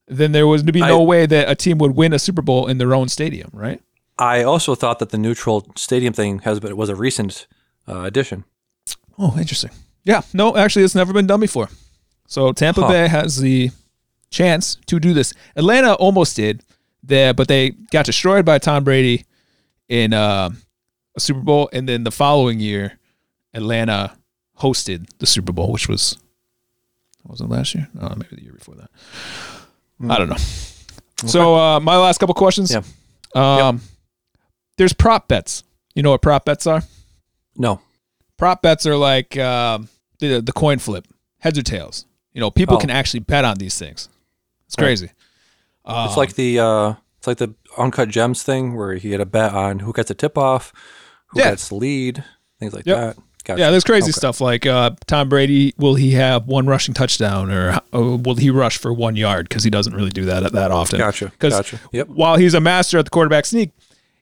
then 0.09 0.33
there 0.33 0.47
was 0.47 0.63
to 0.63 0.73
be 0.73 0.81
no 0.81 1.03
I- 1.03 1.05
way 1.05 1.27
that 1.27 1.51
a 1.51 1.55
team 1.55 1.77
would 1.79 1.97
win 1.97 2.15
a 2.15 2.19
Super 2.19 2.41
Bowl 2.41 2.67
in 2.67 2.79
their 2.79 2.95
own 2.95 3.11
stadium, 3.11 3.51
right? 3.53 3.83
I 4.19 4.43
also 4.43 4.75
thought 4.75 4.99
that 5.01 5.11
the 5.11 5.19
neutral 5.19 5.67
stadium 5.77 6.13
thing 6.15 6.41
has 6.41 6.59
been 6.61 6.77
was 6.77 6.89
a 6.89 6.95
recent 6.97 7.47
uh, 7.89 8.01
addition. 8.03 8.45
Oh, 9.19 9.37
interesting. 9.39 9.71
Yeah, 10.05 10.23
no, 10.33 10.57
actually, 10.57 10.85
it's 10.85 10.95
never 10.95 11.13
been 11.13 11.27
done 11.27 11.41
before. 11.41 11.69
So 12.29 12.53
Tampa 12.53 12.83
Huh. 12.83 12.89
Bay 12.89 13.09
has 13.09 13.39
the 13.41 13.71
chance 14.31 14.77
to 14.87 14.99
do 14.99 15.13
this. 15.15 15.33
Atlanta 15.57 15.95
almost 15.95 16.37
did 16.37 16.63
there, 17.03 17.35
but 17.35 17.49
they 17.49 17.71
got 17.93 18.05
destroyed 18.07 18.45
by 18.45 18.59
Tom 18.59 18.85
Brady 18.85 19.25
in 19.89 20.13
uh, 20.13 20.51
a 21.17 21.21
Super 21.21 21.41
Bowl, 21.41 21.69
and 21.73 21.89
then 21.89 22.05
the 22.05 22.11
following 22.11 22.59
year, 22.61 22.99
Atlanta 23.55 24.17
hosted 24.61 25.07
the 25.19 25.27
Super 25.27 25.53
Bowl, 25.53 25.73
which 25.73 25.89
was 25.89 26.19
was 27.25 27.41
it 27.41 27.49
last 27.49 27.75
year? 27.75 27.89
Oh, 28.01 28.09
maybe 28.17 28.37
the 28.37 28.43
year 28.43 28.53
before 28.53 28.77
that. 28.77 28.91
I 30.09 30.19
don't 30.19 30.29
know. 30.29 30.37
So 31.27 31.55
uh, 31.57 31.81
my 31.81 31.97
last 31.97 32.19
couple 32.19 32.35
questions. 32.35 32.71
Yeah. 32.73 32.83
Um, 33.35 33.81
there's 34.79 34.93
prop 34.93 35.29
bets. 35.29 35.63
You 35.95 36.03
know 36.03 36.11
what 36.11 36.23
prop 36.23 36.45
bets 36.45 36.67
are? 36.67 36.83
No. 37.57 37.81
prop 38.37 38.61
bets 38.61 38.87
are 38.87 38.97
like 38.97 39.37
um, 39.39 39.89
the 40.19 40.41
the 40.41 40.53
coin 40.53 40.79
flip, 40.79 41.07
heads 41.39 41.59
or 41.59 41.63
tails. 41.63 42.05
You 42.35 42.41
know, 42.41 42.51
people 42.51 42.77
Oh. 42.77 42.79
can 42.79 42.91
actually 42.91 43.21
bet 43.21 43.45
on 43.47 43.57
these 43.57 43.79
things. 43.79 44.09
It's 44.67 44.77
Right. 44.79 44.85
crazy. 44.85 45.11
Um, 45.87 46.07
It's 46.09 46.17
like 46.19 46.35
the 46.35 46.59
uh, 46.61 46.95
it's 47.19 47.27
like 47.27 47.39
the 47.39 47.55
uncut 47.79 48.11
gems 48.11 48.43
thing 48.43 48.77
where 48.77 48.93
you 48.93 49.09
get 49.11 49.21
a 49.21 49.27
bet 49.27 49.55
on 49.55 49.79
who 49.79 49.93
gets 49.93 50.11
a 50.11 50.15
tip 50.15 50.37
off, 50.37 50.73
who 51.29 51.41
Yeah. 51.41 51.51
gets 51.51 51.69
the 51.69 51.77
lead, 51.77 52.25
things 52.61 52.75
like 52.75 52.85
Yep. 52.87 52.97
that. 52.99 53.23
Gotcha. 53.45 53.61
yeah, 53.61 53.71
there's 53.71 53.85
crazy 53.85 54.07
Okay. 54.07 54.13
stuff 54.19 54.41
like 54.41 54.67
uh, 54.67 54.91
Tom 55.07 55.29
Brady. 55.29 55.73
Will 55.79 55.95
he 55.95 56.11
have 56.15 56.47
one 56.49 56.67
rushing 56.67 56.93
touchdown, 56.95 57.49
or 57.51 57.81
uh, 57.95 58.01
will 58.17 58.35
he 58.35 58.51
rush 58.51 58.77
for 58.77 58.93
one 58.93 59.15
yard? 59.15 59.49
Because 59.49 59.63
he 59.63 59.71
doesn't 59.71 59.95
really 59.95 60.11
do 60.11 60.25
that 60.25 60.53
that 60.53 60.71
often. 60.73 60.99
Gotcha. 60.99 61.33
Gotcha. 61.39 61.79
Yep. 61.93 62.09
while 62.09 62.37
he's 62.37 62.55
a 62.55 62.61
master 62.61 62.99
at 62.99 63.05
the 63.05 63.11
quarterback 63.11 63.47
sneak, 63.47 63.71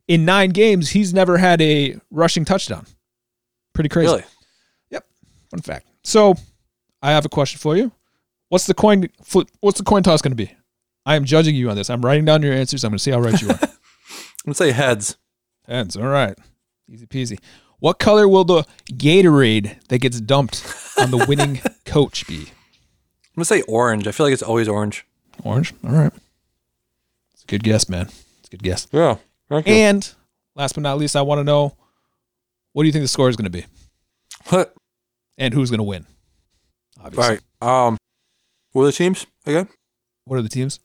in 0.08 0.24
nine 0.24 0.50
games 0.50 0.90
he's 0.90 1.14
never 1.14 1.38
had 1.38 1.60
a 1.62 1.98
rushing 2.10 2.44
touchdown. 2.44 2.86
Pretty 3.72 3.88
crazy. 3.88 4.10
Really? 4.10 4.24
Yep. 4.90 5.06
Fun 5.50 5.60
fact. 5.60 5.86
So, 6.02 6.34
I 7.02 7.10
have 7.12 7.24
a 7.24 7.28
question 7.28 7.58
for 7.58 7.76
you. 7.76 7.92
What's 8.48 8.66
the 8.66 8.74
coin 8.74 9.08
flip? 9.22 9.48
What's 9.60 9.78
the 9.78 9.84
coin 9.84 10.02
toss 10.02 10.22
going 10.22 10.36
to 10.36 10.36
be? 10.36 10.52
I 11.06 11.16
am 11.16 11.24
judging 11.24 11.54
you 11.54 11.70
on 11.70 11.76
this. 11.76 11.90
I'm 11.90 12.02
writing 12.02 12.24
down 12.24 12.42
your 12.42 12.52
answers. 12.52 12.84
I'm 12.84 12.90
going 12.90 12.98
to 12.98 13.02
see 13.02 13.10
how 13.10 13.20
right 13.20 13.40
you 13.40 13.50
are. 13.50 13.58
I'm 14.44 14.50
gonna 14.50 14.54
say 14.56 14.72
heads. 14.72 15.16
Heads. 15.66 15.96
All 15.96 16.04
right. 16.04 16.36
Easy 16.86 17.06
peasy. 17.06 17.38
What 17.78 17.98
color 17.98 18.28
will 18.28 18.44
the 18.44 18.64
Gatorade 18.92 19.82
that 19.88 20.00
gets 20.00 20.20
dumped 20.20 20.62
on 20.98 21.10
the 21.10 21.24
winning 21.26 21.62
coach 21.86 22.26
be? 22.26 22.40
I'm 22.40 23.36
gonna 23.36 23.46
say 23.46 23.62
orange. 23.62 24.06
I 24.06 24.12
feel 24.12 24.26
like 24.26 24.34
it's 24.34 24.42
always 24.42 24.68
orange. 24.68 25.06
Orange. 25.42 25.72
All 25.82 25.92
right. 25.92 26.12
It's 27.32 27.42
a 27.42 27.46
good 27.46 27.62
guess, 27.64 27.88
man. 27.88 28.08
It's 28.40 28.48
a 28.48 28.50
good 28.50 28.62
guess. 28.62 28.86
Yeah. 28.92 29.16
Thank 29.62 29.76
And 29.76 30.14
last 30.54 30.74
but 30.74 30.82
not 30.82 30.98
least, 30.98 31.16
I 31.16 31.22
want 31.22 31.38
to 31.40 31.44
know 31.44 31.76
what 32.72 32.82
do 32.82 32.86
you 32.86 32.92
think 32.92 33.04
the 33.04 33.08
score 33.08 33.28
is 33.28 33.36
going 33.36 33.50
to 33.50 33.50
be 33.50 33.64
What? 34.48 34.74
and 35.38 35.54
who's 35.54 35.70
going 35.70 35.78
to 35.78 35.84
win? 35.84 36.06
Obviously. 37.02 37.38
right. 37.60 37.86
Um, 37.86 37.96
what 38.72 38.82
are 38.82 38.86
the 38.86 38.92
teams 38.92 39.26
again? 39.46 39.68
What 40.24 40.38
are 40.38 40.42
the 40.42 40.48
teams? 40.48 40.80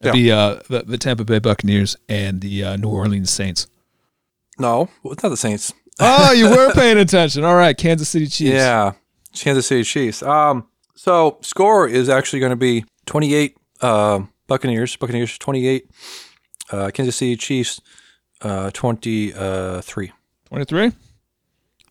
Yeah. 0.00 0.08
It'd 0.08 0.12
be 0.20 0.32
uh, 0.32 0.54
the, 0.68 0.82
the 0.82 0.98
Tampa 0.98 1.24
Bay 1.24 1.38
Buccaneers 1.38 1.96
and 2.08 2.40
the 2.40 2.64
uh, 2.64 2.76
New 2.76 2.88
Orleans 2.88 3.30
Saints. 3.30 3.66
No, 4.58 4.88
it's 5.04 5.22
not 5.22 5.28
the 5.30 5.36
Saints. 5.36 5.72
oh, 6.00 6.32
you 6.32 6.48
were 6.50 6.72
paying 6.74 6.98
attention. 6.98 7.44
All 7.44 7.54
right, 7.54 7.76
Kansas 7.76 8.08
City 8.08 8.26
Chiefs. 8.26 8.54
Yeah, 8.54 8.92
Kansas 9.34 9.66
City 9.66 9.84
Chiefs. 9.84 10.22
Um, 10.22 10.66
so 10.94 11.38
score 11.42 11.88
is 11.88 12.08
actually 12.08 12.40
going 12.40 12.50
to 12.50 12.56
be 12.56 12.84
28 13.06 13.56
uh, 13.80 14.20
Buccaneers. 14.46 14.96
Buccaneers 14.96 15.36
28. 15.38 15.88
Uh, 16.70 16.90
Kansas 16.92 17.16
City 17.16 17.36
Chiefs 17.36 17.80
uh, 18.42 18.70
23. 18.72 20.12
23? 20.46 20.92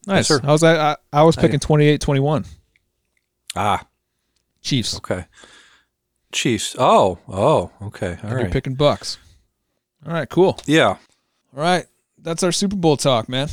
Nice. 0.07 0.27
sir. 0.27 0.39
I 0.43 0.51
was 0.51 0.63
I, 0.63 0.91
I, 0.91 0.95
I 1.11 1.23
was 1.23 1.35
picking 1.35 1.59
28 1.59 2.01
21. 2.01 2.45
Ah, 3.55 3.85
Chiefs. 4.61 4.97
okay. 4.97 5.25
Chiefs. 6.31 6.75
Oh, 6.79 7.19
oh, 7.29 7.71
okay. 7.83 8.17
All 8.23 8.31
You're 8.31 8.49
picking 8.49 8.73
Bucks. 8.75 9.17
All 10.05 10.11
right, 10.13 10.27
cool. 10.27 10.59
Yeah. 10.65 10.87
All 10.87 10.97
right. 11.53 11.85
That's 12.17 12.41
our 12.43 12.51
Super 12.51 12.75
Bowl 12.75 12.97
talk, 12.97 13.29
man. 13.29 13.47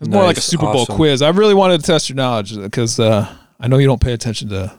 It's 0.00 0.08
more 0.08 0.22
like 0.22 0.36
a 0.36 0.38
Nice. 0.38 0.44
Super 0.44 0.72
Bowl 0.72 0.86
quiz. 0.86 1.20
I 1.20 1.28
really 1.30 1.52
wanted 1.54 1.80
to 1.80 1.86
test 1.86 2.08
your 2.08 2.16
knowledge 2.16 2.56
because 2.56 2.98
uh, 3.00 3.30
I 3.58 3.68
know 3.68 3.78
you 3.78 3.86
don't 3.86 4.00
pay 4.00 4.12
attention 4.12 4.48
to 4.50 4.72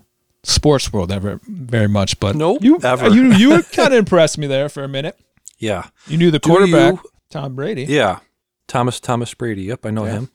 sports 0.43 0.91
world 0.91 1.11
ever 1.11 1.39
very 1.47 1.87
much, 1.89 2.19
but 2.19 2.35
Nope, 2.35 2.63
you 2.63 2.79
ever. 2.81 3.09
you 3.09 3.33
you 3.33 3.61
kind 3.73 3.93
of 3.93 3.99
impressed 3.99 4.37
me 4.37 4.47
there 4.47 4.69
for 4.69 4.83
a 4.83 4.87
minute. 4.87 5.19
Yeah. 5.61 5.87
You 6.07 6.17
knew 6.17 6.31
the 6.31 6.39
Do 6.39 6.49
quarterback, 6.49 6.93
you- 6.95 7.09
Tom 7.29 7.55
Brady. 7.55 7.85
Yeah. 7.85 8.19
Thomas 8.67 8.99
Thomas 8.99 9.33
Brady. 9.33 9.63
Yep, 9.63 9.85
I 9.85 9.91
know 9.91 10.05
Yeah. 10.05 10.11
him. 10.11 10.29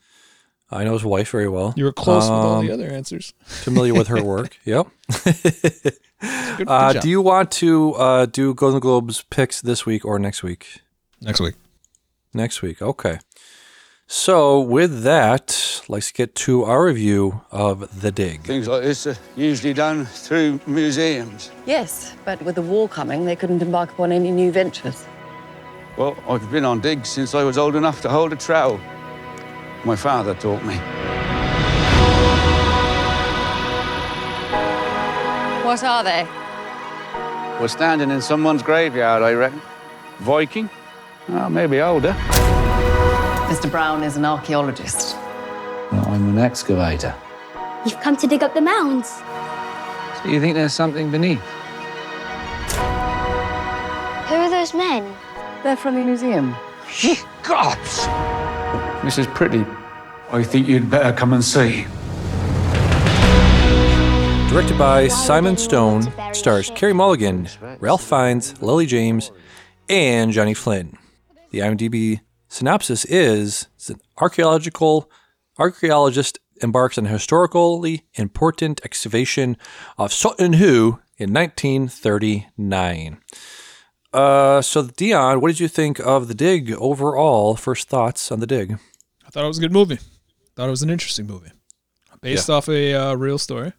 I 0.70 0.82
know 0.84 0.94
his 0.94 1.04
wife 1.04 1.30
very 1.30 1.48
well. 1.48 1.74
You 1.76 1.84
were 1.84 1.92
close 1.92 2.24
with 2.24 2.30
all 2.32 2.56
Um, 2.56 2.66
the 2.66 2.72
other 2.72 2.88
answers. 2.88 3.34
Familiar 3.44 3.94
with 3.94 4.08
her 4.08 4.22
work. 4.22 4.56
Yep. 4.64 4.86
Good, 5.82 6.58
good 6.58 6.68
Uh, 6.68 6.92
job. 6.94 7.02
do 7.02 7.08
you 7.10 7.20
want 7.20 7.50
to 7.52 7.92
uh, 7.94 8.26
do 8.26 8.54
Golden 8.54 8.80
Globes 8.80 9.22
picks 9.30 9.60
this 9.60 9.84
week 9.84 10.04
or 10.04 10.18
next 10.18 10.42
week? 10.42 10.80
Next 11.20 11.40
week. 11.40 11.54
Next 12.32 12.62
week. 12.62 12.80
Okay. 12.82 13.18
So 14.08 14.60
with 14.60 15.02
that, 15.02 15.82
let's 15.88 16.10
get 16.12 16.34
to 16.46 16.64
our 16.64 16.84
review 16.84 17.42
of 17.50 18.00
The 18.00 18.10
Dig. 18.12 18.42
Things 18.44 18.66
like 18.68 18.82
this 18.82 19.06
are 19.06 19.16
usually 19.36 19.74
done 19.74 20.06
through 20.06 20.60
museums. 20.66 21.50
Yes, 21.66 22.14
but 22.24 22.40
with 22.42 22.54
the 22.54 22.62
war 22.62 22.88
coming, 22.88 23.24
they 23.24 23.36
couldn't 23.36 23.60
embark 23.62 23.90
upon 23.92 24.10
any 24.12 24.30
new 24.30 24.50
ventures. 24.52 25.04
Well, 25.96 26.14
I've 26.28 26.50
been 26.50 26.66
on 26.66 26.80
digs 26.80 27.08
since 27.08 27.34
I 27.34 27.42
was 27.42 27.56
old 27.56 27.74
enough 27.74 28.02
to 28.02 28.10
hold 28.10 28.30
a 28.34 28.36
trowel. 28.36 28.78
My 29.82 29.96
father 29.96 30.34
taught 30.34 30.62
me. 30.62 30.76
What 35.64 35.82
are 35.82 36.04
they? 36.04 36.26
We're 37.58 37.68
standing 37.68 38.10
in 38.10 38.20
someone's 38.20 38.62
graveyard, 38.62 39.22
I 39.22 39.32
reckon. 39.32 39.62
Viking? 40.18 40.68
Oh, 41.30 41.48
maybe 41.48 41.80
older. 41.80 42.12
Mr. 43.48 43.70
Brown 43.70 44.02
is 44.02 44.18
an 44.18 44.26
archaeologist. 44.26 45.16
Well, 45.90 46.04
I'm 46.08 46.28
an 46.28 46.38
excavator. 46.38 47.14
You've 47.86 48.00
come 48.00 48.18
to 48.18 48.26
dig 48.26 48.42
up 48.42 48.52
the 48.52 48.60
mounds. 48.60 49.08
So 50.22 50.28
you 50.28 50.40
think 50.40 50.54
there's 50.54 50.74
something 50.74 51.10
beneath? 51.10 51.40
Who 54.28 54.34
are 54.34 54.50
those 54.50 54.74
men? 54.74 55.16
They're 55.66 55.76
from 55.76 55.96
the 55.96 56.04
museum. 56.04 56.54
Ye 57.00 57.16
gods! 57.42 58.06
Mrs. 59.02 59.26
Pretty, 59.34 59.66
I 60.30 60.44
think 60.44 60.68
you'd 60.68 60.88
better 60.88 61.12
come 61.12 61.32
and 61.32 61.42
see. 61.42 61.86
Directed 64.48 64.78
by 64.78 65.08
Simon 65.08 65.56
Stone, 65.56 66.12
stars 66.32 66.70
Carey 66.76 66.92
Mulligan, 66.92 67.48
Ralph 67.80 68.04
Fiennes, 68.04 68.62
Lily 68.62 68.86
James, 68.86 69.32
and 69.88 70.30
Johnny 70.30 70.54
Flynn. 70.54 70.96
The 71.50 71.58
IMDb 71.58 72.20
synopsis 72.46 73.04
is 73.04 73.66
it's 73.74 73.90
an 73.90 73.98
archaeological 74.18 75.10
archaeologist 75.58 76.38
embarks 76.62 76.96
on 76.96 77.06
a 77.06 77.08
historically 77.08 78.06
important 78.14 78.80
excavation 78.84 79.56
of 79.98 80.12
Sutton 80.12 80.52
Hoo 80.52 81.00
in 81.18 81.32
1939. 81.32 83.18
Uh, 84.16 84.62
so 84.62 84.82
Dion, 84.86 85.40
what 85.40 85.48
did 85.48 85.60
you 85.60 85.68
think 85.68 85.98
of 86.00 86.28
the 86.28 86.34
dig 86.34 86.72
overall? 86.72 87.54
First 87.56 87.88
thoughts 87.88 88.32
on 88.32 88.40
the 88.40 88.46
dig? 88.46 88.78
I 89.26 89.30
thought 89.30 89.44
it 89.44 89.48
was 89.48 89.58
a 89.58 89.60
good 89.60 89.72
movie. 89.72 89.98
Thought 90.54 90.68
it 90.68 90.70
was 90.70 90.82
an 90.82 90.88
interesting 90.90 91.26
movie, 91.26 91.50
based 92.22 92.48
off 92.48 92.66
a 92.68 92.94
uh, 92.94 93.14
real 93.14 93.36
story. 93.38 93.72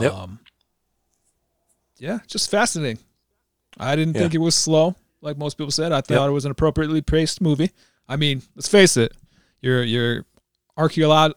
Yep. 0.00 0.12
Um, 0.12 0.40
yeah, 1.98 2.18
just 2.26 2.50
fascinating. 2.50 2.98
I 3.78 3.94
didn't 3.94 4.14
Yeah. 4.14 4.22
think 4.22 4.34
it 4.34 4.38
was 4.38 4.56
slow, 4.56 4.96
like 5.20 5.38
most 5.38 5.56
people 5.56 5.70
said. 5.70 5.92
I 5.92 6.00
thought 6.00 6.20
Yep. 6.22 6.28
it 6.28 6.32
was 6.32 6.44
an 6.44 6.50
appropriately 6.50 7.00
paced 7.00 7.40
movie. 7.40 7.70
I 8.08 8.16
mean, 8.16 8.42
let's 8.56 8.68
face 8.68 8.96
it, 8.96 9.12
you're 9.60 9.84
you're 9.84 10.24
archeolo- 10.76 11.34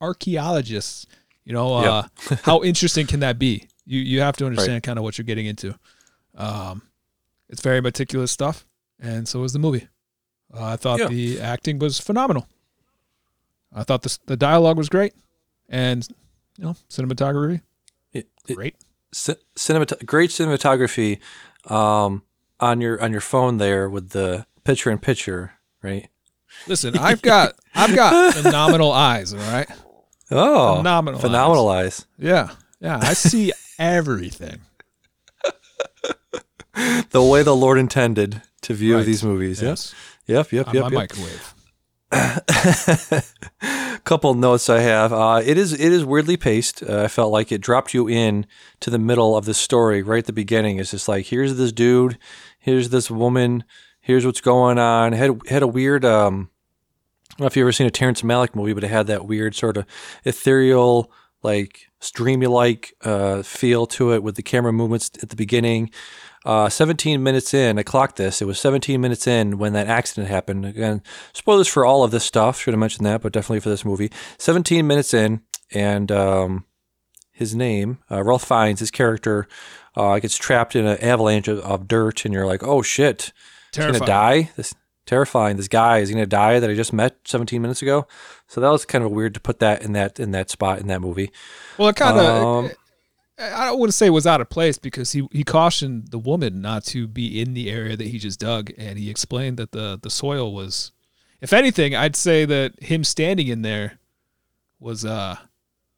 archaeologists. 0.00 1.06
You 1.44 1.54
know, 1.54 1.74
uh, 1.74 2.02
how 2.44 2.62
interesting 2.62 3.06
can 3.08 3.20
that 3.20 3.38
be? 3.38 3.66
You 3.84 3.98
you 4.00 4.20
have 4.20 4.36
to 4.36 4.46
understand 4.50 4.84
kind 4.84 4.98
of 4.98 5.02
what 5.02 5.18
you're 5.18 5.24
getting 5.24 5.46
into. 5.46 5.74
Um, 6.36 6.82
it's 7.50 7.60
very 7.60 7.80
meticulous 7.82 8.30
stuff, 8.32 8.64
and 8.98 9.28
so 9.28 9.44
is 9.44 9.52
the 9.52 9.58
movie. 9.58 9.88
Uh, 10.54 10.64
I 10.64 10.76
thought 10.76 10.98
Yeah. 11.00 11.08
the 11.08 11.40
acting 11.40 11.78
was 11.78 11.98
phenomenal. 12.00 12.46
I 13.72 13.84
thought 13.84 14.02
the 14.02 14.18
the 14.26 14.36
dialogue 14.36 14.76
was 14.78 14.88
great, 14.88 15.12
and 15.68 16.06
you 16.56 16.64
know, 16.64 16.76
cinematography 16.88 17.60
It, 18.12 18.28
it- 18.48 18.54
great. 18.56 18.76
ci- 19.14 19.34
cinemat- 19.56 20.04
great 20.06 20.30
cinematography 20.30 21.20
um, 21.70 22.22
on 22.58 22.80
your 22.80 23.00
on 23.02 23.12
your 23.12 23.20
phone 23.20 23.58
there 23.58 23.88
with 23.88 24.10
the 24.10 24.46
picture 24.64 24.90
in 24.90 24.98
picture, 24.98 25.52
right? 25.82 26.08
Listen, 26.66 26.96
I've 26.98 27.22
got 27.22 27.54
I've 27.74 27.94
got 27.94 28.34
phenomenal 28.42 28.90
eyes. 28.92 29.32
All 29.32 29.38
right. 29.40 29.68
Oh, 30.32 30.76
Phenomenal 30.78 31.20
phenomenal 31.20 31.68
eyes. 31.68 32.06
Yeah, 32.18 32.50
yeah. 32.80 32.98
I 33.02 33.14
see 33.14 33.52
everything. 33.78 34.60
The 37.10 37.22
way 37.22 37.42
the 37.42 37.56
Lord 37.56 37.78
intended. 37.78 38.42
to 38.62 38.74
view 38.74 38.96
Right. 38.96 39.06
these 39.06 39.24
movies. 39.24 39.62
Yes. 39.62 39.94
Yep. 40.26 40.52
Yep. 40.52 40.66
Yep. 40.74 40.84
On 40.84 40.92
Yep. 40.92 40.92
my 40.92 41.00
yep. 41.02 41.10
microwave. 41.10 41.54
couple 44.04 44.34
notes 44.34 44.68
I 44.68 44.80
have. 44.80 45.12
Uh, 45.12 45.40
it 45.44 45.56
is 45.58 45.72
it 45.72 45.80
is 45.92 46.04
weirdly 46.04 46.36
paced. 46.36 46.82
Uh, 46.82 47.04
I 47.04 47.08
felt 47.08 47.32
like 47.32 47.52
it 47.52 47.60
dropped 47.60 47.94
you 47.94 48.08
in 48.08 48.46
to 48.80 48.90
the 48.90 48.98
middle 48.98 49.36
of 49.36 49.44
the 49.44 49.54
story 49.54 50.02
right 50.02 50.18
at 50.18 50.26
the 50.26 50.32
beginning. 50.32 50.78
It's 50.78 50.90
just 50.90 51.08
like 51.08 51.26
here's 51.26 51.56
this 51.56 51.72
dude, 51.72 52.18
here's 52.58 52.88
this 52.90 53.10
woman, 53.10 53.64
here's 54.00 54.26
what's 54.26 54.40
going 54.40 54.78
on. 54.78 55.12
Had 55.12 55.40
had 55.48 55.62
a 55.62 55.66
weird. 55.68 56.04
Um, 56.04 56.50
I 57.30 57.32
don't 57.34 57.40
know 57.40 57.46
if 57.46 57.56
you've 57.56 57.64
ever 57.64 57.72
seen 57.72 57.86
a 57.86 57.90
Terrence 57.90 58.22
Malick 58.22 58.54
movie, 58.54 58.72
but 58.74 58.84
it 58.84 58.90
had 58.90 59.06
that 59.06 59.24
weird 59.26 59.54
sort 59.54 59.76
of 59.76 59.86
ethereal, 60.24 61.10
like 61.42 61.86
streamy 62.00 62.46
like 62.46 62.94
uh, 63.02 63.42
feel 63.42 63.86
to 63.86 64.12
it 64.12 64.22
with 64.22 64.34
the 64.36 64.42
camera 64.42 64.72
movements 64.72 65.10
at 65.22 65.28
the 65.30 65.36
beginning. 65.36 65.90
Uh, 66.44 66.68
17 66.68 67.22
minutes 67.22 67.52
in, 67.52 67.78
I 67.78 67.82
clocked 67.82 68.16
this. 68.16 68.40
It 68.40 68.46
was 68.46 68.58
17 68.58 69.00
minutes 69.00 69.26
in 69.26 69.58
when 69.58 69.74
that 69.74 69.88
accident 69.88 70.28
happened. 70.28 70.64
Again, 70.64 71.02
spoilers 71.32 71.68
for 71.68 71.84
all 71.84 72.02
of 72.02 72.10
this 72.10 72.24
stuff. 72.24 72.60
Should 72.60 72.72
have 72.72 72.80
mentioned 72.80 73.06
that, 73.06 73.20
but 73.20 73.32
definitely 73.32 73.60
for 73.60 73.68
this 73.68 73.84
movie. 73.84 74.10
17 74.38 74.86
minutes 74.86 75.12
in, 75.12 75.42
and 75.72 76.10
um, 76.10 76.64
his 77.30 77.54
name, 77.54 77.98
uh, 78.10 78.22
Ralph 78.22 78.44
Fiennes, 78.44 78.80
his 78.80 78.90
character, 78.90 79.48
uh, 79.96 80.18
gets 80.18 80.36
trapped 80.36 80.74
in 80.74 80.86
an 80.86 80.98
avalanche 80.98 81.48
of, 81.48 81.58
of 81.60 81.86
dirt, 81.86 82.24
and 82.24 82.32
you're 82.32 82.46
like, 82.46 82.62
oh 82.62 82.80
shit, 82.80 83.32
he's 83.74 83.84
gonna 83.84 84.00
die. 84.00 84.50
This 84.56 84.74
terrifying. 85.06 85.56
This 85.56 85.68
guy 85.68 85.98
is 85.98 86.10
gonna 86.10 86.24
die 86.24 86.60
that 86.60 86.70
I 86.70 86.74
just 86.74 86.92
met 86.92 87.16
17 87.24 87.60
minutes 87.60 87.82
ago. 87.82 88.06
So 88.46 88.60
that 88.60 88.70
was 88.70 88.84
kind 88.84 89.04
of 89.04 89.10
weird 89.10 89.34
to 89.34 89.40
put 89.40 89.58
that 89.58 89.82
in 89.82 89.92
that 89.92 90.20
in 90.20 90.30
that 90.30 90.50
spot 90.50 90.78
in 90.78 90.86
that 90.86 91.00
movie. 91.00 91.32
Well, 91.76 91.88
it 91.88 91.96
kind 91.96 92.18
of. 92.18 92.44
Um, 92.44 92.70
I 93.40 93.64
don't 93.64 93.78
want 93.78 93.90
to 93.90 93.96
say 93.96 94.06
it 94.06 94.10
was 94.10 94.26
out 94.26 94.40
of 94.40 94.48
place 94.50 94.76
because 94.78 95.12
he, 95.12 95.26
he 95.32 95.44
cautioned 95.44 96.08
the 96.08 96.18
woman 96.18 96.60
not 96.60 96.84
to 96.86 97.06
be 97.08 97.40
in 97.40 97.54
the 97.54 97.70
area 97.70 97.96
that 97.96 98.06
he 98.06 98.18
just 98.18 98.38
dug, 98.40 98.70
and 98.76 98.98
he 98.98 99.08
explained 99.10 99.56
that 99.56 99.72
the 99.72 99.98
the 100.00 100.10
soil 100.10 100.52
was, 100.54 100.92
if 101.40 101.52
anything, 101.52 101.94
I'd 101.94 102.16
say 102.16 102.44
that 102.44 102.82
him 102.82 103.02
standing 103.04 103.48
in 103.48 103.62
there 103.62 103.98
was 104.78 105.04
uh 105.04 105.36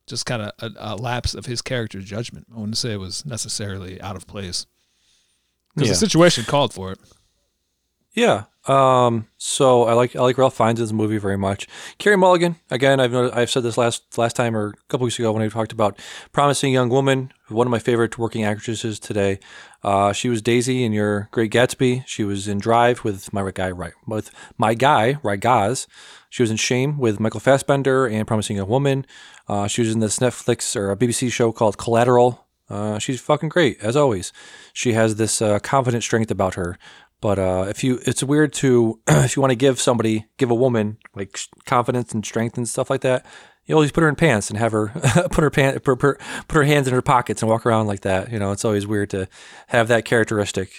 just 0.06 0.26
kind 0.26 0.42
of 0.42 0.50
a, 0.60 0.70
a 0.78 0.96
lapse 0.96 1.34
of 1.34 1.46
his 1.46 1.62
character's 1.62 2.04
judgment. 2.04 2.46
I 2.54 2.58
wouldn't 2.58 2.76
say 2.76 2.92
it 2.92 3.00
was 3.00 3.24
necessarily 3.24 4.00
out 4.00 4.16
of 4.16 4.26
place 4.26 4.66
because 5.74 5.88
Yeah. 5.88 5.92
the 5.94 5.98
situation 5.98 6.44
called 6.44 6.72
for 6.74 6.92
it. 6.92 6.98
Yeah. 8.14 8.44
Um, 8.66 9.26
so 9.38 9.84
I 9.84 9.94
like 9.94 10.14
I 10.14 10.20
like 10.20 10.38
Ralph 10.38 10.56
Fiennes 10.56 10.78
in 10.78 10.84
this 10.84 10.92
movie 10.92 11.18
very 11.18 11.36
much. 11.36 11.66
Carey 11.98 12.16
Mulligan, 12.16 12.56
again, 12.70 13.00
I've 13.00 13.10
noticed, 13.10 13.34
I've 13.34 13.50
said 13.50 13.64
this 13.64 13.76
last 13.76 14.16
last 14.16 14.36
time 14.36 14.56
or 14.56 14.68
a 14.68 14.72
couple 14.88 15.04
weeks 15.04 15.18
ago 15.18 15.32
when 15.32 15.42
I 15.42 15.48
talked 15.48 15.72
about 15.72 15.98
promising 16.30 16.72
young 16.72 16.88
woman, 16.88 17.32
one 17.48 17.66
of 17.66 17.72
my 17.72 17.80
favorite 17.80 18.18
working 18.18 18.44
actresses 18.44 19.00
today. 19.00 19.40
Uh, 19.82 20.12
she 20.12 20.28
was 20.28 20.40
Daisy 20.40 20.84
in 20.84 20.92
Your 20.92 21.28
Great 21.32 21.50
Gatsby. 21.50 22.04
She 22.06 22.22
was 22.22 22.46
in 22.46 22.58
Drive 22.58 23.02
with 23.02 23.32
my 23.32 23.50
guy 23.50 23.70
right 23.70 23.94
with 24.06 24.30
my 24.56 24.74
guy 24.74 25.14
Rygaz. 25.24 25.88
She 26.30 26.44
was 26.44 26.50
in 26.50 26.56
Shame 26.56 26.98
with 26.98 27.18
Michael 27.18 27.40
Fassbender 27.40 28.06
and 28.06 28.28
Promising 28.28 28.58
Young 28.58 28.68
Woman. 28.68 29.06
Uh, 29.48 29.66
she 29.66 29.82
was 29.82 29.92
in 29.92 29.98
this 29.98 30.20
Netflix 30.20 30.76
or 30.76 30.92
a 30.92 30.96
BBC 30.96 31.32
show 31.32 31.50
called 31.50 31.78
Collateral. 31.78 32.46
Uh, 32.70 32.98
she's 32.98 33.20
fucking 33.20 33.48
great 33.50 33.78
as 33.82 33.96
always. 33.96 34.32
She 34.72 34.92
has 34.92 35.16
this 35.16 35.42
uh, 35.42 35.58
confident 35.58 36.04
strength 36.04 36.30
about 36.30 36.54
her. 36.54 36.78
But 37.22 37.38
uh, 37.38 37.66
if 37.68 37.84
you, 37.84 38.00
it's 38.04 38.22
weird 38.22 38.52
to 38.54 39.00
if 39.08 39.36
you 39.36 39.40
want 39.40 39.52
to 39.52 39.56
give 39.56 39.80
somebody, 39.80 40.26
give 40.36 40.50
a 40.50 40.54
woman 40.54 40.98
like 41.14 41.38
confidence 41.64 42.12
and 42.12 42.26
strength 42.26 42.58
and 42.58 42.68
stuff 42.68 42.90
like 42.90 43.00
that. 43.00 43.24
You 43.64 43.76
always 43.76 43.92
put 43.92 44.02
her 44.02 44.08
in 44.08 44.16
pants 44.16 44.50
and 44.50 44.58
have 44.58 44.72
her 44.72 44.88
put 45.30 45.38
her 45.38 45.50
pant, 45.50 45.82
put, 45.84 46.00
put, 46.00 46.20
put 46.48 46.56
her 46.56 46.64
hands 46.64 46.88
in 46.88 46.94
her 46.94 47.00
pockets 47.00 47.40
and 47.40 47.48
walk 47.48 47.64
around 47.64 47.86
like 47.86 48.00
that. 48.00 48.32
You 48.32 48.40
know, 48.40 48.50
it's 48.50 48.64
always 48.64 48.88
weird 48.88 49.10
to 49.10 49.28
have 49.68 49.86
that 49.86 50.04
characteristic 50.04 50.72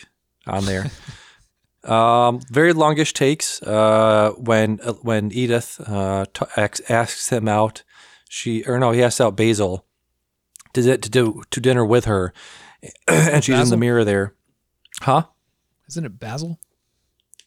on 0.45 0.65
there. 0.65 0.91
um, 1.89 2.41
very 2.51 2.73
longish 2.73 3.13
takes. 3.13 3.63
Uh, 3.63 4.33
when 4.37 4.81
uh, 4.83 4.93
when 5.01 5.31
Edith 5.31 5.79
uh, 5.87 6.25
t- 6.33 6.45
asks, 6.57 7.29
him 7.29 7.47
out, 7.47 7.83
she 8.27 8.65
or 8.65 8.77
no, 8.79 8.91
he 8.91 9.01
asks 9.01 9.21
out 9.21 9.37
Basil 9.37 9.85
to 10.73 10.81
di- 10.81 10.97
to 10.97 11.09
do 11.09 11.41
to 11.51 11.61
dinner 11.61 11.85
with 11.85 12.03
her, 12.03 12.33
and 13.07 13.45
she's 13.45 13.61
in 13.61 13.69
the 13.69 13.77
mirror 13.77 14.03
there, 14.03 14.33
huh? 14.99 15.23
Isn't 15.93 16.05
it 16.05 16.19
Basil? 16.19 16.59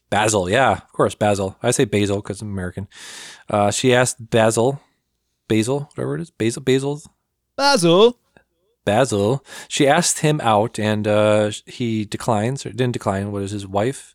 Basil, 0.08 0.48
yeah, 0.48 0.70
of 0.70 0.92
course, 0.92 1.16
Basil. 1.16 1.56
I 1.64 1.72
say 1.72 1.84
Basil 1.84 2.18
because 2.18 2.40
I'm 2.40 2.48
American. 2.48 2.86
Uh, 3.50 3.72
she 3.72 3.92
asked 3.92 4.30
Basil, 4.30 4.80
Basil, 5.48 5.90
whatever 5.94 6.14
it 6.14 6.20
is, 6.20 6.30
Basil, 6.30 6.62
Basil, 6.62 7.02
Basil. 7.56 8.16
Basil. 8.84 9.44
She 9.66 9.88
asked 9.88 10.20
him 10.20 10.40
out, 10.42 10.78
and 10.78 11.08
uh, 11.08 11.50
he 11.66 12.04
declines 12.04 12.64
or 12.64 12.70
didn't 12.70 12.92
decline. 12.92 13.32
What 13.32 13.42
is 13.42 13.50
his 13.50 13.66
wife 13.66 14.14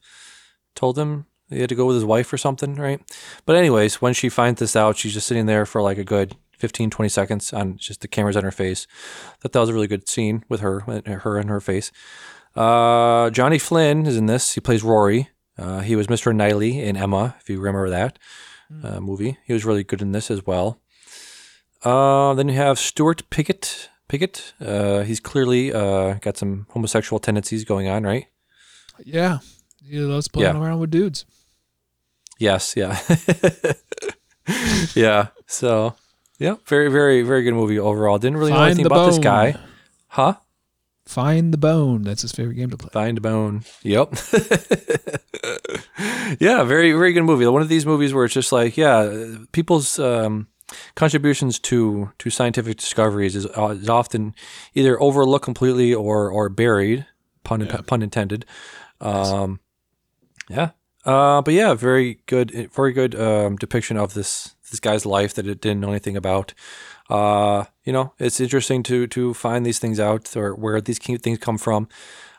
told 0.75 0.97
him 0.97 1.25
he 1.49 1.59
had 1.59 1.67
to 1.67 1.75
go 1.75 1.87
with 1.87 1.97
his 1.97 2.05
wife 2.05 2.31
or 2.31 2.37
something, 2.37 2.75
right? 2.75 3.01
But 3.45 3.57
anyways, 3.57 3.95
when 3.95 4.13
she 4.13 4.29
finds 4.29 4.61
this 4.61 4.77
out, 4.77 4.95
she's 4.95 5.13
just 5.13 5.27
sitting 5.27 5.45
there 5.45 5.65
for 5.65 5.81
like 5.81 5.97
a 5.97 6.05
good 6.05 6.37
15, 6.57 6.89
20 6.89 7.09
seconds 7.09 7.51
on 7.51 7.75
just 7.75 7.99
the 7.99 8.07
cameras 8.07 8.37
on 8.37 8.45
her 8.45 8.51
face. 8.51 8.87
That 9.41 9.51
that 9.51 9.59
was 9.59 9.67
a 9.67 9.73
really 9.73 9.87
good 9.87 10.07
scene 10.07 10.45
with 10.47 10.61
her, 10.61 10.79
her 10.79 11.37
and 11.37 11.49
her 11.49 11.59
face. 11.59 11.91
Uh, 12.55 13.29
Johnny 13.29 13.57
Flynn 13.57 14.05
is 14.05 14.17
in 14.17 14.25
this. 14.25 14.53
He 14.55 14.61
plays 14.61 14.83
Rory. 14.83 15.29
Uh, 15.57 15.79
he 15.79 15.95
was 15.95 16.07
Mr. 16.07 16.35
Knightley 16.35 16.81
in 16.81 16.97
Emma, 16.97 17.35
if 17.39 17.49
you 17.49 17.59
remember 17.59 17.89
that 17.89 18.17
uh, 18.83 18.99
movie. 18.99 19.37
He 19.45 19.53
was 19.53 19.63
really 19.65 19.83
good 19.83 20.01
in 20.01 20.11
this 20.11 20.29
as 20.31 20.45
well. 20.45 20.81
Uh, 21.83 22.33
then 22.33 22.47
you 22.49 22.55
have 22.55 22.77
Stuart 22.79 23.29
Pickett. 23.29 23.89
Pickett. 24.07 24.53
Uh, 24.59 25.01
he's 25.03 25.19
clearly 25.19 25.71
uh, 25.73 26.15
got 26.15 26.37
some 26.37 26.67
homosexual 26.71 27.19
tendencies 27.19 27.63
going 27.63 27.87
on, 27.87 28.03
right? 28.03 28.25
Yeah, 29.03 29.39
he 29.83 29.99
loves 29.99 30.27
playing 30.27 30.55
Yeah. 30.55 30.61
around 30.61 30.79
with 30.79 30.91
dudes. 30.91 31.25
Yes. 32.37 32.75
Yeah. 32.75 32.99
yeah. 34.95 35.27
So, 35.47 35.95
yeah, 36.39 36.55
very, 36.65 36.89
very, 36.89 37.21
very 37.23 37.43
good 37.43 37.53
movie 37.53 37.79
overall. 37.79 38.17
Didn't 38.17 38.37
really 38.37 38.51
know 38.51 38.63
anything 38.63 38.85
about 38.85 39.07
this 39.07 39.19
guy, 39.19 39.55
huh? 40.07 40.35
Find 41.11 41.53
the 41.53 41.57
bone. 41.57 42.03
That's 42.03 42.21
his 42.21 42.31
favorite 42.31 42.55
game 42.55 42.69
to 42.69 42.77
play. 42.77 42.89
Find 42.93 43.17
a 43.17 43.21
bone. 43.21 43.65
Yep. 43.83 44.13
yeah, 46.39 46.63
very 46.63 46.93
very 46.93 47.11
good 47.11 47.23
movie. 47.23 47.45
One 47.47 47.61
of 47.61 47.67
these 47.67 47.85
movies 47.85 48.13
where 48.13 48.23
it's 48.23 48.33
just 48.33 48.53
like, 48.53 48.77
yeah, 48.77 49.35
people's 49.51 49.99
um, 49.99 50.47
contributions 50.95 51.59
to 51.59 52.13
to 52.19 52.29
scientific 52.29 52.77
discoveries 52.77 53.35
is, 53.35 53.45
uh, 53.45 53.75
is 53.77 53.89
often 53.89 54.33
either 54.73 55.01
overlooked 55.01 55.43
completely 55.43 55.93
or 55.93 56.29
or 56.29 56.47
buried, 56.47 57.05
pun 57.43 57.67
pun 57.67 58.01
intended. 58.01 58.45
Um, 59.01 59.59
yeah. 60.49 60.69
Uh, 61.03 61.41
but 61.41 61.53
yeah, 61.53 61.73
very 61.73 62.21
good, 62.25 62.71
very 62.71 62.93
good 62.93 63.15
um, 63.15 63.57
depiction 63.57 63.97
of 63.97 64.13
this 64.13 64.55
this 64.69 64.79
guy's 64.79 65.05
life 65.05 65.33
that 65.33 65.45
it 65.45 65.59
didn't 65.59 65.81
know 65.81 65.89
anything 65.89 66.15
about. 66.15 66.53
Uh, 67.11 67.65
you 67.83 67.91
know, 67.91 68.13
it's 68.19 68.39
interesting 68.39 68.83
to 68.83 69.05
to 69.07 69.33
find 69.33 69.65
these 69.65 69.79
things 69.79 69.99
out 69.99 70.35
or 70.35 70.55
where 70.55 70.79
these 70.79 70.97
things 70.97 71.37
come 71.39 71.57
from. 71.57 71.89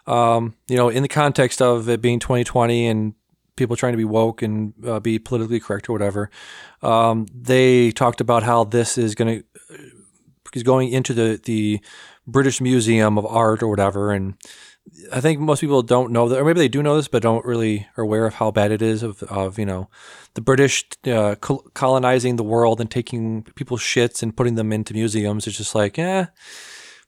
Um, 0.06 0.54
you 0.66 0.76
know, 0.76 0.88
in 0.88 1.02
the 1.02 1.08
context 1.08 1.60
of 1.60 1.88
it 1.88 2.00
being 2.00 2.18
2020 2.18 2.86
and 2.86 3.14
people 3.54 3.76
trying 3.76 3.92
to 3.92 3.98
be 3.98 4.04
woke 4.04 4.40
and 4.40 4.72
uh, 4.86 4.98
be 4.98 5.18
politically 5.18 5.60
correct 5.60 5.90
or 5.90 5.92
whatever, 5.92 6.30
um, 6.80 7.26
they 7.34 7.90
talked 7.90 8.22
about 8.22 8.42
how 8.42 8.64
this 8.64 8.96
is 8.96 9.14
going 9.14 9.40
to 9.40 9.44
is 10.54 10.62
going 10.62 10.90
into 10.90 11.12
the 11.12 11.38
the 11.44 11.80
British 12.26 12.60
Museum 12.60 13.18
of 13.18 13.26
Art 13.26 13.62
or 13.62 13.68
whatever, 13.68 14.10
and 14.10 14.34
I 15.12 15.20
think 15.20 15.40
most 15.40 15.60
people 15.60 15.82
don't 15.82 16.10
know 16.10 16.28
that, 16.28 16.38
or 16.38 16.44
maybe 16.44 16.58
they 16.58 16.68
do 16.68 16.82
know 16.82 16.96
this, 16.96 17.08
but 17.08 17.22
don't 17.22 17.46
really 17.46 17.86
are 17.96 18.04
aware 18.04 18.26
of 18.26 18.34
how 18.34 18.50
bad 18.50 18.72
it 18.72 18.82
is 18.82 19.02
of, 19.02 19.22
of 19.24 19.58
you 19.58 19.64
know, 19.64 19.88
the 20.34 20.40
British 20.40 20.84
uh, 21.06 21.36
col- 21.36 21.64
colonizing 21.72 22.36
the 22.36 22.42
world 22.42 22.80
and 22.80 22.90
taking 22.90 23.44
people's 23.54 23.80
shits 23.80 24.22
and 24.22 24.36
putting 24.36 24.56
them 24.56 24.72
into 24.72 24.92
museums. 24.92 25.46
It's 25.46 25.56
just 25.56 25.74
like, 25.74 25.96
yeah, 25.96 26.26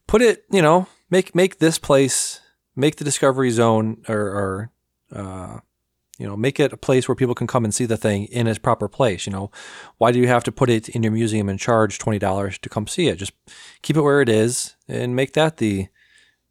put 0.06 0.22
it, 0.22 0.44
you 0.50 0.62
know, 0.62 0.86
make 1.10 1.34
make 1.34 1.58
this 1.58 1.78
place, 1.78 2.40
make 2.76 2.96
the 2.96 3.04
Discovery 3.04 3.50
Zone, 3.50 4.02
or, 4.08 4.20
or 4.20 4.70
uh, 5.12 5.58
you 6.18 6.26
know, 6.26 6.36
make 6.36 6.60
it 6.60 6.72
a 6.72 6.76
place 6.76 7.08
where 7.08 7.16
people 7.16 7.34
can 7.34 7.48
come 7.48 7.64
and 7.64 7.74
see 7.74 7.86
the 7.86 7.96
thing 7.96 8.26
in 8.26 8.46
its 8.46 8.58
proper 8.58 8.88
place. 8.88 9.26
You 9.26 9.32
know, 9.32 9.50
why 9.98 10.12
do 10.12 10.20
you 10.20 10.28
have 10.28 10.44
to 10.44 10.52
put 10.52 10.70
it 10.70 10.88
in 10.88 11.02
your 11.02 11.12
museum 11.12 11.48
and 11.48 11.58
charge 11.58 11.98
twenty 11.98 12.20
dollars 12.20 12.56
to 12.58 12.68
come 12.68 12.86
see 12.86 13.08
it? 13.08 13.18
Just 13.18 13.32
keep 13.82 13.96
it 13.96 14.02
where 14.02 14.22
it 14.22 14.28
is 14.28 14.76
and 14.86 15.16
make 15.16 15.32
that 15.32 15.56
the 15.56 15.88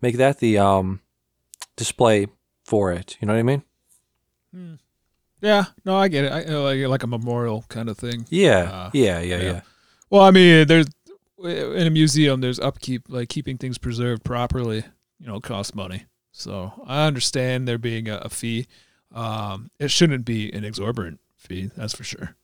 make 0.02 0.18
that 0.18 0.40
the 0.40 0.58
um 0.58 1.00
display 1.76 2.28
for 2.64 2.92
it. 2.92 3.18
You 3.20 3.28
know 3.28 3.34
what 3.34 3.40
I 3.40 3.44
mean? 3.44 3.64
Yeah, 5.42 5.66
no, 5.84 5.98
I 5.98 6.08
get 6.08 6.26
it. 6.26 6.32
I, 6.32 6.42
I 6.44 6.56
like 6.56 6.88
like 6.88 7.04
a 7.04 7.08
memorial 7.08 7.66
kind 7.68 7.90
of 7.90 7.98
thing. 7.98 8.26
Yeah, 8.30 8.70
Uh, 8.72 8.90
yeah, 8.94 9.20
yeah, 9.20 9.38
yeah. 9.38 9.44
yeah, 9.44 9.62
Well, 10.10 10.22
I 10.22 10.32
mean, 10.32 10.68
there's 10.68 10.88
in 11.44 11.88
a 11.88 11.90
museum, 11.90 12.40
there's 12.40 12.60
upkeep, 12.60 13.04
like 13.10 13.28
keeping 13.28 13.58
things 13.58 13.78
preserved 13.78 14.24
properly. 14.24 14.86
You 15.20 15.28
know, 15.28 15.40
costs 15.40 15.76
money. 15.76 16.06
So 16.32 16.74
I 16.86 17.06
understand 17.06 17.68
there 17.68 17.78
being 17.78 18.10
a, 18.10 18.18
a 18.18 18.30
fee. 18.30 18.68
Um, 19.14 19.70
it 19.80 19.92
shouldn't 19.92 20.26
be 20.26 20.52
an 20.52 20.64
exorbitant 20.66 21.20
fee, 21.38 21.70
that's 21.78 21.94
for 21.94 22.04
sure. 22.04 22.36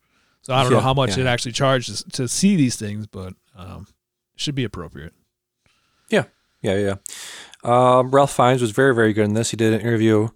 So 0.41 0.53
I 0.53 0.63
don't 0.63 0.71
know 0.71 0.79
how 0.79 0.93
much 0.93 1.17
yeah. 1.17 1.23
it 1.23 1.27
actually 1.27 1.51
charges 1.51 2.03
to 2.13 2.27
see 2.27 2.55
these 2.55 2.75
things, 2.75 3.07
but 3.07 3.33
um, 3.55 3.87
should 4.35 4.55
be 4.55 4.63
appropriate. 4.63 5.13
Yeah, 6.09 6.25
yeah, 6.61 6.77
yeah. 6.77 6.95
Um, 7.63 8.11
Ralph 8.11 8.35
Fiennes 8.35 8.61
was 8.61 8.71
very, 8.71 8.93
very 8.95 9.13
good 9.13 9.25
in 9.25 9.33
this. 9.33 9.51
He 9.51 9.57
did 9.57 9.73
an 9.73 9.81
interview 9.81 10.29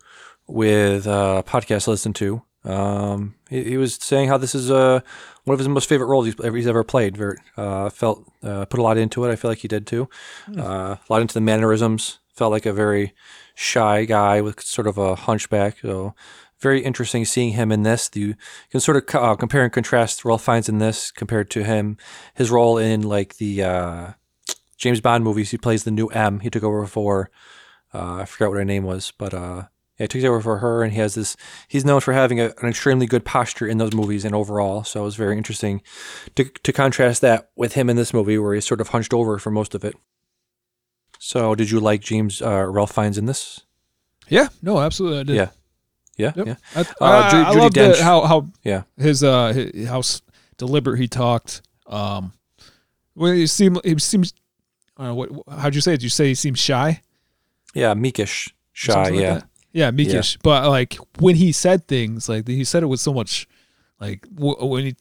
with 0.47 1.07
uh, 1.07 1.41
a 1.45 1.49
podcast 1.49 1.87
I 1.87 1.91
listened 1.91 2.15
to. 2.17 2.41
Um, 2.65 3.35
he, 3.49 3.63
he 3.63 3.77
was 3.77 3.95
saying 3.95 4.29
how 4.29 4.37
this 4.37 4.55
is 4.55 4.71
uh, 4.71 5.01
one 5.43 5.53
of 5.53 5.59
his 5.59 5.67
most 5.67 5.87
favorite 5.89 6.07
roles 6.07 6.25
he's, 6.25 6.39
ever- 6.43 6.57
he's 6.57 6.67
ever 6.67 6.83
played. 6.83 7.17
Very, 7.17 7.37
uh, 7.57 7.89
felt 7.89 8.25
uh, 8.43 8.65
put 8.65 8.79
a 8.79 8.83
lot 8.83 8.97
into 8.97 9.23
it. 9.25 9.31
I 9.31 9.35
feel 9.35 9.51
like 9.51 9.59
he 9.59 9.67
did 9.67 9.87
too. 9.87 10.09
Uh, 10.57 10.95
a 10.97 10.99
lot 11.09 11.21
into 11.21 11.33
the 11.33 11.41
mannerisms. 11.41 12.19
Felt 12.33 12.51
like 12.51 12.65
a 12.65 12.73
very 12.73 13.13
shy 13.53 14.05
guy 14.05 14.41
with 14.41 14.59
sort 14.61 14.87
of 14.87 14.97
a 14.97 15.15
hunchback. 15.15 15.77
So 15.81 16.15
very 16.59 16.81
interesting 16.83 17.25
seeing 17.25 17.53
him 17.53 17.71
in 17.71 17.83
this. 17.83 18.09
You 18.15 18.35
can 18.71 18.79
sort 18.79 18.97
of 18.97 19.05
co- 19.05 19.21
uh, 19.21 19.35
compare 19.35 19.63
and 19.63 19.71
contrast 19.71 20.25
Ralph 20.25 20.43
Fiennes 20.43 20.67
in 20.67 20.79
this 20.79 21.11
compared 21.11 21.51
to 21.51 21.63
him, 21.63 21.97
his 22.33 22.49
role 22.49 22.77
in 22.79 23.01
like 23.03 23.37
the 23.37 23.61
uh, 23.63 24.11
James 24.83 25.01
Bond 25.01 25.23
movies. 25.23 25.51
He 25.51 25.57
plays 25.57 25.83
the 25.83 25.91
new 25.91 26.07
M. 26.07 26.41
He 26.41 26.49
took 26.49 26.63
over 26.63 26.85
for 26.85 27.29
uh, 27.93 28.15
I 28.21 28.25
forgot 28.25 28.49
what 28.49 28.57
her 28.57 28.65
name 28.65 28.83
was, 28.83 29.11
but 29.17 29.33
uh, 29.33 29.63
yeah, 29.97 30.03
he 30.03 30.07
took 30.07 30.23
over 30.25 30.41
for 30.41 30.57
her, 30.57 30.83
and 30.83 30.91
he 30.93 30.99
has 30.99 31.15
this. 31.15 31.37
He's 31.67 31.85
known 31.85 32.01
for 32.01 32.11
having 32.13 32.39
a, 32.39 32.45
an 32.61 32.67
extremely 32.69 33.05
good 33.05 33.23
posture 33.23 33.67
in 33.67 33.77
those 33.77 33.93
movies 33.93 34.25
and 34.25 34.35
overall. 34.35 34.83
So 34.83 35.01
it 35.01 35.05
was 35.05 35.15
very 35.15 35.37
interesting 35.37 35.81
to 36.35 36.43
to 36.45 36.73
contrast 36.73 37.21
that 37.21 37.49
with 37.55 37.73
him 37.73 37.89
in 37.89 37.95
this 37.95 38.13
movie, 38.13 38.37
where 38.37 38.53
he's 38.55 38.65
sort 38.67 38.81
of 38.81 38.89
hunched 38.89 39.13
over 39.13 39.39
for 39.39 39.51
most 39.51 39.73
of 39.75 39.83
it. 39.85 39.95
So, 41.19 41.55
did 41.55 41.71
you 41.71 41.79
like 41.79 42.01
James 42.01 42.41
uh, 42.41 42.65
Ralph 42.67 42.91
Fiennes 42.93 43.17
in 43.17 43.25
this? 43.27 43.61
Yeah, 44.27 44.47
no, 44.61 44.79
absolutely, 44.79 45.19
I 45.19 45.23
did. 45.23 45.35
Yeah. 45.35 45.49
Yeah, 46.15 46.31
Yep. 46.35 46.45
yeah, 46.47 46.55
I, 46.75 46.79
Uh, 46.81 46.85
I, 47.01 47.43
I 47.47 47.51
loved 47.53 47.75
Dench. 47.75 47.99
how 47.99 48.21
how 48.21 48.47
yeah. 48.63 48.83
his 48.97 49.23
uh 49.23 49.51
hi- 49.51 49.85
how 49.87 50.01
deliberate 50.57 50.99
he 50.99 51.07
talked. 51.07 51.61
Um, 51.87 52.33
when 53.15 53.35
he 53.35 53.47
seemed 53.47 53.79
he 53.83 53.97
seems. 53.97 54.33
Uh, 54.97 55.13
what 55.13 55.29
how'd 55.49 55.75
you 55.75 55.81
say 55.81 55.93
it? 55.93 55.97
Did 55.97 56.03
you 56.03 56.09
say 56.09 56.27
he 56.27 56.35
seems 56.35 56.59
shy? 56.59 57.01
Yeah, 57.73 57.93
meekish, 57.95 58.51
shy. 58.73 59.03
Like 59.09 59.13
yeah, 59.15 59.33
that? 59.35 59.47
yeah, 59.71 59.91
meekish. 59.91 60.37
But 60.43 60.69
like 60.69 60.95
when 61.19 61.35
he 61.35 61.51
said 61.51 61.87
things, 61.87 62.29
like 62.29 62.47
he 62.47 62.63
said 62.63 62.83
it 62.83 62.87
with 62.87 62.99
so 62.99 63.13
much, 63.13 63.47
like 63.99 64.21
w- 64.35 64.63
when 64.65 64.83
he 64.85 64.95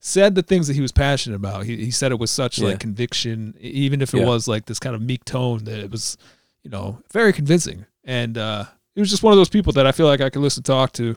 said 0.00 0.34
the 0.34 0.42
things 0.42 0.66
that 0.66 0.74
he 0.74 0.80
was 0.82 0.92
passionate 0.92 1.36
about, 1.36 1.64
he, 1.64 1.76
he 1.76 1.90
said 1.90 2.12
it 2.12 2.18
with 2.18 2.30
such 2.30 2.58
Yeah. 2.58 2.68
like 2.68 2.80
conviction, 2.80 3.54
even 3.60 4.02
if 4.02 4.12
it 4.14 4.20
Yeah. 4.20 4.26
was 4.26 4.46
like 4.48 4.66
this 4.66 4.78
kind 4.78 4.94
of 4.94 5.00
meek 5.02 5.24
tone 5.24 5.64
that 5.64 5.78
it 5.78 5.90
was, 5.90 6.16
you 6.62 6.70
know, 6.70 7.02
very 7.12 7.32
convincing. 7.32 7.86
And 8.04 8.36
uh, 8.38 8.64
he 8.94 9.00
was 9.00 9.10
just 9.10 9.22
one 9.22 9.32
of 9.32 9.38
those 9.38 9.48
people 9.50 9.72
that 9.74 9.86
I 9.86 9.92
feel 9.92 10.06
like 10.06 10.20
I 10.20 10.30
could 10.30 10.42
listen 10.42 10.62
to 10.62 10.70
talk 10.72 10.92
to. 10.94 11.16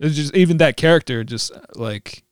It's 0.00 0.16
just 0.16 0.34
even 0.34 0.56
that 0.58 0.76
character, 0.76 1.22
just 1.22 1.52
like 1.76 2.24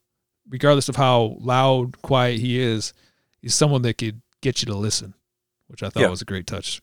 regardless 0.48 0.88
of 0.88 0.96
how 0.96 1.36
loud, 1.40 2.02
quiet 2.02 2.40
he 2.40 2.58
is, 2.60 2.92
he's 3.40 3.54
someone 3.54 3.82
that 3.82 3.98
could 3.98 4.20
get 4.42 4.60
you 4.60 4.66
to 4.66 4.74
listen, 4.76 5.14
which 5.68 5.82
I 5.82 5.88
thought 5.88 6.00
Yeah. 6.02 6.08
was 6.08 6.20
a 6.20 6.26
great 6.26 6.46
touch. 6.46 6.82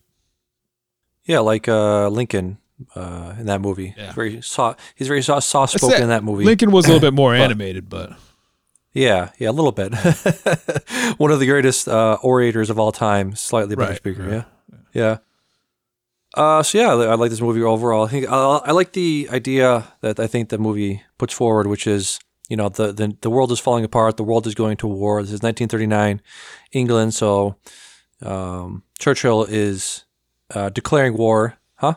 yeah, 1.25 1.39
like 1.39 1.67
uh, 1.67 2.07
Lincoln 2.09 2.57
uh, 2.95 3.35
in 3.39 3.45
that 3.45 3.61
movie. 3.61 3.93
Yeah. 3.95 4.13
Very 4.13 4.41
soft. 4.41 4.79
He's 4.95 5.07
very 5.07 5.21
soft, 5.21 5.45
soft 5.45 5.73
spoken 5.77 6.01
in 6.01 6.09
that 6.09 6.23
movie. 6.23 6.43
Lincoln 6.45 6.71
was 6.71 6.85
a 6.85 6.87
little 6.87 7.01
bit 7.07 7.13
more 7.13 7.31
But- 7.37 7.41
animated, 7.41 7.87
but 7.89 8.13
Yeah, 8.93 9.29
yeah, 9.37 9.49
a 9.49 9.51
little 9.51 9.71
bit. 9.71 9.93
One 11.19 11.29
of 11.31 11.39
the 11.39 11.45
greatest 11.45 11.87
uh, 11.87 12.17
orators 12.23 12.69
of 12.71 12.79
all 12.79 12.91
time, 12.91 13.35
slightly 13.35 13.75
better 13.75 13.89
Right, 13.91 13.97
speaker. 13.97 14.23
right. 14.23 14.31
Yeah, 14.33 14.43
yeah. 14.93 15.17
Uh, 16.33 16.63
so 16.63 16.77
yeah, 16.77 16.89
I 17.11 17.15
like 17.15 17.31
this 17.31 17.41
movie 17.41 17.61
overall. 17.63 18.05
I 18.05 18.09
think 18.09 18.29
uh, 18.29 18.57
I 18.63 18.71
like 18.71 18.93
the 18.93 19.27
idea 19.31 19.87
that 20.01 20.19
I 20.19 20.27
think 20.27 20.49
the 20.49 20.57
movie 20.59 21.01
puts 21.17 21.33
forward, 21.33 21.65
which 21.67 21.85
is 21.87 22.19
you 22.49 22.57
know 22.57 22.67
the, 22.67 22.91
the 22.91 23.15
the 23.21 23.29
world 23.29 23.51
is 23.51 23.59
falling 23.59 23.85
apart, 23.85 24.17
the 24.17 24.23
world 24.23 24.47
is 24.47 24.55
going 24.55 24.75
to 24.77 24.87
war. 24.87 25.21
This 25.21 25.31
is 25.31 25.41
1939, 25.43 26.21
England. 26.73 27.13
So 27.13 27.55
um, 28.21 28.83
Churchill 28.97 29.43
is 29.45 30.03
uh, 30.53 30.69
declaring 30.69 31.15
war, 31.15 31.57
huh? 31.75 31.95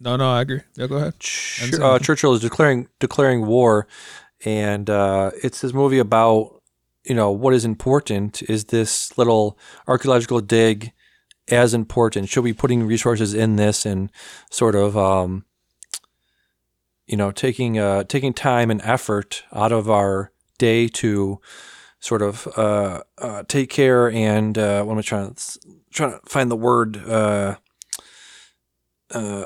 no, 0.00 0.16
no, 0.16 0.32
I 0.32 0.42
agree. 0.42 0.60
Yeah, 0.74 0.88
go 0.88 0.96
ahead. 0.96 1.18
Ch- 1.20 1.74
uh, 1.74 1.98
Churchill 2.00 2.34
is 2.34 2.40
declaring 2.40 2.88
declaring 2.98 3.46
war, 3.46 3.86
and 4.44 4.90
uh, 4.90 5.30
it's 5.42 5.60
this 5.60 5.72
movie 5.72 6.00
about 6.00 6.60
you 7.04 7.14
know 7.14 7.30
what 7.30 7.54
is 7.54 7.64
important. 7.64 8.42
Is 8.42 8.66
this 8.66 9.16
little 9.16 9.56
archaeological 9.86 10.40
dig 10.40 10.92
as 11.48 11.72
important? 11.72 12.28
Should 12.28 12.42
we 12.42 12.50
be 12.50 12.58
putting 12.58 12.84
resources 12.84 13.34
in 13.34 13.54
this 13.56 13.86
and 13.86 14.10
sort 14.50 14.74
of 14.74 14.96
um, 14.96 15.44
you 17.12 17.18
know 17.18 17.30
taking 17.30 17.78
uh, 17.78 18.02
taking 18.04 18.32
time 18.32 18.70
and 18.70 18.80
effort 18.82 19.44
out 19.52 19.70
of 19.70 19.88
our 19.90 20.32
day 20.56 20.88
to 20.88 21.38
sort 22.00 22.22
of 22.22 22.48
uh, 22.56 23.02
uh, 23.18 23.42
take 23.46 23.68
care 23.68 24.10
and 24.10 24.56
uh, 24.56 24.82
what 24.82 24.94
am 24.94 24.98
I 24.98 25.02
trying 25.02 25.34
to 25.34 25.58
trying 25.90 26.12
to 26.12 26.20
find 26.24 26.50
the 26.50 26.56
word 26.56 26.96
uh, 27.06 27.56
uh, 29.10 29.44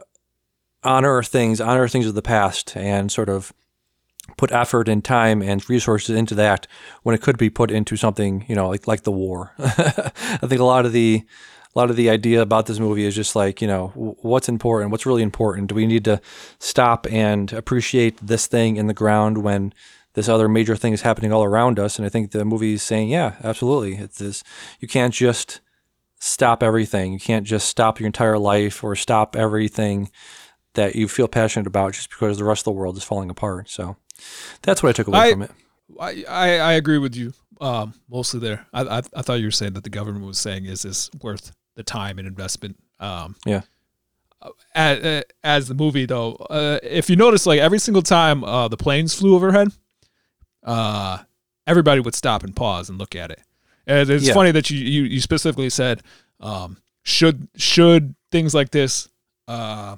honor 0.84 1.22
things, 1.24 1.60
honor 1.60 1.88
things 1.88 2.06
of 2.06 2.14
the 2.14 2.22
past, 2.22 2.76
and 2.76 3.10
sort 3.10 3.28
of 3.28 3.52
put 4.36 4.52
effort 4.52 4.88
and 4.88 5.04
time 5.04 5.42
and 5.42 5.68
resources 5.68 6.16
into 6.16 6.36
that 6.36 6.68
when 7.02 7.14
it 7.16 7.20
could 7.20 7.36
be 7.36 7.50
put 7.50 7.72
into 7.72 7.96
something, 7.96 8.44
you 8.48 8.54
know, 8.54 8.68
like 8.68 8.86
like 8.86 9.02
the 9.02 9.12
war. 9.12 9.52
I 9.58 10.46
think 10.46 10.60
a 10.60 10.64
lot 10.64 10.86
of 10.86 10.92
the 10.92 11.24
a 11.76 11.78
lot 11.78 11.90
of 11.90 11.96
the 11.96 12.08
idea 12.08 12.40
about 12.40 12.64
this 12.64 12.78
movie 12.78 13.04
is 13.04 13.14
just 13.14 13.36
like, 13.36 13.60
you 13.60 13.68
know, 13.68 13.88
what's 14.22 14.48
important, 14.48 14.90
what's 14.90 15.04
really 15.04 15.22
important. 15.22 15.68
Do 15.68 15.74
we 15.74 15.86
need 15.86 16.06
to 16.06 16.22
stop 16.58 17.06
and 17.12 17.52
appreciate 17.52 18.16
this 18.26 18.46
thing 18.46 18.78
in 18.78 18.86
the 18.86 18.94
ground 18.94 19.38
when 19.38 19.74
this 20.14 20.26
other 20.26 20.48
major 20.48 20.74
thing 20.74 20.94
is 20.94 21.02
happening 21.02 21.34
all 21.34 21.44
around 21.44 21.78
us? 21.78 21.98
And 21.98 22.06
I 22.06 22.08
think 22.08 22.30
the 22.30 22.46
movie 22.46 22.72
is 22.72 22.82
saying, 22.82 23.10
yeah, 23.10 23.34
absolutely. 23.44 23.96
It's 23.96 24.16
this. 24.16 24.42
You 24.80 24.88
can't 24.88 25.12
just 25.12 25.60
stop 26.18 26.62
everything. 26.62 27.12
You 27.12 27.20
can't 27.20 27.46
just 27.46 27.68
stop 27.68 28.00
your 28.00 28.06
entire 28.06 28.38
life 28.38 28.82
or 28.82 28.96
stop 28.96 29.36
everything 29.36 30.10
that 30.72 30.96
you 30.96 31.08
feel 31.08 31.28
passionate 31.28 31.66
about 31.66 31.92
just 31.92 32.08
because 32.08 32.38
the 32.38 32.44
rest 32.44 32.60
of 32.60 32.72
the 32.72 32.78
world 32.78 32.96
is 32.96 33.04
falling 33.04 33.28
apart. 33.28 33.68
So 33.68 33.96
that's 34.62 34.82
what 34.82 34.88
I 34.88 34.92
took 34.92 35.08
away 35.08 35.18
I- 35.18 35.30
from 35.32 35.42
it. 35.42 35.50
I, 36.00 36.24
I, 36.26 36.58
I 36.58 36.72
agree 36.72 36.98
with 36.98 37.14
you 37.14 37.34
um, 37.60 37.92
mostly 38.10 38.40
there. 38.40 38.66
I, 38.72 38.82
I 38.82 38.98
I 38.98 39.22
thought 39.22 39.40
you 39.40 39.46
were 39.46 39.50
saying 39.50 39.74
that 39.74 39.84
the 39.84 39.90
government 39.90 40.26
was 40.26 40.38
saying 40.38 40.64
is 40.64 40.82
this 40.82 41.10
worth 41.22 41.52
the 41.76 41.82
time 41.84 42.18
and 42.18 42.26
investment. 42.26 42.76
Um, 42.98 43.36
Yeah. 43.46 43.60
As, 44.74 45.24
as 45.42 45.68
the 45.68 45.74
movie 45.74 46.04
though, 46.06 46.34
uh, 46.50 46.78
if 46.82 47.08
you 47.10 47.16
notice, 47.16 47.46
like 47.46 47.58
every 47.58 47.78
single 47.78 48.02
time 48.02 48.44
uh, 48.44 48.68
the 48.68 48.76
planes 48.76 49.14
flew 49.14 49.34
overhead, 49.34 49.68
uh, 50.62 51.18
everybody 51.66 52.00
would 52.00 52.14
stop 52.14 52.44
and 52.44 52.54
pause 52.54 52.88
and 52.88 52.98
look 52.98 53.16
at 53.16 53.30
it. 53.30 53.40
And 53.86 54.08
it's 54.10 54.26
Yeah. 54.26 54.34
funny 54.34 54.50
that 54.52 54.68
you, 54.70 54.78
you 54.78 55.02
you 55.04 55.20
specifically 55.20 55.70
said 55.70 56.02
um, 56.40 56.76
should 57.02 57.48
should 57.56 58.14
things 58.30 58.54
like 58.54 58.70
this 58.70 59.08
uh, 59.48 59.96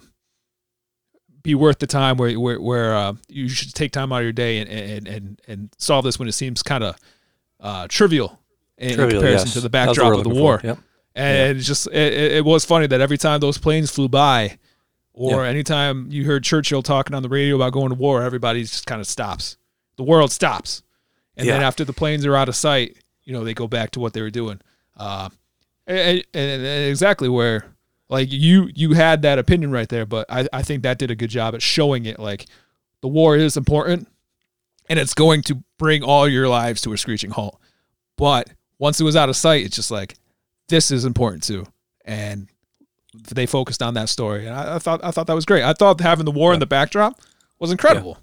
be 1.43 1.55
worth 1.55 1.79
the 1.79 1.87
time 1.87 2.17
where 2.17 2.39
where, 2.39 2.61
where 2.61 2.95
uh, 2.95 3.15
you 3.29 3.49
should 3.49 3.75
take 3.75 3.93
time 3.93 4.13
out 4.13 4.19
of 4.19 4.23
your 4.25 4.33
day 4.33 4.59
and 4.61 4.69
and 4.71 5.09
and, 5.09 5.41
and 5.49 5.71
solve 5.79 6.05
this 6.05 6.19
when 6.19 6.29
it 6.29 6.33
seems 6.33 6.63
kind 6.63 6.85
of 6.85 6.97
uh, 7.61 7.87
trivial 7.89 8.39
in, 8.79 8.91
in 8.91 8.97
Trivial, 8.97 9.21
comparison 9.21 9.47
yes. 9.49 9.55
to 9.55 9.61
the 9.61 9.71
backdrop 9.71 10.17
of 10.17 10.23
the 10.25 10.31
war. 10.31 10.61
Yep. 10.63 10.79
And 11.15 11.59
it's 11.59 11.67
just 11.67 11.87
it, 11.89 12.33
it 12.33 12.45
was 12.45 12.65
funny 12.65 12.87
that 12.87 13.01
every 13.01 13.19
time 13.19 13.41
those 13.41 13.59
planes 13.59 13.91
flew 13.91 14.09
by, 14.09 14.59
or 15.13 15.43
Yeah. 15.45 15.51
anytime 15.51 16.07
you 16.11 16.25
heard 16.25 16.45
Churchill 16.45 16.83
talking 16.83 17.15
on 17.15 17.23
the 17.23 17.29
radio 17.29 17.57
about 17.57 17.73
going 17.73 17.89
to 17.89 17.95
war, 17.97 18.23
everybody 18.23 18.63
just 18.63 18.87
kind 18.87 19.01
of 19.01 19.07
stops. 19.07 19.57
The 19.97 20.05
world 20.05 20.31
stops, 20.31 20.83
and 21.37 21.49
then 21.49 21.63
after 21.63 21.85
the 21.85 21.93
planes 21.93 22.25
are 22.25 22.37
out 22.37 22.49
of 22.49 22.55
sight, 22.55 22.99
you 23.25 23.33
know 23.33 23.43
they 23.45 23.55
go 23.55 23.67
back 23.67 23.91
to 23.93 24.01
what 24.01 24.13
they 24.13 24.23
were 24.23 24.31
doing. 24.31 24.61
Uh, 24.97 25.29
and, 25.87 26.19
and, 26.35 26.63
and 26.63 26.89
exactly 26.91 27.29
where 27.29 27.65
like 28.09 28.29
you 28.31 28.71
you 28.75 28.93
had 28.93 29.23
that 29.23 29.39
opinion 29.41 29.73
right 29.73 29.89
there, 29.89 30.07
but 30.07 30.27
I 30.31 30.47
I 30.53 30.63
think 30.63 30.83
that 30.85 30.99
did 30.99 31.11
a 31.11 31.17
good 31.17 31.31
job 31.31 31.55
at 31.57 31.63
showing 31.63 32.07
it. 32.07 32.21
Like 32.21 32.47
the 33.01 33.09
war 33.09 33.37
is 33.37 33.57
important, 33.57 34.07
and 34.89 35.01
it's 35.01 35.15
going 35.15 35.43
to 35.43 35.65
bring 35.79 36.05
all 36.05 36.29
your 36.29 36.49
lives 36.49 36.81
to 36.83 36.93
a 36.93 36.97
screeching 36.99 37.31
halt. 37.31 37.61
But 38.17 38.51
once 38.79 39.01
it 39.01 39.05
was 39.05 39.17
out 39.17 39.29
of 39.29 39.37
sight, 39.37 39.65
it's 39.65 39.75
just 39.77 39.91
like 39.91 40.15
this 40.69 40.91
is 40.91 41.05
important 41.05 41.43
too, 41.43 41.65
and 42.05 42.49
they 43.33 43.47
focused 43.47 43.83
on 43.83 43.95
that 43.95 44.09
story, 44.09 44.47
and 44.47 44.55
I, 44.55 44.77
I 44.77 44.79
thought 44.79 45.01
I 45.03 45.11
thought 45.11 45.27
that 45.27 45.35
was 45.35 45.45
great. 45.47 45.65
I 45.65 45.73
thought 45.73 46.01
having 46.01 46.25
the 46.25 46.31
war 46.31 46.55
in 46.55 46.61
the 46.61 46.67
backdrop 46.67 47.21
was 47.59 47.71
incredible. 47.71 48.19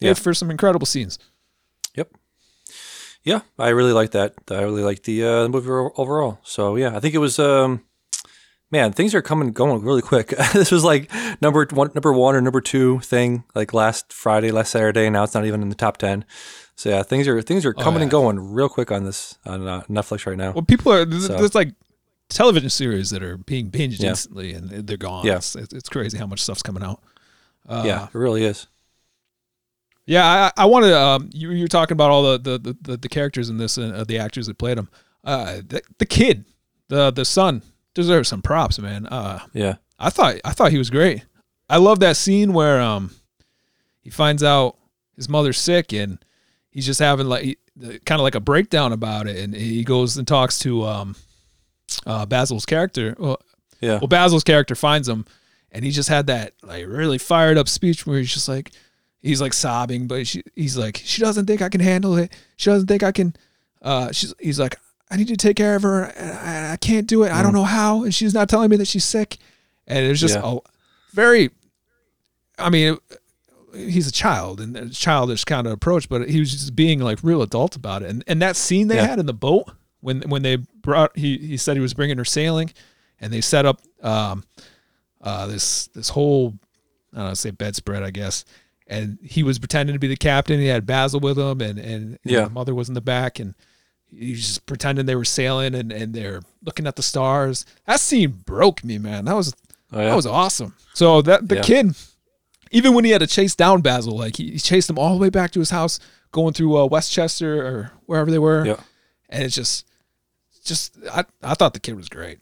Yeah. 0.00 0.08
Yeah, 0.08 0.14
for 0.14 0.34
some 0.34 0.50
incredible 0.50 0.86
scenes. 0.86 1.18
Yep. 1.94 2.12
Yeah, 3.24 3.40
I 3.58 3.70
really 3.70 3.92
like 3.92 4.10
that. 4.10 4.34
I 4.50 4.60
really 4.60 4.82
like 4.82 5.04
the 5.04 5.24
uh, 5.24 5.42
the 5.44 5.48
movie 5.48 5.70
overall. 5.70 6.38
So 6.44 6.76
yeah, 6.76 6.94
I 6.96 7.00
think 7.00 7.14
it 7.14 7.18
was. 7.18 7.38
Um, 7.38 7.82
man, 8.70 8.92
things 8.92 9.14
are 9.14 9.22
coming 9.22 9.52
going 9.52 9.82
really 9.82 10.02
quick. 10.02 10.28
this 10.52 10.70
was 10.70 10.84
like 10.84 11.10
number 11.40 11.66
one, 11.72 11.90
number 11.94 12.12
one 12.12 12.34
or 12.36 12.40
number 12.40 12.60
two 12.60 13.00
thing 13.00 13.44
like 13.54 13.72
last 13.72 14.12
Friday, 14.12 14.50
last 14.50 14.70
Saturday. 14.70 15.06
and 15.06 15.14
Now 15.14 15.24
it's 15.24 15.34
not 15.34 15.46
even 15.46 15.62
in 15.62 15.70
the 15.70 15.74
top 15.74 15.96
ten. 15.96 16.24
So 16.76 16.90
yeah, 16.90 17.02
things 17.02 17.26
are 17.26 17.40
things 17.42 17.64
are 17.64 17.72
coming 17.72 18.02
and 18.02 18.10
yeah. 18.10 18.18
going 18.18 18.52
real 18.52 18.68
quick 18.68 18.92
on 18.92 19.04
this 19.04 19.38
on 19.46 19.66
uh, 19.66 19.80
Netflix 19.88 20.26
right 20.26 20.36
now. 20.36 20.52
Well, 20.52 20.62
people 20.62 20.92
are 20.92 21.04
there's, 21.04 21.26
So- 21.26 21.36
there's 21.36 21.54
like 21.54 21.72
television 22.28 22.68
series 22.70 23.10
that 23.10 23.22
are 23.22 23.36
being 23.38 23.70
binged 23.70 24.00
Yeah. 24.00 24.10
instantly, 24.10 24.52
and 24.52 24.68
they're 24.86 24.96
gone. 24.96 25.24
Yeah. 25.24 25.36
It's, 25.36 25.54
it's 25.56 25.88
crazy 25.88 26.18
how 26.18 26.26
much 26.26 26.42
stuff's 26.42 26.62
coming 26.62 26.82
out. 26.82 27.02
Uh, 27.68 27.82
yeah, 27.86 28.04
it 28.04 28.14
really 28.14 28.44
is. 28.44 28.66
Yeah, 30.04 30.50
I, 30.56 30.62
I 30.62 30.66
wanted. 30.66 30.92
Um, 30.92 31.30
you 31.32 31.50
you 31.50 31.64
were 31.64 31.68
talking 31.68 31.94
about 31.94 32.10
all 32.10 32.22
the 32.22 32.38
the, 32.38 32.58
the, 32.58 32.76
the, 32.82 32.96
the 32.98 33.08
characters 33.08 33.48
in 33.48 33.56
this 33.58 33.76
and 33.76 33.92
uh, 33.92 34.04
the 34.04 34.18
actors 34.18 34.46
that 34.46 34.58
played 34.58 34.78
them. 34.78 34.88
Uh, 35.24 35.56
the, 35.66 35.82
the 35.98 36.06
kid, 36.06 36.44
the 36.88 37.10
the 37.10 37.24
son, 37.24 37.62
deserves 37.94 38.28
some 38.28 38.42
props, 38.42 38.78
man. 38.78 39.06
Uh, 39.06 39.40
Yeah, 39.52 39.76
I 39.98 40.10
thought 40.10 40.36
I 40.44 40.52
thought 40.52 40.70
he 40.70 40.78
was 40.78 40.90
great. 40.90 41.24
I 41.68 41.78
love 41.78 41.98
that 42.00 42.16
scene 42.16 42.52
where 42.52 42.80
um 42.80 43.10
he 44.00 44.10
finds 44.10 44.44
out 44.44 44.76
his 45.16 45.28
mother's 45.28 45.58
sick 45.58 45.92
and 45.92 46.18
he's 46.76 46.84
just 46.84 47.00
having 47.00 47.26
like 47.26 47.58
kind 48.04 48.20
of 48.20 48.20
like 48.20 48.34
a 48.34 48.40
breakdown 48.40 48.92
about 48.92 49.26
it 49.26 49.38
and 49.38 49.54
he 49.54 49.82
goes 49.82 50.18
and 50.18 50.28
talks 50.28 50.58
to 50.58 50.84
um 50.84 51.16
uh 52.04 52.26
Basil's 52.26 52.66
character. 52.66 53.16
Well, 53.18 53.40
Yeah. 53.80 53.98
well 53.98 54.08
Basil's 54.08 54.44
character 54.44 54.74
finds 54.74 55.08
him 55.08 55.24
and 55.72 55.84
he 55.86 55.90
just 55.90 56.10
had 56.10 56.26
that 56.26 56.52
like 56.62 56.84
really 56.86 57.16
fired 57.18 57.56
up 57.56 57.66
speech 57.68 58.06
where 58.06 58.18
he's 58.18 58.32
just 58.32 58.46
like 58.48 58.72
he's 59.22 59.40
like 59.40 59.54
sobbing 59.54 60.06
but 60.06 60.26
she, 60.26 60.42
he's 60.54 60.76
like 60.76 61.00
she 61.02 61.22
doesn't 61.22 61.46
think 61.46 61.62
I 61.62 61.70
can 61.70 61.80
handle 61.80 62.16
it. 62.18 62.30
She 62.58 62.68
doesn't 62.68 62.88
think 62.88 63.02
I 63.02 63.12
can 63.12 63.34
uh 63.80 64.12
she's 64.12 64.34
he's 64.38 64.60
like 64.60 64.76
I 65.10 65.16
need 65.16 65.28
to 65.28 65.36
take 65.36 65.56
care 65.56 65.76
of 65.76 65.82
her 65.82 66.02
and 66.04 66.30
I, 66.38 66.72
I 66.72 66.76
can't 66.76 67.06
do 67.06 67.22
it. 67.22 67.32
I 67.32 67.42
don't 67.42 67.54
know 67.54 67.64
how 67.64 68.02
and 68.04 68.14
she's 68.14 68.34
not 68.34 68.48
telling 68.50 68.68
me 68.68 68.76
that 68.76 68.88
she's 68.88 69.04
sick. 69.04 69.38
And 69.86 70.04
it 70.04 70.08
was 70.10 70.20
just 70.20 70.34
Yeah. 70.34 70.42
a 70.44 70.58
very 71.14 71.50
I 72.58 72.68
mean, 72.70 72.98
he's 73.76 74.08
a 74.08 74.12
child 74.12 74.60
and 74.60 74.76
a 74.76 74.88
childish 74.90 75.44
kind 75.44 75.66
of 75.66 75.72
approach, 75.72 76.08
but 76.08 76.28
he 76.28 76.40
was 76.40 76.50
just 76.50 76.74
being 76.76 77.00
like 77.00 77.18
real 77.22 77.42
adult 77.42 77.76
about 77.76 78.02
it. 78.02 78.10
And 78.10 78.24
and 78.26 78.40
that 78.42 78.56
scene 78.56 78.88
they 78.88 78.96
Yeah. 78.96 79.06
had 79.06 79.18
in 79.18 79.26
the 79.26 79.34
boat 79.34 79.70
when 80.00 80.22
when 80.22 80.42
they 80.42 80.56
brought 80.56 81.16
he 81.16 81.38
he 81.38 81.56
said 81.56 81.76
he 81.76 81.80
was 81.80 81.94
bringing 81.94 82.18
her 82.18 82.24
sailing, 82.24 82.72
and 83.20 83.32
they 83.32 83.40
set 83.40 83.66
up 83.66 83.80
um 84.02 84.44
uh 85.20 85.46
this 85.46 85.86
this 85.88 86.10
whole 86.10 86.54
I 87.14 87.18
don't 87.18 87.28
know 87.28 87.34
say 87.34 87.50
bedspread 87.50 88.02
I 88.02 88.10
guess. 88.10 88.44
And 88.88 89.18
he 89.20 89.42
was 89.42 89.58
pretending 89.58 89.94
to 89.94 89.98
be 89.98 90.06
the 90.06 90.16
captain. 90.16 90.60
He 90.60 90.66
had 90.66 90.86
Basil 90.86 91.18
with 91.20 91.38
him, 91.38 91.60
and 91.60 91.78
and 91.78 92.18
Yeah. 92.24 92.44
the 92.44 92.50
mother 92.50 92.74
was 92.74 92.88
in 92.88 92.94
the 92.94 93.00
back, 93.00 93.40
and 93.40 93.54
he 94.06 94.30
was 94.30 94.40
just 94.46 94.66
pretending 94.66 95.06
they 95.06 95.16
were 95.16 95.24
sailing, 95.24 95.74
and 95.74 95.90
and 95.92 96.14
they're 96.14 96.40
looking 96.64 96.86
at 96.86 96.94
the 96.94 97.02
stars. 97.02 97.66
That 97.86 97.98
scene 97.98 98.42
broke 98.46 98.84
me, 98.84 98.98
man. 98.98 99.24
That 99.24 99.34
was 99.34 99.52
Oh, 99.92 99.98
yeah? 100.00 100.10
that 100.10 100.14
was 100.16 100.26
awesome. 100.26 100.74
So 100.94 101.20
that 101.22 101.48
the 101.48 101.56
Yeah. 101.56 101.62
kid, 101.62 101.96
even 102.70 102.94
when 102.94 103.04
he 103.04 103.10
had 103.10 103.20
to 103.20 103.26
chase 103.26 103.54
down 103.54 103.80
Basil, 103.80 104.16
like 104.16 104.36
he, 104.36 104.52
he 104.52 104.58
chased 104.58 104.88
him 104.90 104.98
all 104.98 105.14
the 105.14 105.20
way 105.20 105.30
back 105.30 105.50
to 105.52 105.58
his 105.60 105.70
house, 105.70 105.98
going 106.32 106.52
through 106.52 106.76
uh, 106.76 106.84
Westchester 106.86 107.64
or 107.66 107.92
wherever 108.06 108.30
they 108.30 108.38
were, 108.38 108.64
Yeah. 108.66 108.80
and 109.28 109.42
it's 109.44 109.54
just, 109.54 109.86
just 110.64 110.96
I, 111.12 111.24
I 111.42 111.54
thought 111.54 111.72
the 111.74 111.80
kid 111.80 111.94
was 111.96 112.08
great, 112.08 112.40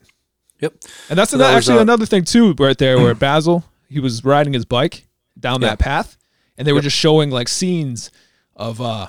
Yep. 0.60 0.74
and 1.10 1.18
that's 1.18 1.30
So 1.30 1.38
that 1.38 1.54
actually 1.54 1.78
uh, 1.78 1.82
another 1.82 2.06
thing 2.06 2.24
too, 2.24 2.54
right 2.58 2.76
there, 2.78 2.98
where 2.98 3.14
Basil 3.28 3.64
he 3.88 4.00
was 4.00 4.24
riding 4.24 4.52
his 4.54 4.64
bike 4.64 5.06
down 5.38 5.60
Yeah. 5.62 5.68
that 5.70 5.78
path, 5.78 6.16
and 6.56 6.66
they 6.66 6.72
were 6.72 6.78
Yep. 6.78 6.84
just 6.84 6.96
showing 6.96 7.30
like 7.30 7.48
scenes 7.48 8.10
of 8.56 8.80
uh, 8.80 9.06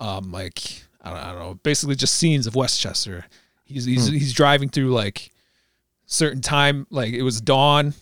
um, 0.00 0.30
like 0.32 0.60
I 1.00 1.10
don't, 1.10 1.18
I 1.18 1.32
don't 1.32 1.40
know, 1.40 1.54
basically 1.62 1.96
just 1.96 2.14
scenes 2.14 2.46
of 2.46 2.54
Westchester. 2.54 3.24
He's 3.64 3.84
he's 3.84 4.08
Hmm. 4.08 4.14
he's 4.14 4.32
driving 4.32 4.68
through 4.68 4.92
like 4.92 5.30
certain 6.06 6.40
time, 6.42 6.86
like 6.90 7.12
it 7.12 7.22
was 7.22 7.40
dawn, 7.40 7.94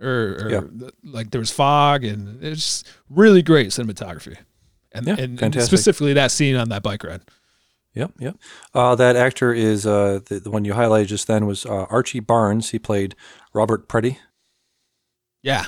or, 0.00 0.36
or 0.42 0.50
Yeah. 0.50 0.60
th- 0.78 0.92
like 1.04 1.30
there 1.30 1.40
was 1.40 1.50
fog, 1.50 2.04
and 2.04 2.42
it's 2.42 2.84
really 3.10 3.42
great 3.42 3.68
cinematography. 3.68 4.36
And, 4.92 5.06
Yeah, 5.06 5.16
and, 5.18 5.40
and 5.42 5.62
specifically 5.62 6.12
that 6.14 6.30
scene 6.30 6.56
on 6.56 6.68
that 6.70 6.82
bike 6.82 7.04
ride. 7.04 7.20
Yep, 7.94 8.12
yep. 8.18 8.36
Uh, 8.74 8.94
that 8.94 9.16
actor 9.16 9.52
is 9.54 9.86
uh, 9.86 10.20
the, 10.26 10.38
the 10.40 10.50
one 10.50 10.64
you 10.66 10.74
highlighted 10.74 11.06
just 11.06 11.26
then 11.26 11.46
was 11.46 11.64
uh, 11.64 11.84
Archie 11.90 12.20
Barnes. 12.20 12.70
He 12.70 12.78
played 12.78 13.14
Robert 13.54 13.88
Pretty. 13.88 14.18
Yeah. 15.42 15.64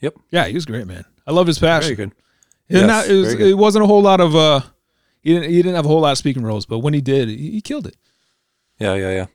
Yep. 0.00 0.14
Yeah, 0.30 0.46
he 0.46 0.54
was 0.54 0.64
great, 0.64 0.86
man. 0.86 1.04
I 1.26 1.32
love 1.32 1.46
his 1.46 1.58
passion. 1.58 1.94
Very 1.94 2.08
good. 2.08 2.12
Yes, 2.68 2.86
not- 2.86 3.08
it, 3.08 3.14
was, 3.14 3.34
good. 3.34 3.46
it 3.48 3.54
wasn't 3.58 3.84
a 3.84 3.86
whole 3.86 4.00
lot 4.02 4.20
of 4.20 4.34
uh, 4.36 4.60
he 5.22 5.34
didn't 5.34 5.50
he 5.50 5.56
didn't 5.56 5.74
have 5.74 5.84
a 5.84 5.88
whole 5.88 6.00
lot 6.00 6.12
of 6.12 6.18
speaking 6.18 6.42
roles, 6.44 6.66
but 6.66 6.78
when 6.78 6.94
he 6.94 7.00
did, 7.00 7.28
he, 7.28 7.50
he 7.50 7.60
killed 7.60 7.86
it. 7.86 7.96
Yeah, 8.78 8.94
yeah, 8.94 9.10
yeah. 9.12 9.26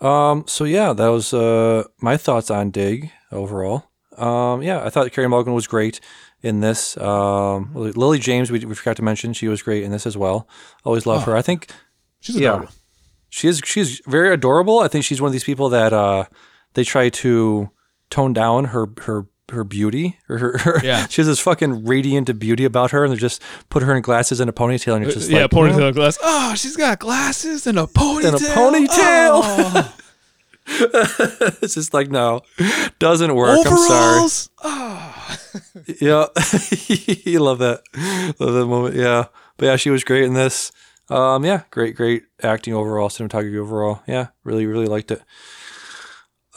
Um, 0.00 0.44
so 0.46 0.64
yeah, 0.64 0.92
that 0.92 1.08
was 1.08 1.32
uh, 1.32 1.84
my 2.02 2.16
thoughts 2.18 2.50
on 2.50 2.70
Dig 2.70 3.10
overall. 3.36 3.84
Um, 4.16 4.62
yeah, 4.62 4.82
I 4.84 4.88
thought 4.90 5.12
Carey 5.12 5.28
Mulligan 5.28 5.52
was 5.52 5.66
great 5.66 6.00
in 6.42 6.60
this. 6.60 6.96
Um, 6.96 7.70
Lily 7.74 8.18
James, 8.18 8.50
we, 8.50 8.58
we 8.64 8.74
forgot 8.74 8.96
to 8.96 9.02
mention, 9.02 9.32
she 9.34 9.46
was 9.48 9.62
great 9.62 9.82
in 9.84 9.90
this 9.92 10.06
as 10.06 10.16
well. 10.16 10.48
Always 10.84 11.04
love 11.06 11.22
Oh. 11.22 11.30
her. 11.32 11.36
I 11.36 11.42
think 11.42 11.70
She's 12.20 12.36
Yeah. 12.36 12.54
adorable. 12.54 12.72
she 13.28 13.48
is 13.48 13.60
she's 13.64 14.00
very 14.06 14.32
adorable. 14.32 14.80
I 14.80 14.88
think 14.88 15.04
she's 15.04 15.20
one 15.20 15.28
of 15.28 15.32
these 15.32 15.44
people 15.44 15.68
that 15.68 15.92
uh, 15.92 16.24
they 16.74 16.82
try 16.84 17.08
to 17.10 17.70
tone 18.10 18.32
down 18.32 18.66
her 18.66 18.86
her 19.02 19.26
her 19.52 19.62
beauty 19.64 20.18
or 20.28 20.38
her, 20.38 20.58
her 20.58 20.80
Yeah. 20.82 21.06
she 21.10 21.20
has 21.20 21.26
this 21.28 21.38
fucking 21.40 21.84
radiant 21.84 22.36
beauty 22.38 22.64
about 22.64 22.90
her 22.92 23.04
and 23.04 23.12
they 23.12 23.16
just 23.18 23.40
put 23.68 23.82
her 23.84 23.94
in 23.94 24.02
glasses 24.02 24.40
and 24.40 24.48
a 24.50 24.52
ponytail 24.52 24.94
and 24.96 25.04
you're 25.04 25.12
just 25.12 25.30
yeah, 25.30 25.42
like 25.42 25.50
ponytail 25.50 25.76
"Well, 25.76 25.92
glass. 25.92 26.18
Oh, 26.22 26.54
she's 26.56 26.76
got 26.76 26.98
glasses 26.98 27.66
and 27.66 27.78
a 27.78 27.84
ponytail. 27.86 28.24
and 28.24 28.34
a 28.34 28.38
ponytail 28.88 29.40
Oh, 29.44 29.94
it's 31.62 31.74
just 31.74 31.94
like 31.94 32.10
no 32.10 32.40
doesn't 32.98 33.34
work. 33.34 33.64
I'm 33.66 33.76
sorry. 33.76 34.14
Overalls. 34.14 34.50
Oh. 34.64 35.38
yeah. 36.00 36.26
You 37.24 37.40
love 37.40 37.58
that. 37.58 37.82
Love 38.40 38.54
that 38.54 38.66
moment. 38.66 38.94
Yeah. 38.96 39.26
But 39.56 39.66
yeah 39.66 39.76
she 39.76 39.90
was 39.90 40.04
great 40.04 40.24
in 40.24 40.34
this. 40.34 40.72
Um 41.08 41.44
yeah 41.44 41.62
great 41.70 41.94
great 41.94 42.24
acting 42.42 42.74
overall 42.74 43.08
cinematography 43.08 43.58
overall. 43.58 44.02
Yeah 44.06 44.28
really 44.44 44.66
really 44.66 44.86
liked 44.86 45.10
it. 45.10 45.22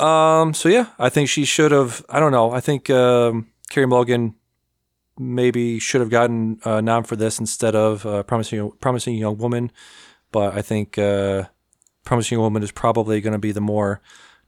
Um 0.03 0.53
so 0.53 0.69
yeah 0.69 0.87
i 0.97 1.09
think 1.09 1.27
she 1.29 1.43
should 1.45 1.71
have 1.71 2.03
i 2.09 2.19
don't 2.21 2.31
know 2.31 2.51
i 2.51 2.61
think 2.61 2.89
um 2.89 3.47
carey 3.69 3.85
mulligan 3.85 4.33
maybe 5.17 5.77
should 5.77 5.99
have 5.99 6.09
gotten 6.09 6.57
a 6.63 6.81
nom 6.81 7.03
for 7.03 7.17
this 7.17 7.37
instead 7.39 7.75
of 7.75 8.05
uh, 8.05 8.23
promising 8.23 8.71
promising 8.79 9.15
young 9.15 9.37
woman. 9.37 9.71
But 10.31 10.55
i 10.55 10.61
think 10.61 10.97
uh 10.97 11.43
promising 12.09 12.39
woman 12.39 12.63
is 12.63 12.71
probably 12.71 13.21
going 13.21 13.33
to 13.33 13.39
be 13.39 13.51
the 13.53 13.61
more 13.61 14.01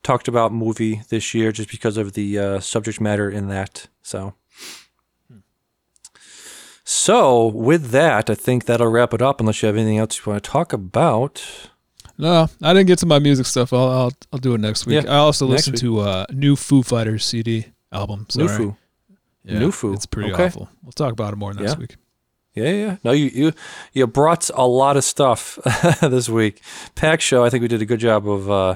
talked 0.04 0.28
about 0.28 0.52
movie 0.52 1.02
this 1.10 1.34
year 1.34 1.52
just 1.52 1.70
because 1.70 1.96
of 1.98 2.14
the 2.14 2.28
uh, 2.40 2.60
subject 2.60 3.00
matter 3.00 3.30
in 3.30 3.48
that 3.50 3.88
so 4.02 4.34
so 6.84 7.48
with 7.48 7.92
that 7.92 8.30
i 8.30 8.36
think 8.36 8.66
that'll 8.66 8.88
wrap 8.88 9.14
it 9.14 9.22
up 9.22 9.40
unless 9.40 9.62
you 9.62 9.68
have 9.68 9.76
anything 9.78 9.98
else 10.00 10.18
you 10.18 10.24
want 10.32 10.44
to 10.44 10.50
talk 10.50 10.74
about 10.74 11.44
No, 12.18 12.48
I 12.62 12.74
didn't 12.74 12.88
get 12.88 13.00
to 13.00 13.06
my 13.08 13.18
music 13.20 13.46
stuff. 13.48 13.74
I'll 13.74 13.90
I'll, 14.00 14.12
I'll 14.32 14.40
do 14.40 14.54
it 14.54 14.60
next 14.62 14.86
week. 14.86 15.04
Yeah, 15.06 15.12
I 15.12 15.18
also 15.18 15.46
listened 15.48 15.76
week. 15.76 15.82
to 15.82 16.00
uh, 16.02 16.26
new 16.32 16.56
Foo 16.56 16.84
Fighters 16.84 17.26
CD 17.26 17.66
album. 17.92 18.28
new 18.36 18.48
foo 18.48 18.76
Yeah, 19.44 19.60
New 19.60 19.72
Foo. 19.72 19.94
It's 19.94 20.06
pretty 20.06 20.32
Okay. 20.34 20.46
awful. 20.46 20.70
We'll 20.84 20.92
talk 21.04 21.12
about 21.14 21.34
it 21.34 21.38
more 21.38 21.54
next 21.54 21.74
Yeah. 21.74 21.80
week. 21.80 21.96
Yeah, 22.54 22.70
yeah. 22.72 22.98
No, 23.04 23.12
you 23.12 23.28
you 23.34 23.52
you 23.94 24.06
brought 24.08 24.50
a 24.54 24.66
lot 24.68 24.98
of 24.98 25.04
stuff 25.04 25.58
this 26.02 26.28
week. 26.30 26.62
Pack 26.96 27.22
show. 27.22 27.44
I 27.46 27.50
think 27.50 27.62
we 27.62 27.68
did 27.68 27.82
a 27.82 27.86
good 27.86 28.00
job 28.00 28.28
of 28.28 28.50
uh 28.52 28.76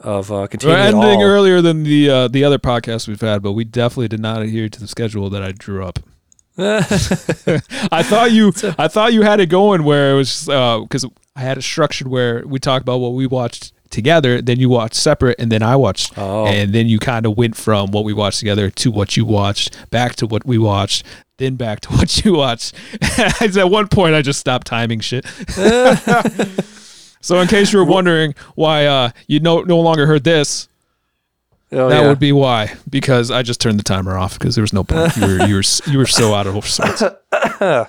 of 0.00 0.30
uh, 0.32 0.46
We're 0.64 0.76
ending 0.76 1.22
earlier 1.22 1.60
than 1.60 1.82
the 1.82 2.08
uh, 2.10 2.28
the 2.28 2.44
other 2.44 2.58
podcasts 2.58 3.06
we've 3.08 3.20
had, 3.20 3.42
but 3.42 3.52
we 3.52 3.64
definitely 3.64 4.08
did 4.08 4.20
not 4.20 4.42
adhere 4.42 4.68
to 4.68 4.80
the 4.80 4.86
schedule 4.88 5.28
that 5.30 5.42
I 5.42 5.52
drew 5.52 5.84
up. 5.84 5.98
I 6.58 8.02
thought 8.02 8.32
you 8.32 8.52
I 8.78 8.88
thought 8.88 9.12
you 9.12 9.22
had 9.22 9.40
it 9.40 9.46
going 9.46 9.82
where 9.84 10.12
it 10.12 10.14
was 10.14 10.44
because 10.44 11.04
I 11.36 11.40
had 11.40 11.58
it 11.58 11.62
structured 11.62 12.08
where 12.08 12.44
we 12.46 12.58
talked 12.58 12.82
about 12.82 12.98
what 12.98 13.12
we 13.14 13.26
watched 13.26 13.72
together, 13.90 14.40
then 14.40 14.60
you 14.60 14.68
watched 14.68 14.94
separate, 14.94 15.36
and 15.40 15.50
then 15.50 15.62
I 15.64 15.74
watched, 15.74 16.16
Oh. 16.16 16.46
and 16.46 16.72
then 16.72 16.86
you 16.86 16.98
kind 17.00 17.26
of 17.26 17.36
went 17.36 17.56
from 17.56 17.90
what 17.90 18.04
we 18.04 18.12
watched 18.12 18.38
together 18.38 18.70
to 18.70 18.90
what 18.90 19.16
you 19.16 19.24
watched, 19.24 19.76
back 19.90 20.14
to 20.16 20.26
what 20.28 20.46
we 20.46 20.58
watched, 20.58 21.04
then 21.40 21.56
back 21.56 21.80
to 21.80 21.88
what 21.96 22.24
you 22.24 22.34
watch. 22.34 22.72
At 23.40 23.68
one 23.70 23.88
point, 23.88 24.14
I 24.14 24.22
just 24.22 24.38
stopped 24.38 24.68
timing 24.68 25.00
shit. 25.00 25.26
so 27.20 27.40
in 27.40 27.48
case 27.48 27.72
you 27.72 27.78
were 27.80 27.84
wondering 27.84 28.34
why 28.54 28.86
uh, 28.86 29.10
you 29.26 29.40
no 29.40 29.62
no 29.62 29.80
longer 29.80 30.06
heard 30.06 30.22
this, 30.24 30.68
Oh, 31.72 31.88
that 31.88 32.02
yeah. 32.02 32.08
would 32.08 32.18
be 32.18 32.32
why 32.32 32.74
because 32.88 33.30
I 33.30 33.42
just 33.42 33.60
turned 33.60 33.78
the 33.78 33.84
timer 33.84 34.16
off 34.18 34.38
because 34.38 34.54
there 34.56 34.62
was 34.62 34.72
no 34.72 34.82
point. 34.84 35.16
You 35.16 35.22
were 35.26 35.46
you 35.46 35.54
were 35.56 35.62
you 35.92 35.98
were 35.98 36.06
so 36.06 36.34
out 36.34 36.46
of 36.46 36.66
sorts. 36.66 37.02
Uh, 37.02 37.86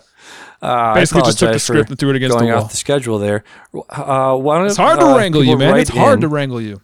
I 0.64 0.94
Basically, 0.94 1.24
just 1.24 1.40
took 1.40 1.54
the 1.54 1.60
script 1.60 1.90
and 1.90 1.98
threw 1.98 2.12
it 2.12 2.16
against 2.18 2.36
the 2.38 2.42
going 2.44 2.54
wall. 2.54 2.66
off 2.66 2.70
the 2.72 2.78
schedule 2.78 3.18
there. 3.18 3.44
Uh, 3.90 4.36
why 4.38 4.60
don't, 4.60 4.68
It's 4.68 4.78
hard 4.78 5.00
to 5.00 5.08
wrangle 5.08 5.44
you, 5.44 5.58
man. 5.58 5.76
It's 5.78 5.90
hard 5.90 6.16
in- 6.16 6.22
to 6.22 6.28
wrangle 6.28 6.62
you. 6.62 6.82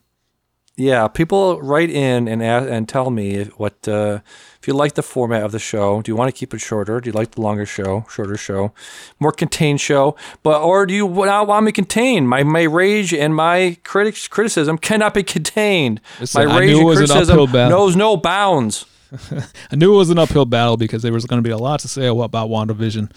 Yeah, 0.79 1.07
people 1.07 1.59
write 1.59 1.89
in 1.89 2.27
and 2.27 2.43
ask, 2.43 2.69
and 2.69 2.87
tell 2.87 3.09
me 3.09 3.33
if, 3.37 3.59
what 3.59 3.87
uh, 3.87 4.19
if 4.61 4.67
you 4.67 4.75
like 4.75 4.93
the 4.93 5.01
format 5.01 5.41
of 5.41 5.51
the 5.51 5.57
show. 5.57 6.03
Do 6.03 6.11
you 6.11 6.15
want 6.15 6.29
to 6.33 6.37
keep 6.39 6.53
it 6.53 6.59
shorter? 6.59 7.01
Do 7.01 7.09
you 7.09 7.13
like 7.13 7.31
the 7.31 7.41
longer 7.41 7.65
show, 7.65 8.05
shorter 8.11 8.37
show, 8.37 8.73
more 9.19 9.31
contained 9.31 9.81
show? 9.81 10.15
But 10.43 10.61
or 10.61 10.85
do 10.85 10.93
you 10.93 11.07
not 11.09 11.47
want 11.47 11.65
me 11.65 11.71
contained? 11.71 12.29
My 12.29 12.43
my 12.43 12.61
rage 12.61 13.11
and 13.11 13.33
my 13.35 13.77
critics 13.83 14.27
criticism 14.27 14.77
cannot 14.77 15.15
be 15.15 15.23
contained. 15.23 15.99
Listen, 16.19 16.47
my 16.47 16.59
rage 16.59 16.77
and 16.77 16.85
criticism 16.95 17.51
knows 17.51 17.95
no 17.95 18.15
bounds. 18.15 18.85
I 19.71 19.75
knew 19.75 19.95
it 19.95 19.97
was 19.97 20.11
an 20.11 20.19
uphill 20.19 20.45
battle 20.45 20.77
because 20.77 21.01
there 21.01 21.13
was 21.13 21.25
going 21.25 21.41
to 21.41 21.47
be 21.47 21.51
a 21.53 21.57
lot 21.57 21.79
to 21.79 21.87
say 21.87 22.05
about 22.05 22.49
WandaVision, 22.49 23.09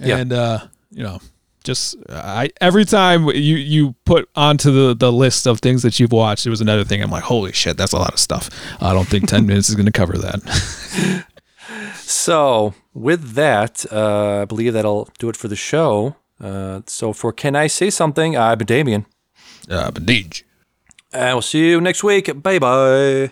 Yeah. 0.00 0.16
and 0.16 0.32
uh, 0.32 0.60
you 0.92 1.02
know, 1.02 1.18
just 1.66 1.96
I 2.08 2.48
every 2.60 2.84
time 2.86 3.26
you 3.26 3.56
you 3.56 3.94
put 4.06 4.28
onto 4.34 4.70
the 4.70 4.94
the 4.94 5.12
list 5.12 5.46
of 5.46 5.60
things 5.60 5.82
that 5.82 6.00
you've 6.00 6.12
watched, 6.12 6.44
there 6.44 6.50
was 6.50 6.60
another 6.62 6.84
thing. 6.84 7.02
I'm 7.02 7.10
like, 7.10 7.24
holy 7.24 7.52
shit, 7.52 7.76
that's 7.76 7.92
a 7.92 7.98
lot 7.98 8.12
of 8.14 8.18
stuff. 8.18 8.48
I 8.80 8.94
don't 8.94 9.08
think 9.08 9.28
ten 9.28 9.46
minutes 9.50 9.68
is 9.68 9.74
going 9.74 9.86
to 9.86 9.92
cover 9.92 10.16
that. 10.18 10.40
So 12.08 12.74
with 12.94 13.34
that, 13.34 13.84
uh, 13.92 14.42
I 14.42 14.44
believe 14.44 14.72
that'll 14.72 15.08
do 15.18 15.28
it 15.28 15.36
for 15.36 15.48
the 15.48 15.56
show. 15.56 16.14
Uh, 16.40 16.82
so 16.86 17.12
for 17.12 17.32
can 17.32 17.56
I 17.56 17.66
say 17.66 17.90
something? 17.90 18.36
I've 18.36 18.58
been 18.58 18.66
Damian, 18.66 19.06
uh, 19.68 19.90
but 19.90 20.06
Deej. 20.06 20.44
and 21.12 21.34
we'll 21.34 21.42
see 21.42 21.70
you 21.70 21.80
next 21.80 22.04
week. 22.04 22.30
Bye 22.42 22.60
bye. 22.60 23.30